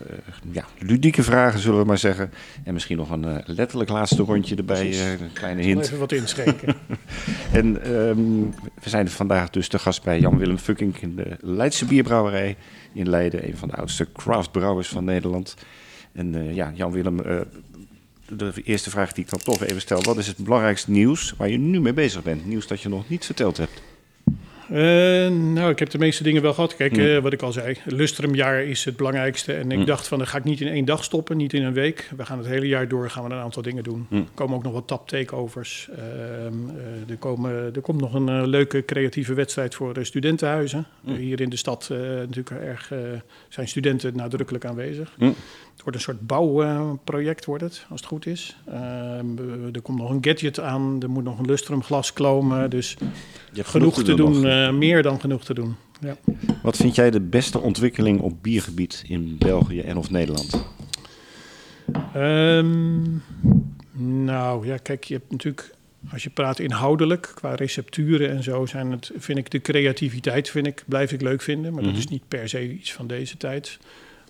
ja, 0.52 0.66
ludieke 0.80 1.24
vragen, 1.24 1.60
zullen 1.60 1.80
we 1.80 1.86
maar 1.86 1.98
zeggen. 1.98 2.32
En 2.64 2.74
misschien 2.74 2.98
nog 2.98 3.10
een 3.10 3.44
letterlijk 3.46 3.90
laatste 3.90 4.24
rondje 4.24 4.56
erbij, 4.56 5.12
een 5.20 5.34
kleine 5.34 5.62
hint. 5.62 5.86
even 5.86 6.00
wat 6.00 6.12
inschenken. 6.12 6.76
En 7.52 7.82
ehm, 7.82 8.42
we 8.84 8.90
zijn 8.90 9.10
vandaag 9.10 9.50
dus 9.50 9.68
te 9.68 9.80
gast 9.80 10.04
bij 10.04 10.20
Jan-Willem 10.20 10.58
Fucking 10.58 10.98
in 11.02 11.16
de 11.16 11.38
Leidse 11.40 11.86
Bierbrouwerij 11.86 12.58
in 12.94 13.10
Leiden. 13.10 13.48
Een 13.48 13.58
van 13.58 13.68
de 13.68 13.76
oudste 13.76 14.12
craftbrouwers 14.12 14.88
van 14.88 15.04
Nederland. 15.04 15.56
En 16.12 16.54
ja, 16.54 16.72
Jan-Willem, 16.76 17.18
de 18.28 18.54
eerste 18.64 18.90
vraag 18.90 19.14
die 19.14 19.24
ik 19.24 19.30
dan 19.30 19.40
toch 19.40 19.64
even 19.64 19.82
stel. 19.82 20.04
Wat 20.04 20.18
is 20.18 20.28
het 20.28 20.38
belangrijkste 20.38 20.92
nieuws 20.92 21.34
waar 21.38 21.50
je 21.50 21.58
nu 21.58 21.82
mee 21.82 21.94
bezig 21.94 22.24
bent? 22.24 22.46
Nieuws 22.46 22.68
dat 22.68 22.82
je 22.82 22.90
nog 22.90 23.10
niet 23.10 23.26
verteld 23.26 23.58
hebt. 23.58 23.82
Eh, 24.70 24.78
nou, 25.30 25.70
ik 25.70 25.80
heb 25.80 25.90
de 25.90 25.98
meeste 25.98 26.24
dingen 26.24 26.42
wel 26.42 26.54
gehad. 26.54 26.76
Kijk, 26.76 26.96
Hmm. 26.96 27.06
eh, 27.06 27.18
wat 27.18 27.34
ik 27.34 27.42
al 27.42 27.52
zei, 27.52 27.78
lustrumjaar 27.86 28.64
is 28.64 28.86
het 28.86 28.98
belangrijkste. 28.98 29.54
En 29.54 29.72
ik 29.72 29.78
Hmm. 29.78 29.86
dacht 29.86 30.08
van, 30.08 30.18
dat 30.20 30.28
ga 30.28 30.38
ik 30.38 30.44
niet 30.44 30.62
in 30.62 30.68
één 30.68 30.86
dag 30.86 31.04
stoppen, 31.04 31.38
niet 31.38 31.54
in 31.54 31.64
een 31.64 31.74
week. 31.74 32.10
We 32.18 32.26
gaan 32.26 32.38
het 32.38 32.48
hele 32.48 32.68
jaar 32.68 32.88
door, 32.88 33.10
gaan 33.10 33.24
we 33.24 33.30
een 33.34 33.42
aantal 33.42 33.62
dingen 33.62 33.84
doen. 33.84 34.06
Hmm. 34.10 34.20
Er 34.20 34.26
komen 34.34 34.56
ook 34.56 34.64
nog 34.64 34.74
wat 34.74 34.88
tap 34.88 35.08
takeovers. 35.08 35.90
Ehm, 35.92 36.04
eh, 36.04 37.10
er, 37.10 37.18
komen, 37.20 37.72
er 37.76 37.82
komt 37.82 38.02
nog 38.02 38.14
een 38.14 38.48
leuke 38.48 38.86
creatieve 38.86 39.34
wedstrijd 39.34 39.76
voor 39.76 39.94
studentenhuizen. 40.02 40.86
Hier 41.06 41.42
in 41.42 41.50
de 41.50 41.56
stad 41.56 41.88
natuurlijk 41.90 42.50
erg, 42.50 42.92
zijn 43.50 43.68
studenten 43.68 44.16
nadrukkelijk 44.16 44.66
aanwezig. 44.66 45.16
Het 45.76 45.84
wordt 45.84 45.96
een 45.98 46.04
soort 46.04 46.28
bouwproject, 46.28 47.46
wordt 47.46 47.64
het, 47.64 47.86
als 47.90 48.00
het 48.00 48.10
goed 48.10 48.26
is. 48.26 48.58
Ehm, 48.68 49.38
er 49.74 49.82
komt 49.82 49.98
nog 50.00 50.10
een 50.10 50.24
gadget 50.24 50.60
aan, 50.60 51.02
er 51.02 51.10
moet 51.10 51.24
nog 51.24 51.40
een 51.40 51.46
lustrumglas 51.46 52.14
komen. 52.14 52.70
Dus 52.70 52.96
Je 53.00 53.06
hebt 53.54 53.68
genoeg 53.68 54.04
te 54.04 54.14
doen, 54.14 54.46
eh, 54.48 54.72
meer 54.72 55.04
dan 55.04 55.20
genoeg 55.20 55.44
te 55.44 55.54
doen. 55.54 55.76
Ja. 56.00 56.16
Wat 56.64 56.76
vind 56.78 56.96
jij 56.96 57.12
de 57.12 57.20
beste 57.22 57.60
ontwikkeling 57.60 58.20
op 58.20 58.44
biergebied 58.44 59.04
in 59.08 59.36
België 59.38 59.80
en 59.82 59.98
of 59.98 60.10
Nederland? 60.12 60.66
Ehm, 62.14 63.02
nou 64.24 64.68
ja, 64.68 64.78
kijk, 64.78 65.04
je 65.04 65.14
hebt 65.14 65.32
natuurlijk, 65.32 65.74
als 66.12 66.24
je 66.24 66.30
praat 66.30 66.60
inhoudelijk, 66.60 67.32
qua 67.36 67.56
recepturen 67.56 68.30
en 68.30 68.44
zo, 68.44 68.66
zijn 68.66 68.92
het, 68.92 69.12
vind 69.18 69.38
ik 69.38 69.52
de 69.52 69.62
creativiteit, 69.62 70.50
vind 70.50 70.68
ik, 70.68 70.84
blijf 70.86 71.12
ik 71.12 71.22
leuk 71.22 71.42
vinden. 71.42 71.74
Maar 71.74 71.82
Mhm. 71.82 71.92
dat 71.92 72.00
is 72.02 72.08
niet 72.08 72.28
per 72.28 72.50
se 72.50 72.72
iets 72.74 72.94
van 72.94 73.08
deze 73.08 73.38
tijd. 73.38 73.80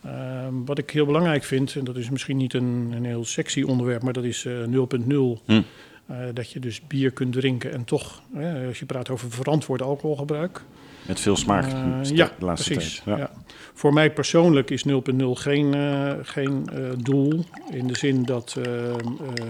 Ehm, 0.06 0.53
wat 0.66 0.78
ik 0.78 0.89
heel 0.89 1.06
belangrijk 1.06 1.43
vind, 1.43 1.76
en 1.76 1.84
dat 1.84 1.95
is 1.97 2.10
misschien 2.10 2.38
niet 2.38 2.53
een, 2.53 2.91
een 2.95 3.06
heel 3.06 3.26
sexy 3.26 3.62
onderwerp, 3.64 4.01
maar 4.03 4.14
dat 4.14 4.24
is 4.24 4.45
eh 4.45 4.53
0.0. 4.68 5.41
Hm. 5.45 5.62
Eh, 6.08 6.18
dat 6.34 6.51
je 6.51 6.60
dus 6.60 6.88
bier 6.88 7.12
kunt 7.12 7.34
drinken 7.34 7.72
en 7.74 7.84
toch, 7.84 8.22
eh, 8.36 8.68
als 8.68 8.80
je 8.80 8.86
praat 8.86 9.10
over 9.10 9.32
verantwoord 9.32 9.82
alcoholgebruik. 9.82 10.62
Met 11.08 11.20
veel 11.20 11.36
smaak. 11.36 11.66
eh, 11.66 12.01
de 12.03 12.16
ja, 12.16 12.32
laatste 12.39 12.74
precies. 12.74 13.01
tijd. 13.06 13.18
Ja. 13.18 13.32
Voor 13.74 13.93
mij 13.93 14.12
persoonlijk 14.12 14.70
is 14.72 14.84
0.0 14.84 15.36
geen, 15.36 15.74
eh, 15.74 16.12
geen 16.22 16.70
eh, 16.74 16.80
doel. 16.97 17.43
In 17.72 17.88
de 17.88 17.97
zin 17.97 18.24
dat 18.24 18.56
ehm, 18.64 18.97
eh, 18.97 19.45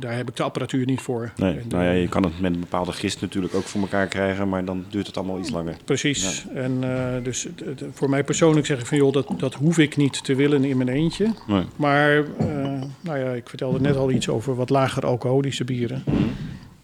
daar 0.00 0.16
heb 0.16 0.28
ik 0.28 0.36
de 0.36 0.42
apparatuur 0.42 0.86
niet 0.86 1.00
voor. 1.00 1.32
Nee, 1.36 1.60
nou 1.68 1.84
ja, 1.84 1.90
eh, 1.92 2.00
je 2.00 2.08
kan 2.08 2.22
het 2.22 2.40
met 2.40 2.54
een 2.54 2.60
bepaalde 2.60 2.92
gist 2.92 3.20
natuurlijk 3.20 3.54
ook 3.54 3.62
voor 3.64 3.80
elkaar 3.80 4.06
krijgen, 4.06 4.48
maar 4.48 4.64
dan 4.64 4.84
duurt 4.90 5.06
het 5.06 5.16
allemaal 5.16 5.38
iets 5.38 5.50
langer. 5.50 5.76
Precies. 5.84 6.46
En 6.54 6.78
eh, 6.82 7.24
dus 7.24 7.42
het- 7.64 7.84
voor 7.92 8.10
mij 8.10 8.24
persoonlijk 8.24 8.66
zeg 8.66 8.80
ik 8.80 8.86
van 8.86 8.98
joh, 8.98 9.12
dat, 9.12 9.26
dat 9.38 9.54
hoef 9.54 9.78
ik 9.78 9.96
niet 9.96 10.24
te 10.24 10.34
willen 10.34 10.64
in 10.64 10.76
mijn 10.76 10.88
eentje. 10.88 11.32
Nee. 11.46 11.62
Maar 11.76 12.16
eh, 12.38 12.46
nou 13.00 13.18
ja, 13.18 13.30
ik 13.30 13.48
vertelde 13.48 13.80
net 13.80 13.96
al 13.96 14.10
iets 14.10 14.28
over 14.28 14.54
wat 14.54 14.70
lager 14.70 15.06
alcoholische 15.06 15.64
bieren. 15.64 16.04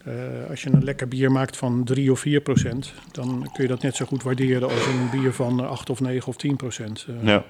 Eh, 0.05 0.13
als 0.49 0.63
je 0.63 0.69
een 0.71 0.83
lekker 0.83 1.07
bier 1.07 1.31
maakt 1.31 1.57
van 1.57 1.83
3 1.83 2.11
of 2.11 2.19
4 2.19 2.41
procent, 2.41 2.93
dan 3.11 3.49
kun 3.53 3.63
je 3.63 3.69
dat 3.69 3.81
net 3.81 3.95
zo 3.95 4.05
goed 4.05 4.23
waarderen 4.23 4.63
als 4.69 4.85
een 4.85 5.19
bier 5.19 5.33
van 5.33 5.67
8 5.69 5.89
of 5.89 5.99
9 5.99 6.27
of 6.27 6.35
10 6.35 6.55
procent. 6.55 7.07
Ja. 7.21 7.43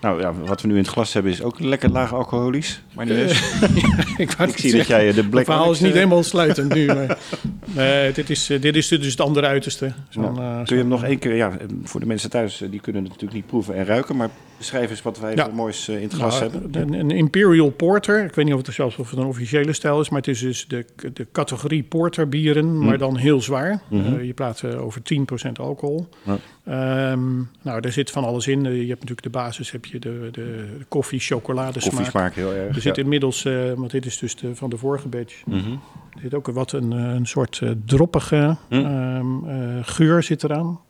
Nou 0.00 0.20
ja, 0.20 0.32
wat 0.32 0.60
we 0.60 0.68
nu 0.68 0.74
in 0.74 0.80
het 0.82 0.88
glas 0.88 1.12
hebben 1.12 1.32
is 1.32 1.42
ook 1.42 1.60
lekker 1.60 1.90
laag 1.90 2.14
alcoholisch. 2.14 2.82
Maar 2.92 3.06
niet 3.06 3.16
eens. 3.16 3.42
ik 4.16 4.32
ik 4.32 4.58
zie 4.58 4.76
dat 4.76 4.86
jij 4.86 5.08
eh, 5.08 5.14
de 5.14 5.20
Het 5.20 5.30
Black 5.30 5.44
verhaal 5.44 5.70
is 5.70 5.80
niet 5.80 5.90
eh, 5.90 5.96
helemaal 5.96 6.22
sluitend 6.22 6.74
nu. 6.74 6.86
Maar, 6.86 7.18
nee, 7.64 8.12
dit, 8.18 8.30
is, 8.30 8.50
eh, 8.50 8.60
dit 8.60 8.76
is 8.76 8.88
dus 8.88 9.10
het 9.10 9.20
andere 9.20 9.46
uiterste. 9.46 9.86
Eh, 9.86 10.62
Kun 10.64 10.76
je 10.76 10.82
hem 10.82 10.88
nog 10.88 11.04
één 11.04 11.18
keer, 11.18 11.34
ja, 11.34 11.52
voor 11.82 12.00
de 12.00 12.06
mensen 12.06 12.30
thuis, 12.30 12.60
eh, 12.60 12.70
die 12.70 12.80
kunnen 12.80 13.02
het 13.02 13.10
natuurlijk 13.10 13.38
niet 13.40 13.46
proeven 13.46 13.74
en 13.74 13.84
ruiken, 13.84 14.16
maar 14.16 14.30
beschrijf 14.58 14.90
eens 14.90 15.02
wat 15.02 15.18
wij 15.18 15.34
Ja. 15.34 15.44
voor 15.44 15.54
moois 15.54 15.88
eh, 15.88 15.96
in 15.96 16.02
het 16.02 16.12
glas 16.12 16.40
Nou, 16.40 16.52
hebben. 16.52 16.82
Een, 16.82 16.92
een 16.92 17.10
Imperial 17.10 17.70
Porter. 17.70 18.24
Ik 18.24 18.34
weet 18.34 18.44
niet 18.44 18.54
of 18.54 18.66
het 18.66 18.74
zelfs 18.74 18.96
of 18.96 19.10
het 19.10 19.18
een 19.18 19.24
officiële 19.26 19.72
stijl 19.72 20.00
is, 20.00 20.08
maar 20.08 20.18
het 20.18 20.28
is 20.28 20.40
dus 20.40 20.66
de, 20.68 20.86
de 21.12 21.26
categorie 21.32 21.82
porterbieren, 21.82 22.78
maar 22.84 22.98
dan 22.98 23.16
heel 23.16 23.40
zwaar. 23.40 23.82
Eh, 23.90 24.24
je 24.24 24.32
praat 24.34 24.62
eh, 24.62 24.84
over 24.84 25.02
10% 25.02 25.52
alcohol. 25.60 26.08
Ja. 26.22 26.36
Ehm, 26.64 27.34
nou, 27.62 27.80
daar 27.80 27.92
zit 27.92 28.10
van 28.10 28.24
alles 28.24 28.46
in. 28.46 28.62
Je 28.62 28.68
hebt 28.78 28.88
natuurlijk 29.00 29.22
de 29.22 29.30
basis, 29.30 29.70
heb 29.70 29.84
je 29.84 29.98
de, 29.98 30.28
de, 30.32 30.66
koffie, 30.88 31.20
chocoladesmaak. 31.20 31.94
Koffie 31.94 32.10
smaakt 32.10 32.34
heel 32.34 32.52
erg. 32.52 32.74
Er 32.76 32.82
zit 32.82 32.96
ja. 32.96 33.02
inmiddels, 33.02 33.42
want 33.76 33.90
dit 33.90 34.06
is 34.06 34.18
dus 34.18 34.36
de, 34.36 34.54
van 34.54 34.70
de 34.70 34.76
vorige 34.76 35.08
batch, 35.08 35.44
Mhm. 35.46 35.70
er 36.14 36.20
zit 36.22 36.34
ook 36.34 36.46
wat 36.46 36.72
een, 36.72 36.90
een 36.90 37.26
soort 37.26 37.62
droppige 37.84 38.56
Hm. 38.68 38.74
ehm, 38.74 39.44
eh, 39.48 39.78
geur 39.82 40.22
zit 40.22 40.44
eraan. 40.44 40.80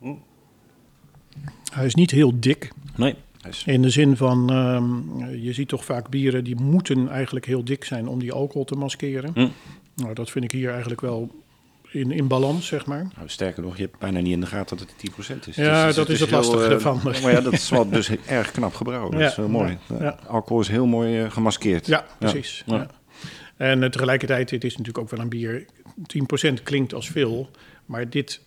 Hij 1.73 1.87
is 1.87 1.95
niet 1.95 2.11
heel 2.11 2.33
dik. 2.41 2.73
Nee, 2.97 3.15
is- 3.49 3.63
In 3.67 3.83
de 3.83 3.91
zin 3.91 4.17
van, 4.17 4.51
ehm, 4.51 5.31
je 5.41 5.53
ziet 5.53 5.69
toch 5.69 5.85
vaak 5.85 6.09
bieren 6.09 6.45
die 6.45 6.57
moeten 6.61 7.09
eigenlijk 7.09 7.47
heel 7.47 7.65
dik 7.65 7.85
zijn 7.85 8.09
om 8.09 8.19
die 8.19 8.33
alcohol 8.33 8.65
te 8.65 8.75
maskeren. 8.75 9.31
Hm. 9.35 9.49
Nou, 9.95 10.15
dat 10.15 10.31
vind 10.31 10.45
ik 10.45 10.53
hier 10.53 10.71
eigenlijk 10.71 11.01
wel 11.01 11.31
in, 11.91 12.11
in 12.11 12.27
balans, 12.29 12.67
zeg 12.67 12.87
maar. 12.87 13.07
nou, 13.17 13.29
sterker 13.29 13.63
nog, 13.63 13.77
je 13.77 13.83
hebt 13.83 13.99
bijna 13.99 14.21
niet 14.21 14.33
in 14.33 14.41
de 14.41 14.47
gaten 14.47 14.77
dat 14.77 14.87
het 14.89 14.99
10% 14.99 15.47
is. 15.49 15.57
Ja, 15.57 15.87
Dus 15.87 15.95
dat 15.95 16.09
is 16.09 16.21
het 16.21 16.31
lastige 16.31 16.65
eh, 16.65 16.71
ervan. 16.71 17.01
Maar 17.23 17.31
ja, 17.33 17.41
dat 17.41 17.53
is 17.53 17.71
wel 17.71 17.89
dus 17.89 18.11
erg 18.27 18.51
knap 18.51 18.75
gebrouwen. 18.75 19.13
Ja, 19.13 19.19
Dat 19.19 19.31
is 19.31 19.37
heel 19.37 19.49
mooi. 19.49 19.79
ja, 19.89 19.95
Eh, 19.95 20.01
ja. 20.01 20.19
Alcohol 20.27 20.61
is 20.61 20.69
heel 20.69 20.87
mooi 20.87 21.21
eh, 21.23 21.31
gemaskeerd. 21.31 21.87
Ja, 21.87 22.07
precies. 22.19 22.65
En 23.57 23.91
tegelijkertijd, 23.91 24.49
dit 24.49 24.65
is 24.65 24.71
natuurlijk 24.77 24.99
ook 24.99 25.11
wel 25.11 25.21
een 25.21 25.29
bier. 25.29 25.65
10% 26.07 26.63
klinkt 26.63 26.95
als 26.95 27.09
veel, 27.09 27.51
maar 27.87 28.11
dit... 28.11 28.41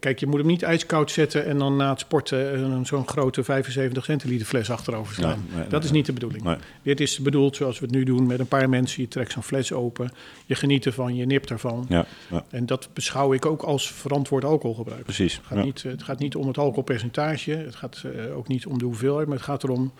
Kijk, 0.00 0.18
je 0.20 0.26
moet 0.26 0.38
hem 0.38 0.46
niet 0.46 0.62
ijskoud 0.62 1.10
zetten 1.10 1.44
en 1.44 1.58
dan 1.58 1.76
na 1.76 1.90
het 1.90 2.00
sporten 2.00 2.58
een- 2.58 2.86
zo'n 2.86 3.08
grote 3.08 3.44
75 3.44 4.04
centiliter 4.04 4.46
fles 4.46 4.70
achterover 4.70 5.14
slaan. 5.14 5.44
Nee, 5.48 5.58
nee, 5.58 5.68
dat 5.68 5.84
is 5.84 5.90
niet 5.90 6.06
de 6.06 6.12
bedoeling. 6.12 6.42
Nee. 6.42 6.56
Dit 6.82 7.00
is 7.00 7.18
bedoeld 7.18 7.56
zoals 7.56 7.78
we 7.78 7.84
het 7.86 7.94
nu 7.94 8.04
doen 8.04 8.26
met 8.26 8.38
een 8.38 8.46
paar 8.46 8.68
mensen. 8.68 9.02
Je 9.02 9.08
trekt 9.08 9.32
zo'n 9.32 9.42
fles 9.42 9.72
open, 9.72 10.10
je 10.46 10.54
geniet 10.54 10.86
ervan, 10.86 11.14
je 11.14 11.26
nipt 11.26 11.50
ervan. 11.50 11.86
Ja, 11.88 12.06
ja, 12.30 12.44
En 12.50 12.66
dat 12.66 12.88
beschouw 12.92 13.32
ik 13.32 13.46
ook 13.46 13.62
als 13.62 13.90
verantwoord 13.92 14.44
alcoholgebruik. 14.44 15.02
precies. 15.04 15.36
Het 15.36 15.46
gaat, 15.46 15.58
Ja. 15.58 15.64
niet, 15.64 15.82
het 15.82 16.02
gaat 16.02 16.18
niet 16.18 16.34
om 16.36 16.46
het 16.46 16.58
alcoholpercentage, 16.58 17.50
het 17.50 17.74
gaat 17.76 18.02
eh, 18.16 18.36
ook 18.36 18.48
niet 18.48 18.66
om 18.66 18.78
de 18.78 18.84
hoeveelheid, 18.84 19.26
maar 19.26 19.36
het 19.36 19.46
gaat 19.46 19.62
erom, 19.64 19.92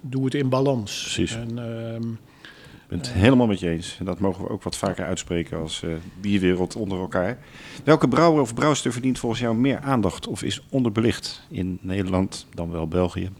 doe 0.00 0.24
het 0.24 0.34
in 0.34 0.48
balans. 0.48 1.00
Precies. 1.00 1.34
En, 1.34 1.58
ehm, 1.58 2.02
ben 2.92 3.00
het 3.00 3.12
helemaal 3.12 3.46
met 3.46 3.60
je 3.60 3.68
eens. 3.68 3.96
En 3.98 4.04
dat 4.04 4.18
mogen 4.18 4.44
we 4.44 4.50
ook 4.50 4.62
wat 4.62 4.76
vaker 4.76 5.04
uitspreken 5.04 5.58
als 5.58 5.82
eh, 5.82 5.90
bierwereld 6.20 6.76
onder 6.76 6.98
elkaar. 6.98 7.38
Welke 7.84 8.08
brouwer 8.08 8.42
of 8.42 8.54
brouwster 8.54 8.92
verdient 8.92 9.18
volgens 9.18 9.40
jou 9.40 9.56
meer 9.56 9.78
aandacht 9.78 10.26
of 10.26 10.42
is 10.42 10.66
onderbelicht 10.70 11.46
in 11.50 11.78
Nederland 11.80 12.46
dan 12.54 12.70
wel 12.70 12.88
België? 12.88 13.30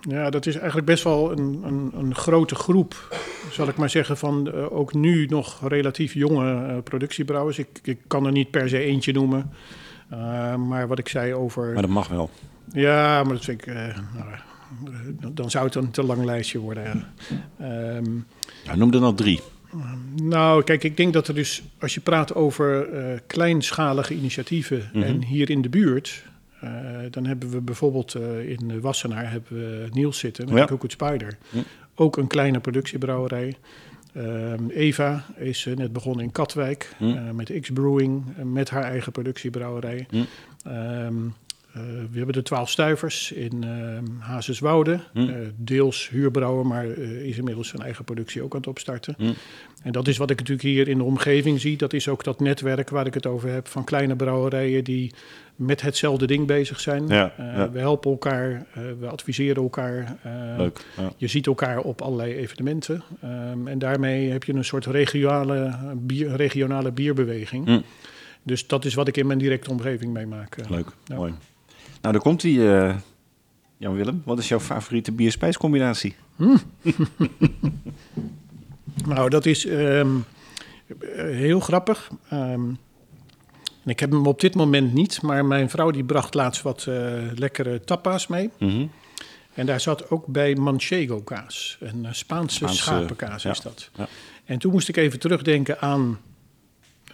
ja, 0.00 0.30
dat 0.30 0.46
is 0.46 0.54
eigenlijk 0.56 0.86
best 0.86 1.04
wel 1.04 1.32
een, 1.32 1.60
een, 1.64 1.90
een 1.94 2.14
grote 2.14 2.54
groep, 2.54 3.16
zal 3.50 3.68
ik 3.68 3.76
maar 3.76 3.90
zeggen, 3.90 4.16
van 4.16 4.52
eh, 4.52 4.72
ook 4.72 4.94
nu 4.94 5.26
nog 5.26 5.68
relatief 5.68 6.14
jonge 6.14 6.66
eh, 6.66 6.82
productiebrouwers. 6.82 7.58
Ik, 7.58 7.80
ik 7.82 7.98
kan 8.06 8.26
er 8.26 8.32
niet 8.32 8.50
per 8.50 8.68
se 8.68 8.78
eentje 8.78 9.12
noemen. 9.12 9.50
Maar 10.68 10.88
wat 10.88 10.98
ik 10.98 11.08
zei 11.08 11.34
over. 11.34 11.72
Maar 11.72 11.82
dat 11.82 11.90
mag 11.90 12.08
wel. 12.08 12.30
Ja, 12.72 13.22
maar 13.22 13.32
dat 13.32 13.44
vind 13.44 13.60
ik. 13.60 13.74
nou, 13.74 14.26
dan 15.32 15.50
zou 15.50 15.64
het 15.66 15.74
een 15.74 15.90
te 15.90 16.02
lang 16.02 16.24
lijstje 16.24 16.58
worden. 16.58 16.84
ja. 16.84 17.04
Ehm, 17.58 18.10
Nou, 18.66 18.78
noem 18.78 18.92
er 18.92 19.00
nou 19.00 19.14
drie. 19.14 19.40
Nou, 20.22 20.62
kijk, 20.64 20.84
ik 20.84 20.96
denk 20.96 21.12
dat 21.12 21.28
er 21.28 21.34
dus, 21.34 21.62
als 21.78 21.94
je 21.94 22.00
praat 22.00 22.34
over 22.34 22.88
eh, 22.92 23.18
kleinschalige 23.26 24.14
initiatieven 24.14 24.90
Mhm. 24.92 25.02
en 25.02 25.22
hier 25.22 25.50
in 25.50 25.62
de 25.62 25.68
buurt, 25.68 26.24
eh, 26.60 26.70
dan 27.10 27.26
hebben 27.26 27.50
we 27.50 27.60
bijvoorbeeld 27.60 28.14
eh, 28.14 28.48
in 28.50 28.80
Wassenaar 28.80 29.30
hebben 29.30 29.52
we 29.58 29.88
Niels 29.92 30.18
zitten 30.18 30.44
met 30.44 30.56
Ja. 30.56 30.64
Cookwood 30.64 30.92
Spider. 30.92 31.36
Ook 31.94 32.16
een 32.16 32.26
kleine 32.26 32.60
productiebrouwerij. 32.60 33.56
Ehm, 34.14 34.68
Eva 34.68 35.24
is 35.36 35.66
eh, 35.66 35.76
net 35.76 35.92
begonnen 35.92 36.24
in 36.24 36.32
Katwijk 36.32 36.94
eh, 37.00 37.30
met 37.30 37.52
X-Brewing, 37.60 38.24
eh, 38.36 38.44
met 38.44 38.70
haar 38.70 38.82
eigen 38.84 39.12
productiebrouwerij. 39.12 40.06
Hm. 40.10 40.22
Eh, 41.76 41.82
we 42.10 42.16
hebben 42.16 42.34
de 42.34 42.42
Twaalf 42.42 42.70
Stuivers 42.70 43.32
in 43.32 43.64
ehm 43.64 44.04
Hazeswoude. 44.18 45.00
Hm. 45.12 45.28
Eh, 45.28 45.34
deels 45.56 46.08
huurbrouwer, 46.08 46.66
maar 46.66 46.90
eh, 46.90 47.10
is 47.10 47.38
inmiddels 47.38 47.68
zijn 47.68 47.82
eigen 47.82 48.04
productie 48.04 48.42
ook 48.42 48.52
aan 48.52 48.60
het 48.60 48.68
opstarten. 48.68 49.14
Hm. 49.18 49.32
En 49.82 49.92
dat 49.92 50.08
is 50.08 50.16
wat 50.16 50.30
ik 50.30 50.38
natuurlijk 50.38 50.68
hier 50.68 50.88
in 50.88 50.98
de 50.98 51.04
omgeving 51.04 51.60
zie. 51.60 51.76
Dat 51.76 51.92
is 51.92 52.08
ook 52.08 52.24
dat 52.24 52.40
netwerk 52.40 52.90
waar 52.90 53.06
ik 53.06 53.14
het 53.14 53.26
over 53.26 53.48
heb 53.48 53.68
van 53.68 53.84
kleine 53.84 54.16
brouwerijen 54.16 54.84
die 54.84 55.14
met 55.56 55.82
hetzelfde 55.82 56.26
ding 56.26 56.46
bezig 56.46 56.80
zijn. 56.80 57.06
Ja, 57.06 57.32
ja. 57.38 57.70
We 57.70 57.78
helpen 57.78 58.10
elkaar, 58.10 58.66
we 59.00 59.06
adviseren 59.06 59.62
elkaar. 59.62 60.16
Leuk. 60.56 60.80
Ja. 60.96 61.12
Je 61.16 61.26
ziet 61.26 61.46
elkaar 61.46 61.78
op 61.78 62.00
allerlei 62.00 62.34
evenementen. 62.34 63.02
Ehm, 63.22 63.68
en 63.68 63.78
daarmee 63.78 64.30
heb 64.30 64.44
je 64.44 64.52
een 64.52 64.64
soort 64.64 64.86
regionale, 64.86 65.78
bier, 65.96 66.36
regionale 66.36 66.92
bierbeweging. 66.92 67.64
Hm. 67.64 67.80
Dus 68.42 68.66
dat 68.66 68.84
is 68.84 68.94
wat 68.94 69.08
ik 69.08 69.16
in 69.16 69.26
mijn 69.26 69.38
directe 69.38 69.70
omgeving 69.70 70.12
meemaak. 70.12 70.56
Leuk. 70.68 70.88
Mooi. 71.14 71.34
Nou, 72.06 72.18
daar 72.18 72.26
komt 72.26 72.40
die. 72.40 72.74
eh, 72.76 72.94
Jan 73.76 73.94
Willem, 73.94 74.22
wat 74.24 74.38
is 74.38 74.48
jouw 74.48 74.60
favoriete 74.60 75.12
bier-spijscombinatie? 75.12 76.14
Nou, 79.06 79.30
dat 79.30 79.46
is 79.46 79.66
ehm, 79.66 80.08
eh, 80.86 81.24
heel 81.24 81.60
grappig. 81.60 82.10
Ehm, 82.28 82.68
en 83.84 83.90
ik 83.90 84.00
heb 84.00 84.10
hem 84.10 84.26
op 84.26 84.40
dit 84.40 84.54
moment 84.54 84.92
niet, 84.94 85.22
maar 85.22 85.44
mijn 85.44 85.70
vrouw 85.70 85.90
die 85.90 86.04
bracht 86.04 86.34
laatst 86.34 86.62
wat 86.62 86.86
eh, 86.86 87.12
lekkere 87.34 87.80
tapa's 87.84 88.26
mee. 88.26 88.50
Mhm. 88.58 88.86
En 89.54 89.66
daar 89.66 89.80
zat 89.80 90.10
ook 90.10 90.26
bij 90.26 90.54
manchego 90.54 91.20
kaas, 91.20 91.76
een 91.80 92.06
Spaanse, 92.10 92.56
Spaanse, 92.56 92.76
schapenkaas 92.82 93.42
ja, 93.42 93.50
is 93.50 93.60
dat. 93.60 93.90
ja. 93.96 94.06
En 94.44 94.58
toen 94.58 94.72
moest 94.72 94.88
ik 94.88 94.96
even 94.96 95.18
terugdenken 95.18 95.80
aan 95.80 96.18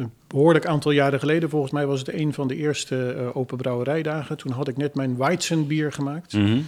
een 0.02 0.10
behoorlijk 0.26 0.66
aantal 0.66 0.90
jaren 0.90 1.18
geleden. 1.18 1.50
Volgens 1.50 1.72
mij 1.72 1.86
was 1.86 1.98
het 1.98 2.12
een 2.12 2.32
van 2.32 2.48
de 2.48 2.56
eerste 2.56 3.12
eh, 3.12 3.36
open 3.36 3.56
brouwerijdagen. 3.56 4.36
Toen 4.36 4.52
had 4.52 4.68
ik 4.68 4.76
net 4.76 4.94
mijn 4.94 5.16
Weizenbier 5.16 5.92
gemaakt. 5.92 6.32
Mhm. 6.32 6.60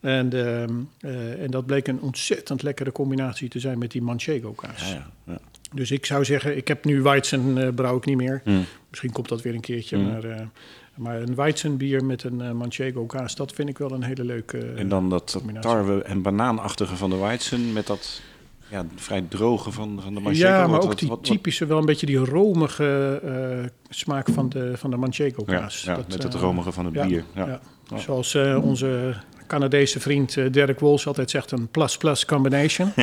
En, 0.00 0.32
ehm, 0.32 0.72
eh, 1.00 1.42
en 1.42 1.50
dat 1.50 1.66
bleek 1.66 1.86
een 1.86 2.00
ontzettend 2.00 2.62
lekkere 2.62 2.92
combinatie 2.92 3.48
te 3.48 3.60
zijn 3.60 3.78
met 3.78 3.90
die 3.90 4.02
manchego 4.02 4.52
kaas. 4.52 4.88
Ja, 4.88 4.94
ja, 4.94 5.10
ja. 5.24 5.38
Dus 5.74 5.90
ik 5.90 6.06
zou 6.06 6.24
zeggen, 6.24 6.56
ik 6.56 6.68
heb 6.68 6.84
nu 6.84 7.02
Weizen 7.02 7.58
eh 7.58 7.74
brouw 7.74 7.96
ik 7.96 8.04
niet 8.04 8.16
meer. 8.16 8.40
Mm. 8.44 8.64
Misschien 8.90 9.12
komt 9.12 9.28
dat 9.28 9.42
weer 9.42 9.54
een 9.54 9.60
keertje. 9.60 9.96
Mm. 9.96 10.04
Maar, 10.04 10.48
maar 10.94 11.20
een 11.20 11.34
Weizenbier 11.34 12.04
met 12.04 12.24
een 12.24 12.56
manchego 12.56 13.06
kaas, 13.06 13.34
dat 13.34 13.52
vind 13.52 13.68
ik 13.68 13.78
wel 13.78 13.92
een 13.92 14.02
hele 14.02 14.24
leuke... 14.24 14.58
En 14.58 14.88
dan 14.88 15.10
dat, 15.10 15.42
tarwe- 15.60 16.02
en 16.02 16.22
banaanachtige 16.22 16.96
van 16.96 17.10
de 17.10 17.16
Weizen 17.16 17.72
met 17.72 17.86
dat 17.86 18.22
ja, 18.70 18.84
vrij 18.94 19.24
droge 19.28 19.70
van, 19.70 19.98
van 20.02 20.14
de 20.14 20.20
Manchego. 20.20 20.46
ja, 20.48 20.58
maar 20.58 20.68
Wat- 20.68 20.82
ook 20.82 20.88
wat- 20.88 20.98
die 20.98 21.08
wat- 21.08 21.24
typische, 21.24 21.66
wel 21.66 21.78
een 21.78 21.84
beetje 21.84 22.06
die 22.06 22.16
romige 22.18 23.20
eh, 23.24 23.68
smaak 23.88 24.28
van 24.32 24.48
de, 24.48 24.72
van 24.76 24.90
de 24.90 24.96
manchego 24.96 25.42
Ja, 25.46 25.58
kaas. 25.58 25.82
ja, 25.82 25.94
Dat, 25.94 26.08
met 26.08 26.22
het 26.22 26.34
eh, 26.34 26.40
romige 26.40 26.72
van 26.72 26.84
het 26.84 26.94
ja, 26.94 27.06
bier. 27.06 27.24
Ja. 27.34 27.46
ja. 27.46 27.60
Ja. 27.88 27.98
Zoals 27.98 28.34
eh, 28.34 28.58
onze 28.64 29.14
Canadese 29.46 30.00
vriend 30.00 30.34
Derek 30.52 30.80
Walsh 30.80 31.06
altijd 31.06 31.30
zegt, 31.30 31.50
een 31.50 31.68
plus-plus 31.68 32.24
combination. 32.24 32.92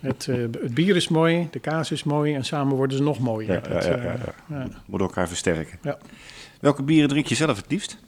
Het, 0.00 0.26
het 0.26 0.74
bier 0.74 0.96
is 0.96 1.08
mooi, 1.08 1.48
de 1.50 1.58
kaas 1.58 1.90
is 1.90 2.04
mooi 2.04 2.34
en 2.34 2.44
samen 2.44 2.76
worden 2.76 2.96
ze 2.96 3.02
nog 3.02 3.18
mooier. 3.18 3.52
Ja, 3.52 3.60
ja, 3.68 3.74
Het, 3.74 3.84
ja, 3.84 3.90
eh, 3.90 4.04
ja, 4.04 4.12
ja. 4.48 4.58
ja. 4.58 4.66
Moet 4.86 5.00
elkaar 5.00 5.28
versterken. 5.28 5.78
Ja. 5.82 5.98
Welke 6.60 6.82
bieren 6.82 7.08
drink 7.08 7.26
je 7.26 7.34
zelf 7.34 7.56
het 7.56 7.70
liefst? 7.70 7.98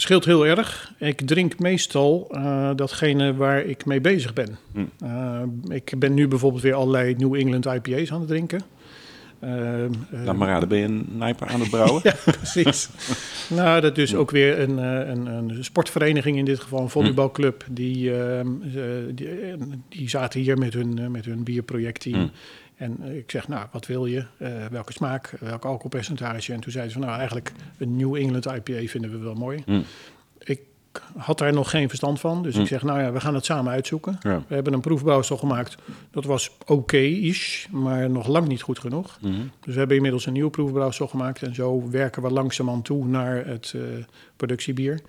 Verschilt 0.00 0.24
heel 0.24 0.46
erg. 0.46 0.92
Ik 0.98 1.20
drink 1.20 1.58
meestal 1.58 2.28
uh, 2.32 2.70
datgene 2.76 3.34
waar 3.34 3.64
ik 3.64 3.84
mee 3.84 4.00
bezig 4.00 4.32
ben. 4.32 4.58
Uh, 5.02 5.42
ik 5.68 5.92
ben 5.98 6.14
nu 6.14 6.28
bijvoorbeeld 6.28 6.62
weer 6.62 6.74
allerlei 6.74 7.14
New 7.18 7.34
England 7.34 7.66
IPA's 7.66 8.12
aan 8.12 8.18
het 8.18 8.28
drinken. 8.28 8.62
Uh, 9.44 9.84
Laat 10.24 10.36
maar 10.36 10.48
raden, 10.48 10.68
ben 10.68 10.78
je 10.78 10.84
een 10.84 11.06
nijper 11.10 11.46
aan 11.46 11.60
het 11.60 11.70
brouwen? 11.70 12.00
ja, 12.08 12.14
precies. 12.24 12.88
nou, 13.58 13.80
dat 13.80 13.98
is 13.98 14.14
ook 14.14 14.30
weer 14.30 14.60
een, 14.60 14.76
een, 14.78 15.26
een, 15.26 15.64
sportvereniging, 15.64 16.36
in 16.36 16.44
dit 16.44 16.60
geval 16.60 16.80
een 16.80 16.90
volleybalclub. 16.90 17.64
Die, 17.70 18.12
die, 19.14 19.28
die, 19.88 20.08
zaten 20.08 20.40
hier 20.40 20.58
met 20.58 20.74
hun, 20.74 21.10
met 21.10 21.24
hun 21.24 21.42
bierprojectteam. 21.42 22.30
En 22.80 23.02
ik 23.16 23.30
zeg, 23.30 23.48
nou, 23.48 23.66
wat 23.72 23.86
wil 23.86 24.06
je? 24.06 24.24
Uh, 24.38 24.48
welke 24.70 24.92
smaak? 24.92 25.34
Welk 25.40 25.64
alcoholpercentage? 25.64 26.52
En 26.52 26.60
toen 26.60 26.72
zeiden 26.72 26.92
ze 26.92 26.98
van, 26.98 27.06
nou, 27.06 27.18
eigenlijk 27.18 27.52
een 27.78 27.96
New 27.96 28.14
England 28.14 28.46
IPA 28.46 28.86
vinden 28.86 29.10
we 29.10 29.18
wel 29.18 29.34
mooi. 29.34 29.62
Mm. 29.66 29.84
Ik 30.38 30.60
had 31.16 31.38
daar 31.38 31.52
nog 31.52 31.70
geen 31.70 31.88
verstand 31.88 32.20
van. 32.20 32.42
Dus 32.42 32.54
Mm. 32.54 32.60
ik 32.60 32.66
zeg, 32.66 32.82
nou 32.82 33.00
ja, 33.00 33.12
we 33.12 33.20
gaan 33.20 33.34
het 33.34 33.44
samen 33.44 33.72
uitzoeken. 33.72 34.18
Ja. 34.22 34.42
We 34.48 34.54
hebben 34.54 34.72
een 34.72 34.80
proefbouwsel 34.80 35.36
gemaakt. 35.36 35.76
Dat 36.10 36.24
was 36.24 36.50
oké-ish, 36.66 37.66
maar 37.70 38.10
nog 38.10 38.26
lang 38.26 38.48
niet 38.48 38.62
goed 38.62 38.78
genoeg. 38.78 39.18
Mm. 39.20 39.50
Dus 39.60 39.72
we 39.72 39.78
hebben 39.78 39.96
inmiddels 39.96 40.26
een 40.26 40.32
nieuw 40.32 40.48
proefbrouwsel 40.50 41.08
gemaakt. 41.08 41.42
En 41.42 41.54
zo 41.54 41.90
werken 41.90 42.22
we 42.22 42.30
langzaamaan 42.30 42.82
toe 42.82 43.04
naar 43.06 43.46
het 43.46 43.72
uh, 43.76 43.82
productiebier. 44.36 45.00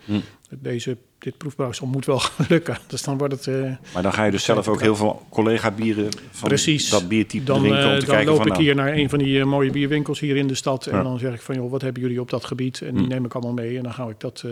Deze 0.50 0.98
dit 1.24 1.38
proefbrouwsel 1.38 1.88
moet 1.88 2.06
wel 2.06 2.22
lukken. 2.50 2.78
Dus 2.88 3.04
dan 3.04 3.18
wordt 3.18 3.34
het. 3.34 3.46
Uh, 3.46 3.76
maar 3.94 4.04
dan 4.04 4.14
ga 4.14 4.24
je 4.24 4.32
dus 4.32 4.44
zelf 4.44 4.68
ook 4.68 4.82
heel 4.82 4.96
veel 4.96 5.26
collega-bieren 5.30 6.10
van 6.32 6.48
Precies. 6.48 6.90
dat 6.90 7.08
biertype 7.08 7.44
dan, 7.44 7.60
drinken 7.60 7.92
om 7.92 8.00
te 8.00 8.06
dan 8.06 8.16
kijken 8.16 8.26
loop 8.26 8.38
van, 8.38 8.46
ik 8.46 8.52
nou, 8.52 8.64
hier 8.64 8.76
naar 8.76 8.94
een 8.94 9.10
van 9.10 9.20
die 9.20 9.38
uh, 9.38 9.46
mooie 9.46 9.72
bierwinkels 9.72 10.20
hier 10.20 10.36
in 10.36 10.48
de 10.48 10.56
stad. 10.56 10.86
En 10.86 11.04
dan 11.04 11.20
zeg 11.20 11.34
ik 11.34 11.42
van, 11.42 11.56
joh, 11.56 11.72
wat 11.72 11.82
hebben 11.82 12.02
jullie 12.02 12.22
op 12.22 12.30
dat 12.30 12.46
gebied? 12.46 12.82
En 12.82 12.94
die 12.94 13.04
Mm. 13.04 13.10
neem 13.10 13.26
ik 13.26 13.34
allemaal 13.34 13.54
mee. 13.54 13.78
En 13.78 13.84
dan 13.84 13.94
ga 13.94 14.08
ik 14.08 14.20
dat... 14.20 14.44
Uh, 14.46 14.52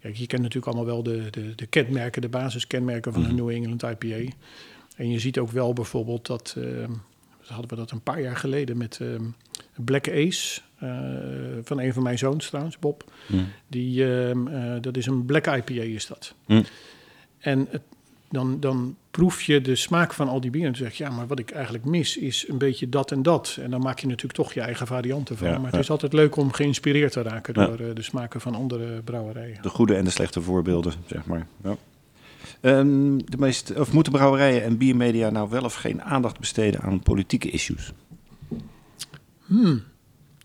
ja, 0.00 0.10
je 0.12 0.26
kent 0.26 0.42
natuurlijk 0.42 0.66
allemaal 0.66 0.86
wel 0.94 1.02
de, 1.02 1.30
de, 1.30 1.54
de 1.54 1.66
kenmerken, 1.66 2.22
de 2.22 2.28
basiskenmerken 2.28 3.12
van 3.12 3.24
een 3.24 3.34
New 3.34 3.48
England 3.48 3.82
IPA. 3.82 4.32
En 4.96 5.10
je 5.10 5.18
ziet 5.18 5.38
ook 5.38 5.50
wel 5.50 5.72
bijvoorbeeld 5.72 6.26
dat... 6.26 6.56
Hadden 7.46 7.68
we 7.68 7.76
dat 7.76 7.90
een 7.90 8.00
paar 8.00 8.20
jaar 8.20 8.36
geleden 8.36 8.76
met 8.76 9.00
Black 9.74 10.08
Ace... 10.08 10.60
Uh, 10.82 10.90
van 11.62 11.80
een 11.80 11.92
van 11.92 12.02
mijn 12.02 12.18
zoons 12.18 12.46
trouwens, 12.46 12.78
Bob. 12.78 13.12
Mm. 13.26 13.46
Die, 13.66 14.04
uh, 14.04 14.76
dat 14.80 14.96
is 14.96 15.06
een 15.06 15.24
Black 15.24 15.46
IPA 15.46 15.82
is 15.82 16.06
dat. 16.06 16.34
Mm. 16.46 16.64
En 17.38 17.66
het, 17.70 17.82
dan, 18.30 18.60
dan 18.60 18.96
proef 19.10 19.42
je 19.42 19.60
de 19.60 19.76
smaak 19.76 20.12
van 20.12 20.28
al 20.28 20.40
die 20.40 20.50
bieren. 20.50 20.72
En 20.72 20.78
dan 20.78 20.88
zeg 20.88 20.98
je, 20.98 21.04
ja, 21.04 21.10
maar 21.10 21.26
wat 21.26 21.38
ik 21.38 21.50
eigenlijk 21.50 21.84
mis 21.84 22.16
is 22.16 22.48
een 22.48 22.58
beetje 22.58 22.88
dat 22.88 23.10
en 23.10 23.22
dat. 23.22 23.58
En 23.60 23.70
dan 23.70 23.80
maak 23.80 23.98
je 23.98 24.06
natuurlijk 24.06 24.34
toch 24.34 24.52
je 24.52 24.60
eigen 24.60 24.86
varianten 24.86 25.36
van. 25.36 25.48
Ja, 25.48 25.54
maar 25.54 25.64
het 25.64 25.74
ja. 25.74 25.80
is 25.80 25.90
altijd 25.90 26.12
leuk 26.12 26.36
om 26.36 26.52
geïnspireerd 26.52 27.12
te 27.12 27.22
raken 27.22 27.54
door 27.54 27.80
uh, 27.80 27.94
de 27.94 28.02
smaken 28.02 28.40
van 28.40 28.54
andere 28.54 29.02
brouwerijen. 29.02 29.62
de 29.62 29.68
goede 29.68 29.94
en 29.94 30.04
de 30.04 30.10
slechte 30.10 30.40
voorbeelden, 30.40 30.92
zeg 31.06 31.26
maar. 31.26 31.46
Ja. 31.62 31.76
Um, 32.60 33.30
de 33.30 33.36
meest, 33.38 33.78
of 33.78 33.92
moeten 33.92 34.12
brouwerijen 34.12 34.62
en 34.62 34.76
biermedia 34.76 35.30
nou 35.30 35.50
wel 35.50 35.64
of 35.64 35.74
geen 35.74 36.02
aandacht 36.02 36.38
besteden 36.38 36.80
aan 36.80 37.00
politieke 37.00 37.50
issues? 37.50 37.92
Hmm. 39.46 39.82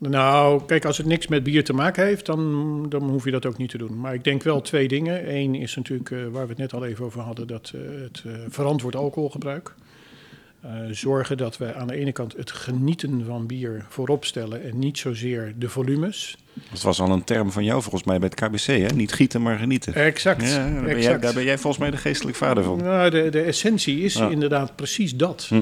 Nou, 0.10 0.62
kijk, 0.66 0.86
als 0.86 0.98
het 0.98 1.06
niks 1.06 1.28
met 1.28 1.44
bier 1.44 1.64
te 1.64 1.74
maken 1.74 2.06
heeft, 2.06 2.26
dan, 2.26 2.86
dan 2.90 3.10
hoef 3.10 3.26
je 3.26 3.32
dat 3.32 3.46
ook 3.46 3.58
niet 3.58 3.70
te 3.70 3.78
doen. 3.78 4.00
Maar 4.00 4.14
ik 4.14 4.24
denk 4.24 4.44
wel 4.44 4.62
twee 4.62 4.88
dingen. 4.88 5.36
Eén 5.36 5.56
is 5.56 5.76
natuurlijk, 5.76 6.10
uh, 6.10 6.20
waar 6.32 6.44
we 6.44 6.50
het 6.50 6.58
net 6.58 6.74
al 6.74 6.86
even 6.86 7.06
over 7.06 7.20
hadden, 7.22 7.48
dat 7.48 7.72
uh, 7.76 7.82
het 8.02 8.24
uh, 8.28 8.34
verantwoord 8.50 8.96
alcoholgebruik. 8.96 9.76
Zorgen 10.92 11.38
dat 11.38 11.58
we 11.58 11.74
aan 11.74 11.88
de 11.88 11.96
ene 11.96 12.12
kant 12.12 12.34
het 12.38 12.52
genieten 12.52 13.26
van 13.26 13.46
bier 13.46 13.86
voorop 13.90 14.26
stellen 14.26 14.64
en 14.64 14.80
niet 14.80 14.98
zozeer 14.98 15.54
de 15.58 15.70
volumes. 15.70 16.38
Dat 16.72 16.82
was 16.82 17.02
al 17.02 17.10
een 17.10 17.24
term 17.24 17.52
van 17.52 17.64
jou 17.64 17.82
volgens 17.82 18.04
mij 18.04 18.20
bij 18.20 18.30
het 18.36 18.40
KBC, 18.40 18.66
hè? 18.66 18.96
Niet 18.96 19.14
gieten, 19.14 19.42
maar 19.42 19.58
genieten. 19.58 19.94
Exact. 19.94 20.50
Ja, 20.50 20.72
daar, 20.72 20.84
ben 20.84 21.02
jij, 21.02 21.20
daar 21.20 21.34
ben 21.34 21.44
jij 21.44 21.58
volgens 21.58 21.82
mij 21.82 21.92
de 21.92 21.98
geestelijk 21.98 22.38
vader 22.38 22.64
van. 22.64 22.78
Nou, 22.78 23.10
de, 23.10 23.30
de 23.30 23.42
essentie 23.42 24.00
is 24.02 24.14
Ja. 24.14 24.30
inderdaad 24.30 24.76
precies 24.76 25.16
dat. 25.16 25.46
Hm. 25.50 25.62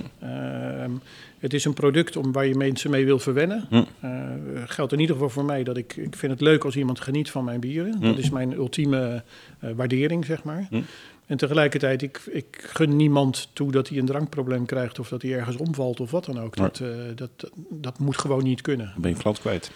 Het 1.39 1.53
is 1.53 1.65
een 1.65 1.73
product 1.73 2.15
om, 2.15 2.31
waar 2.31 2.45
je 2.45 2.55
mensen 2.55 2.89
mee 2.89 3.05
wil 3.05 3.19
verwennen. 3.19 3.65
Hm. 3.69 3.75
Uh, 3.75 4.11
geldt 4.65 4.93
in 4.93 4.99
ieder 4.99 5.15
geval 5.15 5.29
voor 5.29 5.45
mij 5.45 5.63
dat 5.63 5.77
ik, 5.77 5.95
ik 5.95 6.15
vind 6.15 6.31
het 6.31 6.41
leuk 6.41 6.63
als 6.63 6.75
iemand 6.75 7.01
geniet 7.01 7.31
van 7.31 7.43
mijn 7.43 7.59
bieren. 7.59 7.95
Hm. 7.99 8.05
Dat 8.05 8.17
is 8.17 8.29
mijn 8.29 8.53
ultieme 8.53 9.23
uh, 9.63 9.71
waardering, 9.75 10.25
zeg 10.25 10.43
maar. 10.43 10.67
Hm. 10.69 10.81
En 11.25 11.37
tegelijkertijd, 11.37 12.01
ik, 12.01 12.21
ik 12.31 12.63
gun 12.67 12.95
niemand 12.95 13.49
toe 13.53 13.71
dat 13.71 13.89
hij 13.89 13.97
een 13.97 14.05
drankprobleem 14.05 14.65
krijgt... 14.65 14.99
of 14.99 15.09
dat 15.09 15.21
hij 15.21 15.33
ergens 15.33 15.55
omvalt 15.55 15.99
of 15.99 16.11
wat 16.11 16.25
dan 16.25 16.39
ook. 16.39 16.55
Dat, 16.55 16.79
uh, 16.79 16.89
dat, 17.15 17.51
dat, 17.69 17.99
moet 17.99 18.17
gewoon 18.17 18.43
niet 18.43 18.61
kunnen. 18.61 18.85
Dan 18.85 19.01
ben 19.01 19.11
je 19.11 19.17
glad 19.17 19.39
kwijt. 19.39 19.71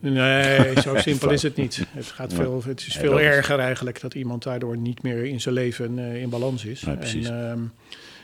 Nee, 0.00 0.80
zo 0.80 0.96
simpel 1.08 1.30
is 1.30 1.42
het 1.42 1.56
niet. 1.56 1.84
Het, 1.90 2.06
gaat 2.06 2.32
veel, 2.32 2.62
het 2.66 2.86
is 2.86 2.96
veel 2.96 3.20
erger 3.20 3.58
eigenlijk 3.58 4.00
dat 4.00 4.14
iemand 4.14 4.42
daardoor 4.42 4.76
niet 4.76 5.02
meer 5.02 5.24
in 5.24 5.40
zijn 5.40 5.54
leven 5.54 5.98
eh, 5.98 6.22
in 6.22 6.28
balans 6.28 6.64
is. 6.64 6.82
Nee, 6.82 6.96
precies. 6.96 7.28
En, 7.28 7.50
ehm, 7.50 7.60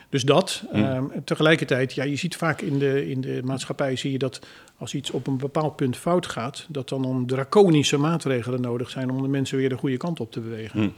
dus 0.09 0.23
dat. 0.23 0.65
Mm. 0.73 0.85
Ehm, 0.85 1.05
tegelijkertijd, 1.25 1.95
ja, 1.95 2.05
je 2.05 2.17
ziet 2.17 2.37
vaak 2.37 2.61
in 2.61 2.79
de, 2.79 3.09
in 3.09 3.21
de 3.21 3.41
maatschappij 3.45 3.97
zie 3.97 4.13
je 4.13 4.19
dat 4.19 4.47
als 4.79 4.95
iets 4.95 5.11
op 5.11 5.27
een 5.27 5.37
bepaald 5.37 5.77
punt 5.77 5.97
fout 5.97 6.27
gaat, 6.27 6.67
dat 6.69 6.89
dan 6.89 7.05
om 7.05 7.27
draconische 7.27 7.97
maatregelen 7.97 8.61
nodig 8.61 8.91
zijn 8.91 9.11
om 9.11 9.23
de 9.23 9.29
mensen 9.29 9.57
weer 9.57 9.69
de 9.69 9.77
goede 9.77 9.97
kant 9.97 10.21
op 10.21 10.33
te 10.33 10.41
bewegen. 10.41 10.81
Mm. 10.81 10.93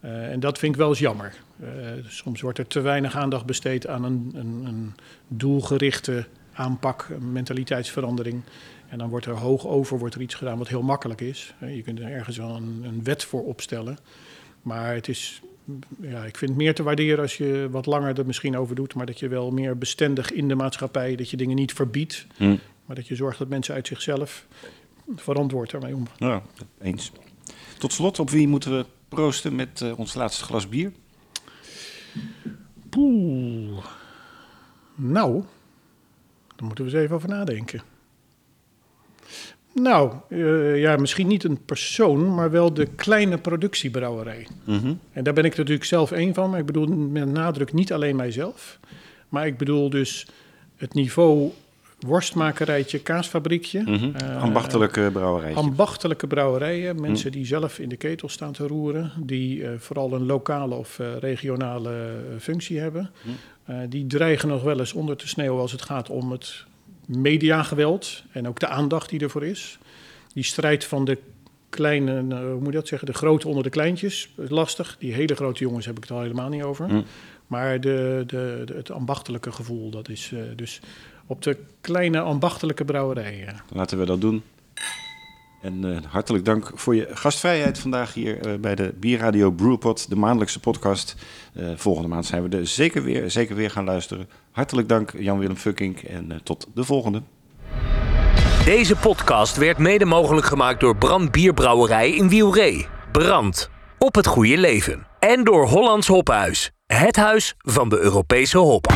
Eh, 0.00 0.32
en 0.32 0.40
dat 0.40 0.58
vind 0.58 0.72
ik 0.72 0.78
wel 0.78 0.88
eens 0.88 0.98
jammer. 0.98 1.34
Eh, 1.60 1.68
soms 2.06 2.40
wordt 2.40 2.58
er 2.58 2.66
te 2.66 2.80
weinig 2.80 3.16
aandacht 3.16 3.46
besteed 3.46 3.86
aan 3.86 4.04
een, 4.04 4.32
een, 4.34 4.62
een 4.66 4.94
doelgerichte 5.28 6.26
aanpak, 6.52 7.08
een 7.10 7.32
mentaliteitsverandering. 7.32 8.42
En 8.88 8.98
dan 8.98 9.08
wordt 9.08 9.26
er 9.26 9.36
hoog 9.36 9.66
over 9.66 9.98
wordt 9.98 10.14
er 10.14 10.20
iets 10.20 10.34
gedaan 10.34 10.58
wat 10.58 10.68
heel 10.68 10.82
makkelijk 10.82 11.20
is. 11.20 11.54
Eh, 11.58 11.76
Je 11.76 11.82
kunt 11.82 11.98
er 11.98 12.10
ergens 12.10 12.36
wel 12.36 12.56
een, 12.56 12.82
een 12.84 13.04
wet 13.04 13.24
voor 13.24 13.44
opstellen. 13.44 13.98
Maar 14.62 14.94
het 14.94 15.08
is, 15.08 15.42
ja, 16.00 16.24
ik 16.24 16.36
vind 16.36 16.50
het 16.50 16.60
meer 16.60 16.74
te 16.74 16.82
waarderen 16.82 17.18
als 17.18 17.36
je 17.36 17.68
wat 17.70 17.86
langer 17.86 18.18
er 18.18 18.26
misschien 18.26 18.56
over 18.56 18.74
doet. 18.74 18.94
Maar 18.94 19.06
dat 19.06 19.18
je 19.18 19.28
wel 19.28 19.50
meer 19.50 19.78
bestendig 19.78 20.32
in 20.32 20.48
de 20.48 20.54
maatschappij, 20.54 21.16
dat 21.16 21.30
je 21.30 21.36
dingen 21.36 21.56
niet 21.56 21.72
verbiedt. 21.72 22.26
Hm. 22.36 22.56
Maar 22.84 22.96
dat 22.96 23.08
je 23.08 23.14
zorgt 23.14 23.38
dat 23.38 23.48
mensen 23.48 23.74
uit 23.74 23.86
zichzelf 23.86 24.46
verantwoord 25.16 25.70
daarmee 25.70 25.94
om. 25.94 26.06
Ja, 26.16 26.42
eens. 26.80 27.12
Tot 27.78 27.92
slot, 27.92 28.18
op 28.18 28.30
wie 28.30 28.48
moeten 28.48 28.76
we 28.76 28.86
proosten 29.08 29.54
met 29.54 29.80
eh, 29.80 29.98
ons 29.98 30.14
laatste 30.14 30.44
glas 30.44 30.68
bier? 30.68 30.92
Poeh. 32.88 33.84
Nou, 34.94 35.44
daar 36.56 36.66
moeten 36.66 36.84
we 36.84 36.90
eens 36.90 37.00
even 37.00 37.16
over 37.16 37.28
nadenken. 37.28 37.82
Nou, 39.74 40.12
eh, 40.28 40.80
ja, 40.80 40.96
misschien 40.96 41.26
niet 41.26 41.44
een 41.44 41.64
persoon, 41.64 42.34
maar 42.34 42.50
wel 42.50 42.74
de 42.74 42.86
kleine 42.86 43.38
productiebrouwerij. 43.38 44.46
Mhm. 44.64 44.92
En 45.12 45.24
daar 45.24 45.34
ben 45.34 45.44
ik 45.44 45.56
natuurlijk 45.56 45.84
zelf 45.86 46.12
één 46.12 46.34
van, 46.34 46.50
maar 46.50 46.58
ik 46.58 46.66
bedoel 46.66 46.86
met 46.86 47.28
nadruk 47.28 47.72
niet 47.72 47.92
alleen 47.92 48.16
mijzelf. 48.16 48.78
Maar 49.28 49.46
ik 49.46 49.58
bedoel 49.58 49.90
dus 49.90 50.26
het 50.76 50.94
niveau 50.94 51.50
worstmakerijtje, 52.06 52.98
kaasfabriekje. 52.98 53.82
Mhm. 53.82 54.10
Eh, 54.16 54.42
Ambachtelijke 54.42 55.10
brouwerij. 55.12 55.54
ambachtelijke 55.54 56.26
brouwerijen, 56.26 57.00
mensen 57.00 57.30
Hm. 57.30 57.36
die 57.36 57.46
zelf 57.46 57.78
in 57.78 57.88
de 57.88 57.96
ketel 57.96 58.28
staan 58.28 58.52
te 58.52 58.66
roeren, 58.66 59.12
die 59.16 59.64
eh, 59.64 59.70
vooral 59.78 60.12
een 60.12 60.26
lokale 60.26 60.74
of 60.74 60.98
regionale 61.20 62.14
functie 62.38 62.78
hebben. 62.78 63.10
Die 63.88 64.06
dreigen 64.06 64.48
nog 64.48 64.62
wel 64.62 64.78
eens 64.78 64.92
onder 64.92 65.16
te 65.16 65.28
sneeuwen 65.28 65.60
als 65.60 65.72
het 65.72 65.82
gaat 65.82 66.08
om 66.10 66.30
het 66.30 66.64
mediageweld 67.18 68.22
en 68.32 68.48
ook 68.48 68.60
de 68.60 68.66
aandacht 68.68 69.08
die 69.10 69.20
ervoor 69.20 69.44
is. 69.44 69.78
Die 70.34 70.44
strijd 70.44 70.84
van 70.84 71.04
de 71.04 71.18
kleine, 71.68 72.24
eh, 72.34 72.38
hoe 72.40 72.54
moet 72.58 72.66
je 72.66 72.72
dat 72.72 72.88
zeggen, 72.88 73.08
de 73.08 73.14
grote 73.14 73.48
onder 73.48 73.62
de 73.62 73.70
kleintjes, 73.70 74.30
is 74.36 74.50
lastig. 74.50 74.96
Die 74.98 75.12
hele 75.12 75.34
grote 75.34 75.60
jongens 75.60 75.86
heb 75.86 75.96
ik 75.96 76.02
het 76.02 76.12
al 76.12 76.20
helemaal 76.20 76.48
niet 76.48 76.62
over. 76.62 76.86
Hm. 76.88 77.02
Maar 77.46 77.80
de, 77.80 78.24
de, 78.26 78.62
de- 78.64 78.74
het 78.74 78.90
ambachtelijke 78.90 79.52
gevoel, 79.52 79.90
dat 79.90 80.08
is 80.08 80.30
eh, 80.34 80.40
dus 80.56 80.80
op 81.26 81.42
de 81.42 81.56
kleine 81.80 82.20
ambachtelijke 82.20 82.84
brouwerijen. 82.84 83.56
Laten 83.72 83.98
we 83.98 84.04
dat 84.04 84.20
doen. 84.20 84.42
En 85.60 85.94
eh, 85.94 86.10
hartelijk 86.10 86.44
dank 86.44 86.70
voor 86.74 86.94
je 86.94 87.08
gastvrijheid 87.12 87.78
vandaag 87.78 88.14
hier 88.14 88.46
eh, 88.46 88.54
bij 88.58 88.74
de 88.74 88.94
Bierradio 88.96 89.50
Brewpot, 89.50 90.08
de 90.08 90.16
maandelijkse 90.16 90.60
podcast. 90.60 91.14
Eh, 91.54 91.68
volgende 91.76 92.08
maand 92.08 92.26
zijn 92.26 92.48
we 92.48 92.56
er 92.56 92.66
zeker 92.66 93.02
weer, 93.02 93.30
zeker 93.30 93.56
weer 93.56 93.70
gaan 93.70 93.84
luisteren. 93.84 94.28
Hartelijk 94.50 94.88
dank 94.88 95.12
Jan-Willem 95.18 95.56
Fuckink 95.56 95.98
en 95.98 96.40
tot 96.42 96.66
de 96.74 96.84
volgende. 96.84 97.22
Deze 98.64 98.96
podcast 98.96 99.56
werd 99.56 99.78
mede 99.78 100.04
mogelijk 100.04 100.46
gemaakt 100.46 100.80
door 100.80 100.96
Brand 100.96 101.30
Bierbrouwerij 101.30 102.10
in 102.10 102.28
Wielree. 102.28 102.86
Brand. 103.12 103.70
Op 103.98 104.14
het 104.14 104.26
goede 104.26 104.58
leven. 104.58 105.06
En 105.18 105.44
door 105.44 105.68
Hollands 105.68 106.06
Hophuis. 106.06 106.70
Het 106.86 107.16
huis 107.16 107.54
van 107.58 107.88
de 107.88 107.98
Europese 107.98 108.58
hop. 108.58 108.86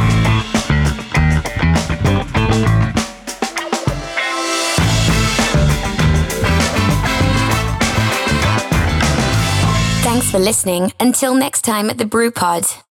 For 10.35 10.41
listening. 10.41 10.91
Until 10.99 11.37
next 11.37 11.63
time 11.63 11.89
at 11.89 11.99
the 11.99 12.05
Brew 12.05 12.33
Pod. 12.33 12.65